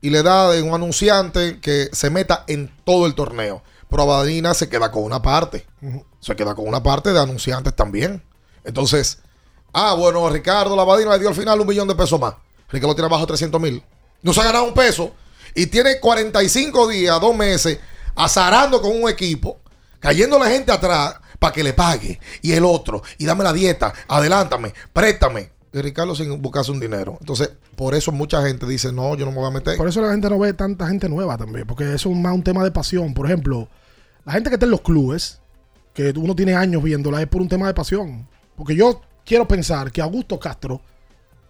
y 0.00 0.10
le 0.10 0.22
da 0.22 0.50
de 0.50 0.62
un 0.62 0.74
anunciante 0.74 1.60
que 1.60 1.88
se 1.92 2.10
meta 2.10 2.44
en 2.48 2.70
todo 2.84 3.06
el 3.06 3.14
torneo. 3.14 3.62
Pero 3.88 4.02
Abadina 4.02 4.54
se 4.54 4.68
queda 4.68 4.90
con 4.90 5.04
una 5.04 5.22
parte. 5.22 5.66
Se 6.20 6.34
queda 6.34 6.54
con 6.54 6.66
una 6.66 6.82
parte 6.82 7.12
de 7.12 7.20
anunciantes 7.20 7.74
también. 7.76 8.22
Entonces, 8.64 9.18
ah, 9.72 9.94
bueno, 9.94 10.28
Ricardo 10.30 10.74
la 10.74 10.82
Abadina 10.82 11.12
le 11.12 11.20
dio 11.20 11.28
al 11.28 11.34
final 11.34 11.60
un 11.60 11.66
millón 11.66 11.86
de 11.86 11.94
pesos 11.94 12.18
más. 12.18 12.34
Ricardo 12.68 12.94
tiene 12.94 13.06
abajo 13.06 13.26
300 13.26 13.60
mil. 13.60 13.82
No 14.22 14.32
se 14.32 14.40
ha 14.40 14.44
ganado 14.44 14.64
un 14.64 14.74
peso 14.74 15.12
y 15.54 15.66
tiene 15.66 16.00
45 16.00 16.88
días, 16.88 17.20
dos 17.20 17.36
meses, 17.36 17.78
azarando 18.14 18.80
con 18.80 19.02
un 19.02 19.08
equipo, 19.08 19.60
cayendo 20.00 20.38
la 20.38 20.46
gente 20.46 20.72
atrás 20.72 21.16
para 21.38 21.52
que 21.52 21.62
le 21.62 21.72
pague. 21.72 22.20
Y 22.42 22.52
el 22.52 22.64
otro, 22.64 23.02
y 23.18 23.24
dame 23.24 23.44
la 23.44 23.52
dieta, 23.52 23.92
adelántame, 24.08 24.72
préstame. 24.92 25.50
Y 25.72 25.80
Ricardo 25.80 26.14
sin 26.14 26.40
buscarse 26.40 26.72
un 26.72 26.80
dinero. 26.80 27.18
Entonces, 27.20 27.50
por 27.74 27.94
eso 27.94 28.10
mucha 28.10 28.42
gente 28.42 28.66
dice, 28.66 28.92
no, 28.92 29.14
yo 29.16 29.26
no 29.26 29.32
me 29.32 29.38
voy 29.38 29.48
a 29.48 29.50
meter. 29.50 29.76
Por 29.76 29.88
eso 29.88 30.00
la 30.00 30.10
gente 30.10 30.30
no 30.30 30.38
ve 30.38 30.54
tanta 30.54 30.86
gente 30.88 31.08
nueva 31.08 31.36
también, 31.36 31.66
porque 31.66 31.94
eso 31.94 32.10
es 32.10 32.16
más 32.16 32.34
un 32.34 32.42
tema 32.42 32.64
de 32.64 32.70
pasión. 32.70 33.12
Por 33.12 33.26
ejemplo, 33.26 33.68
la 34.24 34.32
gente 34.32 34.48
que 34.48 34.54
está 34.54 34.64
en 34.64 34.70
los 34.72 34.80
clubes, 34.80 35.40
que 35.92 36.12
uno 36.16 36.34
tiene 36.34 36.54
años 36.54 36.82
viéndola, 36.82 37.20
es 37.20 37.28
por 37.28 37.42
un 37.42 37.48
tema 37.48 37.66
de 37.66 37.74
pasión. 37.74 38.28
Porque 38.56 38.74
yo 38.74 39.02
quiero 39.24 39.46
pensar 39.46 39.92
que 39.92 40.00
Augusto 40.00 40.40
Castro, 40.40 40.80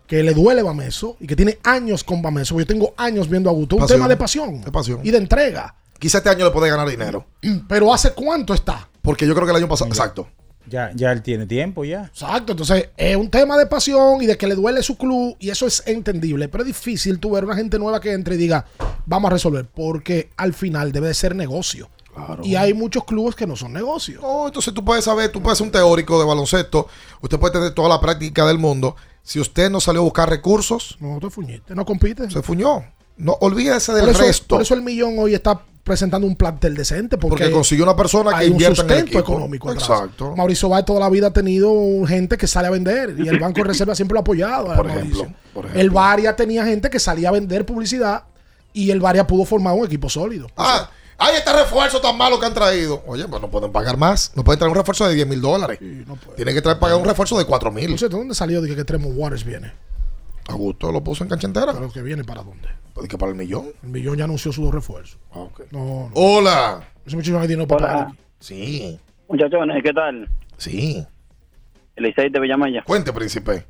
que 0.07 0.23
le 0.23 0.33
duele 0.35 0.63
Bameso 0.63 1.17
y 1.21 1.27
que 1.27 1.37
tiene 1.37 1.59
años 1.65 2.05
con 2.05 2.23
Bameso, 2.23 2.55
porque 2.55 2.65
yo 2.69 2.75
tengo 2.79 2.95
años 2.97 3.29
viendo 3.29 3.49
a 3.51 3.53
Augusto, 3.53 3.77
un 3.77 3.83
Pasión. 3.83 3.99
tema 3.99 4.09
de 4.09 4.17
pasión, 4.17 4.61
De 4.63 4.73
pasión. 4.73 5.01
y 5.03 5.11
de 5.11 5.19
entrega. 5.19 5.75
Quizá 5.99 6.19
este 6.19 6.31
año 6.31 6.45
le 6.45 6.51
puede 6.51 6.69
ganar 6.71 6.89
dinero. 6.89 7.27
Pero 7.69 7.93
¿hace 7.93 8.13
cuánto 8.13 8.55
está? 8.55 8.89
Porque 9.03 9.27
yo 9.27 9.35
creo 9.35 9.47
que 9.47 9.51
el 9.53 9.57
año 9.59 9.69
pasado, 9.69 9.89
exacto. 9.91 10.29
Ya, 10.69 10.91
ya 10.97 11.13
él 11.13 11.23
tiene 11.23 11.47
tiempo 11.47 11.85
ya. 11.85 12.07
Exacto, 12.07 12.53
entonces 12.53 12.89
es 12.97 13.15
un 13.15 13.31
tema 13.31 13.57
de 13.57 13.67
pasión 13.67 14.21
y 14.21 14.27
de 14.27 14.37
que 14.37 14.49
le 14.49 14.57
duele 14.57 14.83
su 14.83 14.99
club 14.99 15.37
y 15.39 15.51
eso 15.51 15.65
es 15.67 15.85
entendible, 15.87 16.49
pero 16.49 16.65
es 16.65 16.67
difícil 16.67 17.21
tú 17.21 17.31
ver 17.31 17.45
una 17.45 17.55
gente 17.55 17.79
nueva 17.79 18.01
que 18.01 18.13
entre 18.13 18.35
y 18.35 18.39
diga, 18.39 18.67
vamos 19.07 19.31
a 19.31 19.35
resolver, 19.35 19.65
porque 19.73 20.31
al 20.37 20.55
final 20.55 20.91
debe 20.91 21.07
de 21.07 21.15
ser 21.15 21.37
negocio. 21.37 21.89
Y 22.43 22.55
hay 22.55 22.75
muchos 22.75 23.05
clubes 23.05 23.35
que 23.35 23.47
no 23.47 23.57
son 23.57 23.73
negocios. 23.73 24.23
No, 24.23 24.47
entonces 24.47 24.73
tú 24.73 24.85
puedes 24.85 25.05
saber, 25.05 25.31
tú 25.31 25.43
puedes 25.43 25.59
ser 25.59 25.67
un 25.67 25.73
teórico 25.73 26.19
de 26.19 26.25
baloncesto, 26.27 26.89
usted 27.21 27.39
puede 27.39 27.53
tener 27.53 27.75
toda 27.75 27.89
la 27.89 28.01
práctica 28.01 28.47
del 28.47 28.59
mundo. 28.59 28.97
Si 29.23 29.41
usted 29.41 29.71
no 29.71 29.81
salió 29.81 30.01
a 30.01 30.05
buscar 30.05 30.29
recursos, 30.29 30.97
no 31.01 31.19
te 31.19 31.31
fuñiste, 31.31 31.75
no 31.75 31.85
compite. 31.85 32.31
Se 32.31 32.43
fuñó. 32.43 32.85
No 33.17 33.37
olvídese 33.41 33.93
del 33.93 34.05
por 34.05 34.15
eso, 34.15 34.23
resto. 34.23 34.47
Por 34.57 34.63
eso 34.63 34.75
el 34.75 34.83
millón 34.83 35.19
hoy 35.19 35.35
está 35.35 35.61
presentando 35.83 36.27
un 36.27 36.37
plantel 36.37 36.75
decente. 36.75 37.17
Porque, 37.17 37.45
Porque 37.45 37.51
consiguió 37.51 37.85
una 37.85 37.97
persona 37.97 38.31
que 38.31 38.37
hay 38.37 38.47
un 38.49 38.53
invierta 38.53 38.83
en 38.83 38.89
el 38.91 38.95
sustento 38.97 39.19
equipo. 39.19 39.33
económico 39.33 39.71
atrás. 39.71 39.89
Exacto. 39.89 40.37
Mauricio 40.37 40.69
Báez 40.69 40.85
toda 40.85 41.01
la 41.01 41.09
vida 41.09 41.29
ha 41.29 41.33
tenido 41.33 41.73
gente 42.07 42.37
que 42.37 42.47
sale 42.47 42.69
a 42.69 42.71
vender 42.71 43.15
y 43.19 43.29
el 43.29 43.39
Banco 43.39 43.61
de 43.63 43.65
Reserva 43.69 43.95
siempre 43.95 44.15
lo 44.15 44.21
ha 44.21 44.23
apoyado. 44.23 44.75
Por 44.75 44.87
ejemplo, 44.87 45.27
por 45.55 45.65
ejemplo. 45.65 45.81
El 45.81 45.91
Varia 45.91 46.37
tenía 46.37 46.65
gente 46.65 46.91
que 46.91 46.99
salía 46.99 47.31
a 47.31 47.33
vender 47.33 47.65
publicidad 47.65 48.25
y 48.73 48.91
el 48.91 49.01
Varia 49.01 49.27
pudo 49.27 49.45
formar 49.45 49.75
un 49.75 49.87
equipo 49.87 50.11
sólido. 50.11 50.49
Ah, 50.57 50.91
hay 51.19 51.37
este 51.37 51.53
refuerzo 51.53 52.01
tan 52.01 52.17
malo 52.17 52.39
que 52.39 52.47
han 52.47 52.55
traído. 52.55 53.03
Oye, 53.07 53.27
pues 53.29 53.41
no 53.41 53.51
pueden 53.51 53.73
pagar 53.73 53.97
más. 53.97 54.33
No 54.37 54.45
pueden 54.45 54.59
traer 54.59 54.71
un 54.71 54.77
refuerzo 54.77 55.07
de 55.09 55.15
10 55.15 55.27
mil 55.27 55.41
dólares. 55.41 55.79
Tienen 56.37 56.55
que 56.55 56.63
traer, 56.63 56.79
pagar 56.79 56.99
un 56.99 57.05
refuerzo 57.05 57.39
de 57.39 57.45
4 57.45 57.71
mil. 57.73 57.91
No 57.91 57.99
sé, 57.99 58.09
¿de 58.09 58.17
dónde 58.17 58.35
salió 58.35 58.61
de 58.61 58.69
que, 58.69 58.77
que 58.77 58.85
Tremont 58.85 59.15
Waters 59.17 59.45
viene? 59.45 59.73
Augusto 60.49 60.93
lo 60.93 61.03
puso 61.03 61.25
en 61.25 61.31
cancha 61.31 61.47
entera. 61.47 61.73
¿Pero 61.73 61.91
que 61.91 62.03
viene 62.03 62.23
para 62.25 62.43
dónde? 62.43 62.69
Pues 62.93 63.09
que 63.09 63.19
para 63.19 63.31
el 63.33 63.37
millón. 63.37 63.67
El 63.83 63.89
millón 63.91 64.17
ya 64.17 64.25
anunció 64.25 64.53
sus 64.53 64.65
dos 64.65 64.75
refuerzos. 64.75 65.19
Ah, 65.33 65.47
No, 65.71 65.85
no. 65.85 66.11
Hola. 66.15 66.87
Ese 67.05 67.17
muchacho 67.17 67.33
no 67.33 67.41
hay 67.41 67.49
dinero 67.49 67.67
para 67.67 67.85
Hola. 67.85 67.93
pagar. 68.07 68.17
Sí. 68.39 68.99
Muchachones, 69.29 69.83
¿qué 69.83 69.93
tal? 69.93 70.29
Sí. 70.57 71.05
El 71.97 72.05
Licey 72.05 72.29
de 72.31 72.41
Villamella. 72.41 72.83
Cuente, 72.85 73.13
príncipe. 73.13 73.65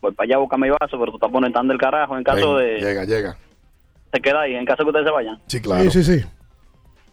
Pues 0.00 0.14
para 0.14 0.26
allá 0.26 0.36
busca 0.38 0.56
mi 0.56 0.68
vaso, 0.70 0.98
pero 0.98 1.06
tú 1.06 1.16
estás 1.16 1.30
poniendo 1.32 1.58
tan 1.58 1.66
del 1.66 1.78
carajo 1.78 2.16
en 2.16 2.22
caso 2.22 2.54
Ven, 2.54 2.66
de... 2.80 2.80
Llega, 2.86 3.04
llega. 3.04 3.36
Se 4.12 4.20
queda 4.20 4.42
ahí, 4.42 4.54
en 4.54 4.64
caso 4.64 4.84
que 4.84 4.90
ustedes 4.90 5.06
se 5.06 5.10
vayan. 5.12 5.40
Sí, 5.48 5.60
claro. 5.60 5.90
Sí, 5.90 6.02
sí, 6.04 6.18
sí. 6.20 6.24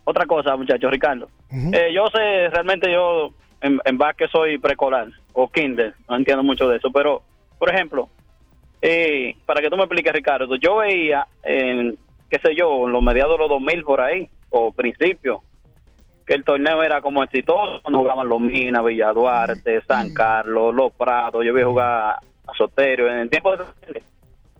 Otra 0.05 0.25
cosa, 0.25 0.55
muchachos, 0.55 0.89
Ricardo. 0.91 1.27
Eh, 1.51 1.91
yo 1.93 2.05
sé, 2.07 2.49
realmente 2.49 2.91
yo 2.91 3.31
en, 3.61 3.79
en 3.83 3.97
básquet 3.97 4.29
soy 4.29 4.57
preescolar 4.59 5.07
o 5.33 5.49
kinder, 5.49 5.93
no 6.07 6.15
entiendo 6.15 6.43
mucho 6.43 6.69
de 6.69 6.77
eso, 6.77 6.91
pero, 6.91 7.23
por 7.57 7.73
ejemplo, 7.73 8.07
eh, 8.81 9.35
para 9.45 9.61
que 9.61 9.69
tú 9.69 9.75
me 9.77 9.83
expliques, 9.83 10.13
Ricardo, 10.13 10.55
yo 10.57 10.77
veía, 10.77 11.27
en, 11.43 11.97
qué 12.29 12.37
sé 12.39 12.55
yo, 12.55 12.85
en 12.85 12.93
los 12.93 13.01
mediados 13.01 13.33
de 13.33 13.39
los 13.39 13.49
2000 13.49 13.83
por 13.83 14.01
ahí, 14.01 14.29
o 14.51 14.71
principio, 14.71 15.41
que 16.25 16.35
el 16.35 16.43
torneo 16.43 16.83
era 16.83 17.01
como 17.01 17.23
exitoso 17.23 17.81
cuando 17.81 17.99
jugaban 17.99 18.29
los 18.29 18.39
Minas, 18.39 18.85
Villa 18.85 19.11
Duarte, 19.11 19.81
San 19.87 20.13
Carlos, 20.13 20.73
Los 20.73 20.93
Prados, 20.93 21.43
yo 21.43 21.53
vi 21.53 21.63
jugar 21.63 22.17
a 22.47 22.53
Soterio 22.55 23.07
en 23.09 23.19
el 23.19 23.29
tiempo 23.29 23.55
de... 23.55 23.63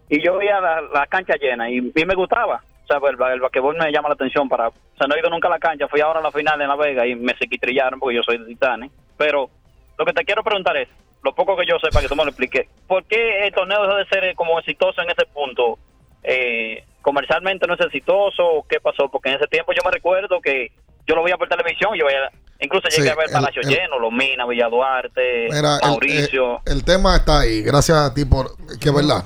Y 0.10 0.24
yo 0.24 0.38
veía 0.38 0.60
la, 0.62 0.82
la 0.82 1.08
cancha 1.08 1.36
llena 1.36 1.70
y, 1.70 1.78
y 1.78 2.06
me 2.06 2.14
gustaba. 2.16 2.62
O 2.86 2.88
sea, 2.88 2.98
el, 3.10 3.34
el 3.34 3.40
basquetbol 3.42 3.76
me 3.78 3.92
llama 3.92 4.10
la 4.10 4.14
atención 4.16 4.48
para... 4.48 4.68
O 4.70 4.74
sea, 4.98 5.08
no 5.08 5.16
he 5.16 5.20
ido 5.20 5.30
nunca 5.30 5.48
a 5.48 5.52
la 5.52 5.60
cancha, 5.60 5.88
fui 5.88 6.02
ahora 6.02 6.20
a 6.20 6.24
la 6.24 6.32
final 6.32 6.62
en 6.62 6.68
La 6.68 6.76
Vega 6.76 7.06
y 7.08 7.16
me 7.16 7.36
sequitrillaron 7.38 8.00
porque 8.00 8.16
yo 8.16 8.24
soy 8.24 8.38
de 8.38 8.46
Titanes. 8.46 8.92
Pero 9.18 9.50
lo 9.98 10.06
que 10.06 10.14
te 10.14 10.24
quiero 10.24 10.44
preguntar 10.44 10.78
es, 10.78 10.88
lo 11.24 11.34
poco 11.34 11.58
que 11.58 11.66
yo 11.66 11.78
sé, 11.80 11.90
para 11.90 12.04
que 12.04 12.08
tú 12.10 12.16
me 12.16 12.24
lo 12.24 12.30
expliques, 12.30 12.68
¿por 12.88 13.04
qué 13.06 13.48
el 13.48 13.54
torneo 13.54 13.82
dejó 13.82 13.96
de 13.96 14.06
ser 14.06 14.24
eh, 14.26 14.36
como 14.36 14.60
exitoso 14.60 15.02
en 15.02 15.10
ese 15.10 15.26
punto? 15.34 15.80
Eh, 16.24 16.84
¿Comercialmente 17.02 17.66
no 17.68 17.74
es 17.74 17.80
exitoso 17.82 18.66
qué 18.70 18.80
pasó? 18.80 19.10
Porque 19.10 19.30
en 19.30 19.36
ese 19.36 19.48
tiempo 19.48 19.74
yo 19.74 19.82
me 19.84 19.92
recuerdo 19.92 20.40
que 20.42 20.72
yo 21.08 21.16
lo 21.16 21.24
veía 21.24 21.38
por 21.38 21.48
televisión, 21.48 21.92
yo 21.96 22.06
veía, 22.06 22.30
incluso 22.60 22.88
llegué 22.90 23.04
Sí, 23.04 23.10
a 23.10 23.16
ver 23.16 23.32
Palacio 23.32 23.62
el- 23.64 23.68
Lleno, 23.70 24.00
Los 24.00 24.12
Minas, 24.12 24.48
Villa 24.48 24.68
Duarte, 24.70 25.48
Mira, 25.52 25.78
el- 25.82 25.90
Mauricio. 25.90 26.56
eh, 26.58 26.60
El, 26.72 26.84
tema 26.84 27.16
está 27.16 27.42
ahí. 27.42 27.62
Gracias 27.64 27.98
a 27.98 28.14
ti 28.14 28.26
por. 28.26 28.52
Que 28.80 28.92
verdad. 28.92 29.26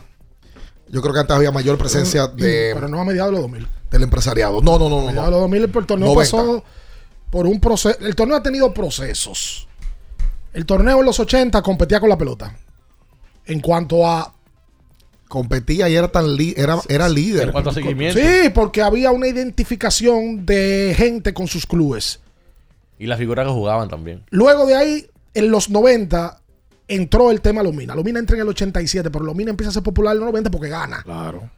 Yo 0.90 1.02
creo 1.02 1.14
que 1.14 1.20
antes 1.20 1.36
había 1.36 1.52
mayor 1.52 1.78
presencia 1.78 2.28
de, 2.28 2.72
Pero 2.74 2.88
no 2.88 3.00
a 3.00 3.06
mediados 3.06 3.32
de 3.32 3.34
los 3.34 3.42
2000. 3.42 3.68
del 3.92 4.04
empresariado. 4.04 4.62
No, 4.62 4.80
no, 4.80 4.90
no, 4.90 4.98
A 4.98 5.02
no. 5.02 5.08
mediados 5.08 5.26
de 5.28 5.32
los 5.32 5.42
2000 5.42 5.64
el 5.64 5.72
torneo 5.86 6.08
90. 6.10 6.20
pasó 6.38 6.64
por 7.30 7.46
un 7.46 7.60
proceso. 7.60 7.98
El 8.00 8.16
torneo 8.16 8.38
ha 8.38 8.44
tenido 8.44 8.74
procesos. 8.74 9.68
El 10.54 10.66
torneo 10.66 11.00
en 11.00 11.06
los 11.06 11.20
80 11.20 11.62
competía 11.62 12.00
con 12.00 12.10
la 12.10 12.18
pelota. 12.18 12.56
En 13.46 13.60
cuanto 13.60 14.08
a. 14.08 14.34
Competía 15.28 15.88
y 15.88 15.96
era 15.96 16.08
tan 16.08 16.36
li- 16.36 16.56
era, 16.58 16.80
era 16.88 17.08
líder. 17.08 17.44
En 17.44 17.52
cuanto 17.52 17.70
a 17.70 17.74
seguimiento. 17.74 18.20
Sí, 18.20 18.50
porque 18.50 18.82
había 18.82 19.12
una 19.12 19.28
identificación 19.28 20.44
de 20.44 20.96
gente 20.98 21.36
con 21.36 21.48
sus 21.48 21.68
clubes. 21.68 22.20
Y 22.98 23.06
las 23.06 23.20
figuras 23.20 23.46
que 23.46 23.54
jugaban 23.54 23.90
también. 23.90 24.24
Luego 24.32 24.66
de 24.66 24.76
ahí, 24.76 25.08
en 25.36 25.52
los 25.52 25.70
90, 25.70 26.42
entró 26.90 27.32
el 27.32 27.40
tema 27.40 27.64
Lomina. 27.64 27.96
Lomina 27.96 28.20
entra 28.20 28.36
en 28.36 28.42
el 28.42 28.50
87, 28.50 29.10
pero 29.10 29.24
Lomina 29.24 29.52
empieza 29.52 29.70
a 29.70 29.74
ser 29.74 29.84
popular 29.84 30.14
en 30.16 30.20
los 30.20 30.30
90 30.30 30.52
porque 30.52 30.68
gana. 30.68 31.02
Claro. 31.04 31.50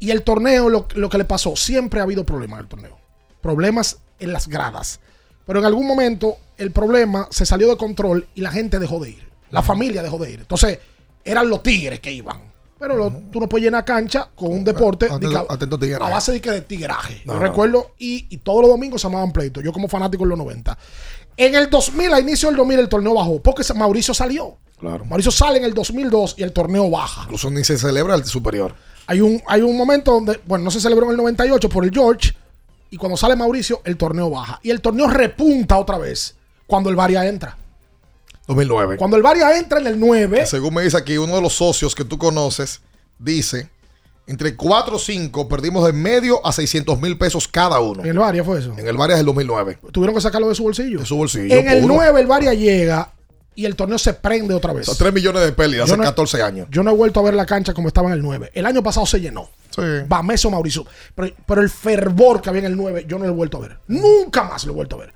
Y 0.00 0.10
el 0.10 0.22
torneo, 0.22 0.68
lo, 0.68 0.88
lo 0.96 1.08
que 1.08 1.18
le 1.18 1.24
pasó, 1.24 1.54
siempre 1.54 2.00
ha 2.00 2.02
habido 2.02 2.24
problemas 2.26 2.58
en 2.58 2.64
el 2.64 2.68
torneo. 2.68 2.98
Problemas 3.40 3.98
en 4.18 4.32
las 4.32 4.48
gradas. 4.48 4.98
Pero 5.46 5.60
en 5.60 5.64
algún 5.64 5.86
momento 5.86 6.36
el 6.58 6.72
problema 6.72 7.28
se 7.30 7.46
salió 7.46 7.68
de 7.68 7.76
control 7.76 8.26
y 8.34 8.40
la 8.40 8.50
gente 8.50 8.78
dejó 8.78 8.98
de 8.98 9.10
ir. 9.10 9.28
La 9.50 9.62
familia 9.62 10.02
dejó 10.02 10.18
de 10.18 10.32
ir. 10.32 10.40
Entonces, 10.40 10.78
eran 11.24 11.48
los 11.48 11.62
tigres 11.62 12.00
que 12.00 12.12
iban. 12.12 12.40
Pero 12.78 12.94
lo- 12.96 13.10
tú 13.32 13.40
no 13.40 13.48
puedes 13.48 13.64
llenar 13.64 13.84
cancha 13.86 14.28
con 14.34 14.52
un 14.52 14.62
deporte 14.64 15.06
Atento- 15.08 15.78
de 15.78 15.94
a 15.94 15.98
base 15.98 16.32
de, 16.32 16.40
que 16.42 16.50
de 16.50 16.60
tigraje. 16.60 17.22
No, 17.24 17.34
Yo 17.34 17.38
no. 17.40 17.46
recuerdo, 17.46 17.92
y, 17.98 18.26
y 18.28 18.38
todos 18.38 18.60
los 18.62 18.70
domingos 18.70 19.00
se 19.00 19.08
llamaban 19.08 19.32
pleitos. 19.32 19.64
Yo 19.64 19.72
como 19.72 19.88
fanático 19.88 20.24
en 20.24 20.30
los 20.30 20.38
90. 20.38 20.76
En 21.36 21.54
el 21.54 21.68
2000, 21.68 22.14
a 22.14 22.20
inicio 22.20 22.48
del 22.48 22.56
2000, 22.56 22.78
el 22.80 22.88
torneo 22.88 23.14
bajó 23.14 23.40
porque 23.42 23.62
Mauricio 23.74 24.14
salió. 24.14 24.56
Claro. 24.78 25.04
Mauricio 25.04 25.30
sale 25.30 25.58
en 25.58 25.64
el 25.64 25.74
2002 25.74 26.34
y 26.38 26.42
el 26.42 26.52
torneo 26.52 26.90
baja. 26.90 27.22
Incluso 27.24 27.50
ni 27.50 27.64
se 27.64 27.78
celebra 27.78 28.14
el 28.14 28.24
superior. 28.24 28.74
Hay 29.06 29.20
un, 29.20 29.42
hay 29.46 29.62
un 29.62 29.76
momento 29.76 30.12
donde, 30.12 30.40
bueno, 30.46 30.64
no 30.64 30.70
se 30.70 30.80
celebró 30.80 31.06
en 31.06 31.12
el 31.12 31.16
98 31.18 31.68
por 31.68 31.84
el 31.84 31.90
George. 31.90 32.34
Y 32.90 32.96
cuando 32.96 33.16
sale 33.16 33.36
Mauricio, 33.36 33.80
el 33.84 33.96
torneo 33.96 34.30
baja. 34.30 34.60
Y 34.62 34.70
el 34.70 34.80
torneo 34.80 35.08
repunta 35.08 35.78
otra 35.78 35.98
vez 35.98 36.34
cuando 36.66 36.90
el 36.90 36.96
Varia 36.96 37.26
entra. 37.26 37.56
2009. 38.46 38.96
Cuando 38.96 39.16
el 39.16 39.22
Varia 39.22 39.56
entra 39.58 39.80
en 39.80 39.86
el 39.88 39.98
9, 39.98 40.46
Según 40.46 40.74
me 40.74 40.82
dice 40.82 40.96
aquí, 40.96 41.18
uno 41.18 41.34
de 41.34 41.42
los 41.42 41.54
socios 41.54 41.94
que 41.94 42.04
tú 42.04 42.16
conoces 42.16 42.80
dice: 43.18 43.70
entre 44.26 44.56
4 44.56 44.96
o 44.96 44.98
5 44.98 45.48
perdimos 45.48 45.86
de 45.86 45.92
medio 45.92 46.44
a 46.44 46.52
600 46.52 47.00
mil 47.00 47.16
pesos 47.16 47.46
cada 47.48 47.78
uno. 47.80 48.02
en 48.02 48.08
el 48.10 48.18
Varia 48.18 48.42
fue 48.44 48.58
eso. 48.58 48.74
En 48.76 48.86
el 48.86 48.96
Varias 48.96 49.18
del 49.18 49.26
2009. 49.26 49.78
Tuvieron 49.92 50.14
que 50.14 50.20
sacarlo 50.20 50.48
de 50.48 50.54
su 50.54 50.62
bolsillo. 50.64 50.98
De 51.00 51.06
su 51.06 51.16
bolsillo. 51.16 51.54
En 51.54 51.68
el 51.68 51.82
puro. 51.82 51.94
9 51.94 52.20
el 52.20 52.26
Varia 52.26 52.52
llega 52.54 53.12
y 53.54 53.64
el 53.64 53.74
torneo 53.76 53.98
se 53.98 54.12
prende 54.14 54.52
otra 54.52 54.72
vez. 54.72 54.88
O 54.88 54.92
sea, 54.94 54.98
3 54.98 55.14
millones 55.14 55.42
de 55.42 55.52
pérdidas 55.52 55.84
hace 55.88 55.96
no- 55.96 56.02
14 56.02 56.42
años. 56.42 56.68
Yo 56.70 56.82
no 56.82 56.90
he 56.90 56.94
vuelto 56.94 57.20
a 57.20 57.22
ver 57.22 57.34
la 57.34 57.46
cancha 57.46 57.72
como 57.72 57.88
estaba 57.88 58.08
en 58.08 58.14
el 58.14 58.22
9. 58.22 58.50
El 58.52 58.66
año 58.66 58.82
pasado 58.82 59.06
se 59.06 59.20
llenó. 59.20 59.48
Sí. 59.70 59.82
Bameso 60.08 60.50
Mauricio. 60.50 60.84
Pero, 61.14 61.34
pero 61.46 61.60
el 61.62 61.70
fervor 61.70 62.40
que 62.42 62.48
había 62.50 62.60
en 62.60 62.66
el 62.66 62.76
9, 62.76 63.04
yo 63.08 63.18
no 63.18 63.24
lo 63.26 63.30
he 63.30 63.34
vuelto 63.34 63.58
a 63.58 63.60
ver. 63.60 63.78
Nunca 63.86 64.42
más 64.44 64.64
lo 64.64 64.72
he 64.72 64.74
vuelto 64.74 64.96
a 64.96 65.00
ver. 65.00 65.12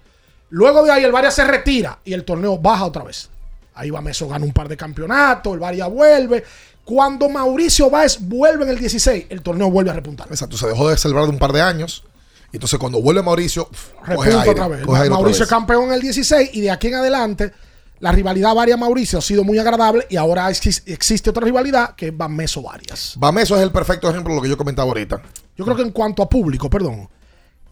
Luego 0.51 0.83
de 0.85 0.91
ahí, 0.93 1.05
el 1.05 1.13
Varia 1.13 1.31
se 1.31 1.45
retira 1.45 1.99
y 2.05 2.13
el 2.13 2.25
torneo 2.25 2.59
baja 2.59 2.85
otra 2.85 3.03
vez. 3.05 3.29
Ahí 3.75 3.91
Bameso 3.91 4.29
gana 4.29 4.45
un 4.45 4.53
par 4.53 4.69
de 4.69 4.77
campeonatos, 4.77 5.53
el 5.55 5.59
Varia 5.61 5.87
vuelve. 5.87 6.45
Cuando 6.85 7.29
Mauricio 7.29 7.89
Báez 7.89 8.19
vuelve 8.21 8.65
en 8.65 8.71
el 8.71 8.79
16, 8.79 9.27
el 9.29 9.43
torneo 9.43 9.71
vuelve 9.71 9.91
a 9.91 9.95
repuntar. 9.95 10.27
Exacto, 10.29 10.57
se 10.57 10.67
dejó 10.67 10.89
de 10.89 10.97
celebrar 10.97 11.25
de 11.27 11.31
un 11.31 11.39
par 11.39 11.53
de 11.53 11.61
años. 11.61 12.05
Y 12.53 12.57
entonces 12.57 12.79
cuando 12.81 13.01
vuelve 13.01 13.23
Mauricio, 13.23 13.67
coge 13.67 13.81
Repunta 14.07 14.39
aire, 14.41 14.51
otra 14.51 14.69
vez. 14.69 14.85
coge 14.85 14.97
aire 15.03 15.09
otra 15.09 15.15
Mauricio 15.21 15.41
vez. 15.41 15.49
es 15.49 15.49
campeón 15.49 15.85
en 15.85 15.93
el 15.93 16.01
16 16.01 16.51
y 16.53 16.61
de 16.63 16.71
aquí 16.73 16.89
en 16.89 16.95
adelante 16.97 17.53
la 18.01 18.11
rivalidad 18.13 18.55
varia 18.55 18.77
Mauricio 18.77 19.19
ha 19.21 19.23
sido 19.23 19.45
muy 19.45 19.59
agradable 19.59 20.07
y 20.11 20.17
ahora 20.17 20.51
exis- 20.51 20.83
existe 20.87 21.31
otra 21.31 21.45
rivalidad 21.45 21.95
que 21.95 22.09
es 22.09 22.17
Bameso 22.17 22.63
varias. 22.63 23.15
Bameso 23.19 23.55
es 23.57 23.63
el 23.63 23.71
perfecto 23.71 24.11
ejemplo 24.11 24.33
de 24.33 24.37
lo 24.39 24.43
que 24.43 24.49
yo 24.49 24.57
comentaba 24.57 24.89
ahorita. 24.89 25.23
Yo 25.57 25.65
creo 25.65 25.77
que 25.77 25.83
en 25.83 25.93
cuanto 25.93 26.23
a 26.25 26.29
público, 26.29 26.69
perdón, 26.69 27.09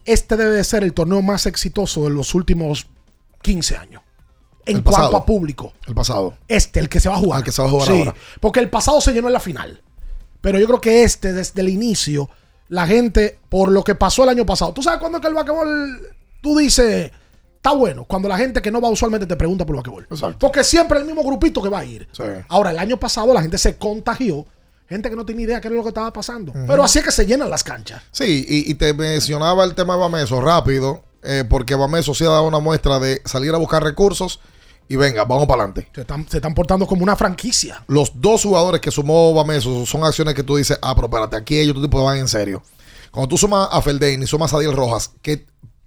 este 0.05 0.37
debe 0.37 0.51
de 0.55 0.63
ser 0.63 0.83
el 0.83 0.93
torneo 0.93 1.21
más 1.21 1.45
exitoso 1.45 2.03
de 2.05 2.11
los 2.11 2.33
últimos 2.35 2.87
15 3.41 3.75
años. 3.75 4.01
En 4.69 4.77
El 4.77 4.83
cuanto 4.83 5.01
pasado. 5.01 5.17
a 5.17 5.25
público. 5.25 5.73
El 5.87 5.95
pasado. 5.95 6.33
Este, 6.47 6.79
el 6.79 6.89
que 6.89 6.99
se 6.99 7.09
va 7.09 7.15
a 7.15 7.19
jugar. 7.19 7.39
El 7.39 7.45
que 7.45 7.51
se 7.51 7.61
va 7.61 7.67
a 7.67 7.71
jugar 7.71 7.87
Sí, 7.87 7.97
ahora. 7.99 8.15
Porque 8.39 8.59
el 8.59 8.69
pasado 8.69 9.01
se 9.01 9.11
llenó 9.13 9.27
en 9.27 9.33
la 9.33 9.39
final. 9.39 9.81
Pero 10.41 10.59
yo 10.59 10.67
creo 10.67 10.81
que 10.81 11.03
este, 11.03 11.33
desde 11.33 11.61
el 11.61 11.69
inicio, 11.69 12.29
la 12.69 12.87
gente, 12.87 13.39
por 13.49 13.69
lo 13.71 13.83
que 13.83 13.95
pasó 13.95 14.23
el 14.23 14.29
año 14.29 14.45
pasado. 14.45 14.71
¿Tú 14.73 14.81
sabes 14.81 14.99
cuándo 14.99 15.17
es 15.17 15.21
que 15.21 15.27
el 15.27 15.33
basquetbol, 15.33 15.99
tú 16.41 16.57
dices, 16.57 17.11
está 17.55 17.73
bueno? 17.73 18.05
Cuando 18.05 18.29
la 18.29 18.37
gente 18.37 18.61
que 18.61 18.71
no 18.71 18.79
va 18.79 18.89
usualmente 18.89 19.25
te 19.27 19.35
pregunta 19.35 19.65
por 19.65 19.75
el 19.75 19.81
basquetbol. 19.81 20.35
Porque 20.39 20.63
siempre 20.63 20.99
el 20.99 21.05
mismo 21.05 21.23
grupito 21.23 21.61
que 21.61 21.69
va 21.69 21.79
a 21.79 21.85
ir. 21.85 22.07
Ahora, 22.47 22.71
el 22.71 22.79
año 22.79 22.97
pasado 22.97 23.33
la 23.33 23.41
gente 23.41 23.57
se 23.57 23.77
contagió. 23.77 24.45
Gente 24.87 25.09
que 25.09 25.15
no 25.15 25.23
tenía 25.25 25.45
idea 25.45 25.61
qué 25.61 25.67
era 25.67 25.75
lo 25.77 25.83
que 25.83 25.89
estaba 25.89 26.11
pasando. 26.11 26.51
Pero 26.65 26.83
así 26.83 26.99
es 26.99 27.05
que 27.05 27.11
se 27.11 27.25
llenan 27.25 27.49
las 27.49 27.63
canchas. 27.63 28.01
Sí, 28.11 28.45
y, 28.47 28.71
y 28.71 28.73
te 28.75 28.93
mencionaba 28.93 29.63
el 29.63 29.75
tema 29.75 29.93
de 29.93 29.99
Bameso 29.99 30.41
rápido, 30.41 31.03
eh, 31.21 31.43
porque 31.47 31.75
Bameso 31.75 32.15
sí 32.15 32.23
ha 32.23 32.29
dado 32.29 32.47
una 32.47 32.57
muestra 32.59 32.97
de 32.97 33.21
salir 33.25 33.53
a 33.53 33.57
buscar 33.57 33.83
recursos 33.83 34.39
y 34.91 34.95
venga, 34.95 35.23
vamos 35.23 35.45
para 35.45 35.63
adelante. 35.63 35.87
Se 35.93 36.01
están, 36.01 36.27
se 36.27 36.37
están 36.37 36.55
portando 36.55 36.87
como 36.87 37.03
una 37.03 37.15
franquicia. 37.15 37.83
Los 37.87 38.11
dos 38.15 38.41
jugadores 38.41 38.81
que 38.81 38.89
sumó 38.89 39.35
Bameso 39.35 39.85
son 39.85 40.03
acciones 40.03 40.33
que 40.33 40.41
tú 40.41 40.55
dices, 40.55 40.79
ah, 40.81 40.95
pero 40.95 41.05
espérate, 41.05 41.37
aquí 41.37 41.59
ellos 41.59 41.75
tú 41.75 41.83
tipo 41.83 42.03
van 42.03 42.17
en 42.17 42.27
serio. 42.27 42.63
Cuando 43.11 43.27
tú 43.27 43.37
sumas 43.37 43.69
a 43.71 43.83
Feldain 43.83 44.21
y 44.21 44.25
sumas 44.25 44.51
a 44.51 44.59
Diel 44.59 44.75
Rojas, 44.75 45.11
que 45.21 45.45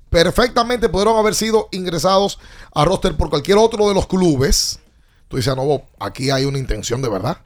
perfectamente 0.08 0.88
pudieron 0.88 1.16
haber 1.16 1.34
sido 1.34 1.68
ingresados 1.72 2.38
a 2.72 2.84
roster 2.84 3.16
por 3.16 3.28
cualquier 3.28 3.58
otro 3.58 3.88
de 3.88 3.94
los 3.94 4.06
clubes, 4.06 4.78
tú 5.26 5.36
dices, 5.36 5.52
ah, 5.52 5.56
no, 5.56 5.64
Bob, 5.64 5.82
aquí 5.98 6.30
hay 6.30 6.44
una 6.44 6.58
intención 6.58 7.02
de 7.02 7.08
verdad. 7.08 7.38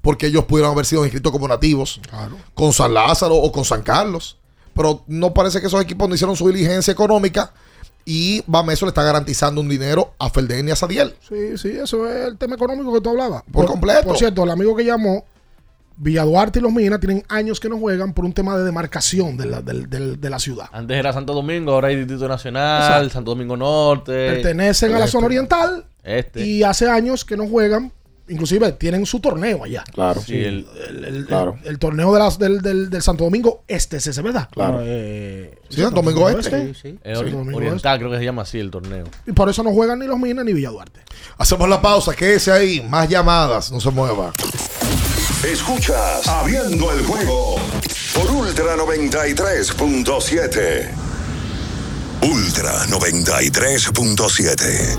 Porque 0.00 0.28
ellos 0.28 0.46
pudieron 0.46 0.72
haber 0.72 0.86
sido 0.86 1.04
inscritos 1.04 1.30
como 1.30 1.46
nativos 1.46 2.00
con 2.54 2.72
San 2.72 2.94
Lázaro 2.94 3.36
o 3.36 3.52
con 3.52 3.66
San 3.66 3.82
Carlos. 3.82 4.38
Pero 4.72 5.04
no 5.08 5.34
parece 5.34 5.60
que 5.60 5.66
esos 5.66 5.82
equipos 5.82 6.08
no 6.08 6.14
hicieron 6.14 6.36
su 6.36 6.48
diligencia 6.48 6.90
económica 6.90 7.52
y 8.12 8.42
Bameso 8.48 8.86
le 8.86 8.90
está 8.90 9.04
garantizando 9.04 9.60
un 9.60 9.68
dinero 9.68 10.14
a 10.18 10.30
Feldain 10.30 10.66
y 10.66 10.72
a 10.72 10.76
Sadiel. 10.76 11.14
Sí, 11.28 11.56
sí, 11.56 11.68
eso 11.68 12.08
es 12.08 12.26
el 12.26 12.36
tema 12.38 12.56
económico 12.56 12.92
que 12.92 13.00
tú 13.00 13.10
hablabas. 13.10 13.44
Por 13.52 13.66
completo. 13.66 14.02
Por 14.08 14.18
cierto, 14.18 14.42
el 14.42 14.50
amigo 14.50 14.74
que 14.74 14.84
llamó, 14.84 15.24
Villa 15.96 16.24
Duarte 16.24 16.58
y 16.58 16.62
Los 16.62 16.72
Minas 16.72 16.98
tienen 16.98 17.22
años 17.28 17.60
que 17.60 17.68
no 17.68 17.78
juegan 17.78 18.12
por 18.12 18.24
un 18.24 18.32
tema 18.32 18.58
de 18.58 18.64
demarcación 18.64 19.36
de 19.36 19.46
la, 19.46 19.62
de 19.62 20.30
la 20.30 20.38
ciudad. 20.40 20.66
Antes 20.72 20.96
era 20.96 21.12
Santo 21.12 21.34
Domingo, 21.34 21.72
ahora 21.72 21.88
hay 21.88 21.96
Distrito 21.96 22.26
Nacional, 22.26 22.82
Exacto. 22.82 23.10
Santo 23.10 23.30
Domingo 23.30 23.56
Norte. 23.56 24.12
Pertenecen 24.12 24.92
a 24.94 24.98
la 24.98 25.04
Este. 25.04 25.12
zona 25.12 25.26
oriental 25.26 25.84
Este. 26.02 26.44
y 26.44 26.64
hace 26.64 26.88
años 26.90 27.24
que 27.24 27.36
no 27.36 27.46
juegan. 27.46 27.92
Inclusive 28.30 28.72
tienen 28.72 29.04
su 29.06 29.20
torneo 29.20 29.64
allá. 29.64 29.84
Claro. 29.92 30.20
Sí, 30.22 30.34
el- 30.36 30.66
el, 30.88 31.04
el- 31.04 31.26
Claro. 31.26 31.56
el- 31.62 31.68
el 31.70 31.78
torneo 31.78 32.12
de 32.12 32.18
las, 32.18 32.38
del, 32.38 32.60
del- 32.62 32.88
del 32.90 33.02
Santo 33.02 33.24
Domingo 33.24 33.64
Este 33.68 33.96
es 33.98 34.06
ese, 34.06 34.22
¿verdad? 34.22 34.48
Claro. 34.50 34.74
No, 34.74 34.80
eh, 34.84 35.58
Sí, 35.68 35.80
Santo 35.82 36.02
Domingo 36.02 36.28
Este. 36.28 36.70
Es 36.70 36.84
ori- 36.84 37.14
Santo 37.14 37.36
Domingo 37.38 37.58
oriental, 37.58 37.98
creo 37.98 38.10
que 38.10 38.18
se 38.18 38.24
llama 38.24 38.42
así 38.42 38.58
el 38.58 38.70
torneo. 38.70 39.04
Y 39.26 39.32
por 39.32 39.48
eso 39.48 39.62
no 39.62 39.70
juegan 39.72 39.98
ni 39.98 40.06
Los 40.06 40.18
Minas 40.18 40.44
ni 40.44 40.52
Villa 40.52 40.68
Duarte. 40.70 41.00
Hacemos 41.38 41.68
la 41.68 41.80
pausa, 41.82 42.14
quédese 42.14 42.52
ahí, 42.52 42.80
más 42.88 43.08
llamadas, 43.08 43.70
no 43.72 43.80
se 43.80 43.90
mueva. 43.90 44.32
Escuchas 45.44 46.26
Abriendo 46.28 46.92
el 46.92 47.02
juego 47.04 47.56
por 48.14 48.30
Ultra 48.30 48.76
93.7. 48.76 50.90
Ultra 52.22 52.86
93.7. 52.88 54.98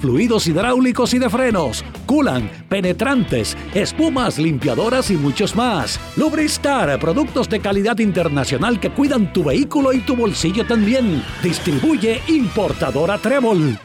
fluidos 0.00 0.46
hidráulicos 0.46 1.14
y 1.14 1.18
de 1.18 1.30
frenos, 1.30 1.84
culan, 2.06 2.50
penetrantes, 2.68 3.56
espumas, 3.74 4.38
limpiadoras 4.38 5.10
y 5.10 5.16
muchos 5.16 5.54
más. 5.54 6.00
Lubristar, 6.16 6.98
productos 6.98 7.48
de 7.48 7.60
calidad 7.60 7.98
internacional 7.98 8.80
que 8.80 8.90
cuidan 8.90 9.32
tu 9.32 9.44
vehículo 9.44 9.92
y 9.92 10.00
tu 10.00 10.16
bolsillo 10.16 10.66
también. 10.66 11.22
Distribuye 11.42 12.20
importadora 12.28 13.18
Trébol. 13.18 13.78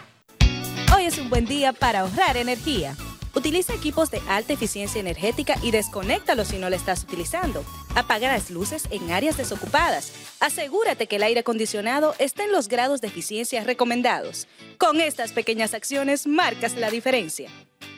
Hoy 0.96 1.06
es 1.06 1.18
un 1.18 1.30
buen 1.30 1.46
día 1.46 1.74
para 1.74 2.02
ahorrar 2.02 2.38
energía. 2.38 2.96
Utiliza 3.36 3.74
equipos 3.74 4.12
de 4.12 4.22
alta 4.28 4.54
eficiencia 4.54 5.02
energética 5.02 5.56
y 5.64 5.72
desconéctalos 5.72 6.50
si 6.50 6.58
no 6.58 6.70
lo 6.70 6.76
estás 6.76 7.04
utilizando. 7.04 7.64
Apaga 7.96 8.32
las 8.32 8.52
luces 8.52 8.88
en 8.92 9.12
áreas 9.12 9.38
desocupadas. 9.38 10.12
Asegúrate 10.40 11.08
que 11.08 11.16
el 11.16 11.24
aire 11.24 11.40
acondicionado 11.40 12.14
esté 12.20 12.44
en 12.44 12.52
los 12.52 12.68
grados 12.68 13.02
de 13.02 13.08
eficiencia 13.08 13.64
recomendados. 13.64 14.48
Con 14.78 15.02
estas 15.02 15.32
pequeñas 15.32 15.74
acciones 15.74 16.28
marcas 16.28 16.76
la 16.76 16.92
diferencia. 16.92 17.50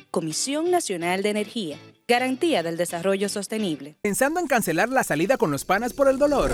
Comisión 0.09 0.71
Nacional 0.71 1.21
de 1.21 1.31
Energía. 1.31 1.77
Garantía 2.07 2.63
del 2.63 2.77
Desarrollo 2.77 3.27
Sostenible. 3.27 3.97
Pensando 4.01 4.39
en 4.39 4.47
cancelar 4.47 4.89
la 4.89 5.03
salida 5.03 5.37
con 5.37 5.51
los 5.51 5.65
panas 5.65 5.91
por 5.91 6.07
el 6.07 6.17
dolor. 6.17 6.53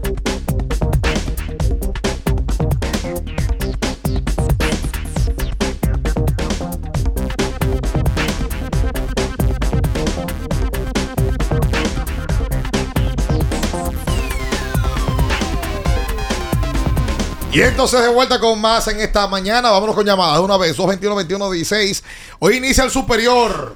Y 17.53 17.61
entonces 17.61 18.01
de 18.01 18.07
vuelta 18.07 18.39
con 18.39 18.59
más 18.61 18.87
en 18.87 18.99
esta 19.01 19.27
mañana. 19.27 19.71
Vámonos 19.71 19.95
con 19.95 20.05
llamadas 20.05 20.37
de 20.37 20.45
una 20.45 20.57
vez. 20.57 20.77
221-21-16. 20.77 22.03
Hoy 22.39 22.57
inicia 22.57 22.83
el 22.85 22.91
superior. 22.91 23.75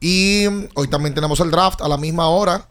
Y 0.00 0.46
hoy 0.74 0.88
también 0.88 1.14
tenemos 1.14 1.38
el 1.40 1.50
draft 1.50 1.82
a 1.82 1.88
la 1.88 1.98
misma 1.98 2.28
hora. 2.28 2.66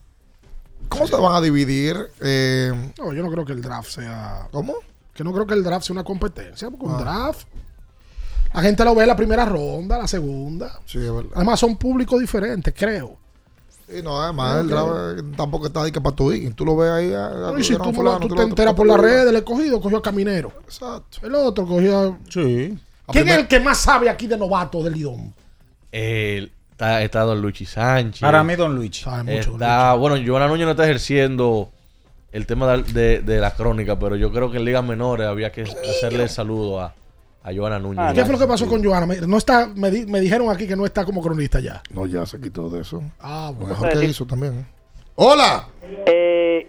¿Cómo 0.90 1.08
se 1.08 1.16
van 1.16 1.36
a 1.36 1.42
dividir? 1.42 1.96
Eh, 2.20 2.74
No, 2.98 3.14
yo 3.14 3.22
no 3.24 3.32
creo 3.32 3.46
que 3.46 3.54
el 3.54 3.62
draft 3.62 3.92
sea. 3.92 4.48
¿Cómo? 4.52 4.74
Que 5.14 5.24
no 5.24 5.32
creo 5.34 5.46
que 5.46 5.54
el 5.54 5.64
draft 5.64 5.86
sea 5.86 5.94
una 5.94 6.04
competencia. 6.04 6.70
Porque 6.72 6.86
un 6.86 6.96
Ah. 6.96 6.98
draft. 7.00 7.48
La 8.54 8.62
gente 8.62 8.84
lo 8.84 8.96
ve 8.96 9.04
en 9.04 9.08
la 9.10 9.16
primera 9.16 9.46
ronda, 9.46 9.98
la 10.00 10.08
segunda. 10.08 10.80
Sí, 10.86 10.98
es 10.98 11.14
verdad. 11.14 11.32
Además, 11.36 11.60
son 11.60 11.78
públicos 11.78 12.20
diferentes, 12.20 12.74
creo. 12.76 13.18
Sí, 13.94 14.02
no, 14.04 14.22
además 14.22 14.62
el 14.62 14.68
draft 14.70 15.36
tampoco 15.38 15.68
está 15.68 15.84
ahí 15.84 15.92
que 15.92 16.00
para 16.02 16.16
tu. 16.16 16.32
Tú 16.56 16.66
lo 16.66 16.76
ves 16.78 16.90
ahí. 16.90 17.14
ah, 17.14 17.32
ah, 17.50 17.54
y 17.60 17.64
si 17.64 17.76
tú, 17.76 17.84
a 17.84 17.88
me 17.88 17.94
fulano, 17.94 18.20
lo- 18.20 18.28
tú 18.28 18.28
tú 18.30 18.36
te 18.36 18.44
enteras 18.44 18.74
por 18.74 18.86
tú- 18.86 18.92
las 18.94 18.98
tú- 18.98 19.04
redes, 19.04 19.28
el 19.30 19.36
escogido 19.36 19.82
cogió 19.82 19.98
a 19.98 20.02
Caminero. 20.02 20.52
Exacto. 20.64 21.20
El 21.26 21.36
otro 21.36 21.66
cogió 21.66 22.00
a. 22.00 22.18
Sí. 22.30 22.78
¿Quién 23.08 23.28
es 23.28 23.38
el 23.38 23.48
que 23.48 23.60
más 23.60 23.78
sabe 23.80 24.10
aquí 24.10 24.28
de 24.28 24.38
novato 24.38 24.82
del 24.84 24.94
Lidón? 24.94 25.34
El- 25.92 26.52
está, 26.72 27.02
está 27.02 27.22
Don 27.22 27.42
Luchi 27.42 27.66
Sánchez. 27.66 28.22
Para 28.22 28.44
mí, 28.44 28.56
Don 28.56 28.76
Luigi. 28.76 29.04
Está, 29.28 29.94
bueno, 29.96 30.16
Joana 30.26 30.48
Núñez 30.48 30.66
no 30.66 30.72
está 30.72 30.84
ejerciendo 30.86 31.70
el 32.32 32.46
tema 32.46 32.78
de, 32.78 32.84
de- 32.94 33.22
de 33.22 33.40
la 33.40 33.54
crónica, 33.54 34.00
pero 34.00 34.16
yo 34.16 34.32
creo 34.32 34.50
que 34.50 34.58
en 34.58 34.66
ligas 34.66 34.84
menores 34.86 35.28
había 35.28 35.52
que 35.52 35.64
hacerle 35.64 36.24
el 36.24 36.30
saludo 36.30 36.80
a, 36.80 36.94
a 37.44 37.54
Joana 37.54 37.80
Núñez. 37.80 38.14
¿Qué 38.14 38.24
fue 38.24 38.34
lo 38.34 38.40
que 38.40 38.48
pasó 38.48 38.68
con 38.68 38.84
Joana? 38.84 39.06
Me- 39.06 39.22
No 39.28 39.38
está, 39.38 39.68
me, 39.76 39.90
di- 39.92 40.06
me 40.06 40.20
dijeron 40.20 40.50
aquí 40.50 40.68
que 40.68 40.76
no 40.76 40.86
está 40.86 41.04
como 41.06 41.22
cronista 41.22 41.60
ya. 41.60 41.82
No, 41.94 42.06
ya 42.06 42.26
se 42.26 42.40
quitó 42.40 42.70
de 42.70 42.82
eso. 42.82 43.02
Ah, 43.20 43.48
Lo 43.52 43.54
bueno. 43.66 43.70
mejor 43.74 44.00
que 44.00 44.06
hizo 44.06 44.26
también. 44.26 44.54
¿eh? 44.60 44.66
¡Hola! 45.16 45.68
Eh, 46.06 46.68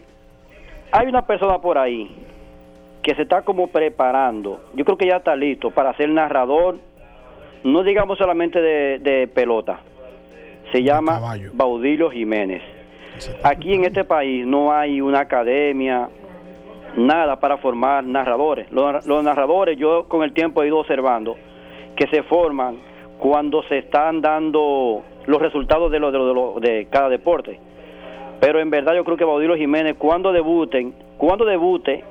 hay 0.91 1.07
una 1.07 1.27
persona 1.27 1.59
por 1.61 1.79
ahí 1.79 2.27
que 3.03 3.15
se 3.15 3.23
está 3.23 3.43
como 3.43 3.67
preparando. 3.69 4.65
Yo 4.75 4.85
creo 4.85 4.97
que 4.97 5.07
ya 5.09 5.17
está 5.17 5.35
listo 5.37 5.71
para 5.71 5.97
ser 5.97 6.09
narrador, 6.09 6.79
no 7.65 7.83
digamos 7.83 8.19
solamente 8.19 8.61
de, 8.61 8.99
de 8.99 9.29
pelota. 9.29 9.81
Se 10.73 10.83
llama 10.83 11.21
Baudilio 11.53 12.11
Jiménez. 12.11 12.63
Aquí 13.43 13.75
en 13.75 13.85
este 13.85 14.05
país 14.05 14.47
no 14.47 14.73
hay 14.73 15.01
una 15.01 15.21
academia, 15.21 16.09
nada 16.97 17.39
para 17.41 17.59
formar 17.59 18.05
narradores. 18.05 18.71
Los, 18.71 19.07
los 19.07 19.23
narradores, 19.25 19.79
yo 19.79 20.05
con 20.09 20.23
el 20.23 20.33
tiempo 20.33 20.63
he 20.63 20.67
ido 20.69 20.79
observando 20.79 21.37
que 21.97 22.07
se 22.09 22.23
forman 22.25 22.77
cuando 23.19 23.63
se 23.69 23.79
están 23.79 24.21
dando 24.21 25.03
los 25.27 25.41
resultados 25.41 25.91
de, 25.93 25.99
lo, 26.01 26.11
de, 26.11 26.19
lo- 26.19 26.27
de 26.29 26.35
lo- 26.35 26.61
de 26.61 26.87
cada 26.91 27.09
deporte. 27.09 27.61
Pero 28.41 28.59
en 28.61 28.71
verdad 28.71 28.95
yo 28.97 29.05
creo 29.05 29.17
que 29.17 29.25
Baudilio 29.25 29.57
Jiménez, 29.57 29.95
cuando 29.99 30.33
debuten, 30.33 30.93
cuando 31.17 31.45
debute, 31.45 32.03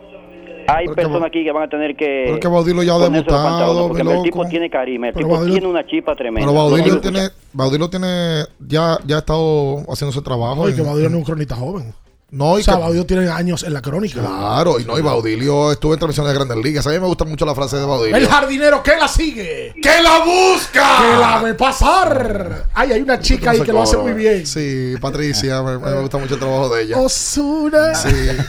hay 0.67 0.85
Porque 0.85 1.01
personas 1.01 1.27
aquí 1.27 1.43
que 1.43 1.51
van 1.51 1.63
a 1.63 1.67
tener 1.67 1.95
que... 1.95 2.27
Porque 2.29 2.47
Baudilio 2.47 2.83
ya 2.83 2.93
ha 2.95 2.99
debutado, 3.09 3.87
Porque 3.89 4.03
el 4.03 4.21
tipo 4.21 4.45
tiene 4.47 4.69
carisma, 4.69 5.07
el 5.09 5.13
Pero 5.13 5.27
tipo 5.27 5.45
tiene 5.45 5.67
una 5.67 5.85
chispa 5.85 6.15
tremenda. 6.15 6.49
Pero 6.49 6.57
Baudilio 6.57 6.85
Lo 6.95 7.01
digo, 7.01 7.11
tiene, 7.11 7.27
Baudilio 7.51 7.89
tiene, 7.89 8.43
ya, 8.65 8.97
ya 9.05 9.15
ha 9.17 9.19
estado 9.19 9.79
haciendo 9.91 10.11
ese 10.11 10.21
trabajo. 10.21 10.61
Oye, 10.61 10.75
que 10.75 10.81
Baudilio 10.81 11.09
no 11.09 11.15
es 11.17 11.21
un 11.21 11.25
cronista 11.25 11.55
joven. 11.55 11.93
No, 12.31 12.57
y 12.57 12.61
o 12.61 12.63
sea, 12.63 12.75
que- 12.75 12.79
Baudilio 12.81 13.05
tiene 13.05 13.29
años 13.29 13.63
en 13.63 13.73
la 13.73 13.81
crónica. 13.81 14.21
Claro, 14.21 14.79
y 14.79 14.85
no, 14.85 14.97
y 14.97 15.01
Baudilio 15.01 15.71
estuvo 15.73 15.93
en 15.93 15.99
transmisiones 15.99 16.31
de 16.31 16.39
Grandes 16.39 16.57
Ligas. 16.63 16.87
A 16.87 16.89
mí 16.91 16.97
me 16.99 17.05
gusta 17.07 17.25
mucho 17.25 17.45
la 17.45 17.53
frase 17.53 17.75
de 17.75 17.85
Baudilio. 17.85 18.15
El 18.15 18.25
jardinero 18.27 18.81
que 18.81 18.95
la 18.95 19.07
sigue. 19.09 19.73
¡Que 19.81 20.01
la 20.01 20.19
busca! 20.23 20.97
Que 21.01 21.19
la 21.19 21.41
ve 21.43 21.53
pasar. 21.55 22.67
Ay, 22.73 22.93
hay 22.93 23.01
una 23.01 23.19
chica 23.19 23.51
ahí 23.51 23.59
que 23.61 23.73
lo 23.73 23.81
hace 23.83 23.97
muy 23.97 24.13
bien. 24.13 24.47
Sí, 24.47 24.93
Patricia, 25.01 25.61
me, 25.61 25.77
me 25.77 25.99
gusta 25.99 26.17
mucho 26.19 26.35
el 26.35 26.39
trabajo 26.39 26.69
de 26.73 26.83
ella. 26.83 26.97
Osuna. 26.99 27.95
Sí, 27.95 28.07
el- 28.09 28.29
el- 28.29 28.39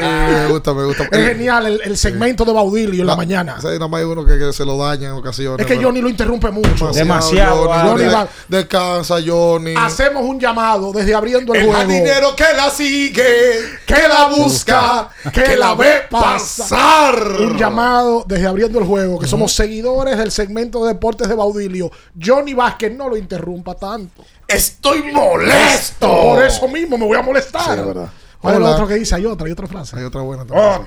eh, 0.00 0.36
me 0.46 0.48
gusta, 0.52 0.72
me 0.72 0.84
gusta. 0.86 1.04
Es 1.12 1.28
genial 1.28 1.66
el, 1.66 1.80
el 1.84 1.98
segmento 1.98 2.44
de 2.46 2.52
Baudilio 2.54 3.02
en 3.02 3.06
la 3.06 3.16
mañana. 3.16 3.56
Sí, 3.60 3.66
nada 3.66 3.86
más 3.86 4.00
hay 4.00 4.06
uno 4.06 4.24
que, 4.24 4.38
que 4.38 4.50
se 4.54 4.64
lo 4.64 4.78
daña 4.78 5.08
en 5.08 5.14
ocasiones. 5.14 5.60
Es 5.60 5.66
que 5.66 5.74
pero- 5.74 5.88
Johnny 5.88 6.00
lo 6.00 6.08
interrumpe 6.08 6.50
mucho. 6.50 6.90
Demasiado. 6.90 7.66
Johnny, 7.68 7.88
Johnny 7.90 8.04
de- 8.04 8.14
va- 8.14 8.28
descansa, 8.48 9.16
Johnny. 9.24 9.74
Hacemos 9.76 10.22
un 10.24 10.40
llamado 10.40 10.90
desde 10.92 11.14
abriendo 11.14 11.52
el, 11.52 11.60
El 11.60 11.66
juego. 11.66 11.80
jardinero 11.80 12.34
que 12.34 12.44
la 12.56 12.70
sigue, 12.70 12.93
que 13.12 14.08
la 14.08 14.28
busca, 14.28 15.08
que 15.32 15.56
la 15.56 15.74
ve 15.74 16.02
pasar. 16.10 17.16
Un 17.40 17.56
llamado 17.56 18.24
desde 18.26 18.46
abriendo 18.46 18.78
el 18.78 18.84
juego, 18.84 19.18
que 19.18 19.26
somos 19.26 19.52
seguidores 19.52 20.16
del 20.18 20.30
segmento 20.30 20.84
de 20.84 20.94
deportes 20.94 21.28
de 21.28 21.34
Baudilio. 21.34 21.90
Johnny 22.20 22.54
Vázquez 22.54 22.96
no 22.96 23.08
lo 23.08 23.16
interrumpa 23.16 23.74
tanto. 23.74 24.24
Estoy 24.46 25.02
molesto. 25.12 26.08
Por 26.08 26.42
eso 26.44 26.68
mismo 26.68 26.98
me 26.98 27.06
voy 27.06 27.18
a 27.18 27.22
molestar. 27.22 27.62
Sí, 27.62 27.70
es 27.80 27.86
verdad. 27.86 28.08
¿Cuál 28.40 28.54
es 28.54 28.60
lo 28.60 28.66
Hola. 28.66 28.74
otro 28.74 28.86
que 28.86 28.94
dice? 28.94 29.14
Hay 29.14 29.24
otra, 29.24 29.46
hay 29.46 29.52
otra 29.52 29.66
frase. 29.66 29.96
Hay 29.98 30.04
otra 30.04 30.20
buena 30.20 30.44
también. 30.44 30.86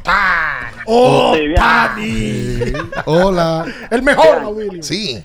¡Oh, 0.85 1.33
Sí, 1.35 1.41
bien. 1.41 1.55
Tani! 1.55 2.73
Hola. 3.05 3.65
El 3.89 4.03
mejor, 4.03 4.43
Baudilio. 4.43 4.83
Sí. 4.83 5.23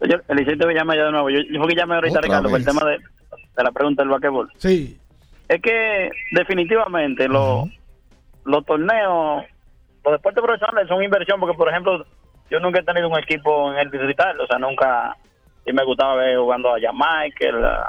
Yo, 0.00 0.16
Eliseo 0.28 0.66
me 0.66 0.74
llama 0.74 0.96
ya 0.96 1.04
de 1.04 1.12
nuevo. 1.12 1.28
Yo, 1.30 1.40
yo 1.52 1.66
que 1.66 1.74
llamé 1.76 1.94
ahorita, 1.96 2.18
Otra 2.18 2.22
Ricardo, 2.22 2.48
por 2.48 2.58
el 2.58 2.64
tema 2.64 2.84
de, 2.86 2.92
de 2.98 3.62
la 3.62 3.70
pregunta 3.70 4.02
del 4.02 4.10
basquetbol. 4.10 4.50
Sí. 4.58 4.98
Es 5.48 5.60
que 5.60 6.10
definitivamente 6.32 7.28
los, 7.28 7.68
los 8.44 8.64
torneos, 8.64 9.44
los 10.04 10.12
deportes 10.12 10.42
profesionales 10.42 10.88
son 10.88 11.02
inversión 11.02 11.38
porque, 11.38 11.56
por 11.56 11.68
ejemplo, 11.68 12.04
yo 12.50 12.60
nunca 12.60 12.80
he 12.80 12.84
tenido 12.84 13.08
un 13.08 13.18
equipo 13.18 13.72
en 13.72 13.78
el 13.78 13.90
distrital, 13.90 14.40
o 14.40 14.46
sea, 14.46 14.58
nunca, 14.58 15.16
y 15.66 15.72
me 15.72 15.84
gustaba 15.84 16.16
ver 16.16 16.38
jugando 16.38 16.74
a 16.74 16.80
Jamaica, 16.80 17.46
a, 17.62 17.88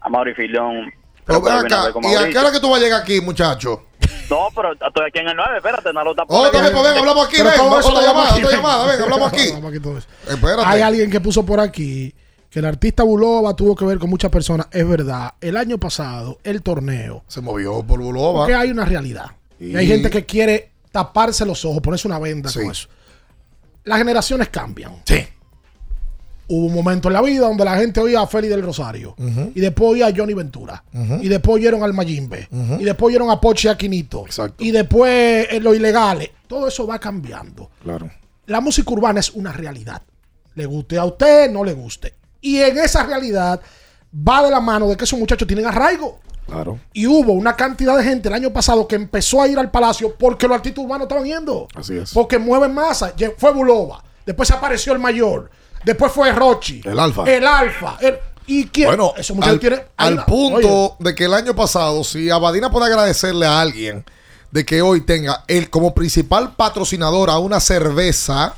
a 0.00 0.08
Mauri 0.08 0.34
Filión. 0.34 0.92
Pero 1.24 1.40
ven 1.40 1.54
Pero 1.62 1.76
acá, 1.76 2.00
¿y 2.02 2.14
a 2.14 2.28
qué 2.28 2.38
hora 2.38 2.50
que 2.50 2.60
tú 2.60 2.70
vas 2.70 2.80
a 2.80 2.84
llegar 2.84 3.02
aquí, 3.02 3.20
muchacho? 3.20 3.86
No, 4.30 4.48
pero 4.54 4.72
estoy 4.72 5.06
aquí 5.08 5.18
en 5.18 5.28
el 5.28 5.36
9, 5.36 5.56
espérate, 5.56 5.92
no 5.92 6.04
lo 6.04 6.14
tapo. 6.14 6.34
Oh, 6.34 6.50
dame, 6.50 6.70
pues 6.70 6.82
ven, 6.84 6.98
hablamos 6.98 7.26
aquí, 7.26 7.42
ven. 7.42 7.52
Otra 7.60 8.02
llamada, 8.02 8.30
otra 8.30 8.46
ven. 8.46 8.56
llamada, 8.56 8.86
ven, 8.86 9.02
hablamos 9.02 9.32
aquí. 9.32 9.40
Hablamos 9.48 9.70
aquí 9.70 9.80
todo 9.80 9.98
eso. 9.98 10.08
Espérate. 10.28 10.62
Hay 10.66 10.80
alguien 10.82 11.10
que 11.10 11.20
puso 11.20 11.44
por 11.44 11.58
aquí 11.60 12.14
que 12.50 12.58
el 12.58 12.64
artista 12.64 13.02
Bulova 13.04 13.54
tuvo 13.54 13.74
que 13.76 13.84
ver 13.84 13.98
con 13.98 14.10
muchas 14.10 14.30
personas. 14.30 14.66
Es 14.72 14.86
verdad. 14.86 15.34
El 15.40 15.56
año 15.56 15.78
pasado, 15.78 16.38
el 16.44 16.62
torneo. 16.62 17.24
Se 17.28 17.40
movió 17.40 17.82
por 17.84 18.00
Bulova. 18.00 18.40
Porque 18.40 18.54
hay 18.54 18.70
una 18.70 18.84
realidad. 18.84 19.26
Y 19.58 19.76
hay 19.76 19.84
Y- 19.86 19.88
gente 19.88 20.10
que 20.10 20.26
quiere 20.26 20.70
taparse 20.90 21.46
los 21.46 21.64
ojos, 21.64 21.80
ponerse 21.80 22.08
una 22.08 22.18
venda 22.18 22.50
con 22.52 22.70
eso. 22.70 22.88
Las 23.84 23.98
generaciones 23.98 24.48
cambian. 24.48 24.96
Sí. 25.04 25.24
Hubo 26.48 26.66
un 26.66 26.74
momento 26.74 27.08
en 27.08 27.12
la 27.14 27.22
vida 27.22 27.46
donde 27.46 27.64
la 27.64 27.76
gente 27.76 28.00
oía 28.00 28.20
a 28.22 28.26
Félix 28.26 28.50
del 28.52 28.62
Rosario. 28.64 29.14
Y 29.54 29.60
después 29.60 29.92
oía 29.92 30.08
a 30.08 30.12
Johnny 30.14 30.34
Ventura. 30.34 30.82
Y 31.22 31.28
después 31.28 31.56
oyeron 31.56 31.84
al 31.84 31.94
Mayimbe. 31.94 32.48
Y 32.80 32.84
después 32.84 33.10
oyeron 33.10 33.30
a 33.30 33.40
Poche 33.40 33.68
Aquinito. 33.68 34.24
Y 34.58 34.72
después 34.72 35.46
eh, 35.50 35.60
los 35.60 35.76
ilegales. 35.76 36.30
Todo 36.48 36.66
eso 36.66 36.84
va 36.88 36.98
cambiando. 36.98 37.70
Claro. 37.84 38.10
La 38.46 38.60
música 38.60 38.90
urbana 38.90 39.20
es 39.20 39.30
una 39.30 39.52
realidad. 39.52 40.02
Le 40.56 40.66
guste 40.66 40.98
a 40.98 41.04
usted, 41.04 41.48
no 41.52 41.62
le 41.62 41.72
guste. 41.72 42.14
Y 42.40 42.58
en 42.60 42.78
esa 42.78 43.02
realidad 43.04 43.60
va 44.14 44.42
de 44.42 44.50
la 44.50 44.60
mano 44.60 44.88
de 44.88 44.96
que 44.96 45.04
esos 45.04 45.18
muchachos 45.18 45.46
tienen 45.46 45.66
arraigo. 45.66 46.18
Claro. 46.46 46.80
Y 46.92 47.06
hubo 47.06 47.32
una 47.32 47.54
cantidad 47.54 47.96
de 47.96 48.02
gente 48.02 48.28
el 48.28 48.34
año 48.34 48.52
pasado 48.52 48.88
que 48.88 48.96
empezó 48.96 49.40
a 49.40 49.46
ir 49.46 49.58
al 49.58 49.70
palacio 49.70 50.14
porque 50.18 50.48
los 50.48 50.56
artistas 50.56 50.84
urbanos 50.84 51.04
estaban 51.04 51.24
yendo. 51.24 51.68
Así 51.74 51.96
es. 51.96 52.12
Porque 52.12 52.38
mueven 52.38 52.74
masa. 52.74 53.12
Fue 53.38 53.52
Bulova. 53.52 54.02
Después 54.26 54.50
apareció 54.50 54.92
el 54.92 54.98
mayor. 54.98 55.50
Después 55.84 56.10
fue 56.12 56.32
Rochi. 56.32 56.80
El 56.84 56.98
Alfa. 56.98 57.24
El 57.24 57.46
Alfa. 57.46 57.96
El- 58.00 58.18
¿Y 58.46 58.66
quién? 58.66 58.88
Bueno, 58.88 59.12
Esos 59.16 59.36
muchachos 59.36 59.62
al, 59.64 59.86
hay 59.96 60.08
al 60.18 60.24
punto 60.24 60.96
oye, 60.96 60.96
de 60.98 61.14
que 61.14 61.26
el 61.26 61.34
año 61.34 61.54
pasado, 61.54 62.02
si 62.02 62.30
Abadina 62.30 62.68
puede 62.70 62.86
agradecerle 62.86 63.46
a 63.46 63.60
alguien 63.60 64.04
de 64.50 64.64
que 64.66 64.82
hoy 64.82 65.02
tenga 65.02 65.44
él 65.46 65.70
como 65.70 65.94
principal 65.94 66.56
patrocinador 66.56 67.30
a 67.30 67.38
una 67.38 67.60
cerveza, 67.60 68.54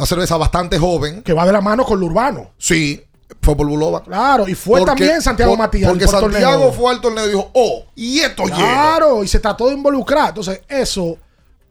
una 0.00 0.06
cerveza 0.06 0.36
bastante 0.36 0.78
joven. 0.78 1.22
Que 1.22 1.32
va 1.32 1.46
de 1.46 1.52
la 1.52 1.60
mano 1.60 1.84
con 1.84 2.00
lo 2.00 2.06
urbano. 2.06 2.50
Sí, 2.58 3.02
fue 3.42 3.56
por 3.56 3.66
Bulova. 3.66 4.02
Claro, 4.02 4.48
y 4.48 4.54
fue 4.54 4.80
Porque- 4.80 4.90
también 4.90 5.22
Santiago 5.22 5.52
por- 5.52 5.58
Matías. 5.58 5.90
Porque 5.90 6.06
por. 6.06 6.20
Santiago 6.20 6.72
fue 6.72 6.90
al 6.92 7.00
torneo 7.00 7.24
y 7.26 7.28
dijo, 7.28 7.50
oh, 7.54 7.84
y 7.94 8.18
esto 8.20 8.44
llega. 8.44 8.56
Claro, 8.56 9.22
y 9.24 9.28
se 9.28 9.38
trató 9.40 9.68
de 9.68 9.74
involucrar. 9.74 10.30
Entonces, 10.30 10.60
eso, 10.68 11.16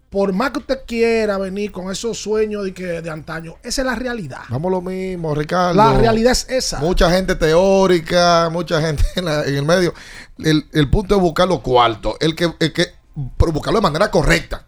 por 0.10 0.31
más 0.34 0.51
que 0.51 0.60
usted 0.60 0.80
quiera 0.88 1.38
venir 1.38 1.72
con 1.72 1.91
esos 1.91 2.18
sueños 2.18 2.64
de, 2.64 2.73
que, 2.73 2.84
de 3.01 3.10
antaño, 3.10 3.56
esa 3.64 3.81
es 3.81 3.85
la 3.85 3.95
realidad. 3.95 4.39
Vamos 4.49 4.72
lo 4.72 4.81
mismo, 4.81 5.35
Ricardo. 5.35 5.73
La 5.76 5.93
realidad 5.93 6.31
es 6.31 6.47
esa. 6.49 6.80
Mucha 6.80 7.11
gente 7.11 7.35
teórica, 7.35 8.49
mucha 8.51 8.81
gente 8.81 9.03
en, 9.15 9.26
la- 9.26 9.43
en 9.45 9.56
el 9.56 9.65
medio. 9.65 9.93
El, 10.38 10.65
el 10.73 10.89
punto 10.89 11.15
es 11.15 11.22
buscar 11.22 11.47
los 11.47 11.60
cuartos. 11.60 12.15
El 12.19 12.35
que, 12.35 12.51
el 12.60 12.73
que, 12.73 12.88
pero 13.38 13.51
buscarlo 13.51 13.80
de 13.80 13.84
manera 13.84 14.10
correcta. 14.10 14.65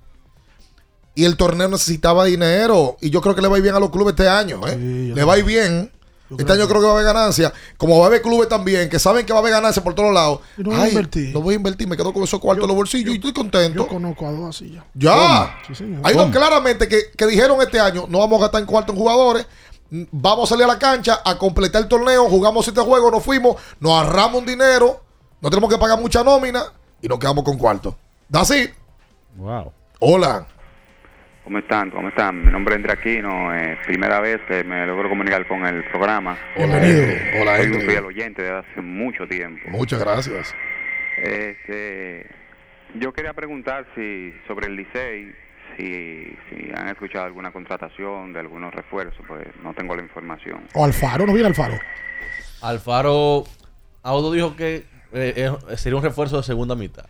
Y 1.14 1.26
el 1.26 1.36
torneo 1.38 1.68
necesitaba 1.68 2.26
dinero. 2.26 2.98
Y 3.02 3.10
yo 3.10 3.22
creo 3.22 3.36
que 3.36 3.42
le 3.42 3.48
va 3.48 3.56
a 3.56 3.58
ir 3.58 3.64
bien 3.64 3.76
a 3.76 3.80
los 3.80 3.90
clubes 3.90 4.14
este 4.14 4.30
año. 4.30 4.62
¿eh? 4.68 4.78
le 4.78 5.24
va 5.24 5.34
a 5.34 5.38
ir 5.38 5.46
bien. 5.46 5.92
Este 6.38 6.54
año 6.54 6.68
creo 6.68 6.80
que 6.80 6.86
va 6.86 6.92
a 6.92 6.96
haber 6.96 7.06
ganancia. 7.06 7.52
Como 7.78 7.98
va 8.00 8.06
a 8.06 8.08
haber 8.08 8.22
clubes 8.22 8.48
también 8.48 8.90
que 8.90 9.00
saben 9.00 9.26
que 9.26 9.34
va 9.34 9.40
a 9.40 9.42
haber 9.42 9.54
ganancia 9.54 9.84
por 9.84 9.94
todos 9.94 10.14
lados. 10.14 10.40
Y 10.58 10.64
no 10.64 10.70
voy 10.72 10.80
a 10.80 10.90
invertir. 10.90 11.34
No 11.34 11.42
voy 11.42 11.54
a 11.54 11.58
invertir, 11.58 11.88
me 11.88 11.98
quedo 11.98 12.14
con 12.14 12.24
esos 12.24 12.40
cuartos 12.40 12.64
en 12.64 12.68
los 12.70 12.78
bolsillos 12.78 13.14
y 13.14 13.18
estoy 13.18 13.34
contento. 13.34 13.84
Yo 13.84 13.88
conozco 13.88 14.28
a 14.28 14.32
dos 14.32 14.56
así 14.56 14.72
ya. 14.72 14.86
Ya. 14.94 15.60
Sí, 15.68 15.76
señor. 15.76 16.02
Hay 16.04 16.16
dos 16.16 16.32
claramente 16.32 16.88
que, 16.88 17.12
que 17.18 17.28
dijeron 17.28 17.62
este 17.62 17.80
año, 17.80 18.06
no 18.08 18.20
vamos 18.20 18.40
a 18.40 18.44
gastar 18.44 18.62
en 18.62 18.68
cuarto 18.68 18.94
en 18.94 18.98
jugadores, 18.98 19.46
vamos 20.12 20.50
a 20.50 20.54
salir 20.54 20.64
a 20.64 20.68
la 20.68 20.80
cancha 20.80 21.22
a 21.24 21.38
completar 21.38 21.82
el 21.82 21.88
torneo, 21.88 22.30
jugamos 22.30 22.66
siete 22.66 22.82
juegos, 22.82 23.12
nos 23.12 23.24
fuimos, 23.24 23.58
nos 23.80 23.92
ahorramos 23.92 24.40
un 24.40 24.46
dinero, 24.46 25.02
no 25.42 25.50
tenemos 25.50 25.70
que 25.70 25.78
pagar 25.78 26.00
mucha 26.00 26.24
nómina 26.24 26.64
y 27.02 27.08
nos 27.08 27.20
quedamos 27.20 27.44
con 27.44 27.58
cuarto. 27.58 27.96
Así. 28.32 28.70
Wow. 29.36 29.72
Hola. 30.00 30.48
¿Cómo 31.44 31.58
están? 31.58 31.90
¿Cómo 31.90 32.08
están? 32.10 32.46
Mi 32.46 32.52
nombre 32.52 32.76
es 32.76 32.78
Andre 32.78 32.94
Aquino, 32.94 33.54
eh, 33.56 33.78
primera 33.86 34.20
vez 34.20 34.40
que 34.48 34.64
me 34.64 34.86
logro 34.86 35.10
comunicar 35.10 35.48
con 35.48 35.66
el 35.66 35.84
programa. 35.86 36.38
Bienvenido. 36.56 37.02
Eh, 37.02 37.40
Hola, 37.42 37.58
Soy 37.58 37.72
un 37.72 37.82
fiel 37.82 38.06
oyente 38.06 38.44
desde 38.44 38.58
hace 38.58 38.82
mucho 38.82 39.28
tiempo. 39.28 39.62
Muchas 39.70 40.00
gracias. 40.00 40.54
Este, 41.18 42.28
yo 42.94 43.12
quería 43.12 43.34
preguntar 43.34 43.88
si 43.96 44.32
sobre 44.48 44.68
el 44.68 44.76
Licey, 44.76 45.34
si, 45.78 46.38
si 46.50 46.72
han 46.76 46.90
escuchado 46.90 47.26
alguna 47.26 47.52
contratación 47.52 48.34
de 48.34 48.40
algunos 48.40 48.74
refuerzos, 48.74 49.26
pues 49.28 49.48
no 49.64 49.74
tengo 49.74 49.96
la 49.96 50.04
información. 50.04 50.68
O 50.76 50.86
Alfaro, 50.86 51.26
no 51.26 51.34
viene 51.34 51.48
Alfaro. 51.48 51.80
Alfaro, 52.62 53.46
Audo 54.04 54.32
dijo 54.32 54.56
que 54.56 54.84
eh, 55.12 55.52
sería 55.76 55.98
un 55.98 56.04
refuerzo 56.04 56.38
de 56.38 56.44
segunda 56.44 56.76
mitad. 56.76 57.06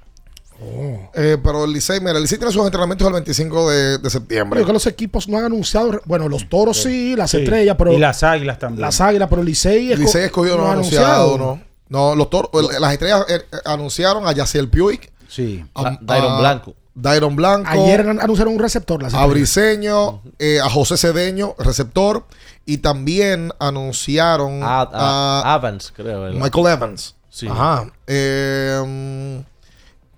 Eh, 1.14 1.38
pero 1.44 1.64
el 1.66 1.74
Licey, 1.74 2.00
mira, 2.00 2.14
el 2.14 2.22
Licey 2.22 2.38
tiene 2.38 2.54
sus 2.54 2.64
entrenamientos 2.66 3.08
el 3.08 3.14
25 3.14 3.70
de, 3.70 3.98
de 3.98 4.10
septiembre. 4.10 4.58
Creo 4.58 4.68
que 4.68 4.74
los 4.74 4.88
equipos 4.88 5.28
no 5.28 5.38
han 5.38 5.46
anunciado. 5.46 6.00
Bueno, 6.06 6.30
los 6.30 6.48
toros 6.50 6.78
sí, 6.82 7.16
las 7.16 7.32
Sí. 7.32 7.38
estrellas, 7.38 7.76
pero. 7.78 7.94
Y 7.94 7.98
las 7.98 8.22
águilas 8.24 8.60
también. 8.60 8.82
Las 8.82 9.02
águilas, 9.02 9.28
pero 9.30 9.42
el 9.42 9.48
Licey. 9.48 9.92
El 9.92 10.00
Licey 10.00 10.24
escogido 10.26 10.58
no, 10.58 10.68
ha 10.68 10.74
anunciado, 10.74 11.38
¿no? 11.38 11.62
No, 11.90 12.16
los 12.16 12.30
toros, 12.30 12.50
el- 12.54 12.82
las 12.82 12.94
estrellas 12.94 13.26
eh, 13.28 13.42
eh, 13.52 13.58
anunciaron 13.66 14.26
a 14.28 14.32
Yaciel 14.32 14.70
Puig. 14.70 15.12
Sí. 15.28 15.66
A, 15.76 15.98
Dairon 16.02 16.32
a- 16.34 16.40
Blanco. 16.40 16.74
Dairon 16.94 17.36
Blanco. 17.36 17.70
Ayer 17.70 18.02
an- 18.02 18.20
anunciaron 18.22 18.54
un 18.54 18.60
receptor. 18.60 19.02
las 19.02 19.14
a. 19.14 19.26
Briseño, 19.26 20.22
eh, 20.40 20.60
a 20.62 20.70
José 20.70 20.98
Cedeño, 20.98 21.56
receptor. 21.58 22.26
Y 22.66 22.78
también 22.78 23.52
anunciaron 23.60 24.62
A, 24.64 24.82
a, 24.82 25.54
a- 25.54 25.58
Evans, 25.58 25.92
creo. 25.96 26.22
¿verdad? 26.22 26.40
Michael 26.40 26.68
Evans. 26.68 27.16
Sí. 27.30 27.48
Ajá. 27.48 27.90
Eh, 28.08 28.82
mm, 28.86 29.51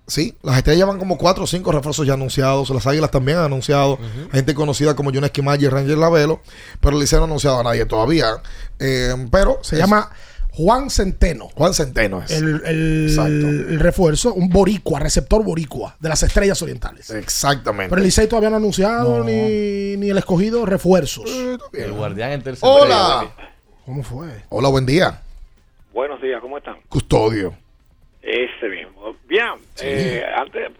sí, 0.06 0.34
las 0.42 0.56
estrellas 0.58 0.80
llevan 0.80 0.98
como 0.98 1.16
cuatro 1.18 1.44
o 1.44 1.46
cinco 1.46 1.72
refuerzos 1.72 2.06
ya 2.06 2.14
anunciados. 2.14 2.70
Las 2.70 2.86
águilas 2.86 3.10
también 3.10 3.38
han 3.38 3.44
anunciado. 3.44 3.98
Gente 4.32 4.54
conocida 4.54 4.94
como 4.96 5.10
John 5.14 5.24
Esquimal 5.24 5.62
y 5.62 5.68
Ranger 5.68 5.98
Lavelo. 5.98 6.40
Pero 6.80 6.96
le 6.98 7.04
hicieron 7.04 7.28
anunciado 7.28 7.60
a 7.60 7.62
nadie 7.62 7.84
todavía. 7.86 8.26
Eh, 8.78 9.14
pero 9.30 9.58
Se 9.62 9.76
es- 9.76 9.80
llama 9.80 10.10
Juan 10.52 10.88
Centeno. 10.90 11.48
Juan 11.48 11.74
Centeno 11.74 12.22
es. 12.22 12.30
El, 12.30 12.62
el- 12.64 13.06
Exacto. 13.08 13.30
el 13.30 13.80
refuerzo, 13.80 14.34
un 14.34 14.48
boricua, 14.50 15.00
receptor 15.00 15.42
boricua 15.42 15.96
de 15.98 16.08
las 16.08 16.22
estrellas 16.22 16.60
orientales. 16.62 17.10
Exactamente. 17.10 17.90
Pero 17.90 17.98
el 18.00 18.04
Licey 18.06 18.26
todavía 18.28 18.50
no 18.50 18.56
ha 18.56 18.58
anunciado 18.58 19.24
ni, 19.24 19.96
ni 19.96 20.10
el 20.10 20.18
escogido 20.18 20.64
refuerzos. 20.64 21.24
El 21.72 21.92
guardián 21.92 22.30
en 22.32 22.42
tercer 22.42 22.68
Hola. 22.68 23.30
¿Cómo 23.84 24.02
fue? 24.02 24.28
Hola, 24.50 24.68
buen 24.68 24.86
día. 24.86 25.20
Buenos 25.92 26.20
días, 26.22 26.40
¿cómo 26.40 26.56
están? 26.58 26.76
Custodio. 26.88 27.54
Ese 28.22 28.68
mismo. 28.68 29.14
Bien, 29.34 29.54
eh, 29.82 30.22
antes, 30.36 30.70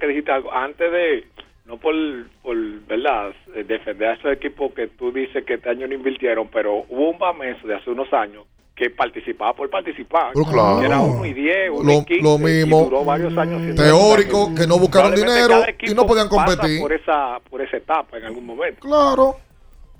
que 0.00 0.06
dijiste 0.08 0.32
algo, 0.32 0.52
antes 0.52 0.90
de, 0.90 1.26
no 1.66 1.76
por, 1.76 1.94
por 2.42 2.56
¿verdad?, 2.88 3.30
defender 3.68 4.08
a 4.08 4.14
ese 4.14 4.32
equipo 4.32 4.74
que 4.74 4.88
tú 4.88 5.12
dices 5.12 5.44
que 5.44 5.54
este 5.54 5.70
año 5.70 5.86
no 5.86 5.94
invirtieron, 5.94 6.48
pero 6.48 6.84
hubo 6.88 7.10
un 7.10 7.18
Bameso 7.20 7.68
de 7.68 7.76
hace 7.76 7.88
unos 7.88 8.12
años 8.12 8.46
que 8.74 8.90
participaba 8.90 9.52
por 9.52 9.70
participar. 9.70 10.32
Pero 10.34 10.44
claro. 10.46 10.82
Era 10.82 10.98
1 10.98 11.24
y 11.24 11.32
10, 11.34 11.70
1 11.70 11.82
Lo- 11.84 12.00
y 12.00 12.04
15. 12.04 12.22
lo 12.24 12.38
mismo. 12.38 12.80
Y 12.80 12.84
duró 12.84 13.04
varios 13.04 13.38
años 13.38 13.76
Teórico, 13.76 14.54
que 14.56 14.66
no 14.66 14.78
buscaron 14.80 15.14
dinero 15.14 15.62
y 15.80 15.94
no 15.94 16.04
podían 16.04 16.28
competir. 16.28 16.80
Por 16.80 16.92
esa, 16.92 17.38
por 17.48 17.62
esa 17.62 17.76
etapa 17.76 18.18
en 18.18 18.24
algún 18.24 18.44
momento. 18.44 18.80
Claro. 18.80 19.36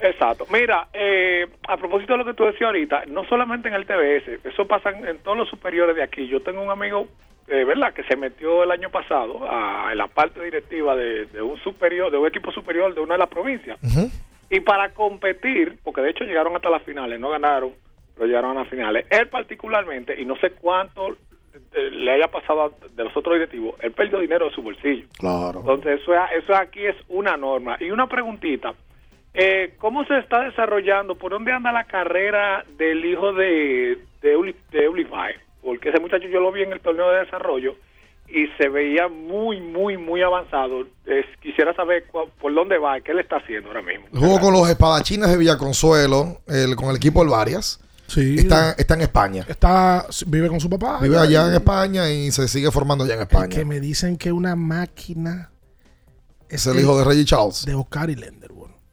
Exacto. 0.01 0.47
Mira, 0.51 0.89
eh, 0.95 1.47
a 1.69 1.77
propósito 1.77 2.15
de 2.15 2.19
lo 2.19 2.24
que 2.24 2.35
tú 2.35 2.45
decías 2.45 2.62
ahorita, 2.69 3.05
no 3.07 3.24
solamente 3.27 3.69
en 3.69 3.74
el 3.74 3.87
TBS, 3.87 4.41
eso 4.49 4.66
pasa 4.66 4.91
en, 4.91 5.07
en 5.07 5.19
todos 5.19 5.37
los 5.37 5.49
superiores 5.49 5.95
de 5.95 6.03
aquí. 6.03 6.27
Yo 6.27 6.41
tengo 6.43 6.62
un 6.62 6.70
amigo, 6.70 7.07
eh, 7.51 7.65
¿verdad?, 7.65 7.93
que 7.93 8.05
se 8.05 8.17
metió 8.17 8.63
el 8.63 8.71
año 8.71 8.91
pasado 8.91 9.41
a, 9.51 9.89
en 9.93 9.99
la 9.99 10.07
parte 10.07 10.43
directiva 10.43 10.95
de, 10.97 11.27
de 11.27 11.43
un 11.43 11.59
superior, 11.59 12.11
de 12.11 12.19
un 12.19 12.27
equipo 12.27 12.51
superior 12.53 12.95
de 12.95 13.01
una 13.01 13.15
de 13.15 13.19
las 13.19 13.29
provincias. 13.29 13.79
Y 14.49 14.61
para 14.61 14.91
competir, 14.95 15.79
porque 15.85 16.01
de 16.01 16.11
hecho 16.11 16.25
llegaron 16.25 16.57
hasta 16.57 16.71
las 16.71 16.83
finales, 16.83 17.21
no 17.21 17.31
ganaron, 17.31 17.73
pero 18.15 18.27
llegaron 18.27 18.53
a 18.57 18.61
las 18.61 18.69
finales. 18.69 19.07
Él 19.11 19.29
particularmente, 19.29 20.21
y 20.21 20.25
no 20.25 20.37
sé 20.37 20.51
cuánto 20.53 21.17
eh, 21.73 21.91
le 21.91 22.13
haya 22.13 22.29
pasado 22.29 22.75
de 22.95 23.05
los 23.05 23.17
otros 23.17 23.35
directivos, 23.35 23.75
él 23.81 23.93
perdió 23.93 24.19
dinero 24.21 24.47
de 24.49 24.55
su 24.55 24.63
bolsillo. 24.63 25.07
Claro. 25.19 25.61
Entonces, 25.61 26.01
eso, 26.01 26.15
es- 26.15 26.43
eso 26.45 26.55
aquí 26.57 26.85
es 26.87 26.97
una 27.09 27.37
norma. 27.37 27.77
Y 27.81 27.91
una 27.91 28.07
preguntita. 28.09 28.75
Eh, 29.35 29.75
¿Cómo 29.79 30.05
se 30.05 30.19
está 30.19 30.41
desarrollando? 30.41 31.15
¿Por 31.15 31.31
dónde 31.31 31.53
anda 31.53 31.71
la 31.71 31.85
carrera 31.85 32.65
del 32.77 33.05
hijo 33.05 33.33
de, 33.33 33.99
de, 34.23 34.37
Uli, 34.37 34.55
de 34.73 34.89
Ulify? 34.89 35.35
Porque 35.62 35.91
ese 35.91 36.01
muchacho 36.01 36.27
yo 36.28 36.41
lo 36.41 36.51
vi 36.53 36.62
en 36.62 36.73
el 36.73 36.81
torneo 36.81 37.11
de 37.11 37.20
desarrollo 37.20 37.77
y 38.28 38.47
se 38.59 38.69
veía 38.69 39.09
muy, 39.09 39.61
muy, 39.61 39.97
muy 39.99 40.23
avanzado. 40.23 40.82
Es- 41.05 41.27
quisiera 41.43 41.74
saber 41.74 42.05
cua- 42.11 42.28
por 42.41 42.55
dónde 42.55 42.78
va 42.78 42.97
y 42.99 43.03
qué 43.03 43.12
le 43.12 43.23
está 43.23 43.37
haciendo 43.37 43.69
ahora 43.69 43.82
mismo. 43.82 44.07
Jugó 44.15 44.41
con 44.41 44.53
los 44.55 44.69
espadachines 44.69 45.28
de 45.28 45.37
Villaconsuelo, 45.37 46.41
el, 46.47 46.77
con 46.77 46.91
el 46.91 46.97
equipo 46.97 47.20
del 47.20 47.28
Varias. 47.31 47.81
Sí. 48.07 48.37
Está, 48.39 48.73
está 48.73 48.95
en 48.95 49.03
España. 49.03 49.45
Está, 49.49 50.07
vive 50.27 50.49
con 50.49 50.59
su 50.61 50.69
papá. 50.70 50.99
Vive 51.01 51.16
allá 51.19 51.47
en 51.49 51.55
España 51.55 52.11
y 52.11 52.31
se 52.32 52.49
sigue 52.49 52.70
formando 52.70 53.05
allá 53.05 53.15
en 53.15 53.20
España. 53.23 53.49
Que 53.49 53.65
me 53.65 53.78
dicen 53.81 54.16
que 54.16 54.32
una 54.32 54.57
máquina 54.57 55.51
Es 56.49 56.66
el 56.66 56.81
hijo 56.81 56.99
de 56.99 57.05
Reggie 57.05 57.24
Charles. 57.24 57.65
de 57.66 57.74
Ocari 57.74 58.16
Lender. 58.16 58.40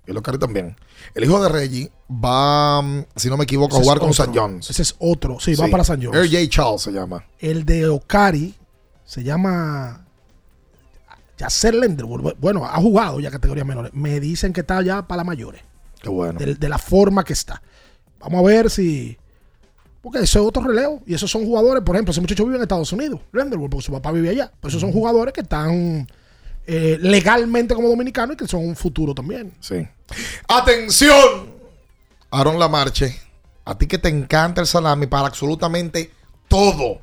Y 0.08 0.12
el 0.12 0.18
Ocari 0.18 0.38
también. 0.38 0.76
El 1.14 1.26
hijo 1.26 1.42
de 1.44 1.50
Reggie 1.50 1.92
va, 2.10 2.82
mm, 2.82 3.06
si 3.16 3.30
no 3.30 3.38
me 3.38 3.44
equivoco, 3.44 3.76
a 3.76 3.80
Ese 3.80 3.84
jugar 3.84 4.00
con 4.00 4.10
otro. 4.10 4.24
San 4.24 4.34
John's. 4.34 4.70
Ese 4.70 4.82
es 4.82 4.96
otro. 5.00 5.40
Sí, 5.40 5.54
va 5.56 5.68
para 5.68 5.84
San 5.84 6.02
John's. 6.02 6.16
R.J. 6.18 6.50
Charles 6.50 6.82
se 6.82 6.92
llama. 6.92 7.26
El 7.40 7.66
de 7.66 7.88
Ocari 7.90 8.56
se 9.06 9.24
llama 9.24 10.06
Yacer 11.38 11.76
Lender. 11.76 12.06
Bueno, 12.40 12.66
ha 12.66 12.78
jugado 12.78 13.20
ya 13.20 13.30
categorías 13.30 13.68
menores. 13.68 13.94
Me 13.94 14.20
dicen 14.20 14.54
que 14.54 14.62
está 14.62 14.82
ya 14.82 15.06
para 15.08 15.18
las 15.18 15.26
mayores. 15.26 15.62
Qué 16.02 16.10
bueno. 16.10 16.40
De, 16.40 16.56
de 16.56 16.70
la 16.70 16.78
forma 16.78 17.24
que 17.24 17.34
está. 17.34 17.62
Vamos 18.20 18.40
a 18.40 18.48
ver 18.48 18.70
si. 18.70 19.18
Porque 20.02 20.20
eso 20.20 20.40
es 20.40 20.48
otro 20.48 20.64
relevo. 20.64 21.02
Y 21.06 21.14
esos 21.14 21.30
son 21.30 21.44
jugadores, 21.46 21.84
por 21.84 21.96
ejemplo, 21.96 22.12
ese 22.12 22.22
muchacho 22.22 22.46
vive 22.46 22.56
en 22.56 22.62
Estados 22.62 22.94
Unidos, 22.94 23.20
Lenderwood, 23.34 23.70
porque 23.70 23.86
su 23.86 23.92
papá 23.92 24.12
vive 24.12 24.30
allá. 24.30 24.52
Pero 24.62 24.70
esos 24.70 24.80
son 24.80 24.94
jugadores 24.94 25.34
que 25.34 25.42
están 25.42 26.08
eh, 26.68 26.98
legalmente 27.02 27.74
como 27.74 27.88
dominicanos 27.88 28.34
y 28.34 28.38
que 28.38 28.48
son 28.48 28.68
un 28.68 28.76
futuro 28.76 29.16
también. 29.16 29.54
Sí. 29.62 29.88
¡Atención! 30.48 31.56
Aaron 32.30 32.60
Lamarche, 32.60 33.18
a 33.64 33.78
ti 33.78 33.88
que 33.88 33.98
te 33.98 34.10
encanta 34.10 34.60
el 34.60 34.68
salami 34.68 35.08
para 35.08 35.28
absolutamente 35.28 36.12
todo. 36.50 37.00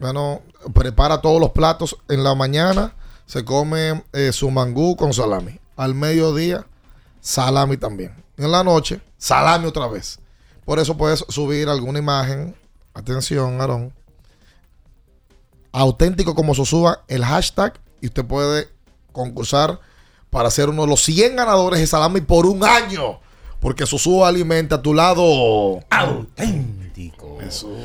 Bueno, 0.00 0.40
prepara 0.72 1.20
todos 1.20 1.40
los 1.40 1.50
platos 1.50 1.96
en 2.08 2.24
la 2.24 2.34
mañana. 2.34 2.94
Se 3.26 3.44
come 3.44 4.02
eh, 4.14 4.32
su 4.32 4.50
mangú 4.50 4.96
con 4.96 5.12
salami. 5.12 5.60
Al 5.76 5.94
mediodía, 5.94 6.66
salami 7.20 7.76
también. 7.76 8.14
En 8.38 8.50
la 8.50 8.64
noche, 8.64 9.02
salami 9.18 9.66
otra 9.66 9.88
vez. 9.88 10.18
Por 10.64 10.78
eso 10.78 10.96
puedes 10.96 11.24
subir 11.28 11.68
alguna 11.68 11.98
imagen. 11.98 12.56
Atención, 12.94 13.60
Aaron. 13.60 13.92
auténtico 15.72 16.34
como 16.34 16.54
Sosúa, 16.54 17.04
el 17.08 17.24
hashtag, 17.24 17.78
y 18.00 18.06
usted 18.06 18.24
puede 18.24 18.68
concursar 19.12 19.80
para 20.30 20.50
ser 20.50 20.68
uno 20.68 20.82
de 20.82 20.88
los 20.88 21.02
100 21.02 21.36
ganadores 21.36 21.80
de 21.80 21.86
salami 21.86 22.20
por 22.20 22.46
un 22.46 22.62
año. 22.64 23.20
Porque 23.60 23.86
Sosúa 23.86 24.28
alimenta 24.28 24.80
tu 24.80 24.94
lado 24.94 25.80
auténtico. 25.90 27.38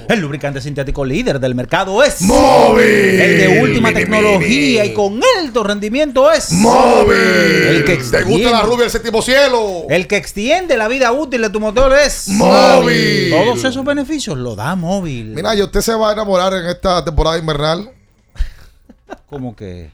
El 0.09 0.19
lubricante 0.19 0.59
sintético 0.61 1.05
líder 1.05 1.39
del 1.39 1.55
mercado 1.55 2.03
es 2.03 2.21
Móvil. 2.21 2.83
El 2.85 3.37
de 3.37 3.61
última 3.61 3.89
Mini, 3.89 4.01
tecnología 4.01 4.81
mini. 4.83 4.91
y 4.91 4.93
con 4.93 5.19
alto 5.39 5.63
rendimiento 5.63 6.31
es 6.31 6.51
Móvil. 6.51 7.15
El 7.17 7.85
que 7.85 7.93
¿Te 7.93 8.01
gusta 8.01 8.19
extiende- 8.19 8.51
la 8.51 8.61
rubia 8.61 8.81
del 8.81 8.89
séptimo 8.91 9.21
cielo? 9.21 9.83
El 9.89 10.07
que 10.07 10.17
extiende 10.17 10.75
la 10.77 10.87
vida 10.87 11.11
útil 11.11 11.41
de 11.41 11.49
tu 11.49 11.59
motor 11.59 11.93
es 11.93 12.27
Móvil. 12.29 13.29
Todos 13.31 13.63
esos 13.63 13.83
beneficios 13.85 14.37
lo 14.37 14.55
da 14.55 14.75
móvil. 14.75 15.27
Mira, 15.35 15.55
y 15.55 15.61
usted 15.61 15.81
se 15.81 15.93
va 15.95 16.09
a 16.09 16.13
enamorar 16.13 16.53
en 16.53 16.65
esta 16.65 17.03
temporada 17.05 17.37
invernal. 17.37 17.91
Como 19.27 19.55
que 19.55 19.91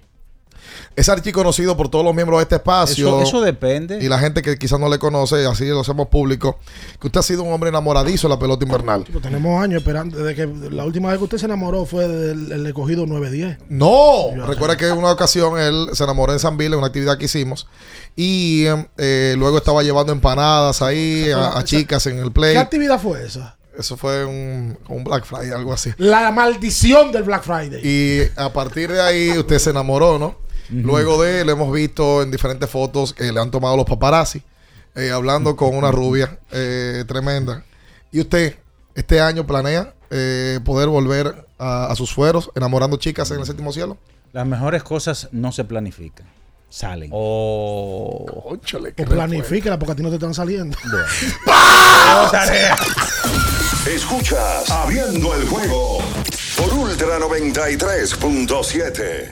Es 0.95 1.09
archiconocido 1.09 1.77
por 1.77 1.89
todos 1.89 2.03
los 2.03 2.13
miembros 2.13 2.39
de 2.39 2.43
este 2.43 2.55
espacio. 2.55 3.07
eso, 3.07 3.21
eso 3.21 3.41
depende. 3.41 3.99
Y 4.03 4.07
la 4.09 4.19
gente 4.19 4.41
que 4.41 4.57
quizás 4.57 4.79
no 4.79 4.89
le 4.89 4.99
conoce, 4.99 5.45
así 5.45 5.65
lo 5.67 5.81
hacemos 5.81 6.07
público, 6.07 6.59
que 6.99 7.07
usted 7.07 7.19
ha 7.19 7.23
sido 7.23 7.43
un 7.43 7.53
hombre 7.53 7.69
enamoradizo 7.69 8.27
de 8.27 8.33
la 8.33 8.39
pelota 8.39 8.65
invernal. 8.65 9.05
Tenemos 9.21 9.61
años 9.61 9.79
esperando. 9.79 10.17
Desde 10.17 10.35
que 10.35 10.69
la 10.71 10.85
última 10.85 11.09
vez 11.09 11.17
que 11.17 11.23
usted 11.23 11.37
se 11.37 11.45
enamoró 11.45 11.85
fue 11.85 12.07
del 12.07 12.51
el 12.51 12.65
escogido 12.65 13.05
910. 13.05 13.57
No, 13.69 14.31
recuerda 14.45 14.77
que 14.77 14.87
en 14.87 14.97
una 14.97 15.11
ocasión 15.11 15.59
él 15.59 15.89
se 15.93 16.03
enamoró 16.03 16.33
en 16.33 16.39
San 16.39 16.57
Bill 16.57 16.73
en 16.73 16.79
una 16.79 16.87
actividad 16.87 17.17
que 17.17 17.25
hicimos 17.25 17.67
y 18.15 18.65
eh, 18.97 19.35
luego 19.37 19.57
estaba 19.57 19.83
llevando 19.83 20.11
empanadas 20.11 20.81
ahí 20.81 21.29
a, 21.31 21.57
a 21.57 21.63
chicas 21.63 22.05
en 22.07 22.19
el 22.19 22.31
play. 22.31 22.53
¿Qué 22.53 22.59
actividad 22.59 22.99
fue 22.99 23.25
esa? 23.25 23.57
Eso 23.77 23.95
fue 23.95 24.25
un, 24.25 24.77
un 24.89 25.03
Black 25.05 25.23
Friday, 25.23 25.51
algo 25.51 25.71
así. 25.71 25.91
La 25.97 26.31
maldición 26.31 27.13
del 27.13 27.23
Black 27.23 27.43
Friday. 27.43 27.79
Y 27.81 28.23
a 28.35 28.51
partir 28.51 28.91
de 28.91 29.01
ahí 29.01 29.37
usted 29.37 29.57
se 29.57 29.69
enamoró, 29.69 30.19
¿no? 30.19 30.35
Luego 30.71 31.21
de 31.21 31.41
él 31.41 31.49
hemos 31.49 31.71
visto 31.73 32.21
en 32.21 32.29
diferentes 32.31 32.69
fotos 32.69 33.13
que 33.13 33.31
le 33.31 33.39
han 33.39 33.49
tomado 33.51 33.75
los 33.75 33.85
paparazzi, 33.85 34.41
eh, 34.95 35.11
hablando 35.11 35.55
con 35.55 35.75
una 35.75 35.91
rubia 35.91 36.39
eh, 36.51 37.03
tremenda. 37.07 37.63
Y 38.11 38.19
usted, 38.21 38.55
este 38.95 39.19
año 39.21 39.45
planea 39.47 39.93
eh, 40.09 40.59
poder 40.63 40.89
volver 40.89 41.47
a, 41.57 41.85
a 41.87 41.95
sus 41.95 42.13
fueros, 42.13 42.51
enamorando 42.55 42.97
chicas 42.97 43.31
en 43.31 43.39
el 43.39 43.45
séptimo 43.45 43.71
cielo. 43.73 43.97
Las 44.31 44.45
mejores 44.45 44.83
cosas 44.83 45.27
no 45.31 45.51
se 45.51 45.63
planifican, 45.63 46.27
salen. 46.69 47.09
Oh, 47.11 48.25
Cónchale, 48.43 48.93
O 48.97 49.05
planifíquela 49.05 49.79
porque 49.79 49.93
a 49.93 49.95
ti 49.95 50.03
no 50.03 50.09
te 50.09 50.15
están 50.15 50.33
saliendo. 50.35 50.77
Escuchas 53.87 54.69
Abriendo 54.69 55.33
el 55.35 55.47
juego 55.47 55.99
por 56.57 56.73
Ultra 56.73 57.17
93.7. 57.19 59.31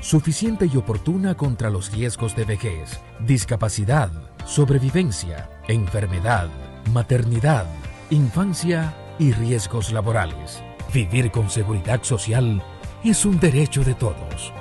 suficiente 0.00 0.68
y 0.72 0.76
oportuna 0.76 1.36
contra 1.36 1.70
los 1.70 1.92
riesgos 1.92 2.36
de 2.36 2.44
vejez, 2.44 3.00
discapacidad, 3.20 4.10
sobrevivencia, 4.44 5.50
enfermedad, 5.68 6.48
maternidad, 6.92 7.66
infancia 8.10 8.94
y 9.18 9.32
riesgos 9.32 9.92
laborales. 9.92 10.62
Vivir 10.92 11.30
con 11.30 11.50
seguridad 11.50 12.02
social 12.02 12.62
es 13.04 13.24
un 13.24 13.40
derecho 13.40 13.82
de 13.82 13.94
todos. 13.94 14.52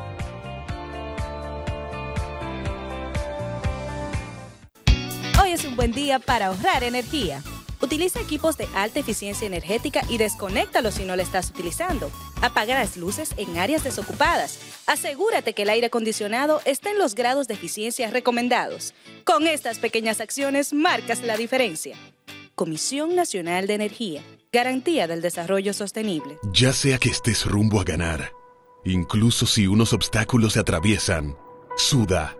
Hoy 5.41 5.51
es 5.51 5.65
un 5.65 5.75
buen 5.75 5.91
día 5.91 6.19
para 6.19 6.47
ahorrar 6.47 6.83
energía. 6.83 7.41
Utiliza 7.81 8.19
equipos 8.19 8.57
de 8.57 8.67
alta 8.75 8.99
eficiencia 8.99 9.45
energética 9.45 10.01
y 10.09 10.17
desconéctalos 10.17 10.95
si 10.95 11.05
no 11.05 11.15
lo 11.15 11.21
estás 11.21 11.49
utilizando. 11.49 12.11
Apaga 12.41 12.75
las 12.75 12.97
luces 12.97 13.33
en 13.37 13.57
áreas 13.57 13.83
desocupadas. 13.83 14.59
Asegúrate 14.87 15.53
que 15.53 15.63
el 15.63 15.69
aire 15.69 15.87
acondicionado 15.87 16.61
esté 16.65 16.91
en 16.91 16.99
los 16.99 17.15
grados 17.15 17.47
de 17.47 17.55
eficiencia 17.55 18.09
recomendados. 18.09 18.93
Con 19.23 19.47
estas 19.47 19.79
pequeñas 19.79 20.21
acciones 20.21 20.73
marcas 20.73 21.21
la 21.21 21.37
diferencia. 21.37 21.97
Comisión 22.55 23.15
Nacional 23.15 23.67
de 23.67 23.73
Energía. 23.73 24.23
Garantía 24.51 25.07
del 25.07 25.21
Desarrollo 25.21 25.73
Sostenible. 25.73 26.37
Ya 26.53 26.71
sea 26.71 26.97
que 26.97 27.09
estés 27.09 27.45
rumbo 27.45 27.81
a 27.81 27.83
ganar, 27.83 28.31
incluso 28.85 29.45
si 29.45 29.67
unos 29.67 29.91
obstáculos 29.91 30.53
se 30.53 30.61
atraviesan, 30.61 31.35
suda, 31.75 32.37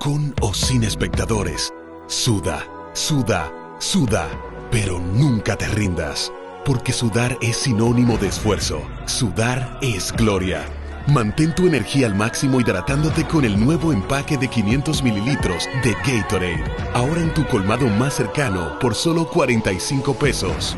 con 0.00 0.34
o 0.40 0.52
sin 0.52 0.82
espectadores, 0.82 1.72
suda, 2.08 2.66
suda, 2.94 3.52
suda, 3.78 4.28
pero 4.72 4.98
nunca 4.98 5.54
te 5.54 5.68
rindas, 5.68 6.32
porque 6.64 6.92
sudar 6.92 7.36
es 7.42 7.58
sinónimo 7.58 8.16
de 8.16 8.28
esfuerzo, 8.28 8.80
sudar 9.04 9.78
es 9.82 10.10
gloria. 10.12 10.64
Mantén 11.08 11.54
tu 11.54 11.66
energía 11.66 12.06
al 12.06 12.14
máximo 12.14 12.58
hidratándote 12.58 13.24
con 13.24 13.44
el 13.44 13.62
nuevo 13.62 13.92
empaque 13.92 14.38
de 14.38 14.48
500 14.48 15.02
mililitros 15.02 15.68
de 15.84 15.92
Gatorade, 15.92 16.64
ahora 16.94 17.20
en 17.20 17.34
tu 17.34 17.46
colmado 17.48 17.86
más 17.86 18.14
cercano 18.14 18.78
por 18.78 18.94
solo 18.94 19.28
45 19.28 20.14
pesos. 20.14 20.74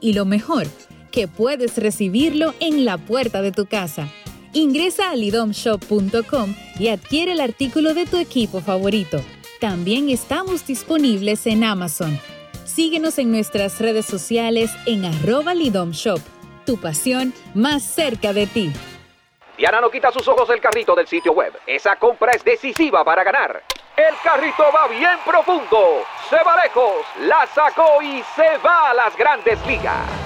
Y 0.00 0.12
lo 0.12 0.24
mejor, 0.24 0.68
que 1.10 1.26
puedes 1.26 1.76
recibirlo 1.78 2.54
en 2.60 2.84
la 2.84 2.98
puerta 2.98 3.42
de 3.42 3.50
tu 3.50 3.66
casa. 3.66 4.08
Ingresa 4.52 5.10
a 5.10 5.16
lidomshop.com 5.16 6.54
y 6.78 6.88
adquiere 6.88 7.32
el 7.32 7.40
artículo 7.40 7.94
de 7.94 8.06
tu 8.06 8.16
equipo 8.18 8.60
favorito. 8.60 9.20
También 9.60 10.08
estamos 10.08 10.66
disponibles 10.66 11.46
en 11.46 11.64
Amazon. 11.64 12.18
Síguenos 12.64 13.18
en 13.18 13.30
nuestras 13.32 13.80
redes 13.80 14.06
sociales 14.06 14.70
en 14.86 15.04
arroba 15.04 15.54
lidomshop. 15.54 16.20
Tu 16.64 16.78
pasión 16.78 17.32
más 17.54 17.82
cerca 17.82 18.32
de 18.32 18.46
ti. 18.46 18.72
Diana 19.56 19.80
no 19.80 19.90
quita 19.90 20.12
sus 20.12 20.28
ojos 20.28 20.48
del 20.48 20.60
carrito 20.60 20.94
del 20.94 21.06
sitio 21.06 21.32
web. 21.32 21.52
Esa 21.66 21.96
compra 21.96 22.32
es 22.32 22.44
decisiva 22.44 23.04
para 23.04 23.24
ganar. 23.24 23.62
El 23.96 24.14
carrito 24.22 24.64
va 24.74 24.88
bien 24.88 25.18
profundo. 25.24 26.02
Se 26.28 26.36
va 26.36 26.62
lejos. 26.62 27.06
La 27.20 27.46
sacó 27.54 28.02
y 28.02 28.22
se 28.34 28.58
va 28.58 28.90
a 28.90 28.94
las 28.94 29.16
grandes 29.16 29.58
ligas. 29.66 30.25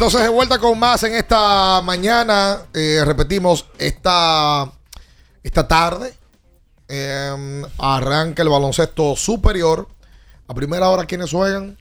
entonces 0.00 0.22
de 0.22 0.30
vuelta 0.30 0.58
con 0.58 0.78
más 0.78 1.02
en 1.02 1.14
esta 1.14 1.82
mañana, 1.82 2.62
eh, 2.72 3.02
repetimos, 3.04 3.66
esta, 3.76 4.72
esta 5.42 5.68
tarde 5.68 6.14
eh, 6.88 7.62
arranca 7.76 8.42
el 8.42 8.48
baloncesto 8.48 9.14
superior. 9.14 9.88
A 10.48 10.54
primera 10.54 10.88
hora, 10.88 11.04
¿quiénes 11.04 11.30
juegan? 11.30 11.76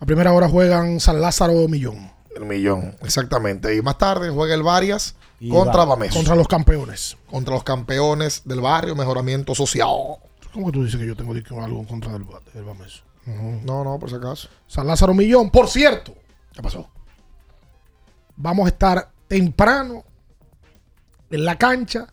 A 0.00 0.06
primera 0.06 0.32
hora 0.32 0.48
juegan 0.48 0.98
San 0.98 1.20
Lázaro 1.20 1.68
Millón. 1.68 2.10
El 2.34 2.46
Millón, 2.46 2.96
exactamente. 3.02 3.76
Y 3.76 3.82
más 3.82 3.98
tarde 3.98 4.30
juega 4.30 4.54
el 4.54 4.62
Varias 4.62 5.14
contra 5.50 5.84
Bameso. 5.84 6.14
Contra 6.14 6.36
los 6.36 6.48
campeones. 6.48 7.18
Contra 7.30 7.52
los 7.52 7.64
campeones 7.64 8.40
del 8.46 8.62
barrio, 8.62 8.96
mejoramiento 8.96 9.54
social. 9.54 9.90
¿Cómo 10.54 10.68
que 10.68 10.72
tú 10.72 10.84
dices 10.84 10.98
que 10.98 11.06
yo 11.06 11.14
tengo 11.14 11.34
algo 11.62 11.80
en 11.80 11.84
contra 11.84 12.12
del, 12.12 12.24
del 12.54 12.64
Bameso? 12.64 13.02
No, 13.26 13.84
no, 13.84 13.98
por 13.98 14.08
si 14.08 14.16
acaso. 14.16 14.48
San 14.66 14.86
Lázaro 14.86 15.12
Millón, 15.12 15.50
por 15.50 15.68
cierto. 15.68 16.14
¿Qué 16.54 16.62
pasó? 16.62 16.88
Vamos 18.40 18.66
a 18.66 18.68
estar 18.68 19.10
temprano 19.26 20.04
en 21.28 21.44
la 21.44 21.58
cancha 21.58 22.06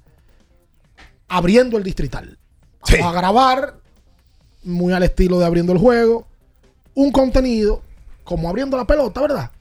abriendo 1.28 1.78
el 1.78 1.84
distrital. 1.84 2.38
Vamos 2.92 3.06
a 3.06 3.18
grabar, 3.18 3.76
muy 4.64 4.92
al 4.92 5.04
estilo 5.04 5.40
de 5.40 5.46
abriendo 5.46 5.72
el 5.72 5.78
juego, 5.78 6.26
un 6.96 7.12
contenido 7.12 7.84
como 8.24 8.50
abriendo 8.50 8.76
la 8.76 8.86
pelota, 8.86 9.22
¿verdad? 9.22 9.52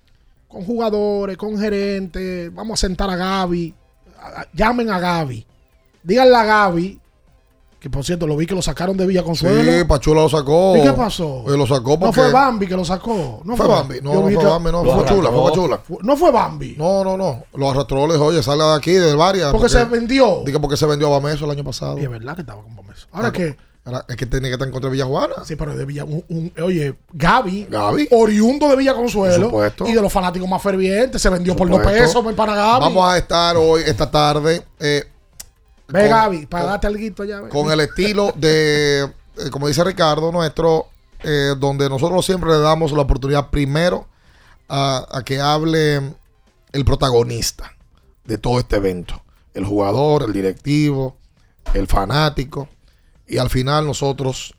Con 0.49 0.65
jugadores, 0.65 1.37
con 1.37 1.59
gerentes. 1.59 2.53
Vamos 2.55 2.81
a 2.81 2.87
sentar 2.87 3.11
a 3.11 3.17
Gaby. 3.17 3.75
Llamen 4.55 4.91
a 4.91 4.99
Gaby. 4.99 5.47
Díganle 6.03 6.37
a 6.37 6.45
Gaby, 6.45 7.01
que 7.85 7.91
por 7.91 8.03
cierto 8.03 8.27
lo 8.27 8.35
vi 8.35 8.47
que 8.47 8.55
lo 8.55 8.63
sacaron 8.63 8.97
de 8.97 9.07
Villa 9.07 9.23
Consuelo. 9.23 9.71
Sí, 9.71 9.85
Pachula 9.85 10.23
lo 10.23 10.29
sacó. 10.31 10.75
¿Y 10.75 10.81
qué 10.81 10.95
pasó? 10.95 11.45
Eh, 11.47 11.55
lo 11.55 11.67
sacó 11.67 11.91
No 11.91 11.99
porque... 11.99 12.19
fue 12.23 12.33
Bambi 12.33 12.67
que 12.67 12.77
lo 12.77 12.83
sacó. 12.83 13.43
No 13.45 13.59
fue 13.59 13.69
Bambi. 13.69 14.01
No, 14.01 14.15
no 14.15 14.23
fue 14.23 14.31
que- 14.39 14.45
Bambi, 14.47 14.73
no. 14.73 14.83
Lo 14.83 14.95
Fue 14.95 15.05
Pachula, 15.05 15.31
fue. 15.31 15.45
Pachula. 15.51 15.81
No 16.03 16.17
fue 16.17 16.31
Bambi. 16.33 16.77
No, 16.79 17.05
no, 17.05 17.19
no. 17.19 17.45
Lo 17.55 17.71
arrastró, 17.71 18.07
le 18.07 18.15
dijo, 18.15 18.25
oye, 18.25 18.43
sale 18.43 18.65
de 18.65 18.73
aquí, 18.75 18.93
del 18.93 19.19
Varias. 19.19 19.53
Porque 19.53 19.69
se 19.69 19.85
vendió. 19.85 20.41
Digo, 20.47 20.63
porque 20.63 20.79
se 20.79 20.87
vendió 20.87 21.09
a 21.15 21.19
Bameso 21.21 21.45
el 21.45 21.51
año 21.51 21.63
pasado. 21.63 21.99
Y 21.99 22.05
es 22.05 22.11
verdad 22.11 22.35
que 22.37 22.41
estaba 22.41 22.63
con 22.63 22.75
Bameso. 22.75 23.07
Ahora 23.13 23.29
Ah, 23.29 23.33
que. 23.33 23.55
Ahora, 23.85 24.03
es 24.09 24.17
que 24.17 24.25
tenía 24.25 24.49
que 24.49 24.55
estar 24.55 24.67
en 24.67 24.73
contra 24.73 24.89
de 24.89 24.93
Villajuana. 24.95 25.35
Sí, 25.45 25.57
pero 25.57 25.77
de 25.77 25.85
Villa. 25.85 26.05
un- 26.05 26.25
un- 26.31 26.53
oye, 26.63 26.95
Gaby. 27.13 27.67
Gaby. 27.69 28.09
Oriundo 28.13 28.67
de 28.71 28.77
Villa 28.77 28.95
Consuelo. 28.95 29.51
Por 29.51 29.51
supuesto. 29.51 29.87
Y 29.87 29.93
de 29.93 30.01
los 30.01 30.11
fanáticos 30.11 30.49
más 30.49 30.63
fervientes. 30.63 31.21
Se 31.21 31.29
vendió 31.29 31.55
por 31.55 31.69
dos 31.69 31.77
supuesto. 31.81 32.03
pesos 32.23 32.35
para 32.35 32.55
Gaby. 32.55 32.81
Vamos 32.81 33.07
a 33.13 33.19
estar 33.19 33.59
hoy, 33.59 33.83
esta 33.85 34.11
tarde, 34.11 34.63
eh, 34.81 35.05
Ve, 35.89 36.01
con- 36.01 36.09
Gaby, 36.11 36.47
para 36.47 36.65
darte 36.65 36.87
algo 36.87 37.23
allá. 37.23 37.41
ve. 37.43 37.49
con 37.51 37.71
el 37.71 37.81
estilo 37.81 38.33
de, 38.37 39.03
eh, 39.37 39.51
como 39.51 39.69
dice 39.69 39.85
Ricardo, 39.85 40.33
nuestro, 40.33 40.87
eh, 41.23 41.55
donde 41.59 41.89
nosotros 41.89 42.25
siempre 42.25 42.51
le 42.51 42.59
damos 42.59 42.93
la 42.93 43.03
oportunidad 43.03 43.51
primero 43.51 44.07
a, 44.69 45.07
a 45.11 45.23
que 45.23 45.41
hable 45.41 45.97
el 46.73 46.85
protagonista 46.85 47.73
de 48.25 48.39
todo 48.39 48.59
este 48.59 48.77
evento. 48.77 49.23
El 49.53 49.65
jugador, 49.65 50.25
el 50.25 50.33
directivo, 50.33 51.17
el 51.75 51.87
fanático. 51.87 52.69
Y 53.27 53.39
al 53.39 53.51
final 53.51 53.87
nosotros 53.87 54.55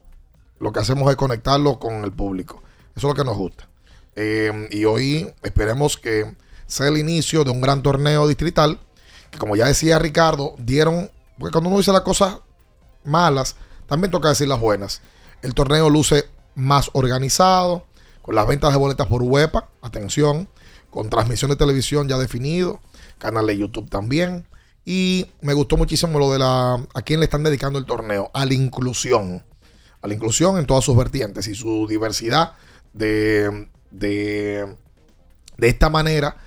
lo 0.60 0.72
que 0.72 0.80
hacemos 0.80 1.10
es 1.10 1.18
conectarlo 1.18 1.80
con 1.80 2.04
el 2.04 2.12
público. 2.12 2.62
Eso 2.96 3.08
es 3.08 3.12
lo 3.12 3.16
que 3.16 3.26
nos 3.30 3.38
gusta. 3.38 3.68
Eh, 4.16 4.70
y 4.72 4.86
hoy 4.86 5.30
esperemos 5.44 5.98
que 5.98 6.34
sea 6.66 6.88
el 6.88 6.98
inicio 6.98 7.44
de 7.44 7.52
un 7.52 7.60
gran 7.62 7.84
torneo 7.84 8.28
distrital. 8.28 8.80
Que 9.32 9.38
como 9.38 9.56
ya 9.56 9.66
decía 9.68 10.00
Ricardo, 10.00 10.56
dieron. 10.58 11.12
Porque 11.38 11.52
cuando 11.52 11.70
uno 11.70 11.80
dice 11.80 11.92
las 11.92 12.02
cosas 12.02 12.40
malas, 13.04 13.56
también 13.88 14.12
toca 14.12 14.30
decir 14.30 14.48
las 14.48 14.60
buenas. 14.60 15.02
El 15.42 15.54
torneo 15.54 15.90
luce 15.90 16.26
más 16.56 16.90
organizado, 16.94 17.86
con 18.22 18.36
las 18.36 18.48
ventas 18.48 18.72
de 18.72 18.80
boletas 18.80 19.08
por 19.08 19.22
UEPA, 19.22 19.70
atención, 19.82 20.50
con 20.90 21.10
transmisión 21.10 21.52
de 21.52 21.58
televisión 21.58 22.08
ya 22.08 22.18
definido, 22.18 22.80
canal 23.18 23.46
de 23.48 23.58
YouTube 23.58 23.90
también. 23.90 24.48
Y 24.86 25.28
me 25.42 25.54
gustó 25.54 25.78
muchísimo 25.78 26.20
lo 26.20 26.32
de 26.32 26.40
la 26.40 26.74
a 26.94 27.02
quién 27.02 27.20
le 27.20 27.26
están 27.26 27.44
dedicando 27.44 27.78
el 27.80 27.86
torneo, 27.86 28.32
a 28.34 28.46
la 28.46 28.54
inclusión. 28.54 29.44
A 30.02 30.08
la 30.08 30.14
inclusión 30.14 30.58
en 30.58 30.66
todas 30.66 30.84
sus 30.84 30.96
vertientes 30.96 31.48
y 31.48 31.56
su 31.56 31.88
diversidad 31.88 32.54
de, 32.94 33.68
de, 33.92 34.76
de 35.58 35.68
esta 35.68 35.90
manera, 35.90 36.38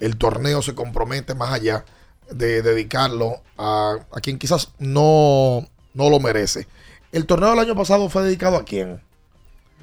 el 0.00 0.16
torneo 0.16 0.62
se 0.62 0.74
compromete 0.74 1.34
más 1.34 1.52
allá 1.52 1.84
de 2.30 2.62
dedicarlo 2.62 3.42
a, 3.56 3.96
a 4.12 4.20
quien 4.20 4.38
quizás 4.38 4.72
no, 4.78 5.66
no 5.94 6.10
lo 6.10 6.20
merece. 6.20 6.66
El 7.12 7.26
torneo 7.26 7.50
del 7.50 7.58
año 7.58 7.74
pasado 7.74 8.08
fue 8.08 8.24
dedicado 8.24 8.56
a 8.56 8.64
quién? 8.64 9.00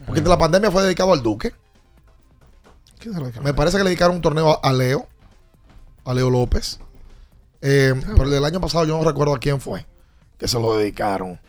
Porque 0.05 0.22
de 0.22 0.30
la 0.30 0.38
pandemia 0.38 0.72
fue 0.72 0.84
dedicado 0.84 1.13
al 1.13 1.23
Duque. 1.23 1.53
Me 3.41 3.53
parece 3.53 3.77
que 3.77 3.84
le 3.84 3.89
dedicaron 3.89 4.17
un 4.17 4.22
torneo 4.22 4.59
a 4.63 4.73
Leo, 4.73 5.07
a 6.03 6.13
Leo 6.13 6.30
López. 6.30 6.80
Eh, 7.61 7.93
pero 8.05 8.23
el 8.23 8.31
del 8.31 8.45
año 8.45 8.61
pasado 8.61 8.85
yo 8.85 8.97
no 8.97 9.03
recuerdo 9.03 9.34
a 9.34 9.39
quién 9.39 9.59
fue 9.59 9.85
que 10.38 10.47
se 10.47 10.59
lo 10.59 10.77
dedicaron. 10.77 11.39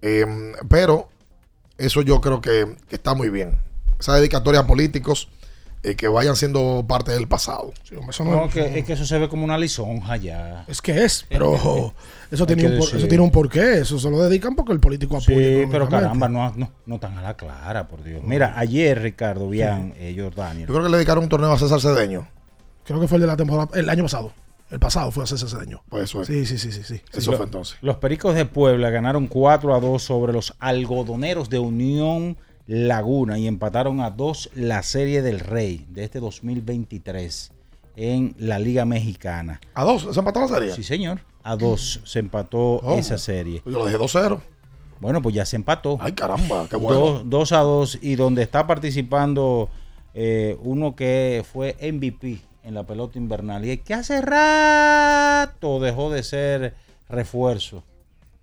Eh, 0.00 0.26
pero 0.68 1.08
eso 1.78 2.02
yo 2.02 2.20
creo 2.20 2.40
que, 2.40 2.76
que 2.88 2.96
está 2.96 3.14
muy 3.14 3.30
bien. 3.30 3.58
Esa 3.98 4.14
dedicatoria 4.14 4.60
a 4.60 4.66
políticos 4.66 5.28
eh, 5.84 5.96
que 5.96 6.06
vayan 6.08 6.36
siendo 6.36 6.84
parte 6.86 7.10
del 7.12 7.26
pasado. 7.28 7.72
No, 8.20 8.48
que, 8.48 8.78
es 8.78 8.84
que 8.84 8.92
eso 8.92 9.04
se 9.04 9.18
ve 9.18 9.28
como 9.28 9.44
una 9.44 9.58
lisonja 9.58 10.16
ya. 10.16 10.64
Es 10.68 10.80
que 10.80 11.04
es, 11.04 11.26
pero 11.28 11.92
eso 12.30 12.46
tiene, 12.46 12.66
un, 12.68 12.78
por- 12.78 12.88
eso 12.96 13.08
tiene 13.08 13.22
un 13.24 13.30
porqué. 13.30 13.78
Eso 13.78 13.98
se 13.98 14.08
lo 14.10 14.22
dedican 14.22 14.54
porque 14.54 14.72
el 14.72 14.80
político 14.80 15.16
apoya. 15.16 15.36
Sí, 15.36 15.64
pero 15.70 15.88
caramba, 15.88 16.28
no, 16.28 16.52
no, 16.56 16.70
no 16.86 16.98
tan 17.00 17.18
a 17.18 17.22
la 17.22 17.34
clara, 17.36 17.88
por 17.88 18.02
Dios. 18.04 18.22
Mira, 18.24 18.54
ayer 18.56 19.00
Ricardo 19.02 19.48
Bian, 19.48 19.94
eh, 19.96 20.14
Jordania. 20.16 20.66
Yo 20.66 20.72
creo 20.72 20.84
que 20.84 20.90
le 20.90 20.96
dedicaron 20.98 21.24
un 21.24 21.28
torneo 21.30 21.52
a 21.52 21.58
César 21.58 21.80
Cedeño. 21.80 22.28
Creo 22.84 23.00
que 23.00 23.08
fue 23.08 23.16
el 23.16 23.22
de 23.22 23.26
la 23.28 23.36
temporada. 23.36 23.68
El 23.78 23.88
año 23.88 24.02
pasado. 24.04 24.32
El 24.70 24.78
pasado 24.80 25.10
fue 25.10 25.24
a 25.24 25.26
César 25.26 25.48
Cedeño. 25.50 25.82
Pues 25.88 26.04
eso 26.04 26.22
es. 26.22 26.28
Sí, 26.28 26.46
sí, 26.46 26.58
sí, 26.58 26.72
sí. 26.72 26.82
sí. 26.82 27.02
Eso 27.12 27.30
Sí. 27.32 27.36
fue 27.36 27.44
entonces. 27.44 27.76
Los 27.82 27.96
Pericos 27.98 28.34
de 28.34 28.46
Puebla 28.46 28.88
ganaron 28.90 29.26
4 29.26 29.74
a 29.74 29.80
2 29.80 30.02
sobre 30.02 30.32
los 30.32 30.54
algodoneros 30.60 31.50
de 31.50 31.58
Unión 31.58 32.38
Laguna 32.66 33.38
y 33.38 33.46
empataron 33.46 34.00
a 34.00 34.10
2 34.10 34.50
la 34.54 34.82
Serie 34.82 35.22
del 35.22 35.40
Rey 35.40 35.86
de 35.90 36.04
este 36.04 36.20
2023 36.20 37.52
en 37.96 38.34
la 38.38 38.58
Liga 38.58 38.84
Mexicana. 38.84 39.60
¿A 39.74 39.84
dos? 39.84 40.08
¿Se 40.12 40.18
empató 40.18 40.40
la 40.40 40.48
serie? 40.48 40.72
Sí, 40.74 40.82
señor. 40.82 41.20
A 41.42 41.56
2 41.56 42.00
se 42.04 42.18
empató 42.20 42.76
Oh. 42.82 42.94
esa 42.98 43.18
serie. 43.18 43.62
Yo 43.64 43.72
lo 43.72 43.84
dejé 43.84 43.98
2-0. 43.98 44.40
Bueno, 45.00 45.20
pues 45.20 45.34
ya 45.34 45.44
se 45.44 45.56
empató. 45.56 45.98
Ay, 46.00 46.12
caramba, 46.12 46.66
qué 46.70 46.76
bueno. 46.76 47.22
2 47.24 47.52
a 47.52 47.58
2 47.60 47.98
y 48.00 48.14
donde 48.14 48.42
está 48.42 48.66
participando 48.68 49.68
eh, 50.14 50.56
uno 50.62 50.94
que 50.94 51.44
fue 51.52 51.76
MVP 51.80 52.38
en 52.62 52.74
la 52.74 52.84
pelota 52.86 53.18
invernal 53.18 53.64
y 53.68 53.76
que 53.78 53.94
hace 53.94 54.20
rato 54.20 55.80
dejó 55.80 56.10
de 56.10 56.22
ser 56.22 56.74
refuerzo. 57.08 57.82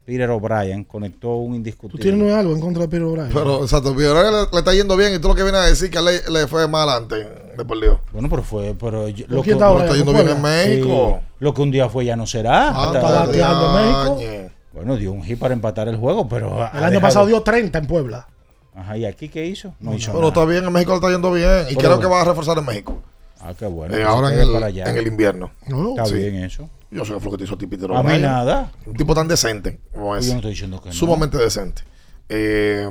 Peter 0.10 0.30
O'Brien 0.32 0.84
conectó 0.86 1.36
un 1.36 1.52
Tú 1.52 1.56
indiscutible. 1.58 2.02
tienes 2.04 2.34
algo 2.34 2.54
en 2.54 2.62
contra 2.62 2.82
de 2.84 2.90
Pedro 2.90 3.10
O'Brien. 3.12 3.30
Pero, 3.34 3.62
exacto, 3.64 3.94
Villarreal 3.94 4.34
le, 4.34 4.40
le 4.52 4.58
está 4.60 4.74
yendo 4.74 4.98
bien 4.98 5.14
y 5.14 5.20
tú 5.20 5.28
lo 5.28 5.36
que 5.36 5.44
vienes 5.44 5.62
a 5.62 5.66
decir 5.66 5.90
que 5.92 6.02
le, 6.02 6.30
le 6.32 6.48
fue 6.48 6.68
más 6.68 6.88
adelante 6.88 7.16
de 7.58 7.66
por 7.66 7.80
Dios. 7.80 8.00
Bueno, 8.12 8.28
pero 8.30 8.42
fue, 8.44 8.74
pero 8.80 9.08
yo- 9.10 9.28
¿Con 9.28 9.42
quién 9.44 9.56
está 9.58 9.70
O'Brien? 9.70 9.86
está 9.86 9.98
yendo 9.98 10.12
¿Con 10.14 10.26
bien 10.26 10.36
en? 10.38 10.42
México. 10.42 11.20
Sí, 11.22 11.28
lo 11.40 11.54
que 11.54 11.62
un 11.62 11.72
día 11.72 11.90
fue 11.90 12.06
ya 12.06 12.16
no 12.16 12.26
será. 12.26 12.70
Ah, 12.70 12.92
está 12.94 13.02
bateando 13.26 13.80
en 13.80 13.86
México. 14.18 14.50
Bueno, 14.74 14.96
dio 14.98 15.12
un 15.12 15.24
hit 15.24 15.38
para 15.40 15.54
empatar 15.54 15.88
el 15.88 15.98
juego, 15.98 16.28
pero. 16.28 16.48
El 16.50 16.62
año 16.62 16.72
dejado- 16.90 17.02
pasado 17.02 17.26
dio 17.28 17.42
30 17.42 17.78
en 17.80 17.88
Puebla. 17.88 18.28
Ajá, 18.76 18.98
¿y 18.98 19.06
aquí 19.06 19.30
qué 19.30 19.46
hizo? 19.46 19.74
No 19.80 19.94
hizo 19.94 20.12
Pero 20.12 20.20
nada. 20.22 20.30
está 20.34 20.46
bien, 20.46 20.64
en 20.64 20.72
México 20.72 20.92
le 20.92 20.98
está 20.98 21.10
yendo 21.12 21.32
bien. 21.32 21.66
Y 21.70 21.76
creo 21.76 21.90
bueno. 21.90 22.00
que 22.02 22.08
va 22.08 22.22
a 22.22 22.26
reforzar 22.26 22.58
en 22.58 22.66
México. 22.66 22.98
Ah, 23.42 23.54
qué 23.58 23.66
bueno. 23.66 23.94
Eh, 23.94 23.98
que 24.00 24.04
ahora 24.04 24.34
en 24.34 24.40
el, 24.40 24.78
en 24.80 24.98
el 24.98 25.08
invierno. 25.08 25.52
No, 25.68 25.90
Está 25.92 26.06
Sí. 26.06 26.16
bien 26.16 26.36
eso. 26.44 26.70
Yo 26.92 27.06
sé 27.06 27.14
que 27.14 27.20
fue 27.20 27.26
lo 27.26 27.32
que 27.32 27.38
te 27.38 27.44
hizo 27.44 27.56
a 27.56 27.58
ti, 27.58 27.68
Peter 27.68 27.92
A 27.92 28.02
mí 28.02 28.18
nada. 28.18 28.72
Un 28.86 28.94
tipo 28.96 29.14
tan 29.14 29.28
decente 29.28 29.80
como 29.94 30.14
Yo 30.16 30.20
ese. 30.20 30.30
no 30.32 30.36
estoy 30.38 30.52
diciendo 30.52 30.82
que 30.82 30.90
no. 30.90 30.94
Sumamente 30.96 31.38
decente. 31.38 31.84
Eh, 32.30 32.90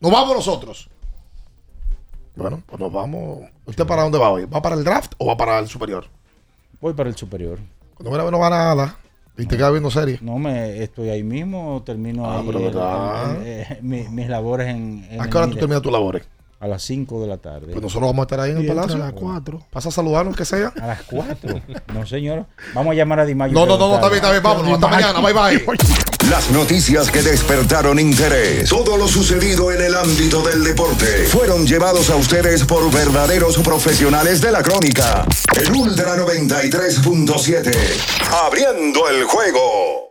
nos 0.00 0.10
vamos 0.12 0.34
nosotros. 0.36 0.88
Bueno, 2.34 2.62
pues 2.66 2.80
nos 2.80 2.92
vamos. 2.92 3.40
¿Usted 3.66 3.86
para 3.86 4.02
dónde 4.02 4.18
va 4.18 4.30
hoy? 4.30 4.44
¿Va 4.44 4.62
para 4.62 4.76
el 4.76 4.84
draft 4.84 5.12
o 5.18 5.26
va 5.26 5.36
para 5.36 5.58
el 5.58 5.68
superior? 5.68 6.06
Voy 6.80 6.92
para 6.94 7.08
el 7.08 7.16
superior. 7.16 7.58
Cuando 7.94 8.10
mira, 8.12 8.30
no 8.30 8.38
va 8.38 8.50
nada. 8.50 8.96
Y 9.36 9.46
te 9.46 9.56
queda 9.56 9.70
viendo 9.70 9.90
serie. 9.90 10.18
No, 10.20 10.38
me 10.38 10.82
estoy 10.82 11.10
ahí 11.10 11.22
mismo, 11.22 11.80
termino 11.86 12.26
Ah, 12.28 12.40
ahí 12.40 12.46
pero 12.46 12.58
el- 12.58 12.64
verdad. 12.66 13.36
el- 13.36 13.42
el- 13.46 13.46
eh, 13.62 13.78
mi- 13.82 14.08
mis 14.08 14.28
labores 14.28 14.68
en, 14.68 15.06
en 15.10 15.20
¿A 15.20 15.28
qué 15.30 15.36
hora 15.38 15.46
tú 15.48 15.56
terminas 15.56 15.80
tus 15.82 15.92
labores? 15.92 16.24
A 16.60 16.66
las 16.66 16.82
5 16.82 17.20
de 17.20 17.28
la 17.28 17.36
tarde. 17.36 17.68
Pues 17.70 17.80
nosotros 17.80 18.08
vamos 18.08 18.24
a 18.24 18.24
estar 18.24 18.40
ahí 18.40 18.50
en 18.50 18.58
el 18.58 18.66
palacio. 18.66 18.96
a 18.96 18.98
las 18.98 19.12
4. 19.12 19.60
Pasa 19.70 19.90
a 19.90 19.92
saludarnos, 19.92 20.34
que 20.36 20.44
sea. 20.44 20.72
A 20.80 20.86
las 20.88 21.02
4. 21.02 21.60
No, 21.94 22.04
señor. 22.04 22.46
Vamos 22.74 22.92
a 22.92 22.94
llamar 22.94 23.20
a 23.20 23.24
Dimayo. 23.24 23.54
No, 23.54 23.64
no, 23.64 23.78
no, 23.78 23.88
no, 23.88 23.94
está 23.94 24.08
bien, 24.08 24.16
está 24.16 24.30
bien. 24.32 24.42
Vámonos. 24.42 24.72
Hasta 24.74 24.88
mañana. 24.88 25.20
Bye, 25.20 25.32
bye. 25.32 25.64
Las 26.28 26.50
noticias 26.50 27.10
que 27.10 27.22
despertaron 27.22 27.98
interés, 28.00 28.68
todo 28.68 28.96
lo 28.96 29.06
sucedido 29.08 29.70
en 29.72 29.80
el 29.82 29.94
ámbito 29.94 30.42
del 30.42 30.64
deporte, 30.64 31.24
fueron 31.26 31.64
llevados 31.66 32.10
a 32.10 32.16
ustedes 32.16 32.64
por 32.64 32.92
verdaderos 32.92 33.56
profesionales 33.58 34.40
de 34.40 34.50
la 34.52 34.62
crónica. 34.62 35.24
El 35.56 35.72
Ultra 35.72 36.16
93.7, 36.16 37.72
abriendo 38.44 39.08
el 39.08 39.24
juego. 39.24 40.07